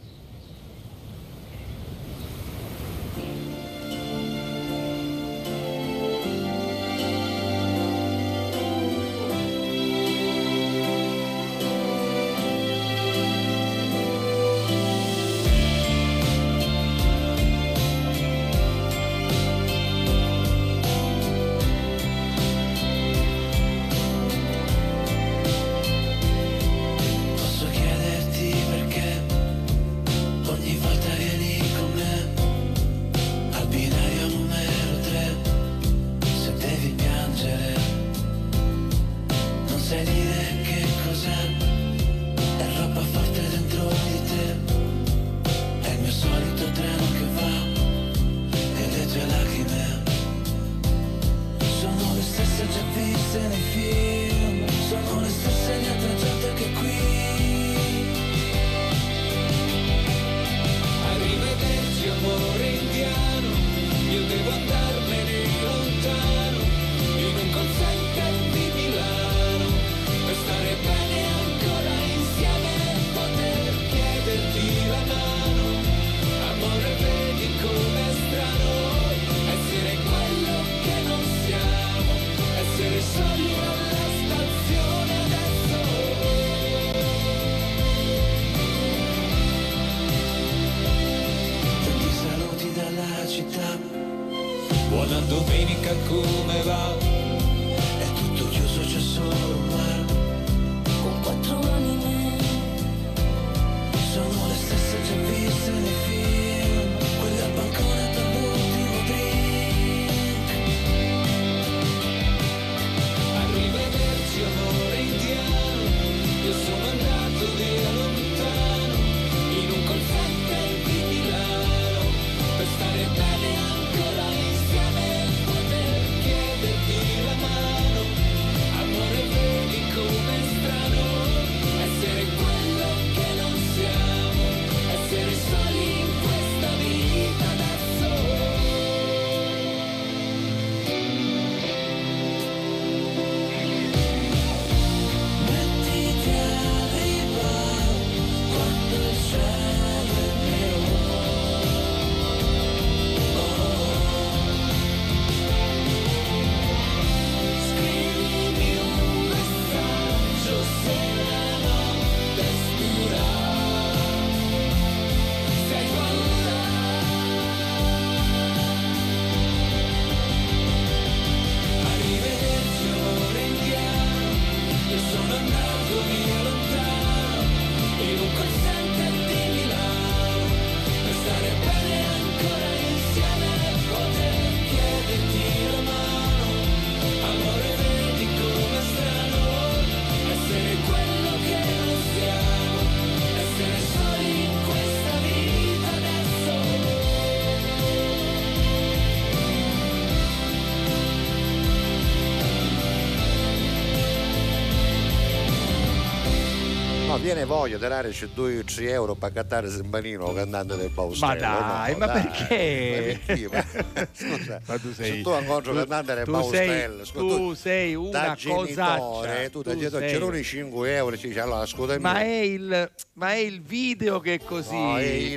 Viene 207.26 207.44
voglia 207.44 207.76
di 207.76 207.88
dare 207.88 208.10
2-3 208.10 208.88
euro 208.88 209.16
per 209.16 209.32
cattare 209.32 209.68
Sembanino, 209.68 210.32
cantante 210.32 210.76
del 210.76 210.90
Baustello. 210.90 211.26
Ma 211.32 211.36
dai, 211.36 211.92
no, 211.92 211.98
ma 211.98 212.06
dai. 212.06 212.22
perché? 212.22 213.18
Ma 213.50 213.64
perché? 213.64 213.82
Ma- 213.96 214.06
Scusa, 214.12 214.60
Ma 214.64 214.78
tu 214.78 214.92
sei 214.92 215.10
se 215.16 215.20
tu 215.22 215.30
incontri 215.36 215.70
un 215.72 215.76
cantante 215.78 216.14
del 216.14 216.24
sei, 216.24 217.04
scusa, 217.04 217.36
tu 217.36 217.54
sei 217.54 217.94
una 217.96 218.34
genitore, 218.36 218.66
cosaccia. 218.68 219.50
tu 219.50 219.62
da 219.62 219.70
genitore, 219.76 220.08
sei- 220.08 220.12
c'erano 220.18 220.36
i 220.36 220.44
5 220.44 220.94
euro, 220.94 221.16
ci 221.16 221.26
dice 221.26 221.40
allora 221.40 221.60
ascoltami. 221.62 222.00
ma 222.00 222.20
è, 222.20 222.26
il, 222.26 222.90
ma 223.18 223.32
è 223.32 223.36
il 223.36 223.62
video 223.62 224.20
che 224.20 224.34
è 224.34 224.40
così. 224.40 224.74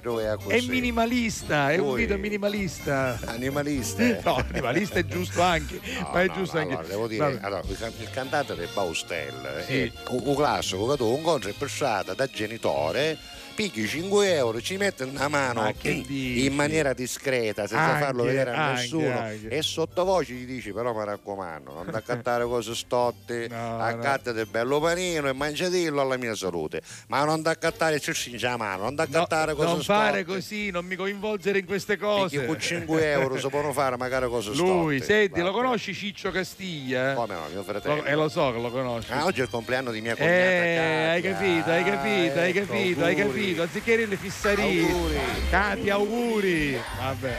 No, 0.03 0.19
è 0.19 0.35
così. 0.35 0.56
È 0.56 0.61
minimalista, 0.69 1.72
è 1.72 1.77
un 1.77 1.88
Poi- 1.88 2.01
video 2.01 2.18
minimalista. 2.18 3.18
Animalista. 3.26 4.03
No, 4.23 4.35
animalista 4.35 4.99
è 4.99 5.06
giusto 5.06 5.41
anche, 5.41 5.80
No, 5.99 6.10
ma 6.11 6.22
è 6.22 6.27
no, 6.27 6.34
giusto 6.34 6.56
no, 6.57 6.61
anche. 6.64 6.73
allora, 6.73 6.88
devo 6.89 7.07
dire, 7.07 7.23
Vabbè. 7.23 7.45
allora, 7.45 7.61
il 7.68 7.77
can- 7.77 7.93
il 7.99 8.10
cantante 8.10 8.56
del 8.56 8.69
Baustel 8.73 9.64
Sì. 9.65 9.81
è 9.84 9.91
un, 10.10 10.22
un 10.26 10.35
classico 10.35 10.88
che 10.88 10.97
tu 10.97 11.15
incontri 11.15 11.53
per 11.53 11.69
strada 11.69 12.14
da 12.14 12.27
genitore 12.27 13.18
picchi 13.60 13.86
5 13.86 14.36
euro, 14.36 14.61
ci 14.61 14.77
mette 14.77 15.03
una 15.03 15.27
mano 15.27 15.64
Ma 15.64 15.73
in, 15.81 16.53
maniera 16.53 16.94
discreta 16.94 17.68
senza 17.68 17.84
Anche, 17.84 18.06
farlo 18.06 18.23
vedere 18.23 18.52
a 18.52 18.68
anche, 18.68 18.81
nessuno 18.84 19.19
anche. 19.19 19.49
e 19.49 19.61
sottovoce 19.61 20.31
gli 20.31 20.45
dici 20.45 20.72
però 20.72 20.94
mi 20.98 21.03
raccomando 21.03 21.73
non 21.73 21.88
da 21.91 21.99
cattare 22.02 22.45
cose 22.45 22.73
stotte 22.73 23.48
No, 23.49 23.80
accatta 23.81 24.31
del 24.31 24.45
bello 24.45 24.80
panino 24.80 25.27
e 25.27 25.34
mangiatillo 25.34 25.99
alla 25.99 26.15
mia 26.15 26.36
salute 26.36 26.81
ma 27.07 27.26
non 27.26 27.41
da 27.41 27.57
cattare 27.57 27.99
cerci 27.99 28.34
in 28.34 28.56
mano 28.57 28.84
non 28.84 28.95
da 28.95 29.06
cattare 29.07 29.53
cose 29.53 29.68
non 29.68 29.84
stotte 29.84 29.99
fare 29.99 30.23
così, 30.23 30.69
non 30.72 30.86
mi 30.86 30.95
coinvolgere 30.95 31.60
in 31.60 31.65
queste 31.65 31.98
cose. 31.98 32.38
Perché 32.38 32.45
con 32.45 32.60
5 32.61 33.11
euro 33.11 33.36
si 33.38 33.48
possono 33.49 33.73
fare 33.73 33.98
magari 33.98 34.27
cose 34.30 34.53
Lui, 34.53 34.99
stotte. 34.99 35.14
senti, 35.14 35.40
lo 35.41 35.52
Vabbè. 35.52 35.64
conosci 35.64 35.94
Ciccio 35.94 36.31
Castiglia? 36.31 37.14
Come 37.14 37.34
no, 37.34 37.41
mio 37.52 37.64
fratello. 37.64 37.95
Lo- 37.95 38.06
eh, 38.06 38.15
lo 38.15 38.30
so 38.30 38.53
che 38.53 38.61
lo 38.61 38.69
conosci. 38.72 39.11
Ah, 39.11 39.26
oggi 39.26 39.41
è 39.41 39.44
il 39.44 39.49
compleanno 39.49 39.91
di 39.91 39.99
mia 39.99 40.15
cognata 40.15 40.34
Eh, 40.34 41.07
hai 41.10 41.22
capito, 41.22 41.69
hai 41.69 41.84
capito, 41.84 42.40
hai 42.40 42.49
ecco, 42.52 42.65
capito, 42.65 43.03
hai 43.03 43.19
auguri. 43.19 43.40
Capito. 43.49 43.61
Anziché 43.61 44.05
le 44.05 44.17
fissarie. 44.17 44.81
Auguri. 44.84 45.19
Katia, 45.49 45.93
auguri. 45.95 46.80
Vabbè. 46.97 47.38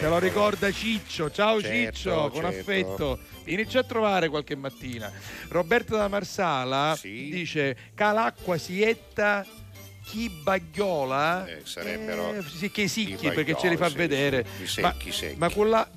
Te 0.00 0.08
lo 0.08 0.18
ricorda 0.18 0.70
Ciccio. 0.70 1.30
Ciao 1.30 1.60
Certo, 1.60 1.96
Ciccio, 1.96 2.28
con 2.30 2.42
certo. 2.42 2.46
affetto. 2.46 3.18
Vienici 3.44 3.78
a 3.78 3.82
trovare 3.84 4.28
qualche 4.28 4.54
mattina. 4.56 5.10
Roberta 5.48 5.96
da 5.96 6.08
Marsala 6.08 6.98
dice: 7.02 7.76
Calacqua 7.94 8.58
sietta. 8.58 9.44
Chi 10.04 10.28
baghiola? 10.30 11.46
Eh, 11.48 11.60
sarebbero 11.64 12.34
Eh, 12.34 12.42
sì, 12.42 12.70
che 12.70 12.86
sicchi 12.86 13.28
perché 13.30 13.56
ce 13.58 13.68
li 13.68 13.76
fa 13.76 13.88
sì, 13.88 13.96
vedere. 13.96 14.46
sì, 14.64 14.78
i 14.78 14.82
ma, 14.82 14.92
secchi, 14.92 15.10
secchi. 15.12 15.36
ma 15.36 15.48
quella. 15.50 15.90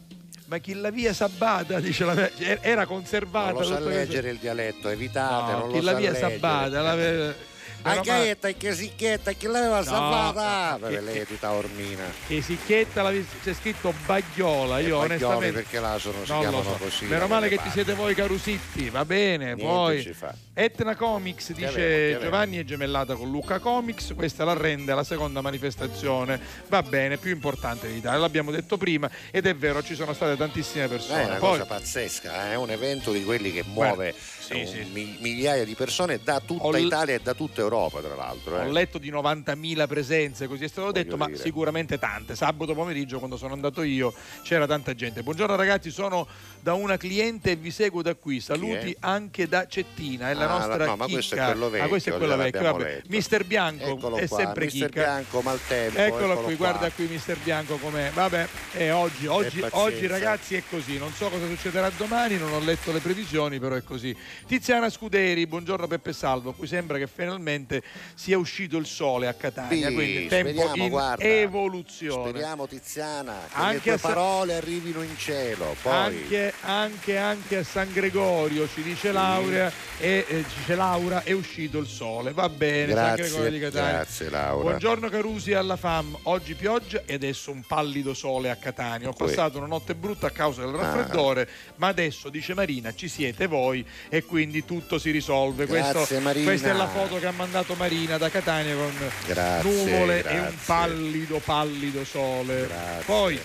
Ma 0.45 0.57
chi 0.57 0.73
la 0.73 0.89
via 0.89 1.13
sabbata 1.13 1.77
dice 1.79 2.05
la, 2.05 2.27
era 2.61 2.87
conservata 2.87 3.51
Non 3.51 3.61
lo 3.61 3.67
sa 3.67 3.79
leggere 3.81 4.31
il 4.31 4.37
dialetto, 4.37 4.89
evitate, 4.89 5.51
No, 5.51 5.57
non 5.59 5.71
chi 5.73 5.81
la 5.81 5.93
via 5.93 6.09
leggere. 6.09 6.31
sabbata 6.31 6.81
la 6.81 6.95
Ah, 7.81 7.89
Meno 7.91 8.01
che 8.01 8.09
male- 8.11 8.29
etta, 8.31 8.51
che 8.51 8.73
sicchetta, 8.73 9.31
che 9.33 9.47
l'aveva 9.47 9.77
No, 9.77 9.83
salvata? 9.83 10.87
che- 10.89 10.99
lei 10.99 11.19
è 11.19 11.25
tutta 11.25 11.51
ormina. 11.51 12.03
che 12.27 12.41
sicchetta 12.41 13.01
la- 13.01 13.11
c'è 13.11 13.53
scritto 13.53 13.93
Bagliola 14.05 14.79
io 14.79 14.87
E 14.87 14.89
Baglioli 14.89 15.05
onestamente 15.05 15.51
perché 15.61 15.79
là 15.79 15.97
sono, 15.97 16.25
si 16.25 16.31
non 16.31 16.41
lo 16.43 16.49
chiamano 16.49 16.63
so. 16.77 16.83
così. 16.83 17.05
meno 17.05 17.27
male 17.27 17.45
che 17.47 17.55
ci 17.55 17.61
parti. 17.61 17.71
siete 17.73 17.93
voi 17.93 18.13
carusitti 18.15 18.89
va 18.89 19.05
bene 19.05 19.45
Niente 19.53 19.63
poi 19.63 20.01
ci. 20.01 20.13
Etna 20.53 20.95
Comics 20.97 21.47
Che 21.47 21.53
dice 21.53 21.67
avevo, 21.67 21.77
che 21.87 21.93
avevo. 22.15 22.21
Giovanni 22.23 22.57
è 22.57 22.63
gemellata 22.65 23.15
con 23.15 23.31
Luca 23.31 23.59
Comics 23.59 24.13
questa 24.13 24.43
la 24.43 24.53
rende 24.53 24.93
la 24.93 25.03
seconda 25.05 25.39
manifestazione 25.39 26.37
va 26.67 26.83
bene 26.83 27.15
più 27.17 27.31
importante 27.31 27.87
d'Italia 27.87 28.19
l'abbiamo 28.19 28.51
detto 28.51 28.75
prima 28.77 29.09
ed 29.31 29.45
è 29.45 29.55
vero 29.55 29.81
ci 29.81 29.95
sono 29.95 30.11
state 30.13 30.35
tantissime 30.35 30.83
Eh, 30.83 30.87
persone 30.89 31.21
È 31.21 31.25
una 31.25 31.35
poi 31.35 31.51
cosa 31.59 31.65
pazzesca, 31.65 32.47
eh, 32.47 32.51
è 32.51 32.55
un 32.55 32.71
evento 32.71 33.13
di 33.13 33.23
quelli 33.23 33.53
che 33.53 33.63
muove 33.65 34.13
sì, 34.55 34.65
sì. 34.65 34.89
mi- 34.91 35.17
migliaia 35.19 35.63
di 35.63 35.75
persone 35.75 36.19
da 36.23 36.39
tutta 36.39 36.63
Ho 36.65 36.71
l- 36.71 36.79
Italia 36.79 37.15
e 37.15 37.19
da 37.21 37.33
tutta 37.33 37.61
Europa, 37.61 37.99
tra 37.99 38.15
l'altro. 38.15 38.55
Ho 38.57 38.61
eh. 38.61 38.71
letto 38.71 38.97
di 38.97 39.09
90.000 39.11 39.87
presenze, 39.87 40.47
così 40.47 40.63
è 40.63 40.67
stato 40.67 40.91
detto, 40.91 41.17
ma 41.17 41.27
dire. 41.27 41.37
sicuramente 41.37 41.97
tante. 41.99 42.35
Sabato 42.35 42.73
pomeriggio, 42.73 43.17
quando 43.19 43.37
sono 43.37 43.53
andato 43.53 43.81
io, 43.83 44.13
c'era 44.43 44.65
tanta 44.65 44.93
gente. 44.95 45.21
Buongiorno 45.23 45.55
ragazzi, 45.55 45.91
sono 45.91 46.27
da 46.59 46.73
una 46.73 46.97
cliente 46.97 47.51
e 47.51 47.55
vi 47.55 47.71
seguo 47.71 48.01
da 48.01 48.15
qui. 48.15 48.39
Saluti 48.39 48.91
è? 48.91 48.97
anche 49.01 49.47
da 49.47 49.67
Cettina, 49.67 50.29
è 50.29 50.33
la 50.33 50.49
Ah, 50.49 50.57
nostra 50.57 50.85
no, 50.85 50.95
ma 50.95 51.07
questo 51.07 51.35
è 51.35 51.45
quello 51.45 51.65
Ah, 51.67 51.87
questo 51.87 52.09
è 52.09 52.11
vecchio, 52.13 52.17
quello 52.17 52.35
vecchio. 52.35 52.59
l'abbiamo 52.61 52.77
Vabbè. 52.77 52.89
letto. 52.95 53.07
Mister 53.09 53.45
Bianco 53.45 53.83
Eccolo 53.85 54.15
è 54.17 54.27
qua, 54.27 54.37
sempre 54.37 54.65
Mister 54.65 54.89
chicca. 54.89 55.01
Bianco, 55.03 55.41
maltempo. 55.41 55.99
Eccolo, 55.99 56.37
qui, 56.43 56.55
qua. 56.55 56.69
guarda 56.69 56.91
qui 56.91 57.05
Mister 57.07 57.37
Bianco 57.37 57.77
com'è. 57.77 58.11
Vabbè, 58.13 58.47
e 58.73 58.91
oggi, 58.91 59.27
oggi, 59.27 59.63
oggi 59.71 60.07
ragazzi 60.07 60.55
è 60.55 60.63
così. 60.69 60.97
Non 60.97 61.11
so 61.13 61.29
cosa 61.29 61.45
succederà 61.47 61.89
domani, 61.95 62.37
non 62.37 62.51
ho 62.53 62.59
letto 62.59 62.91
le 62.91 62.99
previsioni, 62.99 63.59
però 63.59 63.75
è 63.75 63.83
così. 63.83 64.15
Tiziana 64.47 64.89
Scuderi, 64.89 65.45
buongiorno 65.45 65.85
Peppe 65.87 66.11
Salvo. 66.13 66.53
Qui 66.53 66.65
sembra 66.65 66.97
che 66.97 67.07
finalmente 67.07 67.83
sia 68.15 68.37
uscito 68.37 68.77
il 68.77 68.85
sole 68.85 69.27
a 69.27 69.33
Catania, 69.33 69.89
Sì, 69.89 69.93
quindi 69.93 70.27
tempo 70.27 70.49
speriamo, 70.51 70.83
in 70.83 70.89
guarda. 70.89 71.23
evoluzione. 71.23 72.29
Speriamo 72.29 72.67
Tiziana 72.67 73.37
che 73.47 73.55
Anche 73.55 73.73
le 73.75 73.79
tue 73.81 73.91
a 73.91 73.97
Sa- 73.97 74.07
parole 74.07 74.53
arrivino 74.55 75.01
in 75.03 75.15
cielo. 75.17 75.75
Poi 75.81 75.93
Anche, 75.93 76.53
anche, 76.61 77.17
anche 77.17 77.57
a 77.57 77.63
San 77.63 77.91
Gregorio 77.93 78.67
ci 78.67 78.81
dice 78.81 79.11
Laura 79.11 79.71
e 79.99 80.25
eh, 80.27 80.43
dice 80.57 80.75
Laura 80.75 81.23
è 81.23 81.31
uscito 81.31 81.77
il 81.79 81.87
sole 81.87 82.31
va 82.31 82.47
bene 82.49 82.93
San 82.93 83.15
Gregorio 83.15 83.49
di 83.51 83.59
grazie, 83.59 83.77
Catania 83.79 83.97
grazie 83.97 84.29
Laura. 84.29 84.63
Buongiorno 84.69 85.09
Carusi 85.09 85.53
alla 85.53 85.75
FAM, 85.75 86.17
oggi 86.23 86.55
pioggia 86.55 87.03
e 87.05 87.13
adesso 87.15 87.51
un 87.51 87.61
pallido 87.67 88.13
sole 88.13 88.49
a 88.49 88.55
Catania. 88.55 89.09
Ho 89.09 89.13
passato 89.13 89.57
una 89.57 89.67
notte 89.67 89.93
brutta 89.95 90.27
a 90.27 90.31
causa 90.31 90.61
del 90.61 90.73
raffreddore, 90.73 91.47
ma 91.75 91.87
adesso, 91.87 92.29
dice 92.29 92.53
Marina, 92.53 92.93
ci 92.95 93.07
siete 93.07 93.45
voi 93.47 93.85
e 94.09 94.23
quindi 94.29 94.63
tutto 94.63 94.97
si 94.99 95.11
risolve. 95.11 95.65
Grazie, 95.65 95.91
Questo- 95.93 96.19
Marina. 96.21 96.45
Questa 96.45 96.69
è 96.69 96.73
la 96.73 96.87
foto 96.87 97.17
che 97.19 97.25
ha 97.25 97.31
mandato 97.31 97.73
Marina 97.73 98.17
da 98.17 98.29
Catania 98.29 98.75
con 98.75 98.93
Grazie, 99.25 99.69
nuvole 99.69 100.19
e 100.19 100.21
grazie. 100.21 100.39
un 100.39 100.53
pallido, 100.65 101.39
pallido 101.43 102.05
sole. 102.05 102.69
Poi 103.05 103.41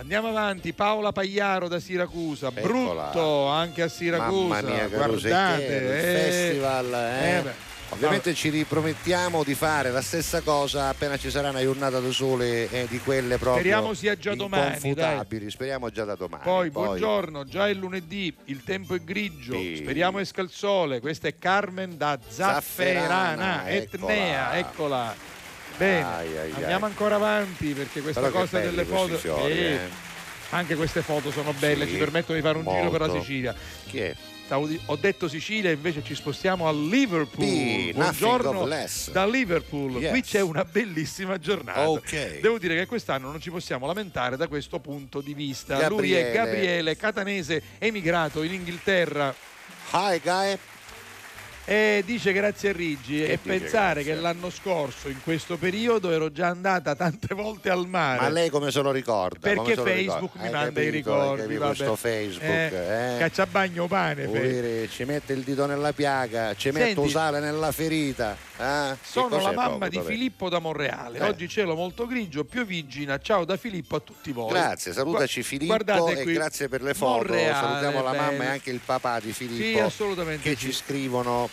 Andiamo 0.00 0.28
avanti, 0.28 0.72
Paola 0.74 1.10
Pagliaro 1.10 1.66
da 1.66 1.80
Siracusa, 1.80 2.52
Eccola. 2.54 3.08
brutto 3.10 3.46
anche 3.48 3.82
a 3.82 3.88
Siracusa. 3.88 4.30
Mamma 4.30 4.60
mia, 4.60 4.84
e 4.84 4.88
guardate, 4.88 5.98
eh. 5.98 6.00
festival, 6.30 6.94
eh. 6.94 7.36
Eh. 7.38 7.42
Ovviamente 7.90 8.34
ci 8.34 8.50
ripromettiamo 8.50 9.42
di 9.42 9.54
fare 9.54 9.90
la 9.90 10.02
stessa 10.02 10.42
cosa 10.42 10.88
appena 10.88 11.16
ci 11.16 11.30
sarà 11.30 11.48
una 11.48 11.62
giornata 11.62 11.98
di 12.00 12.12
sole 12.12 12.70
eh, 12.70 12.86
di 12.86 12.98
quelle 13.00 13.38
proprio 13.38 13.54
Speriamo 13.62 13.94
sia 13.94 14.16
già 14.16 14.34
domani, 14.34 14.76
inconfutabili. 14.76 15.50
Speriamo 15.50 15.90
già 15.90 16.04
da 16.04 16.14
domani. 16.14 16.42
Poi, 16.44 16.70
buongiorno, 16.70 17.44
già 17.44 17.66
è 17.66 17.72
lunedì, 17.72 18.34
il 18.44 18.62
tempo 18.62 18.94
è 18.94 19.00
grigio, 19.00 19.54
Sì. 19.54 19.78
speriamo 19.82 20.18
esca 20.18 20.42
il 20.42 20.50
sole. 20.50 21.00
Questa 21.00 21.28
è 21.28 21.34
Carmen 21.38 21.96
da 21.96 22.18
Zafferana, 22.28 23.62
Zafferana, 23.62 23.68
Etnea, 23.68 24.58
eccola. 24.58 25.14
Bene, 25.78 26.04
Ai, 26.04 26.36
ai, 26.36 26.50
ai. 26.50 26.52
andiamo 26.62 26.86
ancora 26.86 27.14
avanti 27.14 27.72
perché 27.72 28.00
questa 28.02 28.20
Però 28.20 28.40
cosa 28.40 28.58
delle 28.60 28.84
foto... 28.84 29.16
fiori, 29.16 29.52
Eh, 29.52 29.64
eh. 29.72 30.06
Anche 30.50 30.76
queste 30.76 31.02
foto 31.02 31.30
sono 31.30 31.52
belle, 31.52 31.84
Sì, 31.84 31.92
ci 31.92 31.98
permettono 31.98 32.38
di 32.38 32.44
fare 32.44 32.58
un 32.58 32.64
giro 32.64 32.90
per 32.90 33.00
la 33.00 33.06
molto. 33.06 33.22
Sicilia. 33.22 33.54
Chi 33.86 33.98
è? 34.00 34.14
Ho 34.56 34.96
detto 34.96 35.28
Sicilia, 35.28 35.70
invece 35.70 36.02
ci 36.02 36.14
spostiamo 36.14 36.66
a 36.68 36.72
Liverpool. 36.72 37.46
Sì, 37.46 37.92
Buongiorno 37.94 38.66
da 39.12 39.26
Liverpool. 39.26 40.00
Yes. 40.00 40.10
Qui 40.10 40.22
c'è 40.22 40.40
una 40.40 40.64
bellissima 40.64 41.38
giornata. 41.38 41.88
Ok. 41.88 42.40
Devo 42.40 42.58
dire 42.58 42.74
che 42.76 42.86
quest'anno 42.86 43.30
non 43.30 43.40
ci 43.40 43.50
possiamo 43.50 43.86
lamentare 43.86 44.36
da 44.36 44.48
questo 44.48 44.78
punto 44.78 45.20
di 45.20 45.34
vista. 45.34 45.86
Lui 45.88 46.12
è 46.12 46.32
Gabriele. 46.32 46.32
Gabriele, 46.32 46.96
catanese, 46.96 47.62
emigrato 47.78 48.42
in 48.42 48.54
Inghilterra. 48.54 49.34
Hi 49.92 50.20
guy. 50.22 50.58
E 51.70 52.02
dice 52.06 52.32
grazie 52.32 52.70
a 52.70 52.72
Riggi 52.72 53.22
e 53.22 53.26
dice 53.26 53.38
pensare 53.42 54.02
grazie? 54.02 54.14
che 54.14 54.20
l'anno 54.22 54.48
scorso 54.48 55.10
in 55.10 55.20
questo 55.22 55.58
periodo 55.58 56.10
ero 56.10 56.32
già 56.32 56.46
andata 56.46 56.94
tante 56.94 57.34
volte 57.34 57.68
al 57.68 57.86
mare. 57.86 58.22
Ma 58.22 58.28
lei 58.30 58.48
come 58.48 58.70
se 58.70 58.80
lo 58.80 58.90
ricorda? 58.90 59.38
Perché 59.38 59.74
lo 59.74 59.82
Facebook 59.82 60.32
ricorda? 60.32 60.42
mi 60.46 60.50
manda 60.50 60.80
i 60.80 60.88
ricordi. 60.88 61.56
Questo 61.58 61.94
Facebook, 61.94 62.42
eh? 62.48 63.16
Cacciabagno 63.18 63.86
pane. 63.86 64.26
Dire, 64.30 64.88
ci 64.88 65.04
mette 65.04 65.34
il 65.34 65.42
dito 65.42 65.66
nella 65.66 65.92
piaga, 65.92 66.54
ci 66.54 66.70
mette 66.70 66.94
Senti, 66.94 67.10
sale 67.10 67.38
nella 67.38 67.70
ferita. 67.70 68.34
eh? 68.56 68.92
Che 68.92 68.96
Sono 69.02 69.38
la 69.38 69.52
mamma 69.52 69.88
di? 69.88 70.00
Filippo 70.02 70.48
da 70.48 70.60
Monreale. 70.60 71.18
Eh. 71.18 71.24
Oggi 71.24 71.48
cielo 71.50 71.74
molto 71.74 72.06
grigio, 72.06 72.44
pioviggina. 72.44 73.18
Ciao 73.20 73.44
da 73.44 73.58
Filippo 73.58 73.96
a 73.96 74.00
tutti 74.00 74.32
voi. 74.32 74.48
Grazie, 74.48 74.94
salutaci 74.94 75.42
Filippo 75.42 75.74
guardate 75.74 76.20
e 76.20 76.22
qui. 76.22 76.32
grazie 76.32 76.70
per 76.70 76.80
le 76.80 76.94
foto. 76.94 77.16
Monreale, 77.16 77.52
Salutiamo 77.52 78.02
la 78.02 78.14
mamma 78.14 78.44
e 78.44 78.46
anche 78.46 78.70
il 78.70 78.80
papà 78.82 79.20
di 79.20 79.32
Filippo 79.34 79.90
Sì, 79.90 80.38
che 80.40 80.56
ci 80.56 80.72
scrivono 80.72 81.50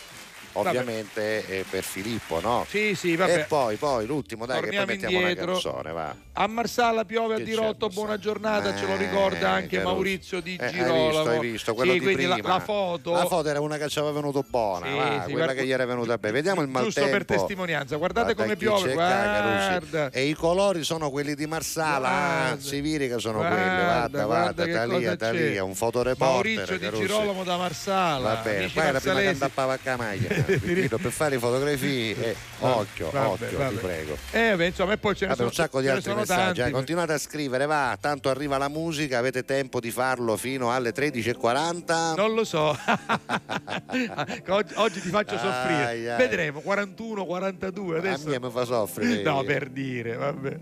ovviamente 0.59 1.45
eh, 1.47 1.65
per 1.69 1.83
Filippo, 1.83 2.39
no? 2.41 2.65
Sì, 2.69 2.95
sì, 2.95 3.15
vabbè. 3.15 3.39
E 3.39 3.43
poi, 3.45 3.75
poi 3.77 4.05
l'ultimo, 4.05 4.45
dai, 4.45 4.59
Torniamo 4.61 4.85
che 4.85 4.91
poi 4.93 5.01
mettiamo 5.01 5.27
indietro. 5.27 5.51
una 5.51 5.61
canzone, 5.61 5.91
va. 5.91 6.15
A 6.37 6.47
Marsala 6.47 7.05
piove 7.05 7.35
a 7.35 7.39
dirotto, 7.39 7.87
buona 7.87 8.17
giornata, 8.17 8.75
ce 8.75 8.85
lo 8.85 8.95
ricorda 8.97 9.51
anche 9.51 9.79
Eh, 9.79 9.83
Maurizio 9.83 10.41
di 10.41 10.57
eh, 10.59 10.69
Girolamo. 10.69 10.95
Hai 10.95 11.05
visto, 11.07 11.29
hai 11.29 11.39
visto, 11.51 11.73
quello 11.73 11.91
sì, 11.93 11.99
di 11.99 12.03
quindi 12.05 12.25
la, 12.25 12.33
prima. 12.33 12.49
la 12.49 12.59
foto. 12.59 13.11
La 13.13 13.25
foto 13.25 13.47
era 13.49 13.61
una 13.61 13.77
che 13.77 13.87
ci 13.87 13.99
aveva 13.99 14.13
venuto 14.13 14.43
buona, 14.47 14.85
Sì, 14.85 14.91
va, 14.93 15.03
sì, 15.03 15.09
quella 15.09 15.29
guarda- 15.29 15.53
che 15.53 15.65
gli 15.65 15.71
era 15.71 15.85
venuta 15.85 16.17
bene. 16.17 16.33
Vediamo 16.33 16.61
il 16.61 16.67
maltempo. 16.67 16.99
Giusto 16.99 17.09
per 17.17 17.25
testimonianza, 17.25 17.95
guardate 17.95 18.33
Guarda 18.33 18.43
come 18.43 18.55
piove, 18.57 18.93
Cacarusi. 18.95 19.89
guarda. 19.89 20.09
E 20.09 20.23
i 20.25 20.33
colori 20.33 20.83
sono 20.83 21.09
quelli 21.09 21.35
di 21.35 21.45
Marsala, 21.47 22.07
Guarda. 22.09 22.51
ah, 22.51 22.57
che 22.57 23.19
sono 23.19 23.37
Guarda, 23.37 23.55
quelli. 23.55 23.75
Guarda, 23.75 24.23
guarda 24.25 24.65
guarda, 24.65 24.77
Talia. 24.87 25.15
Talia, 25.15 25.63
un 25.63 25.75
fotoreporter. 25.75 26.33
Maurizio 26.33 26.77
di. 26.77 26.97
Girolamo 26.97 27.43
da 27.43 27.57
Marsala. 27.57 28.33
Va 28.33 28.41
bene, 28.41 28.67
poi 28.73 28.85
era 28.85 28.99
prima 28.99 29.19
che 29.19 29.27
andava 29.27 29.73
a 29.73 29.77
camaglia. 29.77 30.27
Pipino, 30.59 30.97
per 30.97 31.11
fare 31.11 31.37
fotografie, 31.39 32.15
eh, 32.31 32.35
occhio, 32.59 33.09
Vabbè, 33.11 33.27
occhio, 33.43 33.57
vabbè. 33.57 33.69
ti 33.73 33.75
prego. 33.77 34.17
Eh, 34.31 34.55
beh, 34.55 34.65
insomma, 34.67 34.93
e 34.93 34.97
poi 34.97 35.15
ce 35.15 35.25
ne 35.25 35.35
Vabbè, 35.35 35.37
sono 35.37 35.49
un 35.49 35.53
sacco 35.55 35.81
di 35.81 35.87
altri 35.87 36.13
messaggi. 36.13 36.59
tanti. 36.59 36.69
eh. 36.69 36.71
Continuate 36.71 37.13
a 37.13 37.17
scrivere, 37.17 37.65
va, 37.65 37.97
tanto 37.99 38.29
arriva 38.29 38.57
la 38.57 38.67
musica, 38.69 39.17
avete 39.17 39.43
tempo 39.43 39.79
di 39.79 39.91
farlo 39.91 40.37
fino 40.37 40.71
alle 40.71 40.93
13.40. 40.93 42.15
Non 42.15 42.33
lo 42.33 42.43
so. 42.43 42.77
oggi, 44.47 44.73
oggi 44.75 45.01
ti 45.01 45.09
faccio 45.09 45.37
soffrire. 45.37 45.85
Ai, 45.85 46.09
ai. 46.09 46.17
Vedremo 46.17 46.61
41, 46.61 47.25
42 47.25 47.95
A 47.95 47.99
adesso. 47.99 48.29
me 48.29 48.39
mi 48.39 48.49
fa 48.51 48.65
soffrire. 48.65 49.21
No, 49.23 49.43
per 49.43 49.69
dire, 49.69 50.15
vabbè. 50.15 50.57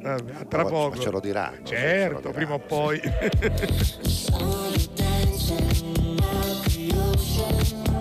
Vabbè, 0.00 0.46
tra 0.48 0.62
Ma- 0.64 0.68
poco. 0.68 0.96
ma 0.96 1.02
ce 1.02 1.10
lo 1.10 1.20
diranno, 1.20 1.58
ce 1.64 1.74
lo 1.74 1.80
Certo, 1.80 2.30
prima 2.30 2.54
o 2.54 2.58
poi. 2.58 3.00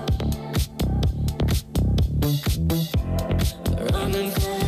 Running 2.67 4.31
for 4.31 4.64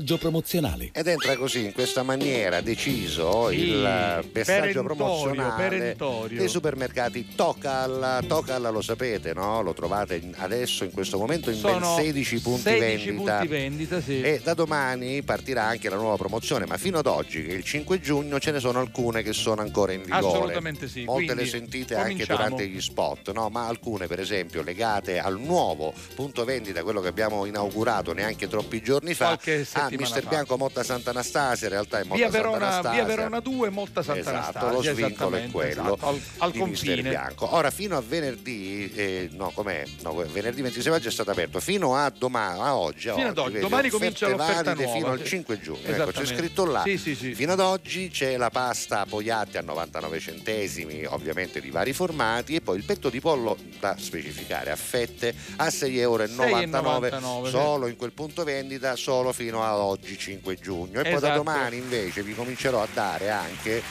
Messaggio 0.00 0.16
promozionale. 0.18 0.90
Ed 0.94 1.06
entra 1.08 1.36
così, 1.36 1.64
in 1.66 1.72
questa 1.72 2.02
maniera, 2.02 2.62
deciso 2.62 3.48
Sì, 3.50 3.68
il 3.68 3.74
messaggio 4.32 4.32
perentorio, 4.32 4.82
promozionale 4.82 5.68
perentorio. 5.68 6.38
dei 6.38 6.48
supermercati 6.48 7.28
Tocal. 7.34 8.24
Tocal 8.26 8.70
lo 8.72 8.80
sapete, 8.80 9.34
no? 9.34 9.60
Lo 9.60 9.74
trovate 9.74 10.22
adesso 10.36 10.84
in 10.84 10.90
questo 10.90 11.18
momento 11.18 11.50
in 11.50 11.56
Sono 11.58 11.96
ben 11.96 12.04
16 12.04 12.40
punti 12.40 12.62
16 12.62 13.04
vendita. 13.06 13.32
punti 13.36 13.46
vendita, 13.48 14.00
sì. 14.00 14.20
E 14.22 14.40
da 14.42 14.54
domani 14.54 15.22
partirà 15.22 15.64
anche 15.64 15.90
la 15.90 15.96
nuova 15.96 16.16
promozione, 16.16 16.64
ma 16.64 16.78
fino 16.78 16.98
ad 16.98 17.06
oggi, 17.06 17.42
che 17.44 17.50
è 17.50 17.54
il 17.54 17.64
5 17.64 18.00
giugno, 18.00 18.40
ce 18.40 18.52
ne 18.52 18.60
sono 18.60 18.78
alcune 18.78 19.22
che 19.22 19.34
sono 19.34 19.60
ancora 19.60 19.92
in 19.92 20.02
vigore. 20.02 20.26
Assolutamente 20.26 20.88
sì, 20.88 21.04
Molte 21.04 21.24
quindi 21.26 21.42
le 21.44 21.48
sentite 21.48 21.94
anche 21.94 22.10
cominciamo. 22.12 22.38
durante 22.38 22.66
gli 22.68 22.80
spot, 22.80 23.32
no? 23.32 23.50
ma 23.50 23.66
alcune, 23.66 24.06
per 24.06 24.18
esempio, 24.20 24.62
legate 24.62 25.18
al 25.18 25.38
nuovo 25.38 25.92
punto 26.14 26.44
vendita, 26.46 26.82
quello 26.82 27.02
che 27.02 27.08
abbiamo 27.08 27.44
inaugurato 27.44 28.14
neanche 28.14 28.48
troppi 28.48 28.80
giorni 28.80 29.12
fa, 29.12 29.26
Qualche 29.26 29.64
settimana 29.90 30.14
Mister. 30.14 30.28
Bianco 30.28 30.56
Motta 30.56 30.82
Sant'Anastasia, 30.82 31.66
in 31.66 31.72
realtà 31.72 31.98
è 31.98 32.02
Motta 32.04 32.14
Via 32.16 32.28
Verona, 32.30 32.58
Sant'Anastasia. 32.58 33.04
via 33.04 33.04
Verona 33.04 33.40
2, 33.40 33.70
Molta 33.70 34.02
Sant'Anastasia. 34.02 34.50
Esatto, 34.50 34.74
lo 34.74 34.82
svincolo 34.82 35.36
è 35.36 35.50
quello 35.50 35.96
esatto, 35.96 36.06
al, 36.06 36.20
al 36.38 36.52
confine. 36.56 37.02
Bianco. 37.02 37.54
Ora 37.54 37.70
fino 37.70 37.96
a 37.96 38.00
venerdì, 38.00 38.92
eh, 38.94 39.28
no, 39.32 39.50
com'è? 39.54 39.84
No, 40.02 40.14
venerdì 40.14 40.62
26 40.62 40.92
maggio 40.92 41.08
è 41.08 41.12
stato 41.12 41.30
aperto, 41.30 41.60
fino 41.60 41.96
a 41.96 42.10
domani, 42.16 42.60
a 42.60 42.76
oggi. 42.76 43.08
a 43.08 43.14
Fino 43.14 43.28
ad 43.28 43.38
oggi, 43.38 43.58
Domani 43.58 43.88
comincia 43.88 44.28
l'offerta 44.28 44.74
nuova, 44.74 44.92
fino 44.92 45.06
al 45.08 45.18
sì. 45.20 45.26
5 45.26 45.60
giugno. 45.60 45.78
Ecco, 45.84 46.10
c'è 46.10 46.26
scritto 46.26 46.64
là. 46.64 46.82
Sì, 46.84 46.98
sì, 46.98 47.14
sì. 47.14 47.34
Fino 47.34 47.52
ad 47.52 47.60
oggi 47.60 48.10
c'è 48.10 48.36
la 48.36 48.50
pasta 48.50 49.04
Pogliatti 49.06 49.58
a 49.58 49.62
99 49.62 50.20
centesimi, 50.20 51.04
ovviamente 51.04 51.60
di 51.60 51.70
vari 51.70 51.92
formati, 51.92 52.56
e 52.56 52.60
poi 52.60 52.78
il 52.78 52.84
petto 52.84 53.08
di 53.10 53.20
pollo 53.20 53.56
da 53.78 53.96
specificare 53.98 54.70
a 54.70 54.76
fette 54.76 55.34
a 55.56 55.66
6,99 55.66 55.98
euro, 55.98 56.24
6,99, 56.24 57.44
sì. 57.44 57.50
solo 57.50 57.86
in 57.86 57.96
quel 57.96 58.12
punto 58.12 58.44
vendita, 58.44 58.96
solo 58.96 59.32
fino 59.32 59.62
oggi 59.76 60.16
5 60.18 60.56
giugno. 60.56 61.00
E 61.00 61.02
poi 61.02 61.12
da 61.12 61.16
Esatto. 61.16 61.36
domani 61.36 61.76
invece 61.76 62.22
vi 62.22 62.34
comincerò 62.34 62.82
a 62.82 62.88
dare 62.92 63.30
anche 63.30 63.82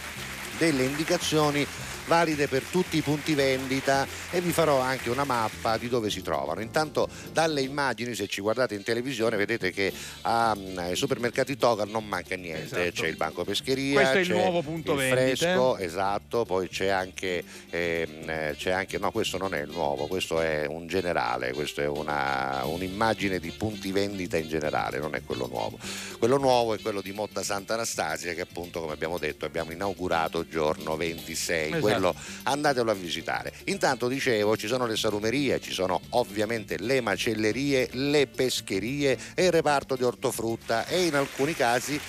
delle 0.57 0.84
indicazioni 0.84 1.65
valide 2.10 2.48
per 2.48 2.64
tutti 2.64 2.98
i 2.98 3.02
punti 3.02 3.36
vendita 3.36 4.07
e 4.31 4.41
vi 4.41 4.52
farò 4.52 4.80
anche 4.80 5.11
una 5.11 5.26
mappa 5.26 5.77
di 5.77 5.88
dove 5.88 6.10
si 6.10 6.23
trovano. 6.23 6.60
Intanto 6.60 7.07
dalle 7.31 7.61
immagini, 7.61 8.15
se 8.15 8.27
ci 8.27 8.41
guardate 8.41 8.73
in 8.73 8.81
televisione, 8.81 9.38
vedete 9.38 9.72
che 9.72 9.94
mm, 9.94 10.77
ai 10.80 10.95
supermercati 10.95 11.56
Togal 11.56 11.88
non 11.88 12.06
manca 12.07 12.36
niente, 12.36 12.88
Esatto. 12.88 13.02
c'è 13.03 13.07
il 13.07 13.15
banco 13.15 13.44
pescheria, 13.44 13.99
Questo 13.99 14.18
è 14.18 14.19
il 14.22 14.27
c'è 14.27 14.34
nuovo 14.34 14.61
punto 14.64 14.94
il 14.94 15.07
fresco, 15.07 15.77
esatto, 15.77 16.45
poi 16.45 16.68
c'è 16.68 16.88
anche, 16.88 17.44
ehm, 17.69 18.27
eh, 18.27 18.56
c'è 18.57 18.72
anche, 18.72 18.98
no 18.98 19.11
questo 19.11 19.38
non 19.38 19.53
è 19.53 19.61
il 19.61 19.69
nuovo, 19.69 20.07
questo 20.07 20.41
è 20.41 20.65
un 20.65 20.88
generale, 20.88 21.53
questo 21.53 21.81
è 21.81 21.88
una, 21.88 22.61
un'immagine 22.64 23.38
di 23.40 23.52
punti 23.52 23.91
vendita 23.91 24.38
in 24.38 24.48
generale, 24.48 24.98
non 24.98 25.14
è 25.14 25.22
quello 25.23 25.45
nuovo. 25.45 25.77
Quello 26.18 26.38
nuovo 26.38 26.73
è 26.73 26.80
quello 26.80 27.02
di 27.02 27.11
Motta 27.11 27.44
Sant'Anastasia 27.44 28.34
che 28.34 28.41
appunto 28.41 28.81
come 28.81 28.94
abbiamo 28.94 29.19
detto 29.19 29.45
abbiamo 29.45 29.72
inaugurato 29.72 30.48
giorno 30.48 30.98
26, 30.98 31.68
Esatto. 31.68 31.99
Quello 32.00 32.16
andatelo 32.44 32.90
a 32.90 32.94
visitare. 32.94 33.54
Intanto 33.66 34.08
dicevo 34.08 34.56
ci 34.56 34.68
sono 34.68 34.86
le 34.86 34.96
salumerie, 34.96 35.60
ci 35.60 35.74
sono 35.74 36.00
ovviamente 36.12 36.78
le 36.80 37.02
macellerie, 37.02 37.90
le 37.92 38.28
pescherie 38.28 39.18
e 39.36 39.46
il 39.46 39.52
reparto 39.52 39.96
di 39.96 40.04
ortofrutta 40.04 40.88
e 40.88 41.06
in 41.06 41.16
alcuni 41.16 41.54
casi 41.54 42.00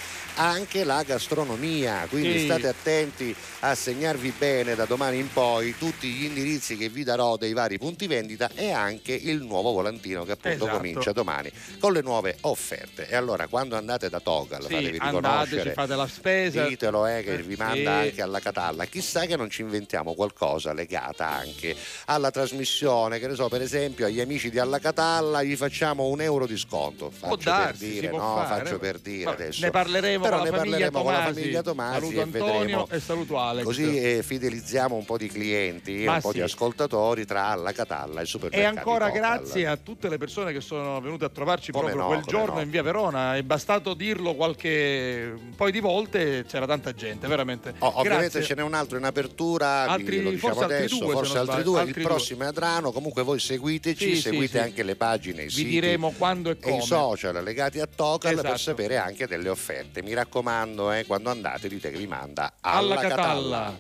anche 0.41 0.85
la 0.85 1.03
gastronomia, 1.03 2.07
quindi 2.09 2.39
Sì. 2.39 2.45
state 2.47 2.67
attenti 2.69 3.35
a 3.61 3.75
segnarvi 3.75 4.33
bene 4.39 4.75
da 4.75 4.87
domani 4.87 5.19
in 5.19 5.31
poi 5.31 5.77
tutti 5.77 6.09
gli 6.09 6.25
indirizzi 6.25 6.77
che 6.79 6.89
vi 6.89 7.05
darò 7.05 7.37
dei 7.37 7.53
vari 7.53 7.77
punti 7.79 8.07
vendita 8.07 8.51
e 8.55 8.71
anche 8.73 9.13
il 9.13 9.43
nuovo 9.43 9.73
volantino 9.73 10.25
che 10.25 10.33
appunto 10.33 10.65
Esatto. 10.65 10.77
comincia 10.79 11.13
domani 11.13 11.51
con 11.79 11.93
le 11.93 12.01
nuove 12.01 12.37
offerte. 12.43 13.07
E 13.09 13.17
allora 13.17 13.49
quando 13.49 13.77
andate 13.77 14.09
da 14.09 14.21
Togal, 14.21 14.63
Sì, 14.63 14.73
fatevi 14.75 14.99
riconoscere, 14.99 15.73
fate 15.75 15.95
la 15.95 16.07
spesa. 16.09 16.67
ditelo 16.67 17.07
eh, 17.07 17.23
che 17.23 17.37
vi 17.43 17.57
manda 17.57 17.75
Sì. 18.01 18.07
anche 18.09 18.23
alla 18.23 18.41
Catalla. 18.41 18.85
Chissà 18.87 19.27
che 19.27 19.37
non 19.37 19.51
ci 19.51 19.61
inventiamo 19.61 20.15
qualcosa 20.15 20.73
legata 20.73 21.29
anche 21.29 21.77
alla 22.07 22.31
trasmissione, 22.31 23.19
che 23.19 23.27
ne 23.29 23.35
so, 23.35 23.49
per 23.49 23.61
esempio 23.61 24.07
agli 24.07 24.21
amici 24.21 24.49
di 24.51 24.59
Alla 24.59 24.79
Catalla 24.79 25.43
gli 25.43 25.57
facciamo 25.57 26.07
un 26.07 26.21
euro 26.23 26.47
di 26.47 26.57
sconto. 26.57 27.11
Faccio 27.11 27.37
darsi, 27.51 27.79
per 27.85 27.89
dire, 28.01 28.11
no, 28.11 28.19
fare. 28.37 28.63
faccio 28.65 28.79
per 28.79 28.99
dire 28.99 29.25
Vabbè, 29.25 29.43
adesso. 29.43 29.61
ne 29.65 29.71
parleremo 29.71 30.25
Però 30.31 30.43
ne 30.43 30.51
parleremo 30.51 31.03
con 31.03 31.13
la 31.13 31.19
Tomasi. 31.19 31.35
famiglia 31.41 31.63
Tomasi 31.63 31.95
Saluto 32.01 32.17
e 32.19 32.23
Antonio 32.23 32.53
vedremo. 32.55 32.89
e 32.91 33.01
saluto 33.01 33.39
Alex. 33.39 33.65
Così 33.65 33.99
eh, 34.01 34.23
fidelizziamo 34.23 34.95
un 34.95 35.05
po' 35.05 35.17
di 35.19 35.29
clienti, 35.29 36.05
Ma 36.05 36.15
un 36.15 36.21
po' 36.21 36.31
sì. 36.31 36.37
di 36.37 36.43
ascoltatori 36.43 37.25
tra 37.27 37.47
Alla 37.47 37.73
Catalla 37.73 38.21
e 38.21 38.25
il 38.25 38.49
E 38.51 38.65
ancora 38.65 39.11
grazie 39.11 39.67
a 39.67 39.77
tutte 39.77 40.09
le 40.09 40.19
persone 40.19 40.53
che 40.53 40.61
sono 40.61 41.01
venute 41.01 41.25
a 41.25 41.29
trovarci 41.29 41.73
Come 41.73 41.91
proprio 41.91 42.03
no, 42.03 42.09
quel 42.09 42.25
come 42.25 42.37
giorno 42.39 42.55
no. 42.57 42.61
in 42.63 42.71
via 42.71 42.83
Verona. 42.83 43.37
È 43.37 43.43
bastato 43.43 43.95
dirlo 43.95 44.35
qualche 44.35 45.33
un 45.37 45.55
po' 45.55 45.71
di 45.71 45.81
volte, 45.81 46.45
c'era 46.49 46.67
tanta 46.67 46.93
gente, 46.95 47.27
veramente. 47.27 47.75
Oh, 47.79 47.93
ovviamente 47.97 48.43
ce 48.43 48.55
n'è 48.55 48.63
un 48.63 48.75
altro 48.75 48.99
in 48.99 49.05
apertura, 49.05 49.87
Altri- 49.89 50.23
lo 50.23 50.31
diciamo 50.31 50.55
forse 50.55 50.65
altri 50.65 50.77
adesso, 50.85 50.99
due, 50.99 51.07
se 51.09 51.13
forse 51.15 51.39
altri 51.39 51.63
due, 51.63 51.79
Altri 51.81 51.91
il 52.01 52.07
due. 52.07 52.15
prossimo 52.15 52.43
è 52.43 52.47
Adrano, 52.47 52.93
comunque 52.93 53.23
voi 53.23 53.39
seguiteci, 53.39 54.15
Sì, 54.17 54.21
seguite 54.21 54.59
sì. 54.59 54.59
anche 54.59 54.83
le 54.83 54.97
pagine, 54.97 55.43
i 55.43 55.47
Vi 55.47 55.51
siti 55.51 55.69
diremo 55.69 56.13
quando 56.17 56.51
e 56.51 56.57
e 56.61 56.69
i 56.69 56.71
come. 56.71 56.83
social 56.83 57.43
legati 57.43 57.81
a 57.81 57.87
Tocal 57.93 58.33
Esatto. 58.33 58.49
per 58.49 58.59
sapere 58.61 58.97
anche 58.97 59.27
delle 59.27 59.49
offerte. 59.49 60.03
Mi 60.03 60.10
raccomando, 60.15 60.93
eh, 60.93 61.05
quando 61.07 61.31
andate 61.31 61.69
dite 61.69 61.91
che 61.91 61.99
vi 61.99 62.07
manda 62.07 62.55
Alla 62.61 62.99
alla, 62.99 63.09
Catalla. 63.09 63.79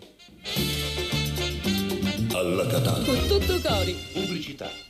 Alla 2.32 2.66
Catalla. 2.66 3.04
Con 3.04 3.26
tutto 3.26 3.60
cori. 3.60 3.92
Pubblicità. 4.12 4.89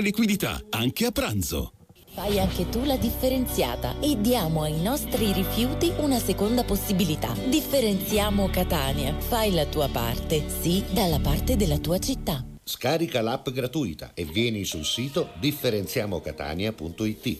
liquidità, 0.00 0.60
anche 0.70 1.06
a 1.06 1.10
pranzo. 1.10 1.72
Fai 2.14 2.38
anche 2.38 2.68
tu 2.68 2.84
la 2.84 2.98
differenziata 2.98 3.98
e 4.00 4.20
diamo 4.20 4.62
ai 4.62 4.82
nostri 4.82 5.32
rifiuti 5.32 5.90
una 5.96 6.18
seconda 6.18 6.62
possibilità. 6.62 7.32
Differenziamo 7.48 8.50
Catania. 8.50 9.18
Fai 9.18 9.50
la 9.52 9.64
tua 9.64 9.88
parte, 9.88 10.44
sì, 10.48 10.84
dalla 10.90 11.20
parte 11.20 11.56
della 11.56 11.78
tua 11.78 11.98
città. 11.98 12.44
Scarica 12.62 13.22
l'app 13.22 13.48
gratuita 13.48 14.12
e 14.14 14.24
vieni 14.24 14.64
sul 14.64 14.84
sito 14.84 15.30
differenziamocatania.it. 15.40 17.38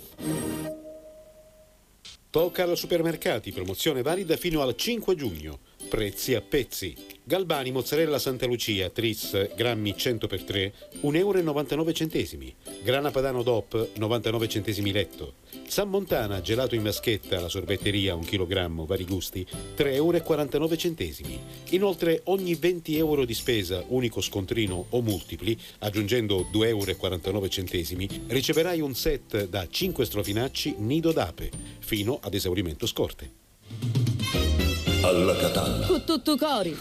Tocal 2.30 2.74
Supermercati, 2.78 3.52
promozione 3.52 4.00
valida 4.00 4.38
fino 4.38 4.62
al 4.62 4.74
5 4.74 5.14
giugno. 5.14 5.58
Prezzi 5.88 6.34
a 6.34 6.40
pezzi. 6.40 6.94
Galbani 7.24 7.70
mozzarella 7.70 8.18
Santa 8.18 8.46
Lucia, 8.46 8.90
tris, 8.90 9.54
grammi 9.54 9.94
100x3, 9.96 10.72
1,99 11.02 11.14
euro. 11.14 12.52
Grana 12.82 13.10
Padano 13.10 13.42
DOP, 13.42 13.90
99 13.96 14.48
centesimi 14.48 14.90
letto. 14.90 15.34
San 15.66 15.88
Montana, 15.88 16.40
gelato 16.40 16.74
in 16.74 16.82
vaschetta, 16.82 17.40
la 17.40 17.48
sorbetteria, 17.48 18.14
1 18.14 18.24
kg, 18.24 18.84
vari 18.86 19.04
gusti, 19.04 19.46
3,49 19.76 19.94
euro. 19.94 21.40
Inoltre, 21.70 22.20
ogni 22.24 22.54
20 22.54 22.96
euro 22.96 23.24
di 23.24 23.34
spesa, 23.34 23.84
unico 23.88 24.20
scontrino 24.20 24.86
o 24.90 25.00
multipli, 25.00 25.56
aggiungendo 25.78 26.48
2,49 26.52 26.66
euro, 26.66 28.22
riceverai 28.26 28.80
un 28.80 28.94
set 28.94 29.46
da 29.46 29.66
5 29.68 30.04
strofinacci 30.04 30.74
nido 30.78 31.12
d'ape, 31.12 31.50
fino 31.78 32.18
ad 32.20 32.34
esaurimento 32.34 32.86
scorte. 32.86 34.51
Alla 35.02 35.34
Catalla. 35.34 35.86
Con 35.86 36.04
tutto 36.04 36.36
cori. 36.36 36.78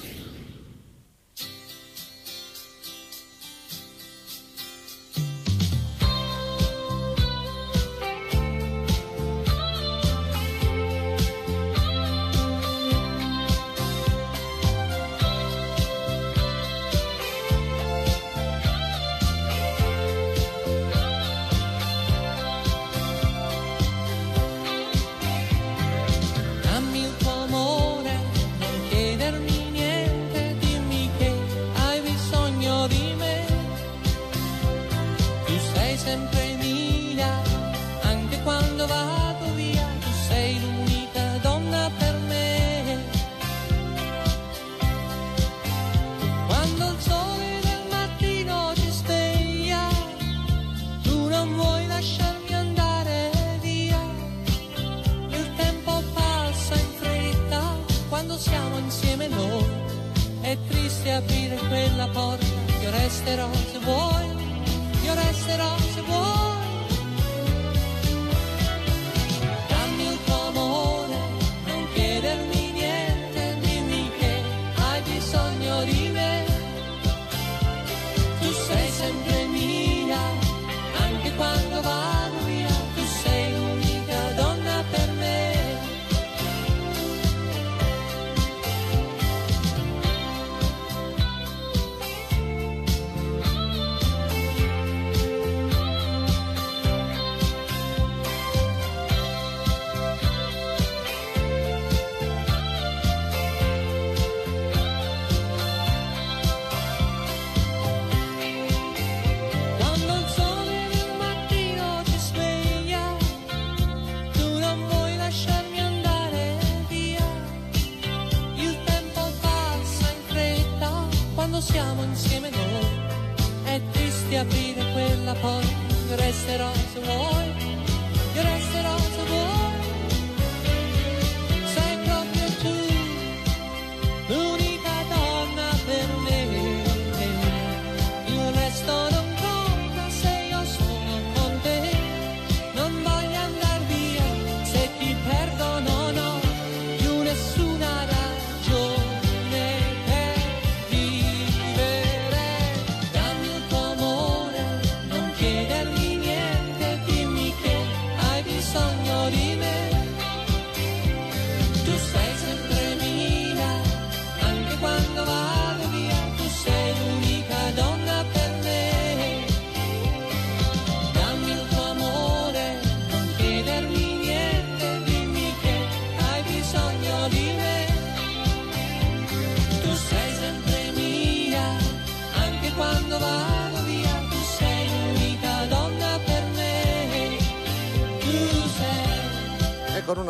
Triste 61.01 61.17
aprire 61.17 61.55
quella 61.67 62.07
porta. 62.09 62.45
Io 62.79 62.91
resterò 62.91 63.51
se 63.71 63.79
vuoi, 63.79 64.27
io 65.03 65.13
resterò 65.15 65.75
se 65.79 66.01
vuoi. 66.01 66.40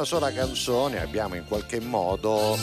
Una 0.02 0.10
sola 0.10 0.34
canzone 0.34 1.00
abbiamo 1.00 1.36
in 1.36 1.46
qualche 1.46 1.80
modo 1.80 2.58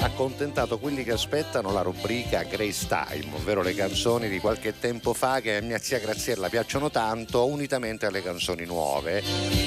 accontentato 0.00 0.78
quelli 0.78 1.04
che 1.04 1.12
aspettano 1.12 1.72
la 1.72 1.82
rubrica 1.82 2.42
Grace 2.44 2.86
Time, 2.86 3.34
ovvero 3.34 3.60
le 3.60 3.74
canzoni 3.74 4.30
di 4.30 4.38
qualche 4.38 4.78
tempo 4.78 5.12
fa 5.12 5.40
che 5.40 5.56
a 5.56 5.60
mia 5.60 5.78
zia 5.78 5.98
Graziella 5.98 6.48
piacciono 6.48 6.90
tanto, 6.90 7.46
unitamente 7.46 8.06
alle 8.06 8.22
canzoni 8.22 8.64
nuove. 8.64 9.22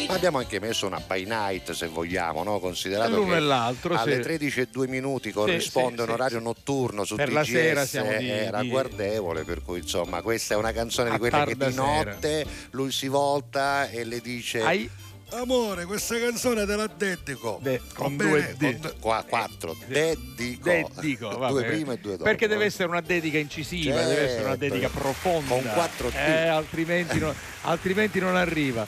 Ma 0.07 0.15
abbiamo 0.15 0.39
anche 0.39 0.59
messo 0.59 0.87
una 0.87 0.99
by 1.05 1.25
night, 1.25 1.71
se 1.73 1.85
vogliamo, 1.85 2.41
no? 2.41 2.59
considerato 2.59 3.11
L'uno 3.15 3.33
che 3.33 3.37
e 3.37 3.41
l'altro, 3.41 3.95
alle 3.95 4.15
sì. 4.15 4.21
13 4.21 4.59
e 4.61 4.67
2 4.71 4.87
minuti 4.87 5.31
corrisponde 5.31 5.97
sì, 5.97 6.01
un 6.01 6.07
sì, 6.07 6.13
orario 6.13 6.37
sì. 6.39 6.43
notturno 6.43 7.05
su 7.05 7.15
Per 7.15 7.27
TGS 7.27 7.33
la 7.35 7.43
sera 7.45 7.85
siamo 7.85 8.17
di- 8.17 8.27
era 8.29 8.61
di- 8.61 8.69
guardevole, 8.69 9.43
per 9.43 9.61
cui 9.61 9.79
insomma 9.81 10.23
questa 10.23 10.55
è 10.55 10.57
una 10.57 10.71
canzone 10.71 11.11
di 11.11 11.19
quelle 11.19 11.45
che 11.45 11.55
di 11.55 11.71
sera. 11.71 11.83
notte 11.83 12.45
lui 12.71 12.91
si 12.91 13.07
volta 13.07 13.87
e 13.91 14.03
le 14.03 14.19
dice 14.19 14.61
Hai- 14.63 14.89
Amore, 15.35 15.85
questa 15.85 16.19
canzone 16.19 16.65
te 16.65 16.75
la 16.75 16.87
dedico. 16.87 17.59
De- 17.61 17.81
con 17.95 18.15
bene? 18.15 18.55
due 18.57 18.77
D. 18.77 18.79
Con 18.81 18.93
qua- 18.99 19.25
quattro. 19.27 19.75
Dedico. 19.87 20.69
Dedico, 20.69 21.29
vabbè. 21.37 21.51
due 21.51 21.63
prima 21.63 21.93
e 21.93 21.97
due 21.97 22.11
dopo. 22.11 22.23
Perché 22.23 22.47
deve 22.47 22.65
essere 22.65 22.87
una 22.87 23.01
dedica 23.01 23.39
incisiva, 23.39 23.99
deve 24.03 24.21
essere 24.21 24.41
una 24.45 24.57
Certo. 24.57 24.65
dedica 24.65 24.89
profonda. 24.89 25.47
Con 25.55 25.63
quattro 25.73 26.09
D. 26.09 26.13
Eh, 26.15 26.47
altrimenti, 26.47 27.17
non, 27.19 27.33
altrimenti 27.63 28.19
non 28.19 28.35
arriva. 28.35 28.85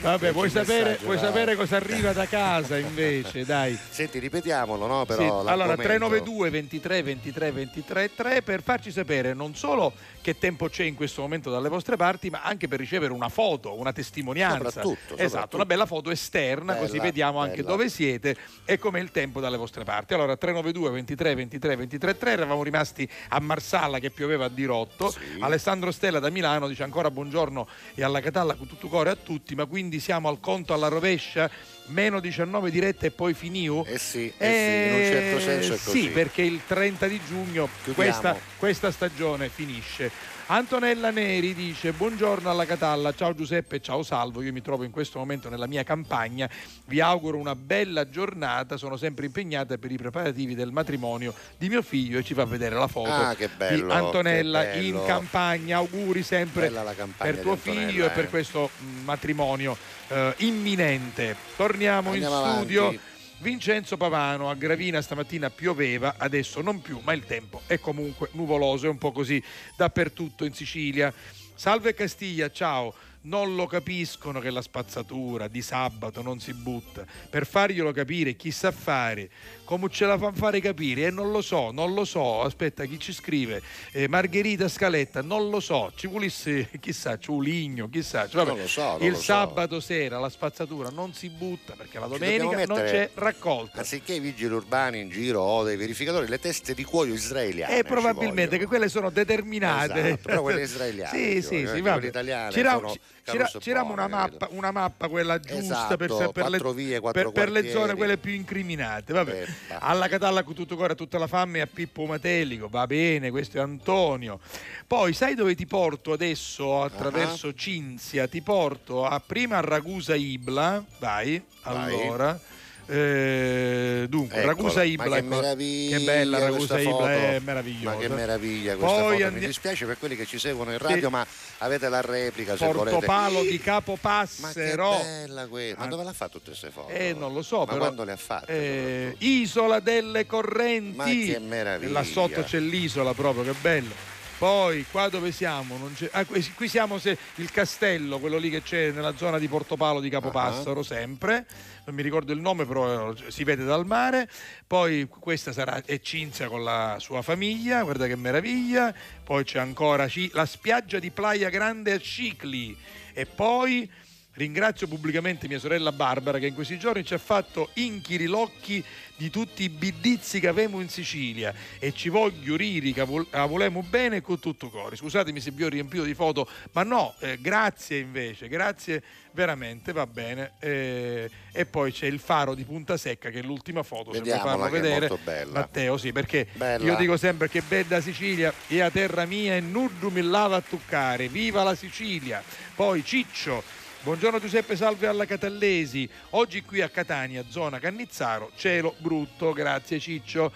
Vabbè, 0.00 0.32
vuoi 0.32 0.48
sapere, 0.50 0.98
vuoi 1.02 1.18
sapere 1.18 1.54
cosa 1.54 1.76
arriva 1.76 2.12
da 2.12 2.26
casa 2.26 2.76
invece? 2.78 3.44
Dai. 3.44 3.76
Senti, 3.90 4.18
ripetiamolo, 4.18 4.86
no? 4.86 5.00
Sì, 5.00 5.06
Però 5.16 5.40
allora 5.40 5.54
l'argomento. 5.66 5.82
392 5.82 6.50
23 6.50 7.02
23 7.02 7.52
23 7.52 8.14
3 8.14 8.42
per 8.42 8.62
farci 8.62 8.90
sapere 8.92 9.34
non 9.34 9.54
solo 9.56 9.92
che 10.28 10.38
tempo 10.38 10.68
c'è 10.68 10.84
in 10.84 10.94
questo 10.94 11.22
momento 11.22 11.50
dalle 11.50 11.70
vostre 11.70 11.96
parti, 11.96 12.28
ma 12.28 12.42
anche 12.42 12.68
per 12.68 12.78
ricevere 12.78 13.14
una 13.14 13.30
foto, 13.30 13.74
una 13.78 13.92
testimonianza. 13.92 14.70
Soprattutto, 14.70 15.14
Esatto, 15.14 15.24
soprattutto. 15.28 15.56
una 15.56 15.64
bella 15.64 15.86
foto 15.86 16.10
esterna, 16.10 16.76
così 16.76 16.92
Bella, 16.92 17.02
vediamo 17.04 17.38
anche 17.40 17.56
bella. 17.62 17.68
dove 17.68 17.88
siete 17.88 18.36
e 18.66 18.78
com'è 18.78 19.00
il 19.00 19.10
tempo 19.10 19.40
dalle 19.40 19.56
vostre 19.56 19.84
parti. 19.84 20.12
Allora 20.12 20.36
392 20.36 20.90
23 20.90 21.34
23 21.34 21.76
23 21.76 22.18
3 22.18 22.30
eravamo 22.32 22.62
rimasti 22.62 23.08
a 23.28 23.40
Marsala 23.40 23.98
che 24.00 24.10
pioveva 24.10 24.44
a 24.44 24.48
dirotto. 24.48 25.14
Alessandro 25.40 25.90
Stella 25.90 26.18
da 26.18 26.28
Milano 26.28 26.68
dice 26.68 26.82
ancora 26.82 27.10
buongiorno 27.10 27.66
e 27.94 28.02
alla 28.02 28.20
Catalla 28.20 28.54
con 28.54 28.66
tutto 28.66 28.88
cuore 28.88 29.08
a 29.10 29.16
tutti, 29.16 29.54
ma 29.54 29.64
quindi 29.64 29.98
siamo 29.98 30.28
al 30.28 30.40
conto 30.40 30.74
alla 30.74 30.88
rovescia? 30.88 31.50
Meno 31.88 32.20
19 32.20 32.70
dirette 32.70 33.06
e 33.06 33.10
poi 33.10 33.34
finiu? 33.34 33.84
Eh 33.86 33.98
sì, 33.98 34.32
eh 34.36 34.46
sì, 34.46 34.88
in 34.88 34.94
un 34.94 35.20
certo 35.20 35.40
senso 35.40 35.74
è 35.74 35.78
così. 35.82 36.00
Sì, 36.02 36.08
perché 36.08 36.42
il 36.42 36.60
30 36.66 37.06
di 37.06 37.20
giugno 37.26 37.68
questa, 37.94 38.36
questa 38.58 38.90
stagione 38.90 39.48
finisce. 39.48 40.10
Antonella 40.50 41.10
Neri 41.10 41.52
dice 41.52 41.92
buongiorno 41.92 42.48
alla 42.48 42.64
Catalla, 42.64 43.12
ciao 43.12 43.34
Giuseppe, 43.34 43.82
ciao 43.82 44.02
Salvo, 44.02 44.40
io 44.40 44.50
mi 44.50 44.62
trovo 44.62 44.82
in 44.82 44.90
questo 44.90 45.18
momento 45.18 45.50
nella 45.50 45.66
mia 45.66 45.82
campagna, 45.82 46.48
vi 46.86 47.00
auguro 47.02 47.36
una 47.36 47.54
bella 47.54 48.08
giornata, 48.08 48.78
sono 48.78 48.96
sempre 48.96 49.26
impegnata 49.26 49.76
per 49.76 49.92
i 49.92 49.98
preparativi 49.98 50.54
del 50.54 50.72
matrimonio 50.72 51.34
di 51.58 51.68
mio 51.68 51.82
figlio 51.82 52.18
e 52.18 52.22
ci 52.22 52.32
fa 52.32 52.46
vedere 52.46 52.76
la 52.76 52.88
foto 52.88 53.10
Ah, 53.10 53.34
che 53.34 53.50
bello, 53.54 53.88
di 53.88 53.92
Antonella 53.92 54.72
in 54.72 55.02
campagna, 55.04 55.76
auguri 55.76 56.22
sempre 56.22 56.72
per 57.18 57.40
tuo 57.40 57.56
figlio 57.56 58.06
e 58.06 58.08
per 58.08 58.24
eh. 58.24 58.28
questo 58.28 58.70
mm, 58.82 59.04
matrimonio 59.04 59.76
eh, 60.08 60.32
imminente. 60.38 61.36
Torniamo 61.56 62.12
Andiamo 62.12 62.46
in 62.46 62.52
studio. 62.54 62.80
avanti. 62.84 63.00
Vincenzo 63.40 63.96
Pavano 63.96 64.50
a 64.50 64.54
Gravina 64.54 65.00
stamattina 65.00 65.48
pioveva, 65.48 66.16
adesso 66.18 66.60
non 66.60 66.82
più, 66.82 67.00
ma 67.04 67.12
il 67.12 67.24
tempo 67.24 67.62
è 67.66 67.78
comunque 67.78 68.30
nuvoloso, 68.32 68.86
è 68.86 68.88
un 68.88 68.98
po' 68.98 69.12
così 69.12 69.40
dappertutto 69.76 70.44
in 70.44 70.52
Sicilia. 70.52 71.14
Salve 71.54 71.94
Castiglia, 71.94 72.50
ciao. 72.50 72.92
Non 73.20 73.54
lo 73.54 73.66
capiscono 73.66 74.40
che 74.40 74.50
la 74.50 74.62
spazzatura 74.62 75.46
di 75.46 75.62
sabato 75.62 76.20
non 76.20 76.40
si 76.40 76.52
butta. 76.52 77.04
Per 77.30 77.46
farglielo 77.46 77.92
capire, 77.92 78.34
chi 78.34 78.50
sa 78.50 78.72
fare, 78.72 79.30
come 79.68 79.90
ce 79.90 80.06
la 80.06 80.16
fanno 80.16 80.32
fare 80.34 80.60
capire? 80.60 81.02
E 81.02 81.10
non 81.10 81.30
lo 81.30 81.42
so, 81.42 81.70
non 81.72 81.92
lo 81.92 82.06
so. 82.06 82.40
Aspetta, 82.40 82.86
chi 82.86 82.98
ci 82.98 83.12
scrive? 83.12 83.60
Eh, 83.92 84.08
Margherita 84.08 84.66
Scaletta, 84.66 85.20
non 85.20 85.50
lo 85.50 85.60
so. 85.60 85.92
Ci 85.94 86.06
volesse, 86.06 86.70
chissà, 86.80 87.18
Ciuligno, 87.18 87.90
chissà. 87.90 88.26
Cioè, 88.26 88.46
vabbè, 88.46 88.50
Non 88.52 88.60
lo 88.62 88.66
so, 88.66 88.82
non 88.92 89.02
il 89.02 89.10
lo 89.10 89.16
so. 89.16 89.22
sabato 89.24 89.80
sera 89.80 90.18
la 90.18 90.30
spazzatura 90.30 90.88
non 90.88 91.12
si 91.12 91.28
butta 91.28 91.74
perché 91.76 91.98
la 91.98 92.06
domenica 92.06 92.64
non 92.64 92.78
c'è 92.78 93.10
raccolta. 93.12 93.80
Anziché 93.80 94.14
i 94.14 94.20
vigili 94.20 94.54
urbani 94.54 95.00
in 95.00 95.10
giro 95.10 95.42
o 95.42 95.62
dei 95.64 95.76
verificatori, 95.76 96.26
le 96.28 96.38
teste 96.38 96.72
di 96.72 96.84
cuoio 96.84 97.12
israeliane. 97.12 97.74
E 97.74 97.76
ci 97.82 97.84
probabilmente 97.84 98.56
che 98.56 98.64
quelle 98.64 98.88
sono 98.88 99.10
determinate. 99.10 100.00
Esatto, 100.06 100.22
però 100.22 100.40
quelle 100.40 100.62
israeliane, 100.62 101.10
sì, 101.18 101.42
sì, 101.42 101.58
sì, 101.58 101.80
vabbè. 101.82 101.92
quelle 101.92 102.06
italiane 102.06 102.52
C'era- 102.52 102.80
c'era- 103.22 103.50
c'eravamo 103.58 103.92
una 103.92 104.08
mappa, 104.08 104.48
una 104.52 104.70
mappa 104.70 105.08
quella 105.08 105.38
giusta 105.38 105.58
Esatto, 105.58 105.96
per, 105.98 106.30
per 106.32 106.48
le, 106.48 106.72
vie, 106.72 106.98
quattro 107.00 107.30
per- 107.30 107.44
per 107.44 107.50
le 107.50 107.70
zone 107.70 107.94
quelle 107.94 108.16
più 108.16 108.32
incriminate. 108.32 109.12
Vabbè. 109.12 109.30
Peppa. 109.32 109.57
Alla 109.78 110.08
Catalla 110.08 110.42
con 110.42 110.54
tutto 110.54 110.76
cuore, 110.76 110.92
a 110.92 110.96
tutta 110.96 111.18
la 111.18 111.26
fame 111.26 111.58
e 111.58 111.60
a 111.62 111.66
Pippo 111.66 112.04
Matelico. 112.06 112.68
Va 112.68 112.86
bene, 112.86 113.30
questo 113.30 113.58
è 113.58 113.60
Antonio. 113.60 114.40
Poi 114.86 115.12
sai 115.12 115.34
dove 115.34 115.54
ti 115.54 115.66
porto 115.66 116.12
adesso 116.12 116.82
attraverso 116.82 117.52
Cinzia? 117.54 118.26
Ti 118.26 118.42
porto 118.42 119.04
a, 119.04 119.20
prima 119.20 119.58
a 119.58 119.60
Ragusa 119.60 120.14
Ibla. 120.14 120.84
Vai, 120.98 121.42
Vai. 121.62 121.74
allora. 122.02 122.40
Eh, 122.90 124.06
dunque, 124.08 124.36
Eccola, 124.38 124.52
Ragusa 124.54 124.82
Ibla, 124.82 125.04
ma 125.04 125.10
che 125.12 125.18
ecco, 125.18 125.28
meraviglia 125.34 125.98
che 125.98 126.04
bella 126.04 126.38
Ragusa 126.38 126.78
Ibla, 126.78 126.90
foto. 126.90 127.06
è 127.06 127.40
meravigliosa. 127.44 127.94
Ma 127.94 128.00
che 128.00 128.08
meraviglia 128.08 128.76
questa 128.76 128.96
Poi 129.00 129.12
foto. 129.16 129.26
andi- 129.26 129.40
Mi 129.40 129.46
dispiace 129.46 129.84
per 129.86 129.98
quelli 129.98 130.16
che 130.16 130.24
ci 130.26 130.38
seguono 130.38 130.72
in 130.72 130.78
radio, 130.78 131.06
Sì. 131.08 131.12
ma 131.12 131.26
avete 131.58 131.88
la 131.90 132.00
replica 132.00 132.56
se 132.56 132.66
volete. 132.72 132.90
Portopalo 132.96 133.40
di 133.42 133.46
Ma 133.46 133.50
che 133.56 133.58
Capopassero. 133.60 134.96
bella 135.02 135.46
questa. 135.48 135.80
Ma 135.80 135.86
dove 135.86 136.04
l'ha 136.04 136.12
fatto 136.14 136.38
tutte 136.38 136.50
queste 136.50 136.70
foto? 136.70 136.88
Eh, 136.88 137.12
non 137.12 137.34
lo 137.34 137.42
so, 137.42 137.58
Ma 137.58 137.64
però. 137.66 137.78
quando 137.78 138.04
le 138.04 138.12
ha 138.12 138.16
fatte? 138.16 138.52
Eh, 138.52 139.14
Isola 139.18 139.80
delle 139.80 140.24
Correnti. 140.24 140.96
Ma 140.96 141.04
che 141.04 141.38
meraviglia. 141.40 141.92
Là 141.92 142.02
sotto 142.04 142.42
c'è 142.42 142.58
l'isola 142.58 143.12
proprio, 143.12 143.44
che 143.44 143.52
bello. 143.60 144.16
Poi 144.38 144.86
qua 144.88 145.08
dove 145.08 145.32
siamo? 145.32 145.76
Non 145.78 145.94
c'è- 145.94 146.10
ah, 146.12 146.24
qui 146.24 146.68
siamo 146.68 146.98
se 146.98 147.18
il 147.36 147.50
castello, 147.50 148.20
quello 148.20 148.38
lì 148.38 148.50
che 148.50 148.62
c'è 148.62 148.92
nella 148.92 149.16
zona 149.16 149.36
di 149.36 149.48
Portopalo 149.48 149.98
di 149.98 150.08
Capopassaro, 150.08 150.84
sempre. 150.84 151.44
Non 151.86 151.96
mi 151.96 152.02
ricordo 152.02 152.32
il 152.32 152.40
nome, 152.40 152.64
però 152.64 153.10
eh, 153.10 153.30
si 153.32 153.42
vede 153.42 153.64
dal 153.64 153.84
mare. 153.84 154.30
Poi 154.64 155.08
questa 155.08 155.52
sarà 155.52 155.82
è 155.84 155.98
Cinzia 156.00 156.46
con 156.46 156.62
la 156.62 156.98
sua 157.00 157.20
famiglia, 157.22 157.82
guarda 157.82 158.06
che 158.06 158.14
meraviglia. 158.14 158.94
Poi 159.24 159.42
c'è 159.42 159.58
ancora 159.58 160.06
la 160.32 160.46
spiaggia 160.46 161.00
di 161.00 161.10
Playa 161.10 161.48
Grande 161.48 161.92
a 161.92 161.98
Cicli. 161.98 162.76
E 163.14 163.26
poi 163.26 163.90
Ringrazio 164.38 164.86
pubblicamente 164.86 165.48
mia 165.48 165.58
sorella 165.58 165.90
Barbara 165.90 166.38
che 166.38 166.46
in 166.46 166.54
questi 166.54 166.78
giorni 166.78 167.04
ci 167.04 167.12
ha 167.12 167.18
fatto 167.18 167.70
inchiri 167.74 168.26
l'occhi 168.26 168.84
di 169.16 169.30
tutti 169.30 169.64
i 169.64 169.68
bidizzi 169.68 170.38
che 170.38 170.46
avemo 170.46 170.80
in 170.80 170.88
Sicilia 170.88 171.52
e 171.80 171.92
ci 171.92 172.08
voglio 172.08 172.54
riri 172.54 172.92
che 172.92 173.02
volemo 173.02 173.82
bene 173.82 174.20
con 174.20 174.38
tutto 174.38 174.70
cuore. 174.70 174.94
Scusatemi 174.94 175.40
se 175.40 175.50
vi 175.50 175.64
ho 175.64 175.68
riempito 175.68 176.04
di 176.04 176.14
foto, 176.14 176.48
ma 176.70 176.84
no, 176.84 177.16
eh, 177.18 177.38
grazie 177.40 177.98
invece, 177.98 178.46
grazie 178.46 179.02
veramente, 179.32 179.90
va 179.90 180.06
bene. 180.06 180.52
Eh, 180.60 181.28
e 181.50 181.66
poi 181.66 181.90
c'è 181.90 182.06
il 182.06 182.20
faro 182.20 182.54
di 182.54 182.62
Punta 182.62 182.96
Secca 182.96 183.30
che 183.30 183.40
è 183.40 183.42
l'ultima 183.42 183.82
foto, 183.82 184.12
se 184.12 184.20
vuoi 184.20 184.30
Vediamola, 184.30 184.56
farlo 184.56 184.80
vedere. 184.80 185.18
bella. 185.24 185.58
Matteo, 185.58 185.96
sì, 185.96 186.12
perché 186.12 186.46
Bella. 186.52 186.84
io 186.84 186.94
dico 186.94 187.16
sempre 187.16 187.48
che 187.48 187.60
bella 187.60 188.00
Sicilia 188.00 188.54
è 188.68 188.78
a 188.82 188.90
terra 188.92 189.24
mia 189.24 189.56
e 189.56 189.60
nudo 189.60 190.12
mi 190.12 190.22
lava 190.22 190.54
a 190.54 190.60
toccare. 190.62 191.26
Viva 191.26 191.64
la 191.64 191.74
Sicilia! 191.74 192.40
Poi 192.76 193.04
Ciccio. 193.04 193.86
Buongiorno 194.00 194.38
Giuseppe, 194.38 194.76
salve 194.76 195.08
alla 195.08 195.26
Catallesi. 195.26 196.08
Oggi 196.30 196.62
qui 196.62 196.80
a 196.80 196.88
Catania, 196.88 197.44
zona 197.48 197.80
Cannizzaro, 197.80 198.52
cielo 198.54 198.94
brutto, 198.98 199.52
grazie 199.52 199.98
Ciccio. 199.98 200.52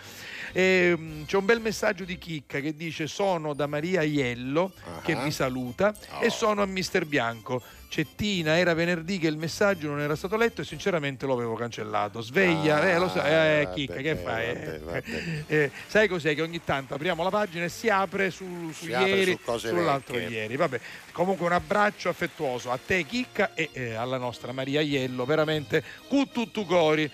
Ehm, 0.52 1.24
c'è 1.24 1.36
un 1.36 1.44
bel 1.44 1.60
messaggio 1.60 2.04
di 2.04 2.18
Chicca 2.18 2.60
che 2.60 2.74
dice 2.74 3.06
sono 3.06 3.54
da 3.54 3.66
Maria 3.66 4.02
Iello 4.02 4.72
che 5.02 5.12
Ah. 5.12 5.22
vi 5.22 5.30
saluta 5.30 5.94
e 6.20 6.26
Oh. 6.26 6.30
sono 6.30 6.62
a 6.62 6.66
Mister 6.66 7.06
Bianco. 7.06 7.62
Cettina, 7.92 8.56
era 8.56 8.72
venerdì 8.72 9.18
che 9.18 9.26
il 9.26 9.36
messaggio 9.36 9.88
non 9.88 10.00
era 10.00 10.16
stato 10.16 10.38
letto 10.38 10.62
e 10.62 10.64
sinceramente 10.64 11.26
lo 11.26 11.34
avevo 11.34 11.56
cancellato. 11.56 12.22
Sveglia, 12.22 12.80
Ah, 12.80 12.86
eh, 12.86 12.98
lo 12.98 13.08
sai, 13.10 13.60
eh, 13.60 13.68
Chicca, 13.74 13.96
che 13.96 14.16
fai? 14.16 14.46
vabbè, 14.46 14.78
vabbè. 14.78 15.02
eh, 15.46 15.70
sai 15.88 16.08
cos'è 16.08 16.34
che 16.34 16.40
ogni 16.40 16.64
tanto 16.64 16.94
apriamo 16.94 17.22
la 17.22 17.28
pagina 17.28 17.64
e 17.64 17.68
si 17.68 17.90
apre 17.90 18.30
su, 18.30 18.70
su 18.72 18.86
Si 18.86 18.94
apre 18.94 19.08
ieri, 19.10 19.32
su 19.32 19.40
cose 19.44 19.68
sull'altro 19.68 20.14
vecchie. 20.14 20.36
ieri. 20.40 20.56
Vabbè, 20.56 20.80
comunque 21.12 21.44
un 21.44 21.52
abbraccio 21.52 22.08
affettuoso 22.08 22.70
a 22.70 22.78
te 22.78 23.04
Chicca 23.04 23.52
e 23.52 23.68
eh, 23.74 23.92
alla 23.92 24.16
nostra 24.16 24.52
Maria 24.52 24.80
Iello, 24.80 25.26
veramente 25.26 25.84
cu 26.08 26.24
tutto 26.32 26.64
cori. 26.64 27.10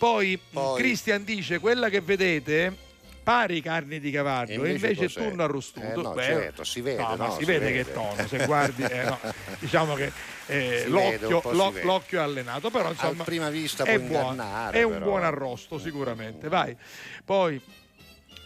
Poi, 0.00 0.40
Poi- 0.50 0.80
Cristian 0.80 1.24
dice 1.24 1.58
quella 1.58 1.90
che 1.90 2.00
vedete 2.00 2.74
pari 3.22 3.60
carni 3.60 4.00
di 4.00 4.10
cavallo 4.10 4.50
e 4.50 4.54
invece 4.54 4.86
invece, 4.92 5.20
cos'è? 5.20 5.30
tu 5.34 5.40
arrostuto. 5.40 5.86
Eh, 5.86 6.02
no, 6.02 6.12
Beh, 6.14 6.22
certo, 6.24 6.64
si 6.64 6.80
vede, 6.80 7.02
no, 7.02 7.16
no, 7.16 7.30
si, 7.32 7.40
si 7.40 7.44
vede, 7.44 7.66
vede. 7.66 7.84
che 7.84 7.92
tono, 7.92 8.26
se 8.26 8.46
guardi, 8.46 8.82
eh, 8.82 9.04
no, 9.04 9.18
diciamo 9.60 9.94
che 9.94 10.10
eh, 10.46 10.86
l'occhio, 10.88 11.40
vede. 11.70 11.82
l'occhio 11.84 12.18
è 12.18 12.22
allenato, 12.22 12.70
però 12.70 12.88
insomma 12.90 13.20
A 13.22 13.26
prima 13.26 13.50
vista 13.50 13.84
è, 13.84 13.92
ingannare, 13.96 14.78
è 14.78 14.82
un 14.84 14.92
però. 14.94 15.04
buon 15.04 15.24
arrosto 15.24 15.78
sicuramente. 15.78 16.48
Vai. 16.48 16.74
Poi 17.22 17.60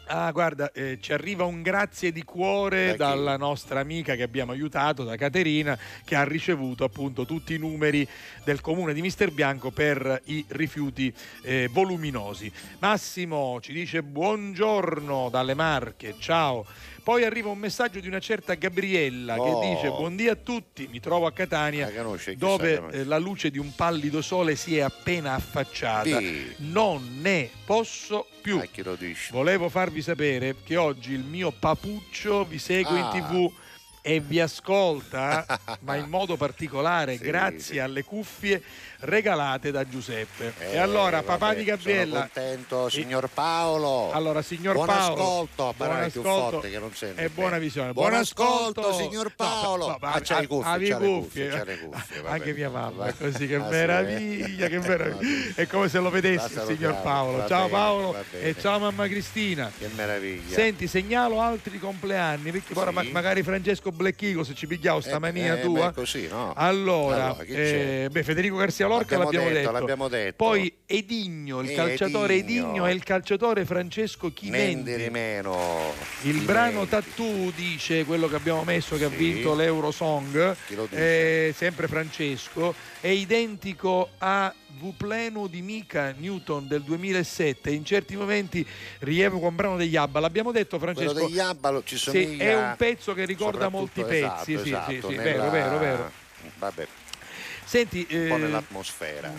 Ah, 0.06 0.31
guarda, 0.32 0.70
eh, 0.72 0.98
ci 1.01 1.14
arriva 1.14 1.44
un 1.44 1.62
grazie 1.62 2.12
di 2.12 2.24
cuore 2.24 2.94
Da 2.94 3.09
dalla 3.09 3.39
nostra 3.39 3.81
amica 3.81 4.14
che 4.14 4.22
abbiamo 4.22 4.52
aiutato, 4.52 5.02
da 5.02 5.16
Caterina, 5.16 5.78
che 6.05 6.14
ha 6.14 6.24
ricevuto 6.24 6.85
appunto 6.85 7.24
tutti 7.24 7.55
i 7.55 7.59
numeri 7.59 8.06
del 8.44 8.60
comune 8.60 8.93
di 8.93 9.01
Mister 9.01 9.31
Bianco 9.31 9.70
per 9.70 10.20
i 10.24 10.44
rifiuti 10.48 11.12
eh, 11.43 11.68
voluminosi. 11.72 12.52
Massimo 12.81 13.59
ci 13.62 13.72
dice 13.72 14.02
buongiorno 14.02 15.31
dalle 15.31 15.55
Marche, 15.55 16.16
ciao. 16.18 16.66
Poi 17.05 17.22
arriva 17.22 17.51
un 17.51 17.59
messaggio 17.59 18.01
di 18.01 18.09
una 18.09 18.18
certa 18.18 18.55
Gabriella 18.55 19.36
Oh. 19.39 19.60
che 19.60 19.68
dice 19.74 19.89
buondì 19.90 20.26
a 20.28 20.35
tutti, 20.36 20.89
mi 20.90 21.01
trovo 21.01 21.26
a 21.26 21.32
Catania 21.32 21.93
conosce, 21.93 22.35
dove 22.35 22.76
sa, 22.76 22.89
eh, 22.97 23.05
la 23.05 23.18
luce 23.18 23.51
di 23.51 23.59
un 23.59 23.74
pallido 23.74 24.22
sole 24.22 24.56
si 24.56 24.78
è 24.78 24.81
appena 24.81 25.35
affacciata. 25.35 26.18
Sì. 26.18 26.55
Non 26.60 27.18
ne 27.20 27.51
posso 27.66 28.26
più. 28.40 28.56
Ah? 28.59 28.66
Volevo 29.31 29.68
farvi 29.68 30.01
sapere 30.01 30.56
che 30.64 30.76
oggi 30.76 31.12
il 31.12 31.24
mio 31.24 31.52
papuccio 31.52 32.44
vi 32.47 32.59
segue 32.59 32.98
Ah. 32.98 33.14
in 33.14 33.22
tv 33.22 33.52
e 34.06 34.20
vi 34.20 34.39
ascolta, 34.39 35.47
ma 35.81 35.94
in 35.97 36.10
modo 36.10 36.36
particolare, 36.36 37.16
Sì, 37.16 37.24
grazie 37.24 37.59
sì. 37.60 37.78
alle 37.78 38.05
cuffie 38.05 38.62
regalate 38.98 39.70
da 39.70 39.89
Giuseppe. 39.89 40.52
Eh, 40.59 40.72
e 40.72 40.78
allora, 40.78 41.22
papà 41.22 41.47
vabbè, 41.47 41.59
di 41.59 41.64
Gabriella. 41.64 42.12
Sono 42.12 42.31
contento, 42.35 42.89
signor 42.90 43.28
Paolo. 43.32 44.12
Allora, 44.12 44.43
signor 44.43 44.74
buon 44.74 44.86
Paolo. 44.86 45.14
ascolto, 45.22 45.74
buon 45.76 45.90
ascolto 45.90 46.60
che 46.60 46.78
non 46.78 46.90
e 47.14 47.28
buona 47.31 47.56
visione. 47.59 47.93
Buon, 47.93 48.09
Buon 48.10 48.20
ascolto, 48.20 48.81
ascolto. 48.81 48.98
signor 48.98 49.24
No, 49.26 49.32
Paolo. 49.36 49.86
no, 49.89 49.98
ma 49.98 50.12
ah, 50.12 50.20
c'ha 50.20 50.40
le 50.40 50.47
cuffie, 50.48 50.70
c'ha 50.70 50.76
le 50.98 51.06
cuffie. 51.06 51.18
cuffie, 51.20 51.48
c'ha 51.48 51.64
le 51.64 51.78
cuffie, 51.78 52.20
va 52.20 52.31
Anche 52.31 52.52
mia 52.52 52.68
mamma, 52.70 53.06
è 53.06 53.14
così 53.16 53.47
che 53.47 53.55
Ah, 53.56 53.68
meraviglia, 53.70 54.68
che 54.68 54.78
meraviglia. 54.81 55.55
È 55.55 55.66
come 55.66 55.89
se 55.89 55.98
lo 55.98 56.10
vedessi, 56.10 56.59
signor 56.66 57.01
Paolo. 57.01 57.39
va 57.39 57.47
Ciao 57.47 57.59
bene, 57.68 57.70
Paolo 57.70 58.16
e 58.39 58.55
ciao 58.60 58.78
mamma 58.78 59.06
Cristina. 59.09 59.72
Che 59.76 59.89
meraviglia. 59.94 60.55
Senti, 60.55 60.86
segnalo 60.89 61.40
altri 61.40 61.78
compleanni, 61.78 62.51
perché 62.51 62.74
Sì. 62.74 62.90
ma- 62.93 63.02
magari 63.10 63.43
Francesco 63.43 63.93
Black 63.95 64.21
Eagle 64.23 64.45
se 64.45 64.55
ci 64.55 64.66
pigliamo 64.66 65.01
sta 65.01 65.16
Eh, 65.16 65.19
mania 65.19 65.57
eh, 65.59 65.62
tua. 65.62 65.89
beh, 65.89 65.95
così, 65.95 66.27
no? 66.29 66.53
Allora, 66.57 67.27
Allora, 67.27 67.43
eh, 67.45 68.09
beh, 68.11 68.23
Federico 68.23 68.57
Garcia 68.57 68.87
Lorca 68.87 69.16
L'abbiamo 69.16 69.49
detto, 69.49 69.59
detto. 69.61 69.71
l'abbiamo 69.71 70.09
detto. 70.09 70.45
Poi 70.45 70.73
Edigno, 70.87 71.61
il 71.61 71.71
Eh, 71.71 71.75
calciatore 71.75 72.35
Edigno. 72.35 72.62
Edigno 72.69 72.87
e 72.87 72.93
il 72.93 73.03
calciatore 73.03 73.65
Francesco 73.65 74.33
Mendi 74.43 74.91
Chimendi. 74.93 75.11
meno. 75.11 75.93
Il 76.23 76.41
brano 76.43 76.87
Tattoo 76.87 77.51
dice 77.55 78.05
quello 78.05 78.29
che 78.29 78.37
abbiamo 78.37 78.62
messo 78.65 78.97
che 78.97 79.05
ha 79.05 79.11
Sì. 79.11 79.16
vinto 79.16 79.55
l'Eurosong, 79.55 80.57
Chi 80.66 80.75
lo 80.75 80.87
dice? 80.91 81.49
eh, 81.49 81.55
sempre 81.57 81.87
Francesco, 81.89 82.75
è 83.05 83.09
identico 83.09 84.09
a 84.16 84.51
Vupleno 84.78 85.47
di 85.47 85.60
Mika 85.60 86.14
Newton 86.16 86.66
del 86.66 86.81
2007. 86.81 87.70
In 87.70 87.85
certi 87.85 88.16
momenti 88.16 88.66
rievoca 89.01 89.47
un 89.47 89.55
brano 89.55 89.76
degli 89.76 89.94
Abba. 89.94 90.20
L'abbiamo 90.20 90.52
detto 90.52 90.78
Francesco. 90.78 91.12
Quello 91.12 91.26
degli 91.28 91.39
Abba 91.39 91.82
ci 91.85 91.98
Sì, 91.98 92.02
somiglia 92.22 92.44
è 92.44 92.56
un 92.56 92.74
pezzo 92.78 93.12
che 93.12 93.26
ricorda 93.26 93.68
molti 93.68 94.02
pezzi. 94.02 94.16
esatto, 94.16 94.44
sì, 94.44 94.56
sì, 94.56 94.68
esatto, 94.68 95.09
sì, 95.10 95.16
nella- 95.16 95.51
vero, 95.51 95.51
vero, 95.51 95.78
vero. 95.78 96.10
Vabbè, 96.59 96.86
Senti, 97.65 98.07
un 98.11 98.27
po' 98.28 98.35
eh, 98.36 98.39
nell'atmosfera. 98.39 99.32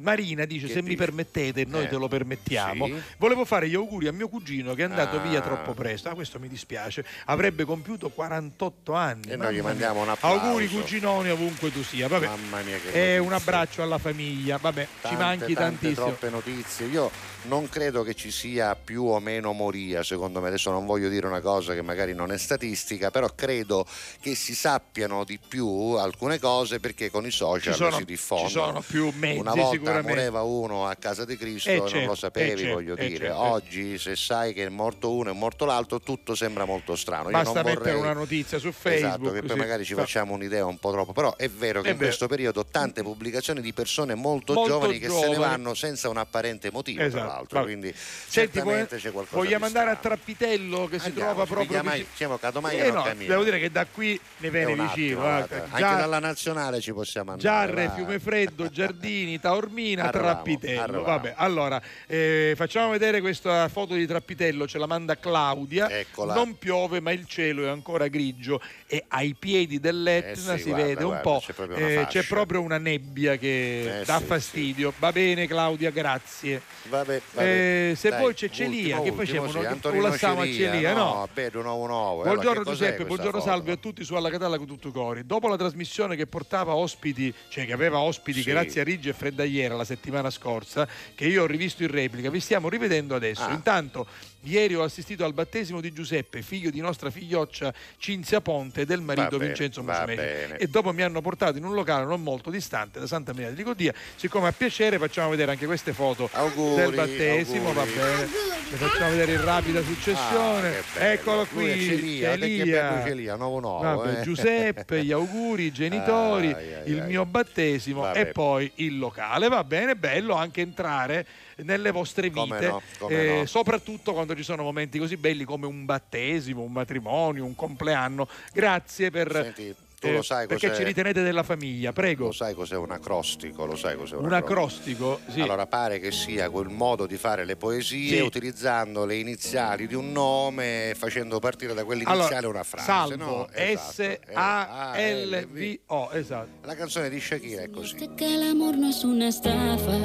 Marina 0.00 0.44
dice 0.44 0.68
Che 0.68 0.74
se 0.74 0.80
mi 0.82 0.90
dice? 0.90 1.04
permettete, 1.04 1.64
noi 1.66 1.84
Eh, 1.84 1.88
te 1.88 1.96
lo 1.96 2.06
permettiamo. 2.06 2.86
sì. 2.86 2.94
Volevo 3.18 3.44
fare 3.44 3.68
gli 3.68 3.74
auguri 3.74 4.06
a 4.06 4.12
mio 4.12 4.28
cugino 4.28 4.72
che 4.74 4.82
è 4.82 4.84
andato 4.84 5.16
Ah. 5.16 5.20
via 5.22 5.40
troppo 5.40 5.74
presto. 5.74 6.08
Ah, 6.08 6.14
questo 6.14 6.38
mi 6.38 6.46
dispiace. 6.48 7.04
Avrebbe 7.26 7.64
compiuto 7.64 8.08
48 8.08 8.92
anni. 8.94 9.30
E 9.32 9.36
noi 9.36 9.56
gli 9.56 9.60
mandiamo 9.60 10.00
un 10.00 10.08
applauso. 10.08 10.40
Auguri 10.44 10.68
cuginoni 10.68 11.30
ovunque 11.30 11.72
tu 11.72 11.82
sia. 11.82 12.06
Vabbè. 12.06 12.26
Mamma 12.26 12.60
mia 12.62 12.76
che 12.78 12.86
E 12.90 12.90
notizie. 12.90 13.18
un 13.18 13.32
abbraccio 13.32 13.82
alla 13.82 13.98
famiglia. 13.98 14.56
Vabbè, 14.58 14.84
ci 14.84 14.88
Tante, 15.00 15.16
manchi 15.16 15.52
tante, 15.54 15.54
tantissimo. 15.80 16.06
troppe 16.06 16.30
notizie. 16.30 16.86
Io 16.86 17.10
non 17.48 17.68
credo 17.68 18.02
che 18.04 18.14
ci 18.14 18.30
sia 18.30 18.76
più 18.76 19.04
o 19.04 19.18
meno 19.18 19.52
moria, 19.52 20.04
secondo 20.04 20.40
me. 20.40 20.46
Adesso 20.48 20.70
non 20.70 20.86
voglio 20.86 21.08
dire 21.08 21.26
una 21.26 21.40
cosa 21.40 21.74
che 21.74 21.82
magari 21.82 22.14
non 22.14 22.30
è 22.30 22.38
statistica, 22.38 23.10
però 23.10 23.28
credo 23.34 23.84
che 24.20 24.36
si 24.36 24.54
sappiano 24.54 25.24
di 25.24 25.38
più 25.46 25.66
alcune 25.98 26.38
cose 26.38 26.78
perché 26.78 27.10
con 27.10 27.26
i 27.26 27.30
social 27.54 27.72
Ci 27.72 27.78
sono- 27.78 27.96
si 27.96 28.04
diffondono. 28.04 28.48
ci 28.48 28.54
sono 28.54 28.84
più 28.86 29.12
mezzi, 29.18 29.38
Una 29.38 29.54
volta 29.54 30.02
moreva 30.02 30.42
uno 30.42 30.86
a 30.86 30.94
casa 30.94 31.24
di 31.24 31.36
Cristo 31.36 31.68
Eh, 31.70 31.74
e 31.74 31.78
non 31.78 31.88
certo, 31.88 32.06
lo 32.08 32.14
sapevi, 32.14 32.50
eh, 32.52 32.56
certo, 32.56 32.74
voglio 32.74 32.96
eh, 32.96 33.08
dire. 33.08 33.26
certo. 33.26 33.38
Oggi 33.40 33.98
se 33.98 34.16
sai 34.16 34.52
che 34.52 34.64
è 34.66 34.68
morto 34.68 35.12
uno 35.12 35.30
e 35.30 35.32
morto 35.32 35.64
l'altro, 35.64 36.00
tutto 36.00 36.34
sembra 36.34 36.64
molto 36.64 36.96
strano. 36.96 37.24
Io 37.24 37.30
Basta 37.30 37.62
non 37.62 37.72
mettere 37.72 37.92
vorrei- 37.94 38.00
una 38.10 38.12
notizia 38.12 38.58
su 38.58 38.68
Esatto, 38.68 38.88
Facebook. 38.88 39.34
che 39.34 39.42
poi 39.42 39.56
magari 39.56 39.84
ci 39.84 39.94
Fa- 39.94 40.00
facciamo 40.00 40.34
un'idea 40.34 40.64
un 40.66 40.78
po' 40.78 40.90
troppo, 40.92 41.12
però 41.12 41.34
è 41.36 41.48
vero 41.48 41.80
che 41.82 41.88
È 41.88 41.92
in 41.92 41.96
vero. 41.96 42.08
questo 42.08 42.26
periodo 42.28 42.64
tante 42.66 43.02
pubblicazioni 43.02 43.60
di 43.60 43.72
persone 43.72 44.14
molto, 44.14 44.52
Molto 44.52 44.70
giovani 44.72 44.98
che 44.98 45.08
se 45.08 45.14
ne 45.14 45.20
giovani. 45.34 45.36
vanno 45.38 45.74
senza 45.74 46.08
un 46.08 46.16
apparente 46.16 46.70
motivo, 46.70 47.02
Esatto, 47.02 47.24
tra 47.24 47.32
l'altro, 47.34 47.58
vabbè. 47.60 47.64
quindi 47.70 47.92
Senti, 47.94 48.30
certamente 48.52 48.96
c'è 48.96 49.10
qualcosa 49.12 49.36
vogliamo 49.36 49.64
andare 49.66 49.90
a. 49.90 49.96
Trappitello 49.96 50.86
che 50.88 50.98
si 50.98 51.06
Andiamo, 51.06 51.28
trova 51.30 51.44
ci 51.46 51.52
proprio 51.52 51.66
pigliamo- 51.80 51.90
vicino. 51.90 52.08
siamo 52.16 52.38
Catomaglia 52.38 52.84
Eh 52.84 52.90
non 52.90 53.04
no, 53.04 53.14
devo 53.26 53.44
dire 53.44 53.58
che 53.58 53.70
da 53.70 53.86
qui 53.86 54.18
ne 54.38 54.50
viene 54.50 54.74
vicino. 54.74 55.22
eh. 55.38 55.46
Anche 55.70 55.80
dalla 55.80 56.18
nazionale 56.18 56.80
ci 56.80 56.92
possiamo 56.92 57.32
andare. 57.32 57.37
Giarre, 57.38 57.86
va. 57.86 57.92
Fiumefreddo, 57.94 58.68
Giardini, 58.68 59.38
Taormina, 59.40 60.04
Arrivamo, 60.04 60.32
Trappitello. 60.32 60.80
arrivamo. 60.82 61.04
Vabbè, 61.04 61.34
allora 61.36 61.80
eh, 62.06 62.52
facciamo 62.56 62.90
vedere 62.90 63.20
questa 63.20 63.68
foto 63.68 63.94
di 63.94 64.06
Trappitello, 64.06 64.66
ce 64.66 64.78
la 64.78 64.86
manda 64.86 65.16
Claudia. 65.16 65.88
Eccola. 65.88 66.34
Non 66.34 66.58
piove, 66.58 67.00
ma 67.00 67.12
il 67.12 67.26
cielo 67.26 67.64
è 67.64 67.68
ancora 67.68 68.08
grigio 68.08 68.60
e 68.86 69.04
ai 69.08 69.34
piedi 69.38 69.78
dell'Etna 69.80 70.54
Eh 70.54 70.56
sì, 70.56 70.62
si 70.64 70.68
guarda, 70.70 70.86
vede 70.86 71.02
un 71.04 71.08
guarda, 71.10 71.22
po'. 71.22 71.42
c'è 71.44 71.52
proprio 71.52 71.76
una 71.76 71.86
eh, 71.88 72.06
c'è 72.08 72.22
proprio 72.24 72.60
una 72.60 72.78
nebbia 72.78 73.36
che 73.36 74.00
Eh 74.00 74.04
dà 74.04 74.18
sì, 74.18 74.24
fastidio. 74.24 74.92
Va 74.98 75.12
bene, 75.12 75.46
Claudia, 75.46 75.90
grazie. 75.90 76.60
Vabbè, 76.88 77.20
vabbè. 77.34 77.90
Eh, 77.90 77.94
se 77.96 78.08
Dai, 78.10 78.18
vuoi 78.20 78.34
c'è 78.34 78.48
Celia, 78.50 78.98
ultimo, 78.98 79.16
che 79.16 79.24
facevano? 79.26 79.50
sì, 79.90 79.98
lasciamo 80.00 80.40
a 80.40 80.44
Celia, 80.46 80.92
no? 80.94 81.28
Vedo 81.32 81.62
nuovo 81.62 81.86
nuovo. 81.86 82.22
Buongiorno 82.22 82.64
Giuseppe, 82.64 83.04
buongiorno 83.04 83.40
Salve 83.40 83.72
a 83.72 83.76
tutti 83.76 84.02
su 84.04 84.14
Alla 84.14 84.30
Catalla 84.30 84.56
con 84.56 84.66
tutto 84.66 84.90
cori. 84.90 85.24
Dopo 85.24 85.48
la 85.48 85.56
trasmissione 85.56 86.16
che 86.16 86.26
portava 86.26 86.74
ospiti, 86.74 87.27
cioè 87.48 87.66
che 87.66 87.72
aveva 87.72 87.98
ospiti 87.98 88.42
Sì. 88.42 88.50
grazie 88.50 88.80
a 88.80 88.84
Riggi 88.84 89.08
e 89.08 89.12
Freddagliera 89.12 89.74
la 89.74 89.84
settimana 89.84 90.30
scorsa, 90.30 90.88
che 91.14 91.26
io 91.26 91.42
ho 91.42 91.46
rivisto 91.46 91.82
in 91.82 91.90
replica, 91.90 92.30
vi 92.30 92.40
stiamo 92.40 92.68
rivedendo 92.68 93.14
adesso. 93.14 93.42
Ah. 93.42 93.52
Intanto 93.52 94.06
ieri 94.42 94.74
ho 94.74 94.82
assistito 94.82 95.24
al 95.24 95.32
battesimo 95.32 95.80
di 95.80 95.92
Giuseppe, 95.92 96.42
figlio 96.42 96.70
di 96.70 96.80
nostra 96.80 97.10
figlioccia 97.10 97.72
Cinzia 97.98 98.40
Ponte 98.40 98.82
e 98.82 98.84
del 98.86 99.00
marito 99.00 99.36
bene, 99.36 99.46
Vincenzo 99.46 99.82
bene. 99.82 100.56
E 100.56 100.66
dopo 100.68 100.92
mi 100.92 101.02
hanno 101.02 101.20
portato 101.20 101.58
in 101.58 101.64
un 101.64 101.74
locale 101.74 102.04
non 102.04 102.22
molto 102.22 102.50
distante 102.50 103.00
da 103.00 103.06
Santa 103.06 103.32
Maria 103.32 103.50
di 103.50 103.56
Licodia. 103.56 103.92
Siccome 104.16 104.48
a 104.48 104.52
piacere 104.52 104.98
facciamo 104.98 105.30
vedere 105.30 105.50
anche 105.52 105.66
queste 105.66 105.92
foto 105.92 106.28
Auguri, 106.32 106.82
del 106.82 106.94
battesimo, 106.94 107.68
auguri. 107.68 107.74
va 107.74 108.02
bene. 108.02 108.28
Le 108.70 108.76
facciamo 108.76 109.10
vedere 109.10 109.32
in 109.32 109.44
rapida 109.44 109.82
successione. 109.82 110.82
Ah. 110.98 111.04
Eccolo 111.06 111.46
qui. 111.46 111.80
Celia, 111.80 112.36
Celia. 112.38 113.02
Celia, 113.02 113.36
nuovo 113.36 113.60
nuovo. 113.60 113.82
Vabbè, 113.82 114.20
eh. 114.20 114.22
Giuseppe, 114.22 115.04
gli 115.04 115.12
auguri, 115.12 115.64
i 115.64 115.72
genitori, 115.72 116.52
Ai, 116.52 116.74
ai, 116.74 116.90
il 116.90 117.00
ai. 117.00 117.06
mio 117.06 117.24
battesimo 117.24 118.02
Vabbè. 118.02 118.20
e 118.20 118.26
poi 118.26 118.70
il 118.76 118.98
locale. 118.98 119.48
Va 119.48 119.64
bene, 119.64 119.96
bello 119.96 120.34
anche 120.34 120.60
entrare 120.60 121.26
nelle 121.62 121.90
vostre 121.90 122.28
vite, 122.28 122.40
Come 122.40 122.60
no, 122.60 122.82
come 122.98 123.38
no. 123.38 123.46
soprattutto 123.46 124.12
quando 124.12 124.34
ci 124.36 124.42
sono 124.42 124.62
momenti 124.62 124.98
così 124.98 125.16
belli 125.16 125.44
come 125.44 125.66
un 125.66 125.84
battesimo, 125.84 126.62
un 126.62 126.72
matrimonio, 126.72 127.44
un 127.44 127.54
compleanno. 127.54 128.28
Grazie 128.52 129.10
per... 129.10 129.30
Senti, 129.32 129.74
tu 130.00 130.10
lo 130.10 130.22
sai 130.22 130.46
perché 130.46 130.68
cos'è- 130.68 130.78
ci 130.80 130.84
ritenete 130.86 131.22
della 131.22 131.42
famiglia, 131.42 131.92
prego. 131.92 132.26
Lo 132.26 132.32
sai 132.32 132.54
cos'è 132.54 132.76
un 132.76 132.90
acrostico? 132.92 133.66
Lo 133.66 133.74
sai 133.76 133.96
cos'è 133.96 134.14
un, 134.16 134.24
Un 134.26 134.32
acrostico, 134.32 135.18
sì. 135.28 135.40
Allora 135.40 135.66
pare 135.66 135.98
che 135.98 136.12
sia 136.12 136.48
quel 136.50 136.68
modo 136.68 137.06
di 137.06 137.16
fare 137.16 137.44
le 137.44 137.56
poesie 137.56 138.16
Sì. 138.18 138.22
utilizzando 138.22 139.04
le 139.04 139.16
iniziali 139.16 139.86
di 139.86 139.94
un 139.94 140.12
nome 140.12 140.90
e 140.90 140.94
facendo 140.94 141.38
partire 141.40 141.74
da 141.74 141.84
quell'iniziale 141.84 142.36
Allora, 142.36 142.48
una 142.48 142.64
frase. 142.64 142.86
Salvo, 142.86 143.16
no? 143.16 143.48
Esatto. 143.52 144.02
S-A-L-V-O, 144.32 146.10
esatto. 146.12 146.48
La 146.66 146.74
canzone 146.74 147.08
di 147.08 147.18
Shakira 147.20 147.62
è 147.62 147.70
così. 147.70 147.96
que 148.16 148.24
el 148.34 148.42
amor 148.50 148.76
no 148.76 148.88
es 148.88 149.02
una 149.04 149.28
estafa 149.28 149.96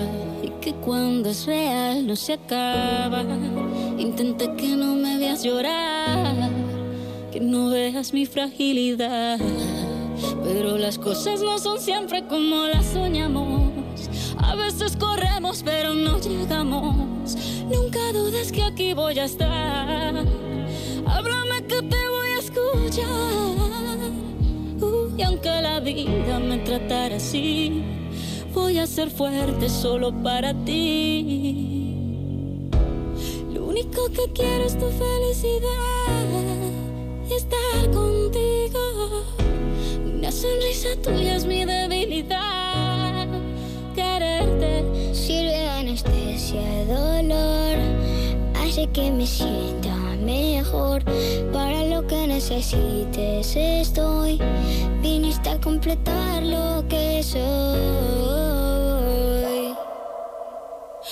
y 0.41 0.51
que 0.61 0.73
cuando 0.75 1.29
es 1.29 1.45
real 1.45 2.05
no 2.05 2.15
se 2.15 2.33
acaba. 2.33 3.21
Intenté 3.97 4.53
que 4.55 4.75
no 4.75 4.95
me 4.95 5.17
veas 5.17 5.43
llorar, 5.43 6.49
que 7.33 7.39
no 7.39 7.69
veas 7.69 8.13
mi 8.13 8.27
fragilidad. 8.27 9.39
Pero 10.43 10.77
las 10.77 10.99
cosas 10.99 11.41
no 11.41 11.57
son 11.57 11.79
siempre 11.79 12.27
como 12.27 12.67
las 12.67 12.85
soñamos. 12.85 13.71
A 14.37 14.53
veces 14.53 14.95
corremos 14.95 15.63
pero 15.63 15.95
no 15.95 16.19
llegamos. 16.19 17.35
Nunca 17.71 18.13
dudes 18.13 18.51
que 18.51 18.61
aquí 18.61 18.93
voy 18.93 19.17
a 19.17 19.25
estar. 19.25 20.13
Háblame 21.07 21.63
que 21.67 21.81
te 21.81 22.07
voy 22.15 22.29
a 22.35 22.39
escuchar. 22.39 23.03
Y 25.17 25.23
aunque 25.23 25.49
la 25.49 25.79
vida 25.79 26.37
me 26.39 26.59
tratara 26.59 27.15
así, 27.15 27.81
voy 28.53 28.77
a 28.77 28.85
ser 28.85 29.09
fuerte 29.09 29.69
solo 29.69 30.13
para 30.21 30.53
ti. 30.65 31.89
Lo 33.51 33.65
único 33.65 34.07
que 34.09 34.31
quiero 34.33 34.65
es 34.65 34.77
tu 34.77 34.85
felicidad 34.85 36.82
estar 37.29 37.91
contigo. 37.91 39.23
Una 40.05 40.31
sonrisa 40.31 40.89
tuya 41.01 41.35
es 41.35 41.45
mi 41.45 41.65
debilidad. 41.65 43.27
Quererte 43.95 45.13
Sirve 45.13 45.51
de 45.51 45.67
anestesia, 45.69 46.61
dolor. 46.85 47.77
Hace 48.55 48.87
que 48.87 49.11
me 49.11 49.27
sienta 49.27 49.95
mejor. 50.23 51.03
Para 51.51 51.85
lo 51.85 52.05
que 52.07 52.27
necesites 52.27 53.55
estoy. 53.55 54.39
Viniste 55.01 55.49
a 55.49 55.61
completar 55.61 56.43
lo 56.43 56.83
que 56.87 57.23
soy. 57.23 57.43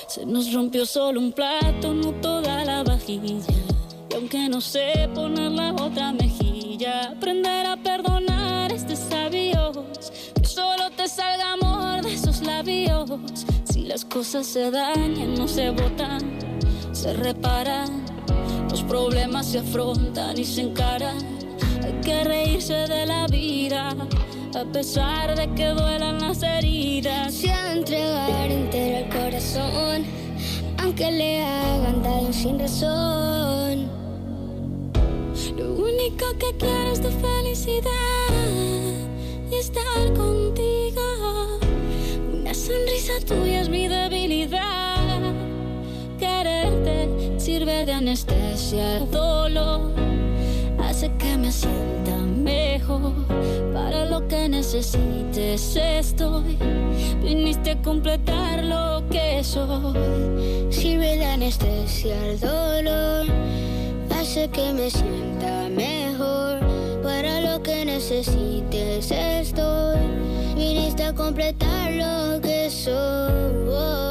Se 0.08 0.26
nos 0.26 0.52
rompió 0.54 0.86
solo 0.86 1.20
un 1.20 1.32
plato, 1.32 1.94
no 1.94 2.12
toda 2.22 2.66
la 2.66 2.84
vajilla. 2.84 3.61
Y 4.12 4.14
aunque 4.14 4.50
no 4.50 4.60
sé 4.60 5.10
poner 5.16 5.52
la 5.52 5.74
otra 5.74 6.12
mejilla, 6.12 7.12
aprender 7.12 7.66
a 7.66 7.78
perdonar 7.78 8.70
es 8.74 8.86
de 8.86 8.98
sabios. 8.98 10.12
Que 10.36 10.46
solo 10.46 10.92
te 10.98 11.08
salga 11.08 11.54
amor 11.54 12.02
de 12.02 12.14
esos 12.14 12.42
labios. 12.42 13.10
Si 13.64 13.84
las 13.84 14.04
cosas 14.04 14.46
se 14.48 14.70
dañan, 14.70 15.36
no 15.36 15.48
se 15.48 15.70
botan, 15.70 16.20
se 16.92 17.14
reparan. 17.14 18.04
Los 18.70 18.84
problemas 18.84 19.46
se 19.46 19.60
afrontan 19.60 20.38
y 20.38 20.44
se 20.44 20.64
encaran. 20.64 21.18
Hay 21.82 21.94
que 22.02 22.26
reírse 22.26 22.74
de 22.74 23.06
la 23.06 23.28
vida, 23.28 23.96
a 24.56 24.66
pesar 24.74 25.38
de 25.38 25.50
que 25.54 25.70
duelan 25.70 26.20
las 26.20 26.44
heridas. 26.44 27.34
Se 27.34 27.50
ha 27.50 27.72
entregar 27.72 28.52
entero 28.52 28.98
el 28.98 29.10
corazón, 29.10 30.04
aunque 30.80 31.10
le 31.12 31.46
hagan 31.46 32.04
daño 32.04 32.34
sin 32.34 32.60
razón. 32.60 34.01
Único 36.02 36.36
que 36.40 36.58
quiero 36.58 36.92
es 36.92 37.00
tu 37.00 37.10
felicidad 37.10 38.34
y 39.52 39.56
estar 39.56 40.14
contigo. 40.16 41.60
Una 42.34 42.56
sonrisa 42.56 43.14
tuya 43.24 43.62
es 43.62 43.70
mi 43.70 43.88
debilidad. 43.88 45.20
Quererte 46.18 47.08
sirve 47.38 47.86
de 47.86 47.94
anestesia 47.94 48.98
al 48.98 49.12
dolor. 49.12 49.92
Hace 50.80 51.12
que 51.18 51.38
me 51.38 51.52
sienta 51.52 52.18
mejor. 52.18 53.14
Para 53.72 54.06
lo 54.06 54.28
que 54.28 54.50
necesites 54.50 55.76
estoy. 55.76 56.58
Viniste 57.24 57.72
a 57.72 57.82
completar 57.84 58.64
lo 58.64 59.08
que 59.10 59.44
soy. 59.44 59.94
Sirve 60.72 61.18
de 61.18 61.26
anestesia 61.26 62.20
al 62.24 62.40
dolor. 62.40 63.71
Hace 64.32 64.48
que 64.48 64.72
me 64.72 64.90
sienta 64.90 65.68
mejor. 65.68 66.62
Para 67.04 67.42
lo 67.42 67.62
que 67.62 67.84
necesites 67.84 69.12
estoy. 69.12 70.00
Viniste 70.56 71.04
a 71.04 71.14
completar 71.14 71.92
lo 71.92 72.40
que 72.40 72.70
soy. 72.70 74.11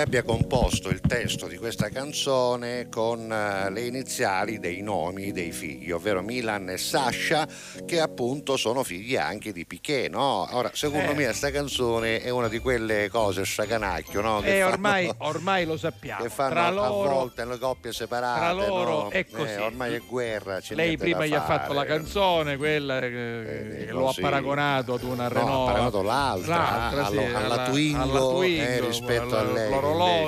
Che 0.00 0.06
abbia 0.06 0.22
composto 0.22 0.88
il 0.88 1.00
testo 1.02 1.46
di 1.46 1.58
questa 1.58 1.90
canzone 1.90 2.88
con 2.88 3.30
eh, 3.30 3.70
le 3.70 3.82
iniziali 3.82 4.58
dei 4.58 4.80
nomi 4.80 5.30
dei 5.30 5.52
figli, 5.52 5.90
ovvero 5.90 6.22
Milan 6.22 6.70
e 6.70 6.78
Sasha, 6.78 7.46
che 7.84 8.00
appunto 8.00 8.56
sono 8.56 8.82
figli 8.82 9.16
anche 9.16 9.52
di 9.52 9.66
Piquet, 9.66 10.08
no? 10.10 10.48
Ora, 10.52 10.70
secondo 10.72 11.10
Eh. 11.10 11.14
me 11.14 11.24
questa 11.24 11.50
canzone 11.50 12.22
è 12.22 12.30
una 12.30 12.48
di 12.48 12.60
quelle 12.60 13.10
cose 13.10 13.42
sciacanacchio, 13.44 14.22
no? 14.22 14.40
Che 14.40 14.56
E 14.56 14.60
fanno- 14.60 14.72
ormai, 14.72 15.10
ormai 15.18 15.64
lo 15.66 15.76
sappiamo. 15.76 16.22
che 16.22 16.30
fanno 16.30 16.50
tra 16.50 16.64
a 16.66 16.70
loro, 16.70 17.10
volte 17.10 17.44
le 17.44 17.58
coppie 17.58 17.92
separate. 17.92 18.38
tra 18.40 18.52
loro 18.52 18.90
no? 19.02 19.08
è 19.10 19.26
così. 19.26 19.50
Eh, 19.50 19.58
ormai 19.58 19.94
è 19.94 20.00
guerra. 20.00 20.60
lei 20.70 20.96
prima 20.96 21.26
gli 21.26 21.34
ha 21.34 21.42
fatto 21.44 21.74
la 21.74 21.82
fare. 21.82 21.88
canzone, 21.94 22.56
quella 22.56 23.00
eh, 23.00 23.84
che 23.86 23.86
lo 23.90 24.08
ha 24.08 24.14
paragonato 24.18 24.94
ad 24.94 25.02
una 25.02 25.24
No, 25.24 25.34
Renault. 25.34 25.68
ha 25.68 25.72
paragonato 25.72 26.02
l'altra, 26.02 26.56
L'altra, 26.56 27.04
allo- 27.06 27.20
sì, 27.20 27.26
alla 27.34 27.64
Twingo, 27.68 28.42
eh, 28.44 28.80
rispetto 28.80 29.36
a 29.36 29.42
lei, 29.42 29.70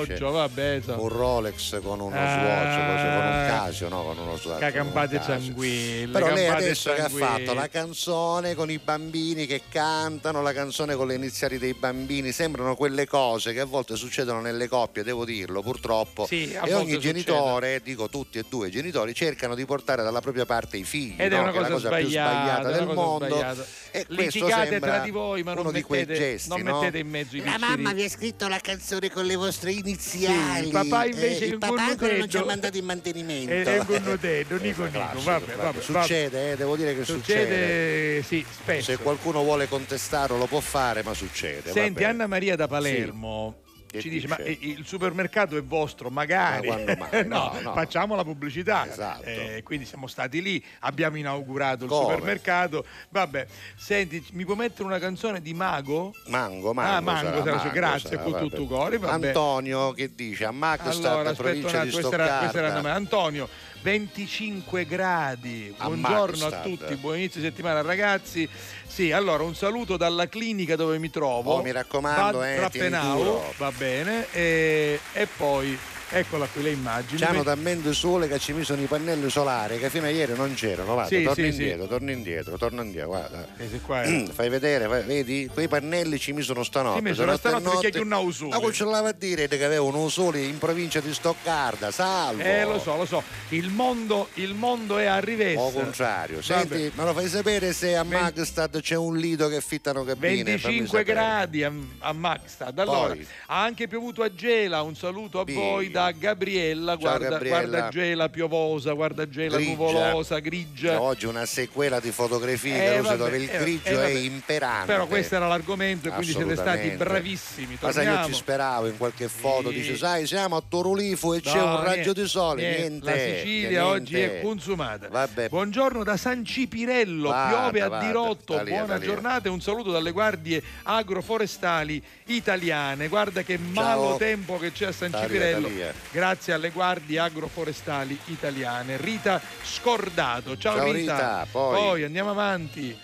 invece 0.01 0.23
vabbè, 0.23 0.73
insomma. 0.75 1.01
un 1.01 1.07
Rolex 1.09 1.81
con 1.81 1.99
uno 1.99 2.15
Ah. 2.15 2.27
Swatch, 2.33 2.85
così, 2.85 3.05
con 3.05 3.25
un 3.25 3.45
Casio, 3.47 3.89
no? 3.89 4.03
Con 4.03 4.17
uno 4.17 4.37
Swatch. 4.37 4.59
Cacampate 4.59 5.21
sanguigli. 5.21 6.07
Però 6.09 6.31
lei 6.33 6.47
adesso 6.47 6.93
che 6.93 7.01
ha 7.01 7.09
fatto 7.09 7.53
la 7.53 7.67
canzone 7.69 8.55
con 8.55 8.69
i 8.69 8.79
bambini 8.79 9.45
che 9.45 9.61
cantano, 9.69 10.41
la 10.41 10.53
canzone 10.53 10.95
con 10.95 11.07
le 11.07 11.15
iniziali 11.15 11.57
dei 11.57 11.73
bambini, 11.73 12.31
sembrano 12.31 12.75
quelle 12.75 13.05
cose 13.07 13.53
che 13.53 13.59
a 13.61 13.65
volte 13.65 13.95
succedono 13.95 14.41
nelle 14.41 14.67
coppie, 14.67 15.03
devo 15.03 15.25
dirlo 15.25 15.61
purtroppo. 15.61 16.25
Sì, 16.25 16.55
a 16.55 16.65
e 16.65 16.71
volte 16.71 16.73
ogni 16.75 16.91
succede. 16.93 16.99
genitore, 17.13 17.81
dico 17.83 18.09
tutti 18.09 18.37
e 18.39 18.45
due 18.47 18.67
i 18.67 18.71
genitori, 18.71 19.13
cercano 19.13 19.55
di 19.55 19.65
portare 19.65 20.03
dalla 20.03 20.21
propria 20.21 20.45
parte 20.45 20.77
i 20.77 20.83
figli. 20.83 21.15
Ed 21.19 21.31
è 21.33 21.35
no? 21.35 21.41
una 21.43 21.51
che 21.51 21.57
è 21.57 21.61
la 21.61 21.67
cosa 21.69 21.89
cosa 21.89 21.95
più 21.97 22.07
sbagliata, 22.09 22.59
è 22.61 22.61
una 22.61 22.71
del 22.77 22.85
cosa 22.87 22.93
mondo. 23.01 23.25
sbagliata. 23.25 23.65
E 23.91 24.05
questo 24.07 24.23
Litigate 24.23 24.69
sembra 24.69 24.91
tra 24.95 25.03
di 25.03 25.11
voi, 25.11 25.43
ma 25.43 25.53
non 25.53 25.63
uno 25.65 25.71
di 25.71 25.81
quei 25.83 25.99
mettete, 26.01 26.19
gesti, 26.19 26.49
non 26.49 26.61
no? 26.61 26.79
mettete 26.79 26.97
in 26.97 27.07
mezzo 27.09 27.35
i 27.35 27.39
La 27.43 27.51
piccini. 27.53 27.67
mamma 27.75 27.93
vi 27.93 28.03
ha 28.03 28.09
scritto 28.09 28.47
la 28.47 28.59
canzone 28.59 29.11
con 29.11 29.25
le 29.25 29.35
vostre 29.35 29.52
iniziali. 29.69 30.65
Sì, 30.65 30.71
papà 30.71 31.05
invece 31.05 31.45
Eh, 31.45 31.47
il 31.47 31.57
papà 31.57 31.85
ancora 31.85 32.17
non 32.17 32.29
ci 32.29 32.37
ha 32.37 32.45
mandato 32.45 32.77
in 32.77 32.85
mantenimento. 32.85 33.51
È, 33.51 33.63
è 33.63 33.79
un 33.79 33.85
connotetto, 33.85 34.55
Nico 34.57 34.83
Nico, 34.83 34.91
classico, 34.91 35.23
vabbè, 35.23 35.55
vabbè, 35.55 35.81
Succede, 35.81 36.51
eh, 36.51 36.55
devo 36.55 36.75
dire 36.75 36.95
che 36.95 37.03
succede. 37.05 38.23
sì, 38.23 38.45
spesso. 38.49 38.91
Se 38.91 38.97
qualcuno 38.97 39.43
vuole 39.43 39.67
contestarlo 39.67 40.37
lo 40.37 40.45
può 40.47 40.59
fare, 40.59 41.03
ma 41.03 41.13
succede. 41.13 41.71
Senti, 41.71 42.01
vabbè. 42.01 42.05
Anna 42.05 42.27
Maria 42.27 42.55
da 42.55 42.67
Palermo 42.67 43.61
Che 43.93 44.01
ci 44.01 44.09
dice: 44.09 44.27
dice? 44.27 44.41
Ma 44.41 44.77
il 44.79 44.85
supermercato 44.85 45.55
è 45.55 45.63
vostro? 45.63 46.09
Magari. 46.09 46.67
Ma 46.67 46.77
mai? 46.97 47.25
no, 47.27 47.51
No, 47.53 47.59
no. 47.61 47.73
facciamo 47.73 48.15
la 48.15 48.23
pubblicità. 48.23 48.87
Esatto. 48.89 49.23
Eh, 49.23 49.61
quindi 49.63 49.85
siamo 49.85 50.07
stati 50.07 50.41
lì, 50.41 50.63
abbiamo 50.79 51.17
inaugurato 51.17 51.83
il 51.83 51.89
Come? 51.89 52.03
supermercato. 52.03 52.85
Vabbè, 53.09 53.45
senti, 53.75 54.23
mi 54.31 54.45
puoi 54.45 54.57
mettere 54.57 54.83
una 54.83 54.97
canzone 54.97 55.41
di 55.41 55.53
Mago? 55.53 56.13
Mango, 56.27 56.73
mango. 56.73 56.91
Ah, 56.91 57.01
Mango, 57.01 57.43
sarà, 57.43 57.55
mango 57.55 57.71
grazie, 57.71 58.09
sarà, 58.09 58.21
con 58.23 58.39
tutto 58.39 58.65
cuore. 58.65 58.99
Antonio 59.03 59.91
che 59.91 60.09
dice 60.15 60.45
a 60.45 60.51
Magstad, 60.51 61.05
Allora, 61.05 61.29
un 61.29 61.35
provincia 61.35 61.69
di 61.83 61.89
attimo, 61.89 61.91
questa 62.09 62.15
era, 62.15 62.37
questa 62.39 62.57
era 62.57 62.79
il. 62.79 62.85
Antonio, 62.85 63.47
25 63.83 64.85
gradi. 64.85 65.73
A 65.77 65.87
Buongiorno 65.87 66.45
a 66.45 66.49
Magstad. 66.49 66.63
tutti, 66.63 66.95
buon 66.95 67.17
inizio 67.17 67.41
di 67.41 67.47
settimana 67.47 67.81
ragazzi. 67.81 68.47
Sì, 68.87 69.11
allora 69.11 69.43
un 69.43 69.55
saluto 69.55 69.97
dalla 69.97 70.29
clinica 70.29 70.77
dove 70.77 70.97
mi 70.99 71.09
trovo. 71.09 71.55
Oh, 71.55 71.61
mi 71.61 71.71
raccomando, 71.73 72.37
Bad 72.37 72.47
eh, 72.47 72.59
Rappenau, 72.61 73.01
tieni 73.01 73.17
duro. 73.17 73.53
va 73.57 73.71
bene. 73.75 74.27
E, 74.31 74.99
e 75.11 75.27
poi, 75.27 75.77
eccola 76.13 76.45
qui 76.47 76.61
le 76.63 76.71
immagini. 76.71 77.19
C'hanno 77.19 77.37
Met- 77.37 77.45
talmente 77.45 77.93
sole 77.93 78.27
che 78.27 78.39
ci 78.39 78.53
misero 78.53 78.81
i 78.81 78.85
pannelli 78.85 79.29
solari 79.29 79.77
che 79.79 79.89
fino 79.89 80.05
a 80.05 80.09
ieri 80.09 80.33
non 80.35 80.53
c'erano. 80.53 80.93
Guarda, 80.93 81.15
Sì, 81.15 81.23
torna 81.23 81.33
sì, 81.35 81.51
sì. 81.51 81.61
indietro, 81.61 81.87
torna 81.87 82.11
indietro, 82.11 82.57
torna 82.57 82.81
indietro. 82.83 83.07
Guarda. 83.09 83.47
È- 83.57 84.25
Fai 84.33 84.49
vedere, 84.49 84.87
fai- 84.87 85.03
vedi? 85.03 85.49
Quei 85.51 85.67
pannelli 85.67 86.17
ci 86.19 86.31
misero 86.33 86.63
stanotte. 86.63 86.97
Sì, 86.99 87.03
mi 87.03 87.13
sono 87.13 87.35
stanotte 87.37 87.63
perché 87.69 87.97
notte- 87.99 88.09
non 88.09 88.25
ho 88.27 88.31
sole. 88.31 88.59
Ma 88.59 88.71
ce 88.71 88.83
l'aveva 88.85 89.09
a 89.09 89.15
dire 89.17 89.47
che 89.47 89.63
avevano 89.63 89.99
un 90.01 90.09
sole 90.11 90.41
in 90.41 90.57
provincia 90.57 90.99
di 90.99 91.13
Stoccarda, 91.13 91.91
salvo. 91.91 92.41
Eh, 92.41 92.63
lo 92.63 92.79
so, 92.79 92.95
lo 92.95 93.05
so. 93.05 93.23
Il 93.49 93.69
mondo, 93.69 94.29
il 94.35 94.53
mondo 94.53 94.97
è 94.97 95.05
a 95.05 95.19
rivessa. 95.19 95.59
O 95.59 95.71
contrario, 95.71 96.39
Vabbè. 96.45 96.67
senti, 96.67 96.91
me 96.95 97.03
lo 97.05 97.13
fai 97.13 97.27
sapere 97.27 97.73
se 97.73 97.95
a 97.95 98.03
Magstad 98.03 98.79
c'è 98.81 98.95
un 98.95 99.17
lido 99.17 99.47
che 99.49 99.61
fittano 99.61 100.03
cabine? 100.03 100.21
fammi 100.43 100.43
25 100.43 100.87
sapere. 100.99 101.03
gradi 101.13 101.63
a, 101.63 101.71
a 101.99 102.13
Magstad. 102.13 102.77
Allora, 102.79 103.13
Poi. 103.13 103.27
ha 103.47 103.63
anche 103.63 103.87
piovuto 103.87 104.21
a 104.23 104.33
Gela. 104.33 104.81
Un 104.81 104.95
saluto 104.95 105.39
a 105.39 105.43
Sì. 105.47 105.53
voi 105.53 105.91
da 105.91 106.02
Gabriella. 106.11 106.91
Ciao, 106.93 106.99
Guarda, 107.01 107.29
Gabriella. 107.29 107.59
guarda 107.67 107.89
Gela 107.89 108.29
piovosa, 108.29 108.91
guarda 108.93 109.27
Gela 109.29 109.55
Grigia. 109.57 109.71
nuvolosa, 109.71 110.39
grigia. 110.39 111.01
Oggi 111.01 111.25
una 111.25 111.45
sequela 111.45 111.99
di 111.99 112.11
fotografie 112.11 112.95
Eh, 112.95 113.01
vabbè, 113.01 113.17
dove 113.17 113.37
il 113.37 113.49
eh, 113.49 113.57
grigio 113.57 114.01
eh, 114.01 114.05
è 114.05 114.09
imperante. 114.09 114.85
Però 114.87 115.07
questo 115.07 115.35
era 115.35 115.47
l'argomento 115.47 116.07
e 116.07 116.11
quindi 116.11 116.33
siete 116.33 116.55
stati 116.55 116.89
bravissimi. 116.89 117.77
Ma 117.79 117.91
sai, 117.91 118.03
io 118.03 118.09
Torniamo. 118.11 118.27
ci 118.27 118.33
speravo 118.33 118.87
in 118.87 118.97
qualche 118.97 119.27
foto, 119.27 119.69
Sì. 119.69 119.75
dice, 119.75 119.97
sai, 119.97 120.27
siamo 120.27 120.55
a 120.57 120.63
Torolifo 120.67 121.33
e 121.33 121.41
c'è 121.41 121.57
No, 121.57 121.65
un 121.77 121.83
raggio 121.83 121.93
niente, 122.11 122.21
di 122.21 122.27
sole, 122.27 122.61
niente. 122.61 122.81
niente. 122.89 123.05
La 123.05 123.17
Sicilia 123.37 123.69
niente. 123.69 123.79
oggi 123.81 124.19
è 124.19 124.41
consumata. 124.41 125.07
Vabbè. 125.09 125.49
Buongiorno 125.49 126.03
da 126.03 126.17
San 126.17 126.43
Cipirello, 126.45 127.27
Guarda, 127.29 127.69
piove 127.69 127.81
a 127.81 127.99
dirotto. 127.99 128.55
da 128.55 128.61
lì, 128.63 128.71
Buona 128.71 128.99
giornata 128.99 129.47
e 129.47 129.51
un 129.51 129.61
saluto 129.61 129.91
dalle 129.91 130.11
guardie 130.11 130.61
agroforestali 130.83 132.01
italiane. 132.25 133.07
Guarda 133.07 133.41
che 133.43 133.57
malo 133.57 134.15
tempo 134.17 134.57
che 134.57 134.71
c'è 134.71 134.87
a 134.87 134.91
San 134.91 135.11
Da 135.11 135.19
lì, 135.19 135.25
Cipirello. 135.25 135.69
Grazie 136.11 136.53
alle 136.53 136.69
guardie 136.71 137.19
agroforestali 137.19 138.17
italiane. 138.25 138.97
Rita 138.97 139.41
Scordato. 139.63 140.57
Ciao, 140.57 140.77
Ciao, 140.77 140.91
Rita. 140.91 141.13
Rita, 141.15 141.47
poi. 141.51 142.03
andiamo 142.03 142.29
avanti. 142.31 142.97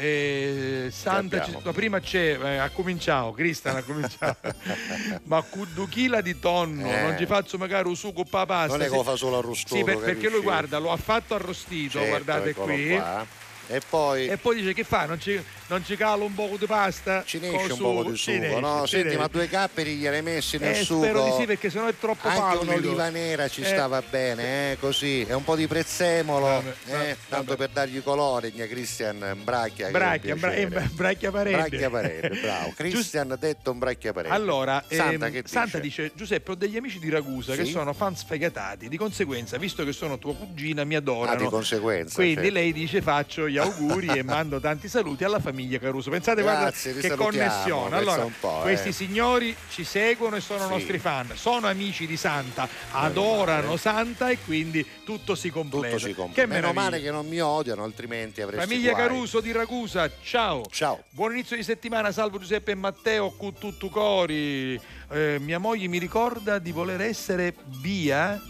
Eh, 0.00 0.90
Santa? 0.92 1.42
Ci- 1.42 1.56
no, 1.60 1.72
prima 1.72 1.98
c'è 1.98 2.38
eh, 2.40 2.56
ha 2.58 2.68
cominciato 2.70 3.32
Cristian 3.32 3.74
ha 3.78 3.82
cominciato 3.82 4.54
ma 5.24 5.42
con 5.42 5.68
due 5.74 5.88
chila 5.88 6.20
di 6.20 6.38
tonno 6.38 6.88
Eh. 6.88 7.02
non 7.02 7.16
ci 7.18 7.26
faccio 7.26 7.58
magari 7.58 7.88
un 7.88 7.96
sugo 7.96 8.22
papà 8.22 8.66
Non 8.66 8.80
è 8.80 8.88
che 8.88 8.94
lo 8.94 9.02
fa 9.02 9.16
solo 9.16 9.38
arrostoso, 9.38 9.74
sì, 9.74 9.82
per- 9.82 9.98
perché 9.98 10.28
lui 10.30 10.38
guarda 10.40 10.78
lo 10.78 10.92
ha 10.92 10.96
fatto 10.96 11.34
arrostito 11.34 11.94
Certo, 11.98 12.06
guardate 12.10 12.54
qui 12.54 12.94
qua. 12.94 13.26
E 13.70 13.80
poi 13.86 14.28
E 14.28 14.38
poi 14.38 14.56
dice 14.56 14.72
che 14.72 14.82
fa? 14.82 15.04
Non 15.04 15.20
ci, 15.20 15.38
non 15.66 15.84
ci 15.84 15.94
calo 15.94 16.24
un 16.24 16.34
po' 16.34 16.56
di 16.58 16.64
pasta? 16.66 17.22
ci 17.26 17.38
ne 17.38 17.54
esce 17.54 17.72
un 17.74 17.78
po' 17.78 18.02
di 18.10 18.16
sugo, 18.16 18.60
no? 18.60 18.86
Senti, 18.86 19.14
ma 19.16 19.26
due 19.26 19.46
capperi 19.46 19.96
glieli 19.96 20.22
messi 20.22 20.56
nel 20.56 20.74
eh, 20.74 20.82
sugo. 20.82 21.02
spero 21.04 21.24
di 21.24 21.32
sì 21.32 21.44
perché 21.44 21.68
sennò 21.68 21.86
è 21.86 21.94
troppo 21.98 22.28
Anche 22.28 22.40
pallido. 22.40 22.62
un'oliva 22.70 23.08
nera 23.10 23.46
ci 23.48 23.60
Eh, 23.60 23.66
stava 23.66 24.00
bene, 24.00 24.72
eh, 24.72 24.78
così. 24.80 25.26
E 25.28 25.34
un 25.34 25.44
po' 25.44 25.54
di 25.54 25.66
prezzemolo, 25.66 26.46
Vabbè, 26.46 26.68
eh, 26.86 26.92
vabbè, 26.92 27.16
tanto 27.28 27.56
per 27.56 27.68
dargli 27.68 28.02
colore, 28.02 28.50
gna 28.52 28.66
Cristian 28.66 29.36
Bracchia. 29.42 29.74
che 29.74 29.82
è 29.82 29.86
un 29.86 29.92
Bracchia, 29.92 30.36
bra- 30.36 30.52
eh, 30.54 30.66
bracchia 30.66 31.30
parete. 31.30 31.56
Bracchia 31.58 31.90
parete, 31.90 32.28
bravo. 32.40 32.72
Cristian 32.76 33.36
detto 33.38 33.70
un 33.70 33.78
bracchia 33.78 34.12
parete. 34.14 34.32
Allora, 34.34 34.82
Santa 34.88 35.26
ehm, 35.26 35.32
che 35.32 35.42
dice? 35.42 35.48
Santa 35.48 35.78
dice 35.78 36.12
Giuseppe 36.14 36.52
ho 36.52 36.54
degli 36.54 36.76
amici 36.78 36.98
di 36.98 37.10
Ragusa 37.10 37.54
che 37.54 37.66
Sì? 37.66 37.70
sono 37.72 37.92
fan 37.92 38.16
sfegatati 38.16 38.88
di 38.88 38.96
conseguenza 38.96 39.58
visto 39.58 39.84
che 39.84 39.92
sono 39.92 40.18
tua 40.18 40.34
cugina 40.34 40.84
mi 40.84 40.94
adorano 40.96 41.36
Ah, 41.36 41.36
di 41.36 41.46
conseguenza, 41.50 42.14
quindi 42.14 42.34
certo. 42.36 42.52
lei 42.52 42.72
dice 42.72 43.02
faccio 43.02 43.46
gli 43.48 43.57
auguri 43.58 44.08
e 44.08 44.22
mando 44.22 44.60
tanti 44.60 44.88
saluti 44.88 45.24
alla 45.24 45.40
famiglia 45.40 45.78
Caruso 45.78 46.10
pensate 46.10 46.42
Grazie, 46.42 46.92
guarda 46.92 47.08
che 47.08 47.14
connessione 47.22 47.96
allora 47.96 48.26
questi 48.62 48.88
eh. 48.88 48.92
signori 48.92 49.54
ci 49.70 49.84
seguono 49.84 50.36
e 50.36 50.40
sono 50.40 50.64
Sì. 50.64 50.70
nostri 50.70 50.98
fan 50.98 51.30
sono 51.34 51.66
amici 51.66 52.06
di 52.06 52.16
Santa 52.16 52.68
adorano 52.92 53.76
Santa 53.76 54.30
e 54.30 54.38
quindi 54.44 54.84
tutto 55.04 55.34
si 55.34 55.50
completa 55.50 55.96
Tutto 55.96 55.98
si 56.06 56.14
completa. 56.14 56.40
che 56.40 56.46
Meno 56.46 56.60
meraviglia 56.72 56.82
male 56.82 57.00
che 57.02 57.10
non 57.10 57.26
mi 57.26 57.40
odiano, 57.40 57.84
altrimenti 57.84 58.40
avresti 58.40 58.66
Famiglia 58.66 58.92
guai. 58.92 59.06
Caruso 59.06 59.40
di 59.40 59.52
Ragusa, 59.52 60.10
ciao. 60.22 60.64
Ciao. 60.70 61.02
Buon 61.10 61.32
inizio 61.32 61.56
di 61.56 61.62
settimana, 61.62 62.12
salvo 62.12 62.38
Giuseppe 62.38 62.72
e 62.72 62.74
Matteo, 62.74 63.30
cu 63.30 63.52
tutto 63.52 63.88
cori. 63.88 64.80
Eh, 65.10 65.38
mia 65.40 65.58
moglie 65.58 65.86
mi 65.88 65.98
ricorda 65.98 66.58
di 66.58 66.72
voler 66.72 67.00
essere 67.00 67.54
via. 67.80 68.40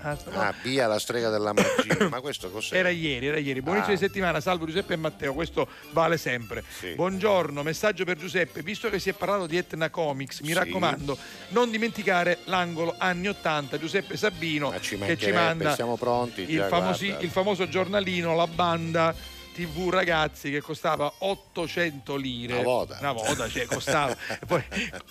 Ah, 0.00 0.16
no. 0.30 0.40
Ah, 0.40 0.54
via 0.62 0.86
la 0.86 0.98
strega 0.98 1.30
della 1.30 1.52
magia. 1.52 2.08
Ma 2.08 2.20
questo 2.20 2.50
cos'è? 2.50 2.76
Era 2.76 2.88
ieri, 2.90 3.26
era 3.26 3.38
ieri. 3.38 3.60
Buon 3.60 3.76
Ah. 3.76 3.78
inizio 3.78 3.94
di 3.96 4.00
settimana, 4.00 4.40
salvo 4.40 4.66
Giuseppe 4.66 4.94
e 4.94 4.96
Matteo, 4.96 5.32
questo 5.34 5.68
vale 5.92 6.16
sempre. 6.16 6.62
Sì. 6.68 6.94
Buongiorno, 6.94 7.62
messaggio 7.62 8.04
per 8.04 8.16
Giuseppe. 8.18 8.62
Visto 8.62 8.88
che 8.90 8.98
si 8.98 9.08
è 9.08 9.12
parlato 9.12 9.46
di 9.46 9.56
Etna 9.56 9.90
Comics, 9.90 10.40
mi 10.40 10.48
Sì. 10.48 10.52
raccomando, 10.54 11.16
non 11.48 11.70
dimenticare 11.70 12.38
l'angolo 12.44 12.94
anni 12.98 13.28
80, 13.28 13.78
Giuseppe 13.78 14.16
Sabino, 14.16 14.70
Ma 14.70 14.80
ci 14.80 14.98
che 14.98 15.16
ci 15.16 15.32
manda 15.32 15.74
pronti 15.98 16.42
il, 16.42 16.56
già, 16.56 16.68
famosi- 16.68 17.14
il 17.20 17.30
famoso 17.30 17.68
giornalino, 17.68 18.34
la 18.34 18.46
banda 18.46 19.14
TV 19.56 19.88
ragazzi 19.88 20.50
che 20.50 20.60
costava 20.60 21.10
800 21.16 22.14
lire 22.16 22.52
Una 22.52 22.62
volta. 22.62 22.96
una 23.00 23.12
volta 23.12 23.48
cioè 23.48 23.64
costava 23.64 24.14
poi 24.46 24.62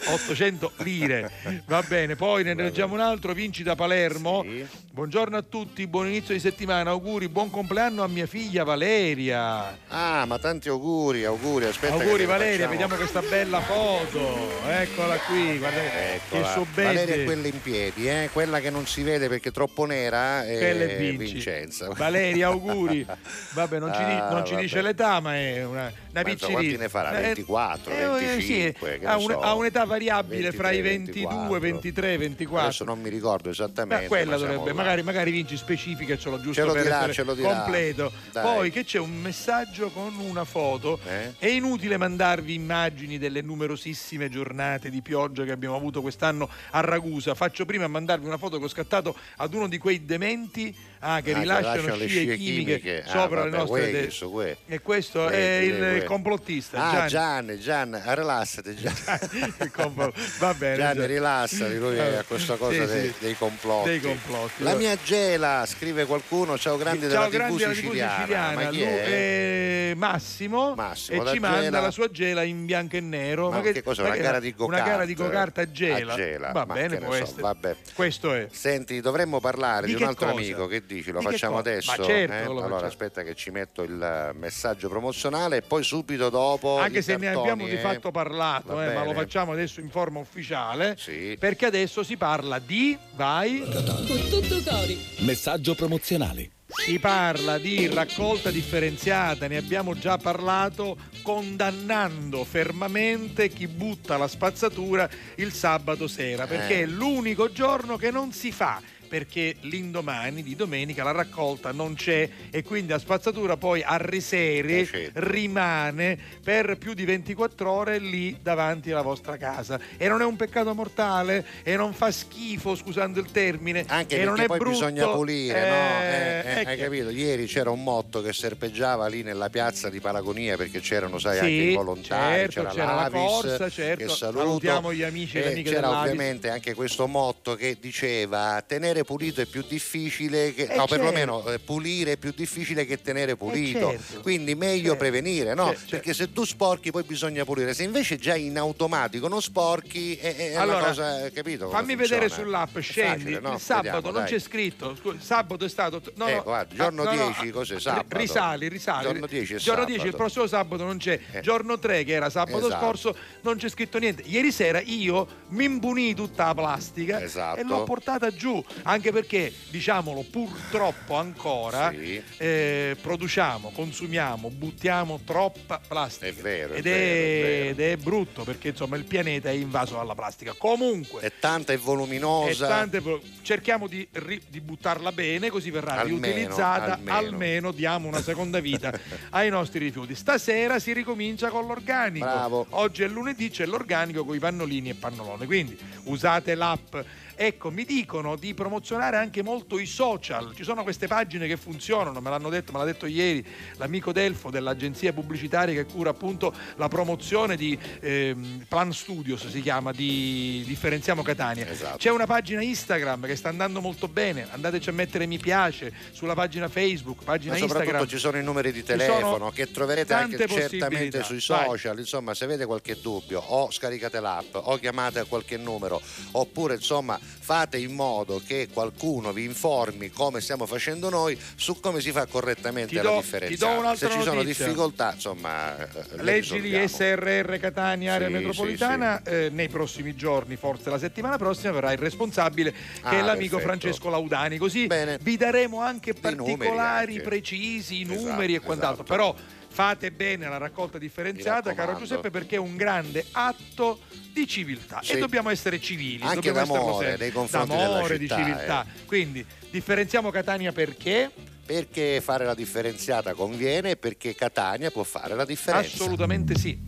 800 0.08 0.72
lire 0.84 1.32
va 1.66 1.82
bene 1.82 2.16
poi 2.16 2.44
ne 2.44 2.54
leggiamo 2.54 2.94
un 2.94 3.00
altro 3.00 3.34
vinci 3.34 3.64
da 3.64 3.74
Palermo 3.74 4.44
Sì. 4.44 4.64
buongiorno 4.92 5.36
a 5.36 5.42
tutti 5.42 5.88
buon 5.88 6.06
inizio 6.08 6.36
di 6.36 6.40
settimana 6.40 6.92
auguri 6.92 7.28
buon 7.28 7.50
compleanno 7.50 8.04
a 8.04 8.08
mia 8.08 8.28
figlia 8.28 8.64
Valeria 8.64 9.76
Ah, 9.88 10.26
ma 10.26 10.38
tanti 10.38 10.70
auguri, 10.70 11.26
auguri. 11.26 11.66
Aspetta 11.66 11.94
auguri 11.96 12.26
Valeria 12.26 12.68
vediamo 12.68 12.94
questa 12.96 13.22
bella 13.22 13.62
foto 13.62 14.62
eccola 14.70 15.18
qui 15.22 15.58
guardate 15.58 16.14
Eccola. 16.16 16.52
suo 16.52 16.68
Valeria 16.72 17.16
è 17.16 17.24
quella 17.24 17.48
in 17.48 17.62
piedi, 17.64 18.08
eh? 18.08 18.30
quella 18.32 18.60
che 18.60 18.70
non 18.70 18.86
si 18.86 19.02
vede 19.02 19.28
perché 19.28 19.50
è 19.50 19.52
troppo 19.52 19.86
nera 19.86 20.46
è 20.46 20.56
Quella 20.58 20.84
è 20.84 20.98
Vinci. 20.98 21.34
Vincenza. 21.34 21.90
Valeria, 21.96 22.48
auguri. 22.48 23.06
Vabbè, 23.54 23.80
non 23.80 23.92
ci, 23.94 24.02
Ah, 24.02 24.28
non 24.36 24.46
ci 24.46 24.52
vabbè. 24.54 24.64
dice 24.64 24.82
l'età, 24.82 25.20
ma 25.20 25.36
è 25.36 25.66
una, 25.66 25.92
una 26.12 26.22
piccirina. 26.24 26.52
quanti 26.60 26.78
ne 26.78 26.90
farà? 26.90 27.18
Eh, 27.18 27.22
24, 27.22 27.92
eh, 27.94 28.06
25, 28.06 28.42
sì, 28.42 29.00
che 29.00 29.06
ha, 29.06 29.16
ne 29.16 29.24
un- 29.24 29.30
so. 29.32 29.40
ha 29.42 29.54
un'età 29.54 29.84
variabile 29.86 30.52
fra 30.52 30.72
i 30.72 30.82
23, 30.82 31.22
22, 31.28 31.60
23, 31.60 32.18
24. 32.18 32.66
Adesso 32.68 32.84
non 32.84 33.02
mi 33.02 33.10
ricordo 33.10 33.50
esattamente. 33.50 34.04
Ma 34.04 34.08
quella 34.10 34.32
ma 34.32 34.38
dovrebbe, 34.38 34.74
magari, 34.74 35.04
magari 35.04 35.32
vinci 35.32 35.58
specifica, 35.58 36.18
ce 36.18 36.30
l'ho 36.30 36.38
giusto 36.40 36.54
Ce 36.62 36.64
lo 36.68 36.74
per 36.74 36.84
dirà, 36.84 37.12
ce 37.12 37.24
lo 37.24 37.34
dirà. 37.34 37.50
completo. 37.56 38.12
Dai. 38.32 38.44
Poi 38.44 38.72
che 38.72 38.84
c'è 38.84 39.00
un 39.00 39.16
messaggio 39.20 39.90
con 39.90 40.14
una 40.20 40.44
foto. 40.44 41.00
Eh? 41.08 41.34
È 41.38 41.48
inutile 41.48 41.98
mandarvi 41.98 42.54
immagini 42.54 43.18
delle 43.18 43.42
numerosissime 43.42 44.30
giornate 44.30 44.90
di 44.90 45.02
pioggia 45.02 45.44
che 45.44 45.52
abbiamo 45.52 45.76
avuto 45.76 46.02
quest'anno 46.02 46.50
a 46.72 46.80
Ragusa. 46.82 47.34
Faccio 47.36 47.66
prima 47.66 47.86
a 47.86 47.88
mandarvi 47.88 48.26
una 48.26 48.38
foto 48.38 48.58
che 48.60 48.66
ho 48.66 48.70
scattato 48.70 49.16
ad 49.38 49.54
uno 49.54 49.68
di 49.68 49.78
quei 49.78 50.06
dementi 50.06 50.76
ah, 51.06 51.22
che 51.22 51.34
Ah, 51.34 51.40
rilasciano 51.40 51.96
scie, 51.98 52.36
chimiche, 52.38 53.04
Ah, 53.06 53.10
sopra 53.10 53.42
vabbè, 53.42 53.50
le 53.52 53.58
nostre 53.58 53.90
questo, 53.92 54.30
quei. 54.32 54.56
E 54.68 54.80
questo 54.82 55.24
Quei, 55.26 55.70
è 55.70 55.78
quei, 55.78 55.98
il 55.98 56.04
complottista. 56.04 56.78
Ah, 56.90 56.92
Gianni. 57.08 57.60
Gianni, 57.60 57.60
Gianni, 57.60 58.02
ah, 58.04 58.14
rilassati 58.14 58.76
complo- 59.72 60.14
Va 60.40 60.54
bene. 60.54 60.78
Gianni, 60.78 60.96
Gianni. 61.00 61.08
rilassati, 61.14 61.78
lui 61.78 61.96
Eh, 61.98 62.16
ha 62.16 62.24
questa 62.24 62.56
cosa 62.56 62.86
sì, 62.88 62.92
dei, 62.94 63.08
sì. 63.08 63.14
dei 63.20 63.38
complotti. 63.38 63.90
Dei 63.90 64.00
complotti. 64.02 64.64
La 64.64 64.76
mia 64.76 64.98
gela, 65.04 65.64
scrive 65.68 66.06
qualcuno, 66.06 66.58
ciao 66.58 66.78
grandi 66.78 67.08
della 67.08 67.14
Ciao, 67.22 67.30
TV 67.30 67.34
grandi 67.36 67.58
della 67.58 67.72
TV 67.74 67.78
siciliana. 67.80 68.16
siciliana. 68.18 68.54
Ma 68.64 68.70
chi 68.70 68.82
è? 68.82 69.90
è 69.90 69.94
Massimo, 69.96 70.74
Massimo, 70.76 71.24
e 71.30 71.34
ci 71.34 71.40
manda 71.40 71.80
la 71.80 71.92
sua 71.92 72.10
gela 72.10 72.44
in 72.44 72.66
bianco 72.66 72.96
e 72.98 73.00
nero. 73.02 73.50
Ma 73.52 73.62
che 73.62 73.82
cos'è, 73.84 74.02
una 74.04 74.14
che- 74.14 74.22
gara 74.22 74.40
di 74.40 74.54
Una 74.58 74.66
go-kart? 74.68 74.86
gara 74.86 75.06
di 75.06 75.14
go-kart 75.14 75.58
a 75.60 75.72
gela. 75.72 76.14
A 76.14 76.16
gela, 76.16 76.52
Va 76.52 76.66
bene, 76.66 76.98
che 76.98 77.26
so, 77.26 77.34
vabbè. 77.40 77.76
Questo 77.94 78.34
è. 78.34 78.48
Senti, 78.52 79.00
dovremmo 79.02 79.40
parlare 79.40 79.88
Di 79.88 79.96
che 79.96 80.04
un 80.04 80.10
altro 80.10 80.28
cosa? 80.32 80.38
amico, 80.40 80.68
che 80.68 80.86
dici? 80.96 81.12
Lo 81.12 81.20
Di 81.20 81.26
facciamo 81.26 81.58
adesso? 81.58 81.94
Ma 81.98 82.04
certo 82.04 82.34
eh? 82.34 82.38
Allora 82.42 82.62
facciamo. 82.68 82.86
aspetta 82.86 83.24
che 83.24 83.36
ci 83.36 83.52
metto 83.52 83.84
il 83.84 84.02
eh, 84.02 84.34
messaggio 84.38 84.90
promozionale 84.90 85.58
e 85.58 85.62
poi 85.62 85.84
subito 85.84 86.30
dopo 86.30 86.80
Anche 86.80 87.02
se 87.02 87.16
ne 87.18 87.26
cartoni, 87.26 87.50
abbiamo 87.50 87.66
di 87.70 87.76
eh. 87.76 87.80
fatto 87.80 88.12
parlato, 88.12 88.82
eh, 88.82 88.94
ma 88.94 89.04
lo 89.04 89.14
facciamo 89.14 89.52
adesso 89.52 89.80
in 89.80 89.90
forma 89.90 90.20
ufficiale. 90.20 90.96
Sì. 90.98 91.36
Perché 91.40 91.66
adesso 91.66 92.04
si 92.04 92.18
parla 92.18 92.60
di. 92.60 92.98
Vai. 93.16 93.60
Con 93.60 94.28
tutto 94.30 94.62
cori. 94.70 95.00
Messaggio 95.20 95.76
promozionale. 95.76 96.50
Si 96.68 97.00
parla 97.00 97.58
di 97.58 97.88
raccolta 97.88 98.50
differenziata, 98.50 99.48
ne 99.48 99.56
abbiamo 99.58 99.98
già 99.98 100.18
parlato, 100.18 100.98
condannando 101.22 102.44
fermamente 102.44 103.50
chi 103.50 103.68
butta 103.68 104.18
la 104.18 104.28
spazzatura 104.28 105.08
il 105.36 105.54
sabato 105.54 106.08
sera, 106.08 106.48
perché 106.48 106.80
Eh. 106.80 106.82
è 106.82 106.86
l'unico 106.86 107.52
giorno 107.52 107.98
che 107.98 108.12
non 108.12 108.32
si 108.34 108.52
fa. 108.52 108.82
Perché 109.20 109.56
l'indomani 109.62 110.44
di 110.44 110.58
domenica 110.58 111.02
la 111.02 111.12
raccolta 111.14 111.72
non 111.72 111.94
c'è 111.96 112.28
e 112.50 112.64
quindi 112.64 112.92
la 112.92 113.00
spazzatura 113.00 113.56
poi 113.56 113.82
a 113.82 113.96
risere 113.96 114.80
Eh, 114.82 114.86
certo. 114.86 115.20
rimane 115.24 116.18
per 116.44 116.78
più 116.78 116.94
di 116.94 117.06
24 117.06 117.72
ore 117.72 117.98
lì 117.98 118.38
davanti 118.42 118.92
alla 118.92 119.04
vostra 119.04 119.38
casa. 119.38 119.80
E 119.96 120.10
non 120.10 120.20
è 120.22 120.26
un 120.26 120.36
peccato 120.36 120.74
mortale 120.76 121.46
e 121.64 121.78
non 121.78 121.94
fa 121.94 122.12
schifo, 122.12 122.76
scusando 122.76 123.22
il 123.22 123.32
termine. 123.32 123.86
Anche 123.88 124.20
e 124.20 124.26
non 124.26 124.34
perché 124.36 124.44
è 124.44 124.48
poi 124.48 124.58
brutto. 124.58 124.72
bisogna 124.80 125.08
pulire, 125.08 125.60
no? 125.62 125.76
Eh, 125.76 126.04
Eh, 126.46 126.50
eh, 126.52 126.66
hai 126.66 126.76
che- 126.76 126.84
capito? 126.84 127.10
Ieri 127.10 127.46
c'era 127.46 127.70
un 127.70 127.84
motto 127.84 128.22
che 128.22 128.34
serpeggiava 128.34 129.08
lì 129.08 129.24
nella 129.24 129.50
piazza 129.50 129.90
di 129.90 130.02
Palagonia 130.02 130.58
perché 130.58 130.82
c'erano, 130.82 131.20
sai, 131.20 131.36
Sì, 131.38 131.40
anche 131.40 131.52
i 131.54 131.74
volontari, 131.74 132.36
certo, 132.52 132.52
c'era, 132.52 132.70
c'era 132.72 132.86
la 132.88 133.02
l'Avis, 133.04 133.22
corsa, 133.32 133.70
certo. 133.70 134.06
che 134.06 134.10
saluto. 134.12 134.40
Salutiamo 134.46 134.94
gli 134.94 135.04
amici 135.04 135.38
e 135.38 135.40
le 135.40 135.46
E 135.48 135.52
amiche 135.54 135.70
c'era 135.70 135.88
dell'Avis. 135.88 136.12
ovviamente 136.12 136.50
anche 136.50 136.74
questo 136.74 137.08
motto 137.08 137.56
che 137.56 137.78
diceva 137.80 138.62
tenere 138.68 139.04
pulito 139.06 139.40
è 139.42 139.46
più 139.46 139.64
difficile 139.68 140.54
che, 140.54 140.64
Eh, 140.64 140.68
no, 140.68 140.86
certo. 140.86 140.96
perlomeno 140.96 141.46
eh, 141.48 141.60
pulire 141.60 142.14
è 142.14 142.18
più 142.18 142.34
difficile 142.36 142.86
che 142.86 143.02
tenere 143.02 143.36
pulito. 143.38 143.92
certo. 143.92 144.22
Quindi 144.22 144.56
meglio 144.56 144.90
Certo. 144.90 144.98
prevenire, 144.98 145.54
no? 145.54 145.68
Certo, 145.68 145.86
Perché 145.92 146.14
se 146.14 146.34
tu 146.34 146.44
sporchi 146.44 146.92
poi 146.92 147.04
bisogna 147.04 147.46
pulire. 147.46 147.74
Se 147.74 147.84
invece 147.84 148.18
già 148.18 148.36
in 148.36 148.58
automatico 148.58 149.28
non 149.28 149.42
sporchi 149.42 150.16
è, 150.16 150.36
è 150.36 150.56
Allora, 150.56 150.78
una 150.78 150.88
cosa, 150.88 151.32
capito? 151.32 151.70
Fammi 151.70 151.96
vedere 151.96 152.28
sull'app, 152.30 152.78
scendi. 152.80 153.20
facile, 153.24 153.40
no? 153.40 153.54
Il 153.54 153.60
sabato 153.60 153.84
Vediamo, 153.84 154.12
non 154.12 154.22
dai. 154.24 154.32
c'è 154.32 154.40
scritto. 154.40 154.96
Scusa, 155.00 155.18
sabato 155.22 155.66
è 155.66 155.70
stato. 155.70 156.02
No, 156.16 156.28
Eh, 156.28 156.36
no, 156.36 156.44
guarda, 156.44 156.76
giorno 156.76 157.02
ah, 157.04 157.14
no, 157.14 157.24
no, 157.24 157.26
10, 157.40 157.52
cos'è, 157.52 157.74
ri- 157.76 157.80
sabato? 157.82 158.18
Risali, 158.18 158.68
risali. 158.68 159.04
Giorno 159.04 159.28
10 159.28 159.54
è 159.54 159.58
Giorno 159.58 159.82
sabato. 159.82 159.86
10, 159.92 160.06
il 160.08 160.16
prossimo 160.16 160.48
sabato 160.48 160.84
non 160.84 160.98
c'è. 160.98 161.20
Eh. 161.32 161.42
Giorno 161.42 161.78
3, 161.80 162.04
che 162.04 162.12
era 162.14 162.30
sabato 162.30 162.66
Esatto. 162.66 162.84
scorso, 162.84 163.16
non 163.42 163.58
c'è 163.58 163.70
scritto 163.70 163.98
niente. 164.00 164.24
Ieri 164.26 164.52
sera 164.52 164.82
io 164.82 165.28
mi 165.50 165.66
imbunii 165.66 166.16
tutta 166.16 166.46
la 166.48 166.54
plastica 166.56 167.22
Esatto. 167.22 167.60
e 167.60 167.64
l'ho 167.64 167.84
portata 167.84 168.32
giù. 168.34 168.64
Anche 168.88 169.12
perché, 169.12 169.52
diciamolo, 169.70 170.24
purtroppo 170.30 171.16
ancora 171.16 171.90
Sì. 171.92 172.22
eh, 172.38 172.96
produciamo, 173.02 173.72
consumiamo, 173.72 174.50
buttiamo 174.52 175.22
troppa 175.26 175.82
plastica. 175.88 176.28
È 176.28 176.34
vero, 176.34 176.74
è 176.74 176.78
ed, 176.78 176.84
vero, 176.84 176.98
è 176.98 177.42
vero. 177.42 177.70
ed 177.70 177.80
è 177.80 177.98
brutto 177.98 178.44
perché 178.44 178.70
insomma 178.70 178.96
il 178.96 179.06
pianeta 179.06 179.50
è 179.50 179.54
invaso 179.54 179.96
dalla 179.96 180.14
plastica. 180.14 180.54
Comunque. 180.56 181.22
È 181.22 181.32
tanta 181.40 181.74
e 181.74 181.78
voluminosa. 181.78 182.66
E 182.66 182.70
tante 182.70 183.02
cerchiamo 183.42 183.88
di, 183.88 184.08
di 184.48 184.62
buttarla 184.62 185.12
bene 185.12 185.50
così 185.50 185.72
verrà 185.72 185.94
Almeno, 186.02 186.22
riutilizzata 186.22 186.94
almeno. 186.94 187.18
almeno. 187.18 187.72
diamo 187.72 188.08
una 188.08 188.22
seconda 188.22 188.60
vita 188.60 188.92
ai 189.32 189.50
nostri 189.50 189.80
rifiuti 189.80 190.16
stasera 190.16 190.80
si 190.80 190.94
ricomincia 190.94 191.50
con 191.50 191.66
l'organico 191.68 192.26
Bravo. 192.26 192.66
oggi 192.72 193.04
è 193.04 193.08
lunedì 193.08 193.50
c'è 193.50 193.66
l'organico 193.66 194.26
con 194.26 194.36
i 194.36 194.40
pannolini 194.40 194.90
e 194.90 194.94
pannolone 194.96 195.46
quindi 195.46 195.78
usate 196.06 196.56
l'app 196.56 196.96
Ecco, 197.38 197.70
mi 197.70 197.84
dicono 197.84 198.38
di 198.38 198.54
promozionare 198.54 199.18
anche 199.18 199.44
molto 199.44 199.78
i 199.78 199.86
social. 199.86 200.54
Ci 200.56 200.64
sono 200.64 200.84
queste 200.84 201.08
pagine 201.08 201.48
che 201.48 201.58
funzionano, 201.58 202.22
me 202.22 202.30
l'hanno 202.30 202.50
detto, 202.50 202.72
me 202.72 202.80
l'ha 202.80 202.86
detto 202.86 203.06
ieri 203.06 203.46
l'amico 203.76 204.14
Delfo 204.14 204.50
dell'agenzia 204.50 205.12
pubblicitaria 205.12 205.74
che 205.74 205.92
cura 205.92 206.12
appunto 206.12 206.54
la 206.78 206.88
promozione 206.88 207.58
di 207.58 207.78
ehm, 208.00 208.66
Plan 208.70 208.94
Studios, 208.94 209.48
si 209.50 209.62
chiama, 209.62 209.92
di 209.92 210.64
Differenziamo 210.66 211.22
Catania. 211.24 211.68
Esatto. 211.68 211.98
C'è 211.98 212.10
una 212.10 212.26
pagina 212.26 212.62
Instagram 212.62 213.26
che 213.26 213.36
sta 213.36 213.50
andando 213.50 213.82
molto 213.82 214.08
bene, 214.08 214.48
andateci 214.50 214.90
a 214.90 214.94
mettere 214.94 215.26
mi 215.26 215.38
piace 215.38 215.94
sulla 216.12 216.36
pagina 216.36 216.70
Facebook, 216.70 217.24
pagina 217.24 217.54
Ma 217.54 217.60
soprattutto 217.60 217.84
Instagram. 217.84 218.08
ci 218.08 218.18
sono 218.18 218.38
i 218.38 218.44
numeri 218.44 218.72
di 218.72 218.84
telefono 218.84 219.52
che 219.52 219.70
troverete 219.72 220.14
anche 220.14 220.48
certamente 220.48 221.22
sui 221.24 221.44
Vai. 221.46 221.66
social. 221.66 222.00
Insomma, 222.00 222.34
se 222.34 222.46
avete 222.46 222.66
qualche 222.66 222.98
dubbio, 223.02 223.42
o 223.42 223.70
scaricate 223.72 224.22
l'app, 224.22 224.56
o 224.56 224.78
chiamate 224.78 225.20
a 225.20 225.26
qualche 225.26 225.58
numero, 225.58 226.02
oppure 226.32 226.76
insomma 226.76 227.20
fate 227.46 227.78
in 227.78 227.94
modo 227.94 228.42
che 228.46 228.68
qualcuno 228.74 229.32
vi 229.32 229.44
informi 229.44 230.10
come 230.10 230.42
stiamo 230.42 230.66
facendo 230.66 231.10
noi 231.10 231.38
su 231.56 231.80
come 231.80 232.02
si 232.02 232.12
fa 232.12 232.26
correttamente 232.26 232.90
Ti 232.90 232.96
la 232.96 233.02
do- 233.04 233.16
differenza. 233.18 233.66
do 233.66 233.96
se 233.96 234.10
ci 234.10 234.22
sono 234.22 234.36
notizia. 234.42 234.66
difficoltà, 234.66 235.14
insomma, 235.14 235.78
eh, 235.78 235.88
le 236.16 236.24
Leggi 236.24 236.60
risolviamo. 236.60 236.88
SRR 236.88 237.58
Catania, 237.60 238.14
area 238.14 238.28
Sì, 238.28 238.34
metropolitana, 238.34 239.22
eh, 239.24 239.50
nei 239.52 239.70
prossimi 239.70 240.16
giorni, 240.16 240.56
forse 240.56 240.90
la 240.90 240.98
settimana 240.98 241.38
prossima, 241.38 241.72
verrà 241.74 241.92
il 241.92 242.00
responsabile 242.00 242.72
che 242.72 242.78
Ah, 243.02 243.12
è 243.12 243.22
l'amico 243.22 243.58
perfetto. 243.58 243.60
Francesco 243.60 244.10
Laudani. 244.10 244.58
Così 244.58 244.88
vi 245.22 245.38
daremo 245.38 245.82
anche 245.82 246.14
particolari, 246.14 247.14
anche. 247.14 247.24
precisi, 247.24 248.00
i 248.00 248.02
Esatto, 248.02 248.22
numeri 248.22 248.56
e 248.56 248.60
quant'altro. 248.60 249.04
esatto. 249.04 249.16
Però 249.16 249.36
fate 249.76 250.10
bene 250.10 250.48
la 250.48 250.56
raccolta 250.56 250.98
differenziata, 250.98 251.74
caro. 251.74 251.98
Giuseppe, 251.98 252.30
perché 252.30 252.56
è 252.56 252.60
un 252.60 252.78
grande 252.78 253.26
atto 253.34 254.00
di 254.32 254.48
civiltà 254.48 255.02
Sì. 255.04 255.12
e 255.12 255.18
dobbiamo 255.18 255.50
essere 255.50 255.82
civili, 255.82 256.24
Anche 256.24 256.50
dobbiamo 256.54 256.98
sempre. 256.98 257.18
nei 257.18 257.32
confronti 257.34 257.76
d'amore, 257.76 258.18
di 258.18 258.26
città, 258.26 258.38
civiltà. 258.38 258.86
eh. 258.86 259.06
Quindi 259.06 259.46
differenziamo 259.70 260.32
Catania 260.32 260.72
perché? 260.72 261.30
Perché 261.66 262.22
fare 262.22 262.46
la 262.46 262.54
differenziata 262.54 263.34
conviene 263.34 263.92
e 263.92 263.98
perché 263.98 264.34
Catania 264.34 264.92
può 264.92 265.04
fare 265.04 265.36
la 265.36 265.44
differenza. 265.44 265.94
Assolutamente 265.94 266.58
sì. 266.58 266.80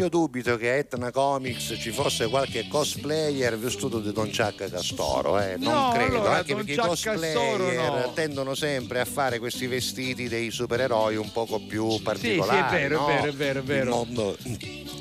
Io 0.00 0.08
dubito 0.08 0.56
che 0.56 0.70
a 0.70 0.74
Etna 0.76 1.10
Comics 1.10 1.74
ci 1.78 1.90
fosse 1.90 2.26
qualche 2.30 2.66
cosplayer 2.68 3.58
vestito 3.58 3.98
di 3.98 4.12
Don 4.12 4.30
Chuck 4.34 4.70
Castoro, 4.70 5.38
eh. 5.38 5.56
non 5.58 5.74
No, 5.74 5.92
credo, 5.92 6.20
allora, 6.20 6.36
anche 6.36 6.54
Don 6.54 6.64
perché 6.64 6.72
i 6.72 6.76
Chuck 6.76 6.88
cosplayer 6.88 7.36
Castoro 7.36 7.98
no. 8.06 8.12
tendono 8.14 8.54
sempre 8.54 9.00
a 9.00 9.04
fare 9.04 9.38
questi 9.38 9.66
vestiti 9.66 10.26
dei 10.26 10.50
supereroi 10.50 11.16
un 11.16 11.30
poco 11.32 11.58
più 11.60 12.00
particolari. 12.00 12.76
è 12.76 12.88
vero, 12.88 12.94
è 12.96 12.98
no? 12.98 13.06
vero, 13.08 13.26
è 13.26 13.32
vero, 13.34 13.58
è 13.58 13.62
vero. 13.62 13.90
Mondo, 13.90 14.36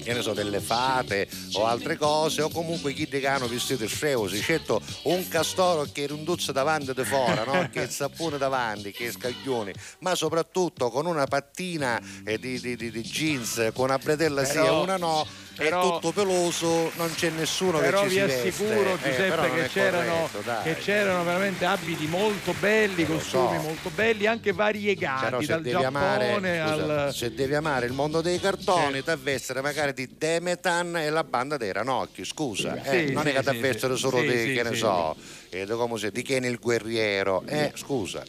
che 0.04 0.14
ne 0.14 0.22
so, 0.22 0.34
delle 0.34 0.60
fate 0.60 1.30
o 1.54 1.66
altre 1.66 1.96
cose, 1.96 2.42
o 2.42 2.50
comunque 2.50 2.92
chi 2.92 3.08
che 3.08 3.26
hanno 3.26 3.48
vestito 3.48 3.88
sceusi, 3.88 4.42
certo 4.42 4.82
un 5.04 5.26
castoro 5.30 5.88
che 5.94 6.08
rinduzza 6.08 6.52
davanti 6.52 6.92
e 6.94 7.06
fuori, 7.06 7.40
no? 7.46 7.70
che 7.72 7.88
sapone 7.90 8.38
davanti, 8.38 8.92
che 8.92 9.12
scaglioni, 9.12 9.72
ma 10.00 10.14
soprattutto 10.14 10.90
con 10.90 11.06
una 11.06 11.26
pattina 11.26 12.02
eh, 12.26 12.38
di, 12.38 12.60
di- 12.60 12.76
di- 12.76 12.92
di 12.92 13.02
jeans, 13.02 13.70
con 13.74 13.86
una 13.86 13.98
bretella 13.98 14.44
sì 14.44 14.58
e 14.58 14.62
Però- 14.62 14.88
una 14.96 15.06
no, 15.08 15.28
però- 15.56 15.88
è 15.88 15.92
tutto 16.00 16.12
peloso, 16.14 16.92
non 16.96 17.14
c'è 17.14 17.30
nessuno 17.30 17.80
però 17.80 18.02
che 18.04 18.10
ci 18.10 18.16
vi 18.16 18.20
si 18.20 18.26
veste. 18.26 18.48
assicuro 18.50 18.94
Eh, 18.94 18.98
Giuseppe 18.98 19.36
non 19.36 19.56
che, 19.56 19.68
c'erano, 19.68 20.30
corretto, 20.32 20.64
che 20.64 20.76
c'erano 20.78 21.24
veramente 21.24 21.66
abiti 21.66 22.08
molto 22.08 22.54
belli, 22.60 23.06
lo 23.06 23.16
costumi 23.16 23.56
so. 23.58 23.62
molto 23.62 23.90
belli, 23.90 24.26
anche 24.26 24.52
variegati 24.54 25.26
Però 25.26 25.42
se 25.42 25.48
dal 25.48 25.62
devi, 25.62 25.84
amare, 25.84 26.26
Giappone 26.28 26.58
scusa, 26.58 27.06
al... 27.06 27.14
se 27.14 27.34
devi 27.34 27.56
amare 27.56 27.86
il 27.86 27.94
mondo 27.94 28.22
dei 28.22 28.40
cartoni, 28.40 29.04
ti 29.04 29.10
avvestere 29.10 29.62
magari 29.62 29.94
di 29.94 30.10
Demetan 30.18 30.96
e 30.98 31.10
la 31.10 31.24
banda 31.24 31.58
dei 31.58 31.72
Ranocchi, 31.72 32.24
scusa, 32.26 32.82
eh, 32.84 33.08
Sì, 33.08 33.14
non 33.14 33.28
è 33.28 33.30
sì, 33.30 33.36
che 33.36 33.44
ti 33.44 33.50
sì, 33.50 33.56
avvestere 33.58 33.94
sì. 33.96 34.00
solo 34.00 34.20
Sì, 34.22 34.28
di, 34.28 34.40
sì, 34.44 34.54
che 34.54 34.64
ne 34.64 34.72
sì. 34.72 34.78
so, 34.78 35.16
eh, 35.50 35.66
si, 35.66 36.12
di 36.12 36.22
Kenny 36.22 36.48
il 36.48 36.60
guerriero, 36.60 37.44
eh, 37.46 37.72
scusa. 37.76 38.24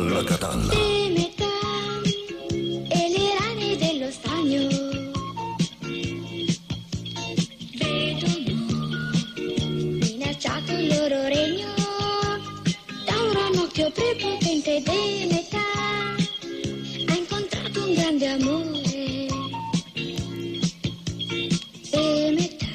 Alla 0.00 0.24
catalla. 0.24 0.72
Metà 1.14 1.44
e 2.88 3.08
le 3.14 3.26
rane 3.38 3.76
dello 3.76 4.10
stagno. 4.10 4.66
Vedono 7.76 8.56
minacciato 10.00 10.72
il 10.72 10.86
loro 10.88 11.22
regno. 11.28 11.68
Da 13.04 13.12
un 13.22 13.32
ranocchio 13.34 13.90
prepotente 13.90 14.82
di 14.86 15.26
metà 15.30 15.68
ha 17.06 17.14
incontrato 17.14 17.84
un 17.84 17.92
grande 17.92 18.26
amore. 18.26 19.26
E 21.90 22.34
metà 22.38 22.66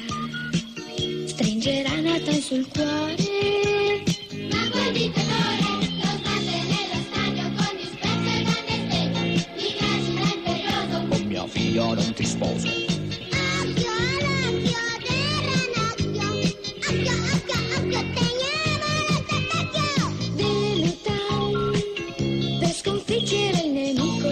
stringerà 1.26 2.00
Nathan 2.00 2.40
sul 2.40 2.68
cuore 2.68 3.25
figlia 11.46 11.84
non 11.94 12.12
ti 12.14 12.24
sposo. 12.24 12.68
Occhio 12.68 13.90
all'occhio 13.96 15.14
del 15.40 15.66
ranocchio 15.74 16.24
Occhio, 16.86 17.14
occhio, 17.34 17.58
occhio, 17.76 18.00
teniamo 18.14 18.88
l'ottacchio 19.08 20.04
Delle 20.34 20.92
town 21.02 22.58
per 22.60 22.72
sconfiggere 22.74 23.58
il 23.64 23.70
nemico 23.72 24.30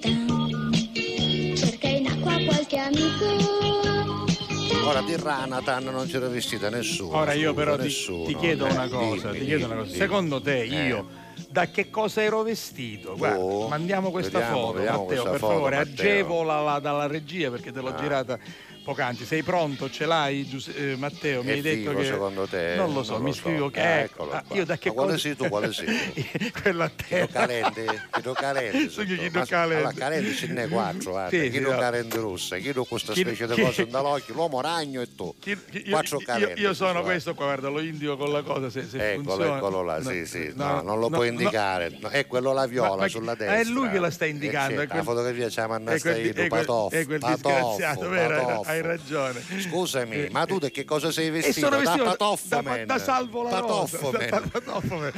town 0.00 0.72
cerca 1.56 1.88
in 1.88 2.06
acqua 2.06 2.32
qualche 2.44 2.78
amico 2.78 3.32
Ora 4.86 5.00
di 5.00 5.16
Ranatan 5.16 5.84
non 5.84 6.06
c'era 6.06 6.28
vestita 6.28 6.68
nessuno. 6.68 7.16
Ora 7.16 7.32
io 7.32 7.54
però 7.54 7.74
ti, 7.76 7.84
nessuno. 7.84 8.24
ti 8.26 8.36
chiedo 8.36 8.66
Eh, 8.66 8.72
una 8.72 8.86
cosa, 8.88 9.28
dimmi, 9.30 9.38
ti 9.38 9.44
chiedo 9.46 9.64
una 9.64 9.74
cosa. 9.76 9.86
dimmi. 9.86 9.96
Secondo 9.98 10.40
te 10.42 10.60
Eh. 10.62 10.86
io 10.88 11.06
da 11.54 11.66
che 11.68 11.88
cosa 11.88 12.20
ero 12.20 12.42
vestito? 12.42 13.14
Guarda, 13.16 13.38
Oh, 13.38 13.68
mandiamo 13.68 14.10
questa 14.10 14.40
vediamo, 14.40 14.60
foto, 14.60 14.72
vediamo 14.72 14.98
Matteo, 15.02 15.06
questa 15.06 15.30
per 15.30 15.38
foto, 15.38 15.52
favore, 15.52 15.76
Matteo. 15.76 15.92
agevolala 15.92 16.78
dalla 16.80 17.06
regia 17.06 17.48
perché 17.50 17.70
te 17.70 17.80
l'ho 17.80 17.94
Ah. 17.94 18.00
girata 18.00 18.38
poc'anzi. 18.84 19.24
Sei 19.24 19.42
pronto? 19.42 19.90
Ce 19.90 20.04
l'hai, 20.06 20.46
Giuse- 20.46 20.92
eh, 20.92 20.96
Matteo? 20.96 21.42
Mi 21.42 21.48
È 21.50 21.52
hai 21.54 21.60
detto 21.62 21.94
che 21.94 22.04
secondo 22.04 22.46
te? 22.46 22.74
Non 22.76 22.92
lo 22.92 23.02
so, 23.02 23.12
Non 23.12 23.22
mi 23.22 23.28
lo 23.30 23.34
so. 23.34 23.40
scrivo 23.42 23.70
che 23.70 23.80
Eh, 23.80 24.00
ecco, 24.02 24.22
eccolo 24.24 24.32
ah, 24.32 24.44
io 24.52 24.64
da 24.64 24.76
che 24.78 24.88
Ma 24.88 24.94
quale 24.94 25.08
cosa 25.12 25.20
sei 25.22 25.36
tu, 25.36 25.48
quale 25.48 25.72
sei? 25.72 26.52
quella 26.62 26.84
a 26.84 26.90
terra. 26.94 27.26
calente, 27.26 27.84
chiedo 28.12 28.32
calente. 28.34 28.90
Sì, 28.90 29.04
chiedo 29.06 29.42
calente. 29.44 29.54
Allora, 29.54 29.92
calente 29.92 30.34
ce 30.34 30.46
n'è 30.48 30.68
quattro, 30.68 31.10
guarda. 31.12 31.36
Sì, 31.38 31.50
chiedo 31.50 31.70
calente 31.70 32.18
russa, 32.18 32.56
chiedo 32.58 32.84
questa 32.84 33.12
Chiedo- 33.12 33.34
specie 33.34 33.52
di 33.54 33.60
cosa 33.62 33.84
dall'occhio, 33.84 34.34
l'uomo 34.34 34.60
ragno 34.60 35.00
e 35.00 35.14
tu. 35.14 35.34
Io, 35.44 35.58
Quattro 35.90 36.20
io- 36.38 36.52
io 36.54 36.74
sono 36.74 36.90
guarda. 36.92 37.08
questo 37.10 37.34
qua, 37.34 37.44
guarda, 37.46 37.68
lo 37.68 37.80
indio 37.80 38.16
con 38.16 38.30
la 38.30 38.42
cosa 38.42 38.68
se, 38.70 38.86
se 38.86 39.12
Eccolo, 39.12 39.28
funziona. 39.30 39.56
eccolo 39.56 39.82
là, 39.82 39.98
No, 39.98 40.10
sì, 40.10 40.26
sì, 40.26 40.52
no, 40.54 40.66
no, 40.66 40.82
non 40.82 40.98
lo 41.00 41.08
puoi 41.08 41.28
indicare. 41.28 41.98
È 42.10 42.26
quello 42.26 42.52
la 42.52 42.66
viola 42.66 42.96
Ma- 43.02 43.08
sulla 43.08 43.32
ah, 43.32 43.36
destra. 43.36 43.58
è 43.58 43.64
lui 43.64 43.88
che 43.90 43.98
la 43.98 44.10
sta 44.10 44.24
Eh, 44.26 44.28
indicando, 44.28 44.84
la 44.86 45.02
fotografia 45.02 45.48
c'è 45.48 45.60
a 45.62 45.64
è 45.64 45.66
quel, 45.68 45.80
Mannastai 45.82 46.28
è 46.28 47.04
quel- 47.06 47.18
disgraziato, 47.18 48.08
vero? 48.08 48.62
Hai- 48.74 48.82
ragione. 48.82 49.42
Scusami, 49.60 50.28
ma 50.30 50.44
tu 50.46 50.58
da 50.58 50.68
che 50.68 50.84
cosa 50.84 51.10
sei 51.10 51.30
vestito? 51.30 51.66
Sono 51.66 51.78
vestito 51.78 52.04
da 52.04 52.10
da, 52.10 52.16
patoffomen. 52.16 52.86
da 52.86 52.98
salvo 52.98 53.42
la. 53.42 53.50
Da 53.50 53.62
patoffomen. 53.62 55.12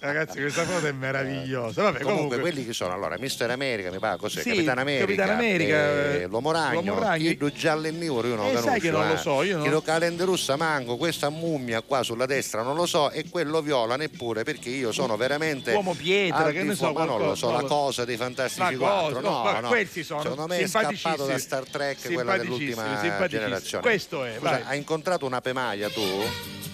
Ragazzi, 0.00 0.38
questa 0.40 0.64
foto 0.64 0.86
è 0.86 0.92
meravigliosa. 0.92 1.82
Vabbè, 1.82 2.00
Comunque, 2.00 2.12
comunque, 2.14 2.40
quelli 2.40 2.66
che 2.66 2.72
sono 2.72 2.92
allora 2.92 3.16
Mister 3.18 3.50
America 3.50 3.90
mi 3.90 3.98
pare 3.98 4.16
cos'è 4.18 4.40
Sì, 4.42 4.50
Capitan 4.50 4.78
America, 4.78 5.04
Capitan 5.04 5.30
America, 5.30 5.76
eh, 5.76 6.26
l'uomo 6.26 6.50
ragno 6.52 6.80
l'Uomo 6.82 7.00
Ragno. 7.00 7.22
Chiedo 7.24 7.50
giallo 7.52 7.86
e 7.86 7.90
nero 7.90 8.26
io 8.26 8.34
non 8.36 8.46
Eh, 8.46 8.52
lo 8.54 8.60
sai 8.60 8.80
che 8.80 8.90
non 8.90 9.00
lo 9.00 9.06
conosco, 9.08 9.30
so, 9.36 9.42
io 9.42 9.52
non- 9.54 9.62
Chiedo 9.62 9.82
calende 9.82 10.24
russa 10.24 10.56
manco 10.56 10.96
questa 10.96 11.28
mummia 11.28 11.80
qua 11.82 12.02
sulla 12.02 12.26
destra 12.26 12.62
non 12.62 12.74
lo 12.76 12.86
so 12.86 13.10
e 13.10 13.28
quello 13.28 13.60
viola 13.62 13.96
neppure 13.96 14.42
perché 14.44 14.68
io 14.70 14.92
sono 14.92 15.16
veramente 15.16 15.72
Uomo 15.72 15.94
pietra, 15.94 16.50
che 16.50 16.62
ne 16.62 16.74
so, 16.74 16.92
ma 16.92 17.04
non 17.04 17.20
lo 17.20 17.34
so 17.34 17.50
la 17.50 17.62
cosa 17.62 18.04
dei 18.04 18.16
Fantastici 18.16 18.60
Ma 18.60 18.72
cosa? 18.76 19.20
4 19.20 19.20
No, 19.20 19.60
no, 19.60 19.68
questi 19.68 20.02
sono 20.04 20.20
secondo 20.22 20.46
me 20.46 20.58
è 20.58 20.66
scappato 20.66 21.26
da. 21.26 21.38
Star 21.38 21.64
Trek 21.68 22.12
quella 22.12 22.36
dell'ultima 22.36 22.82
Simpaticissimi, 23.00 23.28
generazione 23.40 23.82
Questo 23.82 24.24
è, 24.24 24.34
Scusa, 24.38 24.62
hai 24.66 24.78
incontrato 24.78 25.26
una 25.26 25.40
pemaglia 25.40 25.88
tu? 25.90 26.00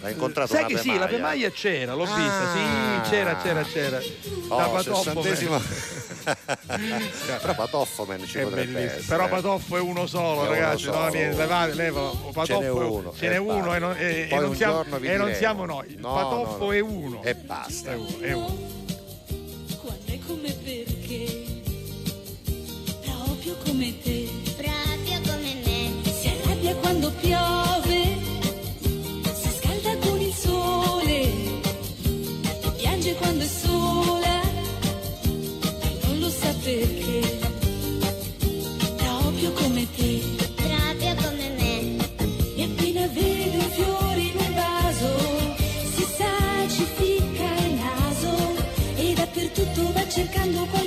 Hai 0.02 0.12
incontrato 0.12 0.52
Sai 0.55 0.60
una 0.64 0.68
che 0.68 0.78
sì, 0.78 0.97
la 0.98 1.06
pemaglia 1.06 1.51
c'era, 1.51 1.92
l'ho 1.94 2.05
vista, 2.05 2.20
Ah. 2.52 3.02
sì, 3.05 3.10
c'era, 3.10 3.36
c'era, 3.36 3.62
c'era. 3.64 3.98
Oh, 4.48 4.56
Patoffomen. 4.56 4.94
sessantesimo. 5.24 5.60
Però 7.40 7.55
Patoffomen 7.55 8.26
ci 8.26 8.38
È 8.38 8.42
potrebbe 8.42 8.72
bellissimo. 8.72 8.98
essere. 8.98 9.02
Però 9.06 9.26
eh. 9.26 9.28
Patoffo 9.28 9.76
è 9.76 9.80
uno 9.80 10.06
solo, 10.06 10.40
È 10.40 10.47
uno 10.47 10.51
ragazzi. 10.55 10.82
solo. 10.84 10.98
No, 10.98 11.09
niente, 11.09 11.36
levate, 11.36 11.74
leva. 11.74 12.01
Patoffo 12.32 12.44
Ce 12.47 12.59
n'è 12.59 12.70
uno, 12.70 13.14
Ce 13.18 13.28
n'è 13.28 13.34
e 13.34 13.38
uno 13.38 13.74
e 13.74 13.78
non, 13.78 13.94
e- 13.98 14.28
e 14.30 14.34
non 14.34 14.44
un 14.48 14.56
siamo, 14.56 14.84
e 15.01 15.16
non 15.18 15.34
siamo 15.34 15.64
noi. 15.66 15.97
No, 15.98 16.14
Patoffo 16.14 16.59
no, 16.59 16.64
no. 16.64 16.72
è 16.72 16.80
uno. 16.80 17.22
E 17.22 17.34
basta. 17.34 17.90
È 17.90 17.94
uno, 17.94 18.20
è 18.20 18.32
uno. 18.32 18.59
Quando 19.82 20.12
è 20.12 20.18
come 20.26 20.52
perché 20.52 21.44
proprio 23.05 23.56
come 23.64 24.02
te. 24.02 24.39
Arrabbia 26.70 26.74
quando 26.76 27.10
piove 27.20 28.18
si 29.34 29.51
scalda 29.59 29.97
con 30.06 30.20
il 30.20 30.32
sole 30.32 31.32
piange 32.76 33.14
quando 33.14 33.44
è 33.44 33.47
sola 33.47 34.42
e 35.82 36.06
non 36.06 36.18
lo 36.20 36.30
sa 36.30 36.52
perché 36.62 37.38
proprio 38.97 39.52
come 39.52 39.86
te 39.97 40.22
Proprio 40.55 41.14
come 41.16 41.48
me. 41.59 41.97
e 42.56 42.62
appena 42.62 43.06
vede 43.09 43.56
un 43.56 43.70
fiore 43.70 44.20
in 44.20 44.36
un 44.36 44.55
vaso 44.55 45.18
si 45.94 46.06
sa 46.16 46.68
ci 46.68 46.84
ficca 46.97 47.66
il 47.66 47.74
naso 47.74 48.32
e 48.97 49.14
dappertutto 49.14 49.92
va 49.92 50.09
cercando 50.09 50.64
qualche 50.66 50.80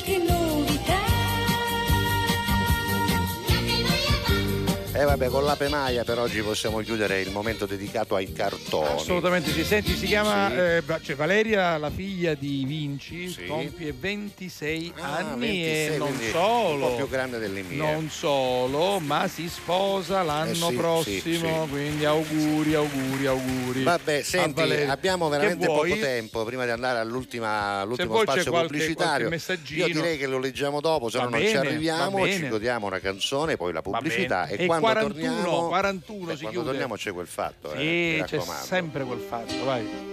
E 4.95 5.05
vabbè, 5.05 5.29
con 5.29 5.43
la 5.43 5.55
pemaia 5.55 6.03
per 6.03 6.19
oggi 6.19 6.39
possiamo 6.43 6.77
chiudere 6.81 7.19
il 7.19 7.31
momento 7.31 7.65
dedicato 7.65 8.13
ai 8.15 8.31
cartoni. 8.31 8.89
Assolutamente 8.93 9.51
sì. 9.51 9.63
Senti, 9.63 9.95
si 9.95 10.05
chiama 10.05 10.49
Sì. 10.51 10.55
eh, 10.55 10.83
cioè 11.01 11.15
Valeria, 11.15 11.77
la 11.79 11.89
figlia 11.89 12.35
di 12.35 12.63
Vinci, 12.63 13.27
Sì. 13.27 13.45
compie 13.47 13.91
26 13.97 14.93
Ah, 14.99 15.15
anni 15.15 15.39
26, 15.63 15.95
e 15.95 15.97
non 15.97 16.19
solo. 16.31 16.85
Un 16.85 16.91
po' 16.91 16.95
più 16.97 17.09
grande 17.09 17.39
delle 17.39 17.63
mie. 17.63 17.75
Non 17.75 18.07
solo, 18.11 18.99
ma 18.99 19.27
si 19.27 19.49
sposa 19.49 20.21
l'anno 20.21 20.67
Eh 20.67 20.71
sì, 20.71 20.75
prossimo, 20.75 21.65
quindi 21.71 22.05
auguri, 22.05 22.75
auguri, 22.75 23.25
auguri. 23.25 23.81
Vabbè, 23.81 24.21
senti, 24.21 24.61
abbiamo 24.61 25.27
veramente 25.27 25.65
poco 25.65 25.87
tempo 25.97 26.43
prima 26.43 26.65
di 26.65 26.71
andare 26.71 26.99
all'ultima, 26.99 27.79
all'ultimo 27.79 28.21
spazio 28.21 28.51
qualche- 28.51 28.67
pubblicitario. 28.67 29.27
qualche. 29.27 29.73
Io 29.73 29.87
direi 29.87 30.19
che 30.19 30.27
lo 30.27 30.37
leggiamo 30.37 30.81
dopo, 30.81 31.09
se 31.09 31.17
Va 31.17 31.23
no 31.23 31.29
non 31.31 31.39
ci 31.39 31.45
bene, 31.53 31.67
arriviamo, 31.67 32.25
ci 32.27 32.33
bene. 32.37 32.49
godiamo 32.49 32.85
una 32.85 32.99
canzone, 32.99 33.57
poi 33.57 33.73
la 33.73 33.81
pubblicità 33.81 34.43
bene. 34.47 34.57
E 34.61 34.65
quando 34.67 34.81
41, 34.83 35.35
torniamo 35.35 35.67
41 35.67 36.31
eh, 36.31 36.35
si 36.35 36.41
quando 36.41 36.49
chiude. 36.49 36.65
torniamo 36.65 36.95
c'è 36.95 37.11
quel 37.13 37.27
fatto, 37.27 37.73
eh, 37.73 37.77
Sì, 37.77 38.21
mi 38.21 38.27
c'è 38.27 38.39
sempre 38.41 39.03
quel 39.03 39.19
fatto, 39.19 39.63
vai. 39.65 40.12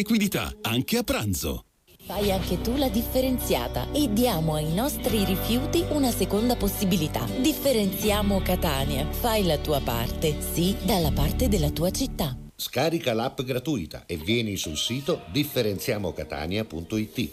liquidità, 0.01 0.51
anche 0.61 0.97
a 0.97 1.03
pranzo. 1.03 1.65
Fai 2.05 2.31
anche 2.31 2.59
tu 2.59 2.75
la 2.75 2.89
differenziata 2.89 3.91
e 3.91 4.11
diamo 4.11 4.55
ai 4.55 4.73
nostri 4.73 5.23
rifiuti 5.23 5.85
una 5.89 6.09
seconda 6.09 6.55
possibilità. 6.55 7.23
Differenziamo 7.39 8.41
Catania. 8.41 9.05
Fai 9.11 9.45
la 9.45 9.59
tua 9.59 9.79
parte, 9.79 10.41
sì, 10.41 10.75
dalla 10.83 11.11
parte 11.11 11.47
della 11.47 11.69
tua 11.69 11.91
città. 11.91 12.35
Scarica 12.55 13.13
l'app 13.13 13.41
gratuita 13.41 14.07
e 14.07 14.17
vieni 14.17 14.57
sul 14.57 14.75
sito 14.75 15.21
differenziamocatania.it. 15.31 17.29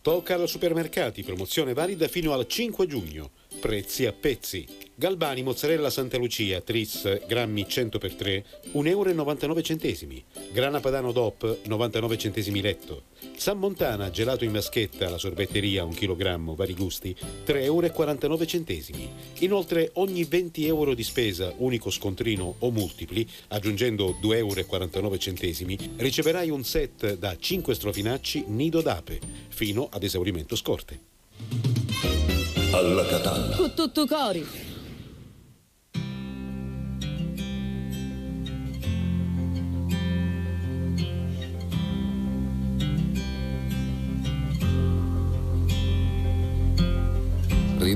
Tocca 0.00 0.34
al 0.34 0.48
supermercati, 0.48 1.22
promozione 1.22 1.74
valida 1.74 2.08
fino 2.08 2.32
al 2.32 2.46
5 2.46 2.86
giugno. 2.86 3.32
Prezzi 3.60 4.06
a 4.06 4.12
pezzi. 4.12 4.66
Galbani 4.94 5.42
mozzarella 5.42 5.90
Santa 5.90 6.16
Lucia, 6.16 6.62
tris, 6.62 7.26
grammi 7.26 7.66
100x3, 7.68 8.42
1,99 8.72 8.86
euro. 8.88 10.22
Grana 10.50 10.80
Padano 10.80 11.12
DOP, 11.12 11.58
99 11.66 12.16
centesimi 12.16 12.62
letto. 12.62 13.02
San 13.36 13.58
Montana, 13.58 14.10
gelato 14.10 14.44
in 14.44 14.52
vaschetta 14.52 15.06
alla 15.06 15.18
sorbetteria, 15.18 15.84
1 15.84 15.94
kg, 15.94 16.54
vari 16.54 16.72
gusti, 16.72 17.14
3,49 17.44 17.62
euro. 17.62 19.10
Inoltre, 19.40 19.90
ogni 19.94 20.24
20 20.24 20.66
euro 20.66 20.94
di 20.94 21.02
spesa, 21.02 21.52
unico 21.58 21.90
scontrino 21.90 22.54
o 22.60 22.70
multipli, 22.70 23.28
aggiungendo 23.48 24.16
2,49 24.22 24.36
euro, 24.36 25.76
riceverai 25.96 26.48
un 26.48 26.64
set 26.64 27.18
da 27.18 27.36
5 27.38 27.74
strofinacci 27.74 28.44
nido 28.46 28.80
d'ape, 28.80 29.20
fino 29.48 29.86
ad 29.92 30.02
esaurimento 30.02 30.56
scorte. 30.56 32.29
Alla 32.72 33.04
Catalla. 33.06 33.56
Con 33.56 33.74
tutto 33.74 34.06
cori. 34.06 34.68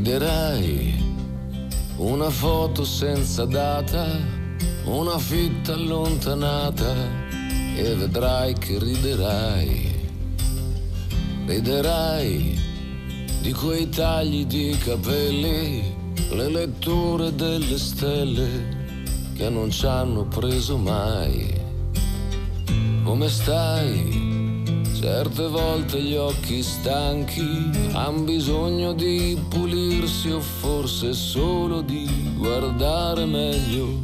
riderai. 0.04 1.02
Una 1.96 2.28
foto 2.28 2.84
senza 2.84 3.44
data, 3.44 4.04
una 4.84 5.18
fitta 5.18 5.74
allontanata 5.74 6.92
e 7.76 7.94
vedrai 7.94 8.54
che 8.54 8.78
riderai. 8.78 9.92
Riderai 11.46 12.73
di 13.44 13.52
quei 13.52 13.90
tagli 13.90 14.46
di 14.46 14.74
capelli, 14.82 15.94
le 16.30 16.48
letture 16.48 17.34
delle 17.34 17.76
stelle 17.76 18.72
che 19.34 19.50
non 19.50 19.70
ci 19.70 19.84
hanno 19.84 20.24
preso 20.24 20.78
mai. 20.78 21.52
Come 23.02 23.28
stai? 23.28 24.72
Certe 24.98 25.46
volte 25.48 26.00
gli 26.00 26.14
occhi 26.14 26.62
stanchi 26.62 27.68
han 27.92 28.24
bisogno 28.24 28.94
di 28.94 29.38
pulirsi 29.50 30.30
o 30.30 30.40
forse 30.40 31.12
solo 31.12 31.82
di 31.82 32.08
guardare 32.38 33.26
meglio. 33.26 34.00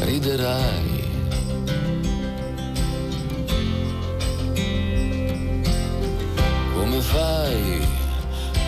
Riderai. 0.00 0.99
Fai 7.00 7.80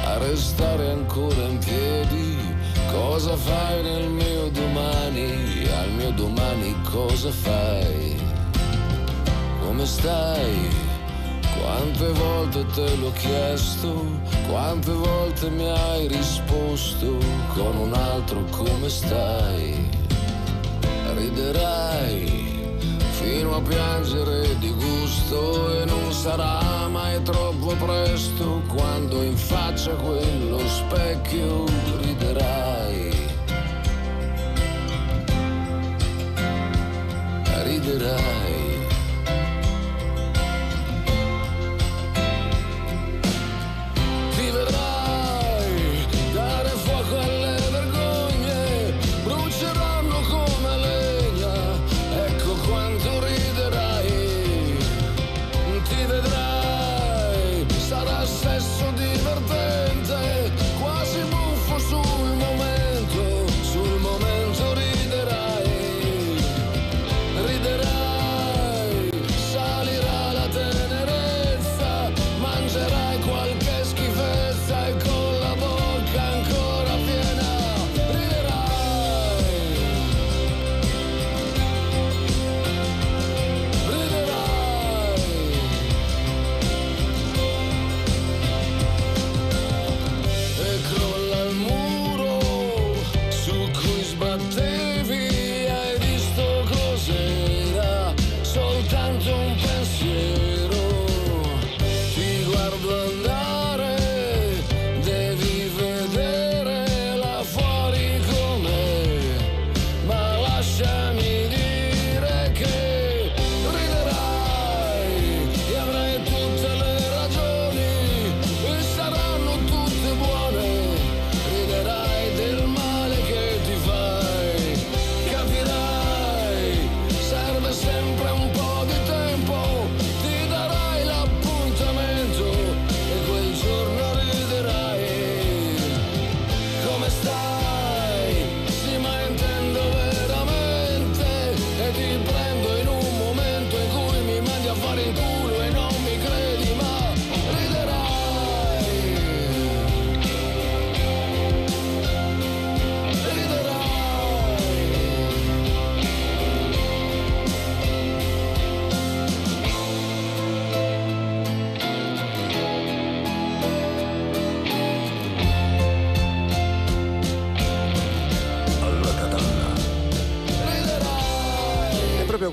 a 0.04 0.16
restare 0.18 0.90
ancora 0.90 1.42
in 1.42 1.58
piedi? 1.58 2.38
Cosa 2.90 3.36
fai 3.36 3.82
nel 3.82 4.08
mio 4.08 4.48
domani? 4.48 5.68
Al 5.68 5.90
mio 5.90 6.10
domani 6.12 6.74
cosa 6.82 7.30
fai? 7.30 8.18
Come 9.60 9.84
stai? 9.84 10.70
Quante 11.60 12.10
volte 12.12 12.66
te 12.74 12.96
l'ho 12.96 13.12
chiesto, 13.12 14.06
quante 14.48 14.92
volte 14.92 15.50
mi 15.50 15.68
hai 15.68 16.08
risposto 16.08 17.18
con 17.54 17.76
un 17.76 17.92
altro 17.92 18.42
come 18.50 18.88
stai? 18.88 19.88
Riderai 21.14 22.41
fino 23.22 23.54
a 23.54 23.60
piangere 23.60 24.58
di 24.58 24.70
gusto 24.72 25.80
e 25.80 25.84
non 25.84 26.12
sarà 26.12 26.88
mai 26.88 27.22
troppo 27.22 27.74
presto 27.76 28.62
quando 28.68 29.22
in 29.22 29.36
faccia 29.36 29.92
a 29.92 29.96
quello 29.96 30.58
specchio 30.58 31.64
riderai. 32.00 33.10
Riderai. 37.64 38.61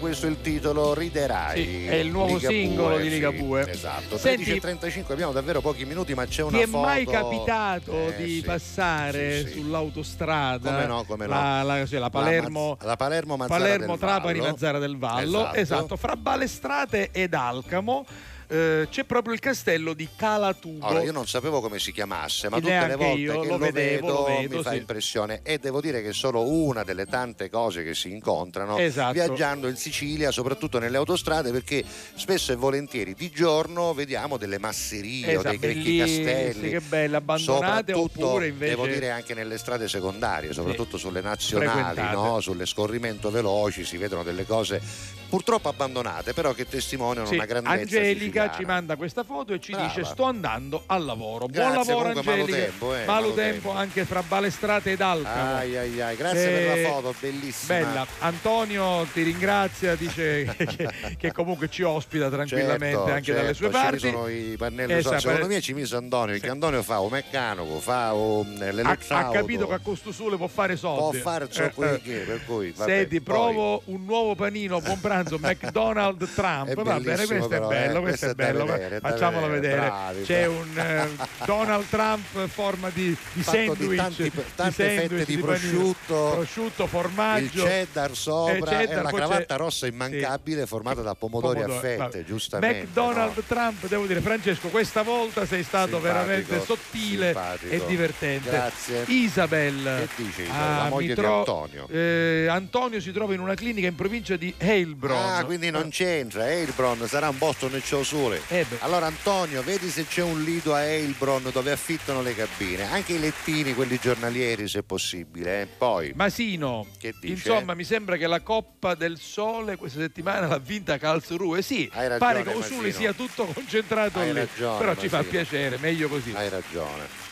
È 0.10 0.11
questo 0.14 0.26
il 0.26 0.41
titolo, 0.41 0.95
Riderai. 0.95 1.64
Sì, 1.64 1.86
è 1.86 1.94
il 1.94 2.10
nuovo 2.10 2.34
Ligabue, 2.38 2.49
singolo 2.57 2.98
di 2.98 3.03
sì, 3.03 3.10
Ligabue. 3.10 3.69
esatto. 3.69 4.18
Senti- 4.18 4.60
13.35 4.60 5.11
abbiamo 5.14 5.31
davvero 5.31 5.61
pochi 5.61 5.86
minuti, 5.86 6.15
ma 6.15 6.26
c'è 6.26 6.41
una 6.41 6.57
Ti 6.57 6.64
è 6.64 6.65
foto. 6.65 6.80
mai 6.84 7.06
capitato 7.06 7.91
Eh, 7.94 8.15
di 8.18 8.36
sì. 8.38 8.41
passare 8.41 9.41
Sì, 9.44 9.48
sì. 9.52 9.60
sull'autostrada? 9.60 10.72
Come 10.72 10.86
no, 10.88 11.03
come 11.03 11.26
no. 11.27 11.31
La, 11.34 11.61
la- 11.61 11.86
sì, 11.86 11.98
la 11.99 12.10
Palermo, 12.10 12.76
La, 12.81 12.95
Palermo 12.95 13.38
Mazzara 13.38 13.60
Palermo 13.60 13.86
del 13.86 13.99
Trapani. 13.99 14.40
Mazzara 14.40 14.80
del 14.80 14.98
Vallo, 14.98 15.40
Esatto. 15.41 15.56
esatto. 15.57 15.95
fra 15.95 16.15
Balestrate 16.15 17.10
ed 17.11 17.36
Alcamo 17.36 18.03
eh, 18.51 18.88
c'è 18.89 19.03
proprio 19.03 19.34
il 19.35 19.39
castello 19.39 19.93
di 19.93 20.07
Calatubo. 20.15 20.85
Allora, 20.85 21.03
io 21.03 21.11
non 21.11 21.27
sapevo 21.27 21.61
come 21.61 21.77
si 21.77 21.91
chiamasse, 21.91 22.49
ma 22.49 22.59
tutte 22.59 22.88
le 22.88 22.95
volte 22.95 23.39
che 23.39 23.47
lo 23.47 23.57
vedevo, 23.57 24.07
vedo, 24.07 24.07
lo 24.07 24.23
vedo, 24.23 24.57
mi 24.57 24.63
fa 24.63 24.71
sì. 24.71 24.77
impressione 24.77 25.41
e 25.43 25.59
devo 25.59 25.80
dire 25.80 26.01
che 26.01 26.09
è 26.09 26.13
solo 26.13 26.41
una 26.41 26.84
delle 26.84 27.05
tante 27.05 27.49
cose 27.49 27.84
che 27.84 27.93
si 27.93 28.09
incontrano 28.11 28.77
Esatto. 28.77 29.13
viaggiando 29.13 29.67
in 29.67 29.76
Sicilia, 29.76 30.31
soprattutto 30.31 30.80
nelle 30.80 30.97
autostrade, 30.97 31.51
perché 31.51 31.84
spesso 32.15 32.51
e 32.51 32.55
volentieri 32.55 33.13
di 33.13 33.30
giorno 33.30 33.93
vediamo 33.93 34.38
delle 34.38 34.57
masserie 34.57 35.35
o 35.35 35.39
Esatto, 35.39 35.57
dei 35.57 35.73
vecchi 35.76 35.97
castelli. 35.97 36.69
che 36.71 36.80
belle, 36.81 37.17
abbandonate 37.17 37.93
oppure 37.93 38.47
invece- 38.47 38.71
devo 38.71 38.88
dire 38.88 39.11
anche 39.11 39.35
nelle 39.35 39.59
strade 39.59 39.88
secondarie, 39.88 40.53
soprattutto 40.53 40.97
sulle 40.97 41.21
nazionali, 41.21 42.01
no? 42.01 42.39
sulle 42.41 42.65
scorrimento 42.65 43.30
veloci, 43.30 43.85
si 43.85 43.97
vedono 43.97 44.23
delle 44.23 44.45
cose 44.45 44.81
purtroppo 45.30 45.69
abbandonate, 45.69 46.34
però 46.34 46.53
che 46.53 46.67
testimoniano 46.67 47.27
Sì, 47.27 47.35
una 47.35 47.45
grandezza 47.45 47.73
Angelica 47.99 48.39
siciliana. 48.44 48.53
ci 48.57 48.66
manda 48.66 48.95
questa 48.95 49.24
foto 49.24 49.53
e 49.53 49.60
ci 49.60 49.72
Brava. 49.72 49.88
dice 49.88 50.03
sto 50.06 50.24
andando 50.24 50.84
al 50.88 51.06
lavoro. 51.06 51.48
Buon 51.48 51.72
Grazie, 51.72 51.94
lavoro 51.94 52.07
comunque, 52.10 52.24
malo 52.24 52.41
Angelica. 52.44 52.66
tempo, 52.70 52.95
eh, 52.95 53.06
Malo 53.06 53.22
malo 53.22 53.34
tempo 53.34 53.72
anche 53.72 54.06
fra 54.06 54.24
Balestrate 54.24 54.91
ed 54.91 55.02
Alcamo. 55.02 55.56
Ai 55.56 55.78
ai 55.78 56.02
ai, 56.02 56.16
grazie 56.16 56.48
per 56.49 56.78
Eh, 56.78 56.82
la 56.84 56.90
foto, 56.90 57.16
bellissima. 57.20 57.78
Bella, 57.80 58.07
Antonio 58.20 59.06
ti 59.14 59.22
ringrazia, 59.24 59.95
dice 59.95 60.45
che, 60.57 60.90
che 61.18 61.32
comunque 61.32 61.70
ci 61.70 61.84
ospita 61.84 62.30
tranquillamente 62.30 62.95
Certo, 62.98 63.11
anche 63.11 63.34
dalle 63.34 63.53
sue 63.53 63.72
certo, 63.72 63.78
ci 63.78 63.84
parti. 63.84 64.10
sono 64.11 64.28
i 64.28 64.56
pannelli 64.57 64.94
Eh, 64.94 65.02
solari. 65.02 65.22
sa, 65.22 65.28
secondo 65.28 65.48
per- 65.48 65.56
me 65.56 65.61
ci 65.61 65.74
mise 65.74 65.95
Antonio 65.95 66.34
perché 66.34 66.49
Antonio 66.49 66.84
fa 66.84 66.99
un 66.99 67.10
meccanico 67.11 67.80
fa 67.80 68.14
un 68.14 68.56
ha, 68.60 68.72
l'elettrauto 68.72 69.14
ha 69.14 69.32
capito 69.32 69.68
che 69.68 69.74
a 69.74 69.80
costo 69.80 70.11
sole 70.11 70.38
può 70.38 70.48
fare 70.48 70.76
soldi. 70.76 70.99
può 71.20 71.32
fare 71.32 71.49
ciò 71.49 71.66
Eh, 71.66 71.72
quel 71.72 71.94
eh. 71.95 72.02
che 72.02 72.18
per 72.20 72.45
cui 72.45 72.72
vabbè, 72.72 72.90
Senti, 72.91 73.22
poi- 73.22 73.36
provo 73.36 73.82
un 73.86 74.03
nuovo 74.06 74.36
panino, 74.36 74.80
buon 74.82 74.99
pranzo, 74.99 75.38
McDonald's 75.41 76.34
Trump. 76.34 76.68
È 76.70 76.74
Va 76.76 76.99
bene, 76.99 77.26
questo 77.26 77.48
però, 77.48 77.66
è 77.70 77.74
bello, 77.74 77.98
eh, 77.99 78.02
questo, 78.02 78.26
questo 78.26 78.28
da 78.34 78.43
bello, 78.43 78.65
vedere, 78.65 78.99
facciamolo 78.99 79.47
vedere, 79.47 79.73
vedere. 79.73 79.88
bravi, 79.89 80.23
C'è 80.23 80.41
bravi. 80.47 80.56
un 80.57 80.77
eh, 80.77 81.45
Donald 81.45 81.85
Trump 81.89 82.35
a 82.38 82.47
forma 82.47 82.89
di, 82.89 83.15
di 83.34 83.41
Fatto 83.43 83.57
di 83.57 83.65
sandwich, 83.68 83.95
tanti- 83.97 84.23
di 84.23 84.31
tante 84.56 84.72
fette 84.73 84.95
sandwich, 85.07 85.26
di 85.26 85.38
panino. 85.38 85.45
prosciutto, 85.45 86.31
prosciutto, 86.35 86.84
il 86.84 86.89
formaggio, 86.89 87.64
cheddar 87.65 88.15
sopra 88.15 88.80
Eh, 88.81 88.89
e 88.89 88.95
la 88.95 89.10
poi 89.10 89.19
cravatta 89.19 89.56
rossa 89.56 89.88
immancabile 89.88 90.65
formata 90.65 91.01
da 91.01 91.15
pomodori 91.15 91.60
a 91.60 91.64
Pomodoro, 91.64 91.80
fette, 91.81 91.97
vabbè. 91.97 92.23
giustamente. 92.23 92.84
McDonald 92.85 93.35
no? 93.35 93.43
Trump, 93.47 93.88
devo 93.88 94.06
dire, 94.06 94.22
Francesco, 94.22 94.68
questa 94.69 95.01
volta 95.01 95.45
sei 95.45 95.64
stato 95.64 95.97
Simpatico, 95.97 96.14
veramente 96.14 96.61
sottile 96.65 97.26
simpatico. 97.27 97.73
e 97.73 97.81
divertente. 97.85 98.49
Grazie. 98.49 99.03
Isabel, 99.07 100.07
Che 100.15 100.23
dice 100.23 100.45
ah, 100.49 100.84
La 100.84 100.89
moglie 100.89 101.07
di 101.07 101.14
tro- 101.15 101.38
Antonio. 101.39 101.88
eh, 101.89 102.47
Antonio 102.49 102.99
si 102.99 103.11
trova 103.11 103.34
in 103.34 103.39
una 103.39 103.53
clinica 103.56 103.88
in 103.88 103.95
provincia 103.95 104.35
di 104.35 104.53
Heilbronn. 104.57 105.18
Ah, 105.38 105.43
quindi 105.45 105.69
non 105.69 105.89
c'entra, 105.89 106.47
Heilbronn 106.49 107.03
sarà 107.06 107.30
un 107.30 107.38
posto 107.38 107.68
nel 107.69 107.84
ciò 107.84 108.03
sole. 108.19 108.41
Eh 108.49 108.65
allora 108.79 109.05
Antonio, 109.05 109.61
vedi 109.63 109.89
se 109.89 110.05
c'è 110.05 110.21
un 110.21 110.43
lido 110.43 110.73
a 110.73 110.83
Heilbronn 110.83 111.47
dove 111.51 111.71
affittano 111.71 112.21
le 112.21 112.35
cabine, 112.35 112.89
anche 112.91 113.13
i 113.13 113.19
lettini, 113.19 113.73
quelli 113.73 113.97
giornalieri 114.01 114.67
se 114.67 114.83
possibile. 114.83 115.61
eh. 115.61 115.67
Poi, 115.67 116.11
Masino, 116.15 116.85
che 116.99 117.13
dice? 117.19 117.33
insomma, 117.33 117.73
mi 117.73 117.83
sembra 117.83 118.17
che 118.17 118.27
la 118.27 118.41
Coppa 118.41 118.95
del 118.95 119.17
Sole 119.19 119.75
questa 119.77 119.99
settimana 119.99 120.47
l'ha 120.47 120.57
vinta 120.59 120.97
Karlsruhe. 120.97 121.61
Sì, 121.61 121.89
ragione, 121.93 122.17
pare 122.17 122.43
che 122.43 122.53
Masino. 122.53 122.91
sia 122.91 123.13
tutto 123.13 123.45
concentrato 123.45 124.19
Hai 124.19 124.27
lì. 124.33 124.39
ragione, 124.39 124.77
Però 124.79 124.95
ci 124.95 125.07
fa 125.09 125.17
Masino. 125.17 125.31
piacere, 125.31 125.77
meglio 125.77 126.07
così. 126.09 126.31
Hai 126.35 126.49
ragione. 126.49 127.27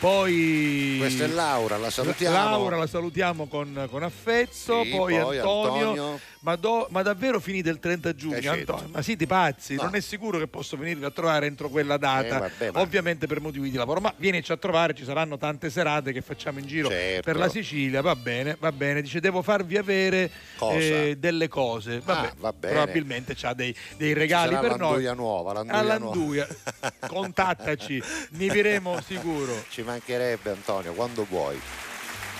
Poi 0.00 0.96
Questa 0.98 1.24
è 1.24 1.28
Laura, 1.28 1.78
la 1.78 1.88
salutiamo. 1.88 2.34
Laura 2.36 2.76
la 2.76 2.86
salutiamo 2.86 3.46
con, 3.46 3.86
con 3.90 4.02
affetto, 4.02 4.82
Sì, 4.82 4.90
poi, 4.90 5.18
poi 5.18 5.38
Antonio. 5.38 5.88
Antonio. 5.88 6.20
Ma, 6.44 6.56
do- 6.56 6.86
ma 6.90 7.00
davvero 7.00 7.40
finite 7.40 7.70
il 7.70 7.78
30 7.78 8.14
giugno, 8.14 8.36
Eh, 8.36 8.42
certo. 8.42 8.72
Antonio? 8.74 8.94
Ma 8.94 9.00
siete 9.00 9.26
pazzi? 9.26 9.76
No. 9.76 9.84
Non 9.84 9.94
è 9.94 10.00
sicuro 10.00 10.38
che 10.38 10.46
posso 10.46 10.76
venirvi 10.76 11.06
a 11.06 11.10
trovare 11.10 11.46
entro 11.46 11.70
quella 11.70 11.96
data, 11.96 12.36
Eh, 12.36 12.38
vabbè, 12.38 12.70
ma- 12.72 12.80
ovviamente 12.82 13.26
per 13.26 13.40
motivi 13.40 13.70
di 13.70 13.76
lavoro. 13.78 14.00
Ma 14.00 14.12
vienici 14.18 14.52
a 14.52 14.58
trovare, 14.58 14.92
ci 14.94 15.04
saranno 15.04 15.38
tante 15.38 15.70
serate 15.70 16.12
che 16.12 16.20
facciamo 16.20 16.58
in 16.58 16.66
giro 16.66 16.90
Certo. 16.90 17.22
per 17.22 17.36
la 17.36 17.48
Sicilia. 17.48 18.02
Va 18.02 18.14
bene, 18.14 18.58
va 18.60 18.72
bene. 18.72 19.00
Dice, 19.00 19.20
devo 19.20 19.40
farvi 19.40 19.78
avere 19.78 20.30
eh, 20.72 21.16
delle 21.18 21.48
cose. 21.48 22.00
Vabbè, 22.04 22.26
Ah, 22.28 22.34
va 22.38 22.52
bene. 22.52 22.74
probabilmente 22.74 23.34
ha 23.40 23.54
dei, 23.54 23.74
dei 23.96 24.12
regali 24.12 24.54
per 24.56 24.76
noi. 24.76 24.78
l'anduia 24.90 25.14
nuova, 25.14 25.52
l'anduia 25.54 25.78
All'anduia. 25.78 26.46
Contattaci, 27.08 28.02
ne 28.32 28.48
viremo 28.50 29.00
sicuro. 29.00 29.64
Ci 29.70 29.80
mancherebbe 29.82 30.50
Antonio, 30.50 30.92
quando 30.92 31.24
vuoi. 31.26 31.58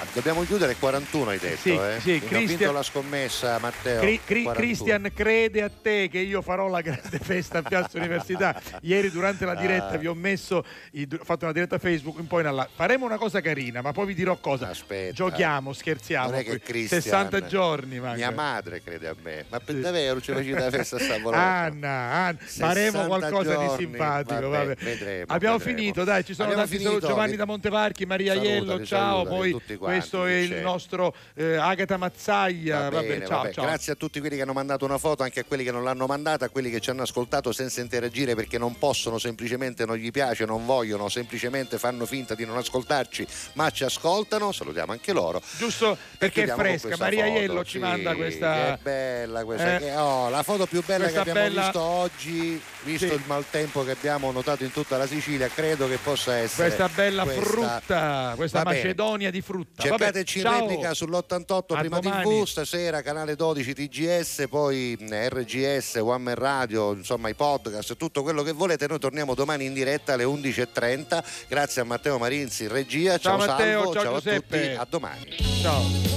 Ah, 0.05 0.12
Dobbiamo 0.12 0.44
chiudere 0.44 0.72
il 0.72 0.78
41 0.78 1.31
hai 1.31 1.39
detto, 1.39 1.56
Sì, 1.60 1.70
eh? 1.74 1.97
sì, 2.01 2.18
Cristian- 2.20 2.44
vinto 2.47 2.72
la 2.72 2.82
scommessa 2.82 3.59
Matteo. 3.59 4.01
Cri- 4.01 4.20
Cri- 4.24 4.43
41. 4.43 4.52
Cristian 4.55 5.10
crede 5.14 5.62
a 5.62 5.70
te 5.70 6.09
che 6.10 6.18
io 6.18 6.43
farò 6.43 6.68
la 6.68 6.81
grande 6.81 7.18
festa 7.18 7.59
a 7.59 7.62
Piazza 7.62 7.98
Università. 7.98 8.60
Ieri 8.82 9.10
durante 9.10 9.44
la 9.44 9.55
diretta 9.55 9.90
Ah. 9.94 9.97
vi 9.97 10.06
ho 10.06 10.14
messo, 10.14 10.64
i- 10.93 11.09
ho 11.10 11.24
fatto 11.24 11.44
una 11.44 11.52
diretta 11.55 11.78
Facebook 11.78 12.18
un 12.18 12.26
po' 12.26 12.40
in 12.40 12.47
alla. 12.47 12.68
Faremo 12.74 13.05
una 13.06 13.16
cosa 13.16 13.40
carina, 13.40 13.81
ma 13.82 13.93
poi 13.93 14.06
vi 14.06 14.14
dirò 14.14 14.36
cosa. 14.36 14.68
Aspetta. 14.68 15.12
Giochiamo, 15.14 15.72
scherziamo. 15.72 16.31
Non 16.31 16.39
è 16.39 16.43
che 16.44 16.51
qui. 16.51 16.60
Cristian, 16.60 17.01
60 17.01 17.47
giorni, 17.47 17.98
manca. 18.01 18.16
Mia 18.16 18.31
madre 18.31 18.82
crede 18.82 19.09
a 19.09 19.14
me. 19.22 19.44
Ma 19.48 19.60
per 19.60 19.76
davvero 19.76 20.20
ci 20.20 20.32
facete 20.32 20.59
la 20.59 20.70
festa 20.70 20.97
a 20.97 21.01
Savolosa? 21.01 21.43
Anna, 21.43 21.89
Anna, 21.89 22.39
faremo 22.40 23.02
60 23.02 23.06
qualcosa 23.06 23.51
di 23.56 23.64
giorni, 23.66 23.85
simpatico. 23.85 24.48
vabbè, 24.48 24.66
vabbè. 24.66 24.74
vedremo, 24.85 25.24
Abbiamo 25.28 25.56
vedremo. 25.59 25.78
finito, 25.78 26.05
dai, 26.05 26.24
ci 26.24 26.35
sono 26.35 26.48
Abbiamo 26.48 26.62
tanti 26.66 26.76
finito, 26.78 26.98
saluti. 27.01 27.06
Giovanni 27.14 27.36
da 27.36 27.44
Montevarchi, 27.47 28.06
Maria 28.06 28.35
Iello, 28.35 28.85
ciao. 28.85 29.24
salutali 29.24 29.32
Poi 29.76 29.93
questo 29.98 30.26
è 30.26 30.34
il 30.34 30.54
nostro 30.56 31.14
eh, 31.34 31.56
Agata 31.56 31.96
Mazzaglia. 31.96 32.82
Va 32.88 32.90
Vabbè, 32.90 33.06
bene, 33.06 33.26
ciao, 33.26 33.42
vabbè. 33.42 33.52
ciao. 33.52 33.64
Grazie 33.64 33.92
a 33.92 33.96
tutti 33.96 34.20
quelli 34.20 34.36
che 34.36 34.42
hanno 34.42 34.52
mandato 34.52 34.84
una 34.84 34.98
foto, 34.98 35.22
anche 35.22 35.40
a 35.40 35.44
quelli 35.44 35.64
che 35.64 35.70
non 35.72 35.82
l'hanno 35.84 36.06
mandata, 36.06 36.44
a 36.46 36.48
quelli 36.48 36.70
che 36.70 36.80
ci 36.80 36.90
hanno 36.90 37.02
ascoltato 37.02 37.52
senza 37.52 37.80
interagire 37.80 38.34
perché 38.34 38.58
non 38.58 38.78
possono, 38.78 39.18
semplicemente 39.18 39.84
non 39.86 39.96
gli 39.96 40.10
piace, 40.10 40.44
non 40.44 40.64
vogliono, 40.66 41.08
semplicemente 41.08 41.78
fanno 41.78 42.06
finta 42.06 42.34
di 42.34 42.44
non 42.44 42.56
ascoltarci, 42.56 43.26
ma 43.54 43.70
ci 43.70 43.84
ascoltano. 43.84 44.52
Salutiamo 44.52 44.92
anche 44.92 45.12
loro. 45.12 45.42
Giusto 45.58 45.96
perché 46.18 46.44
è 46.44 46.48
fresca. 46.48 46.96
Maria 46.96 47.24
foto. 47.26 47.38
Iello 47.38 47.64
ci 47.64 47.70
Sì, 47.72 47.78
manda 47.78 48.14
questa. 48.14 48.74
Che 48.76 48.78
bella 48.82 49.44
questa. 49.44 49.76
Eh, 49.76 49.78
che- 49.78 49.94
oh, 49.96 50.28
la 50.28 50.42
foto 50.42 50.66
più 50.66 50.82
bella 50.84 51.08
che 51.08 51.18
abbiamo 51.18 51.40
bella- 51.40 51.62
visto 51.62 51.80
oggi, 51.80 52.60
visto 52.82 53.06
Sì. 53.08 53.14
il 53.14 53.22
maltempo 53.26 53.84
che 53.84 53.92
abbiamo 53.92 54.30
notato 54.32 54.64
in 54.64 54.72
tutta 54.72 54.96
la 54.96 55.06
Sicilia, 55.06 55.48
credo 55.48 55.88
che 55.88 55.98
possa 56.02 56.36
essere. 56.36 56.68
Questa 56.74 56.88
bella 56.94 57.22
questa- 57.24 57.42
frutta, 57.42 58.32
questa 58.36 58.58
Va 58.62 58.70
bene. 58.70 58.76
Macedonia 58.82 59.30
di 59.30 59.40
frutta. 59.40 59.82
Vabbè, 59.89 60.05
Cercateci 60.05 60.39
in 60.39 60.51
replica 60.51 60.90
sull'88 60.90 61.74
A 61.74 61.78
prima 61.78 62.01
domani. 62.01 62.24
TV, 62.24 62.44
stasera 62.44 63.02
canale 63.02 63.36
12 63.36 63.74
TGS, 63.74 64.44
poi 64.48 64.97
RGS, 65.01 65.94
One 65.97 66.19
Man 66.19 66.35
Radio, 66.35 66.93
insomma 66.93 67.28
i 67.28 67.35
podcast, 67.35 67.97
tutto 67.97 68.23
quello 68.23 68.43
che 68.43 68.52
volete. 68.52 68.86
Noi 68.86 68.98
torniamo 68.98 69.35
domani 69.35 69.65
in 69.65 69.74
diretta 69.74 70.15
alle 70.15 70.24
11.30. 70.24 71.24
Grazie 71.48 71.82
a 71.82 71.85
Matteo 71.85 72.19
Marinzi 72.19 72.65
in 72.65 72.70
regia. 72.70 73.19
Ciao, 73.19 73.39
Ciao, 73.39 73.47
Matteo, 73.47 73.78
Salvo, 73.78 73.93
ciao, 73.93 74.02
ciao 74.02 74.15
a 74.15 74.20
Giuseppe. 74.20 74.61
tutti, 74.61 74.77
a 74.78 74.86
domani. 74.89 75.36
Ciao. 75.61 76.15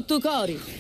Alla 0.08 0.75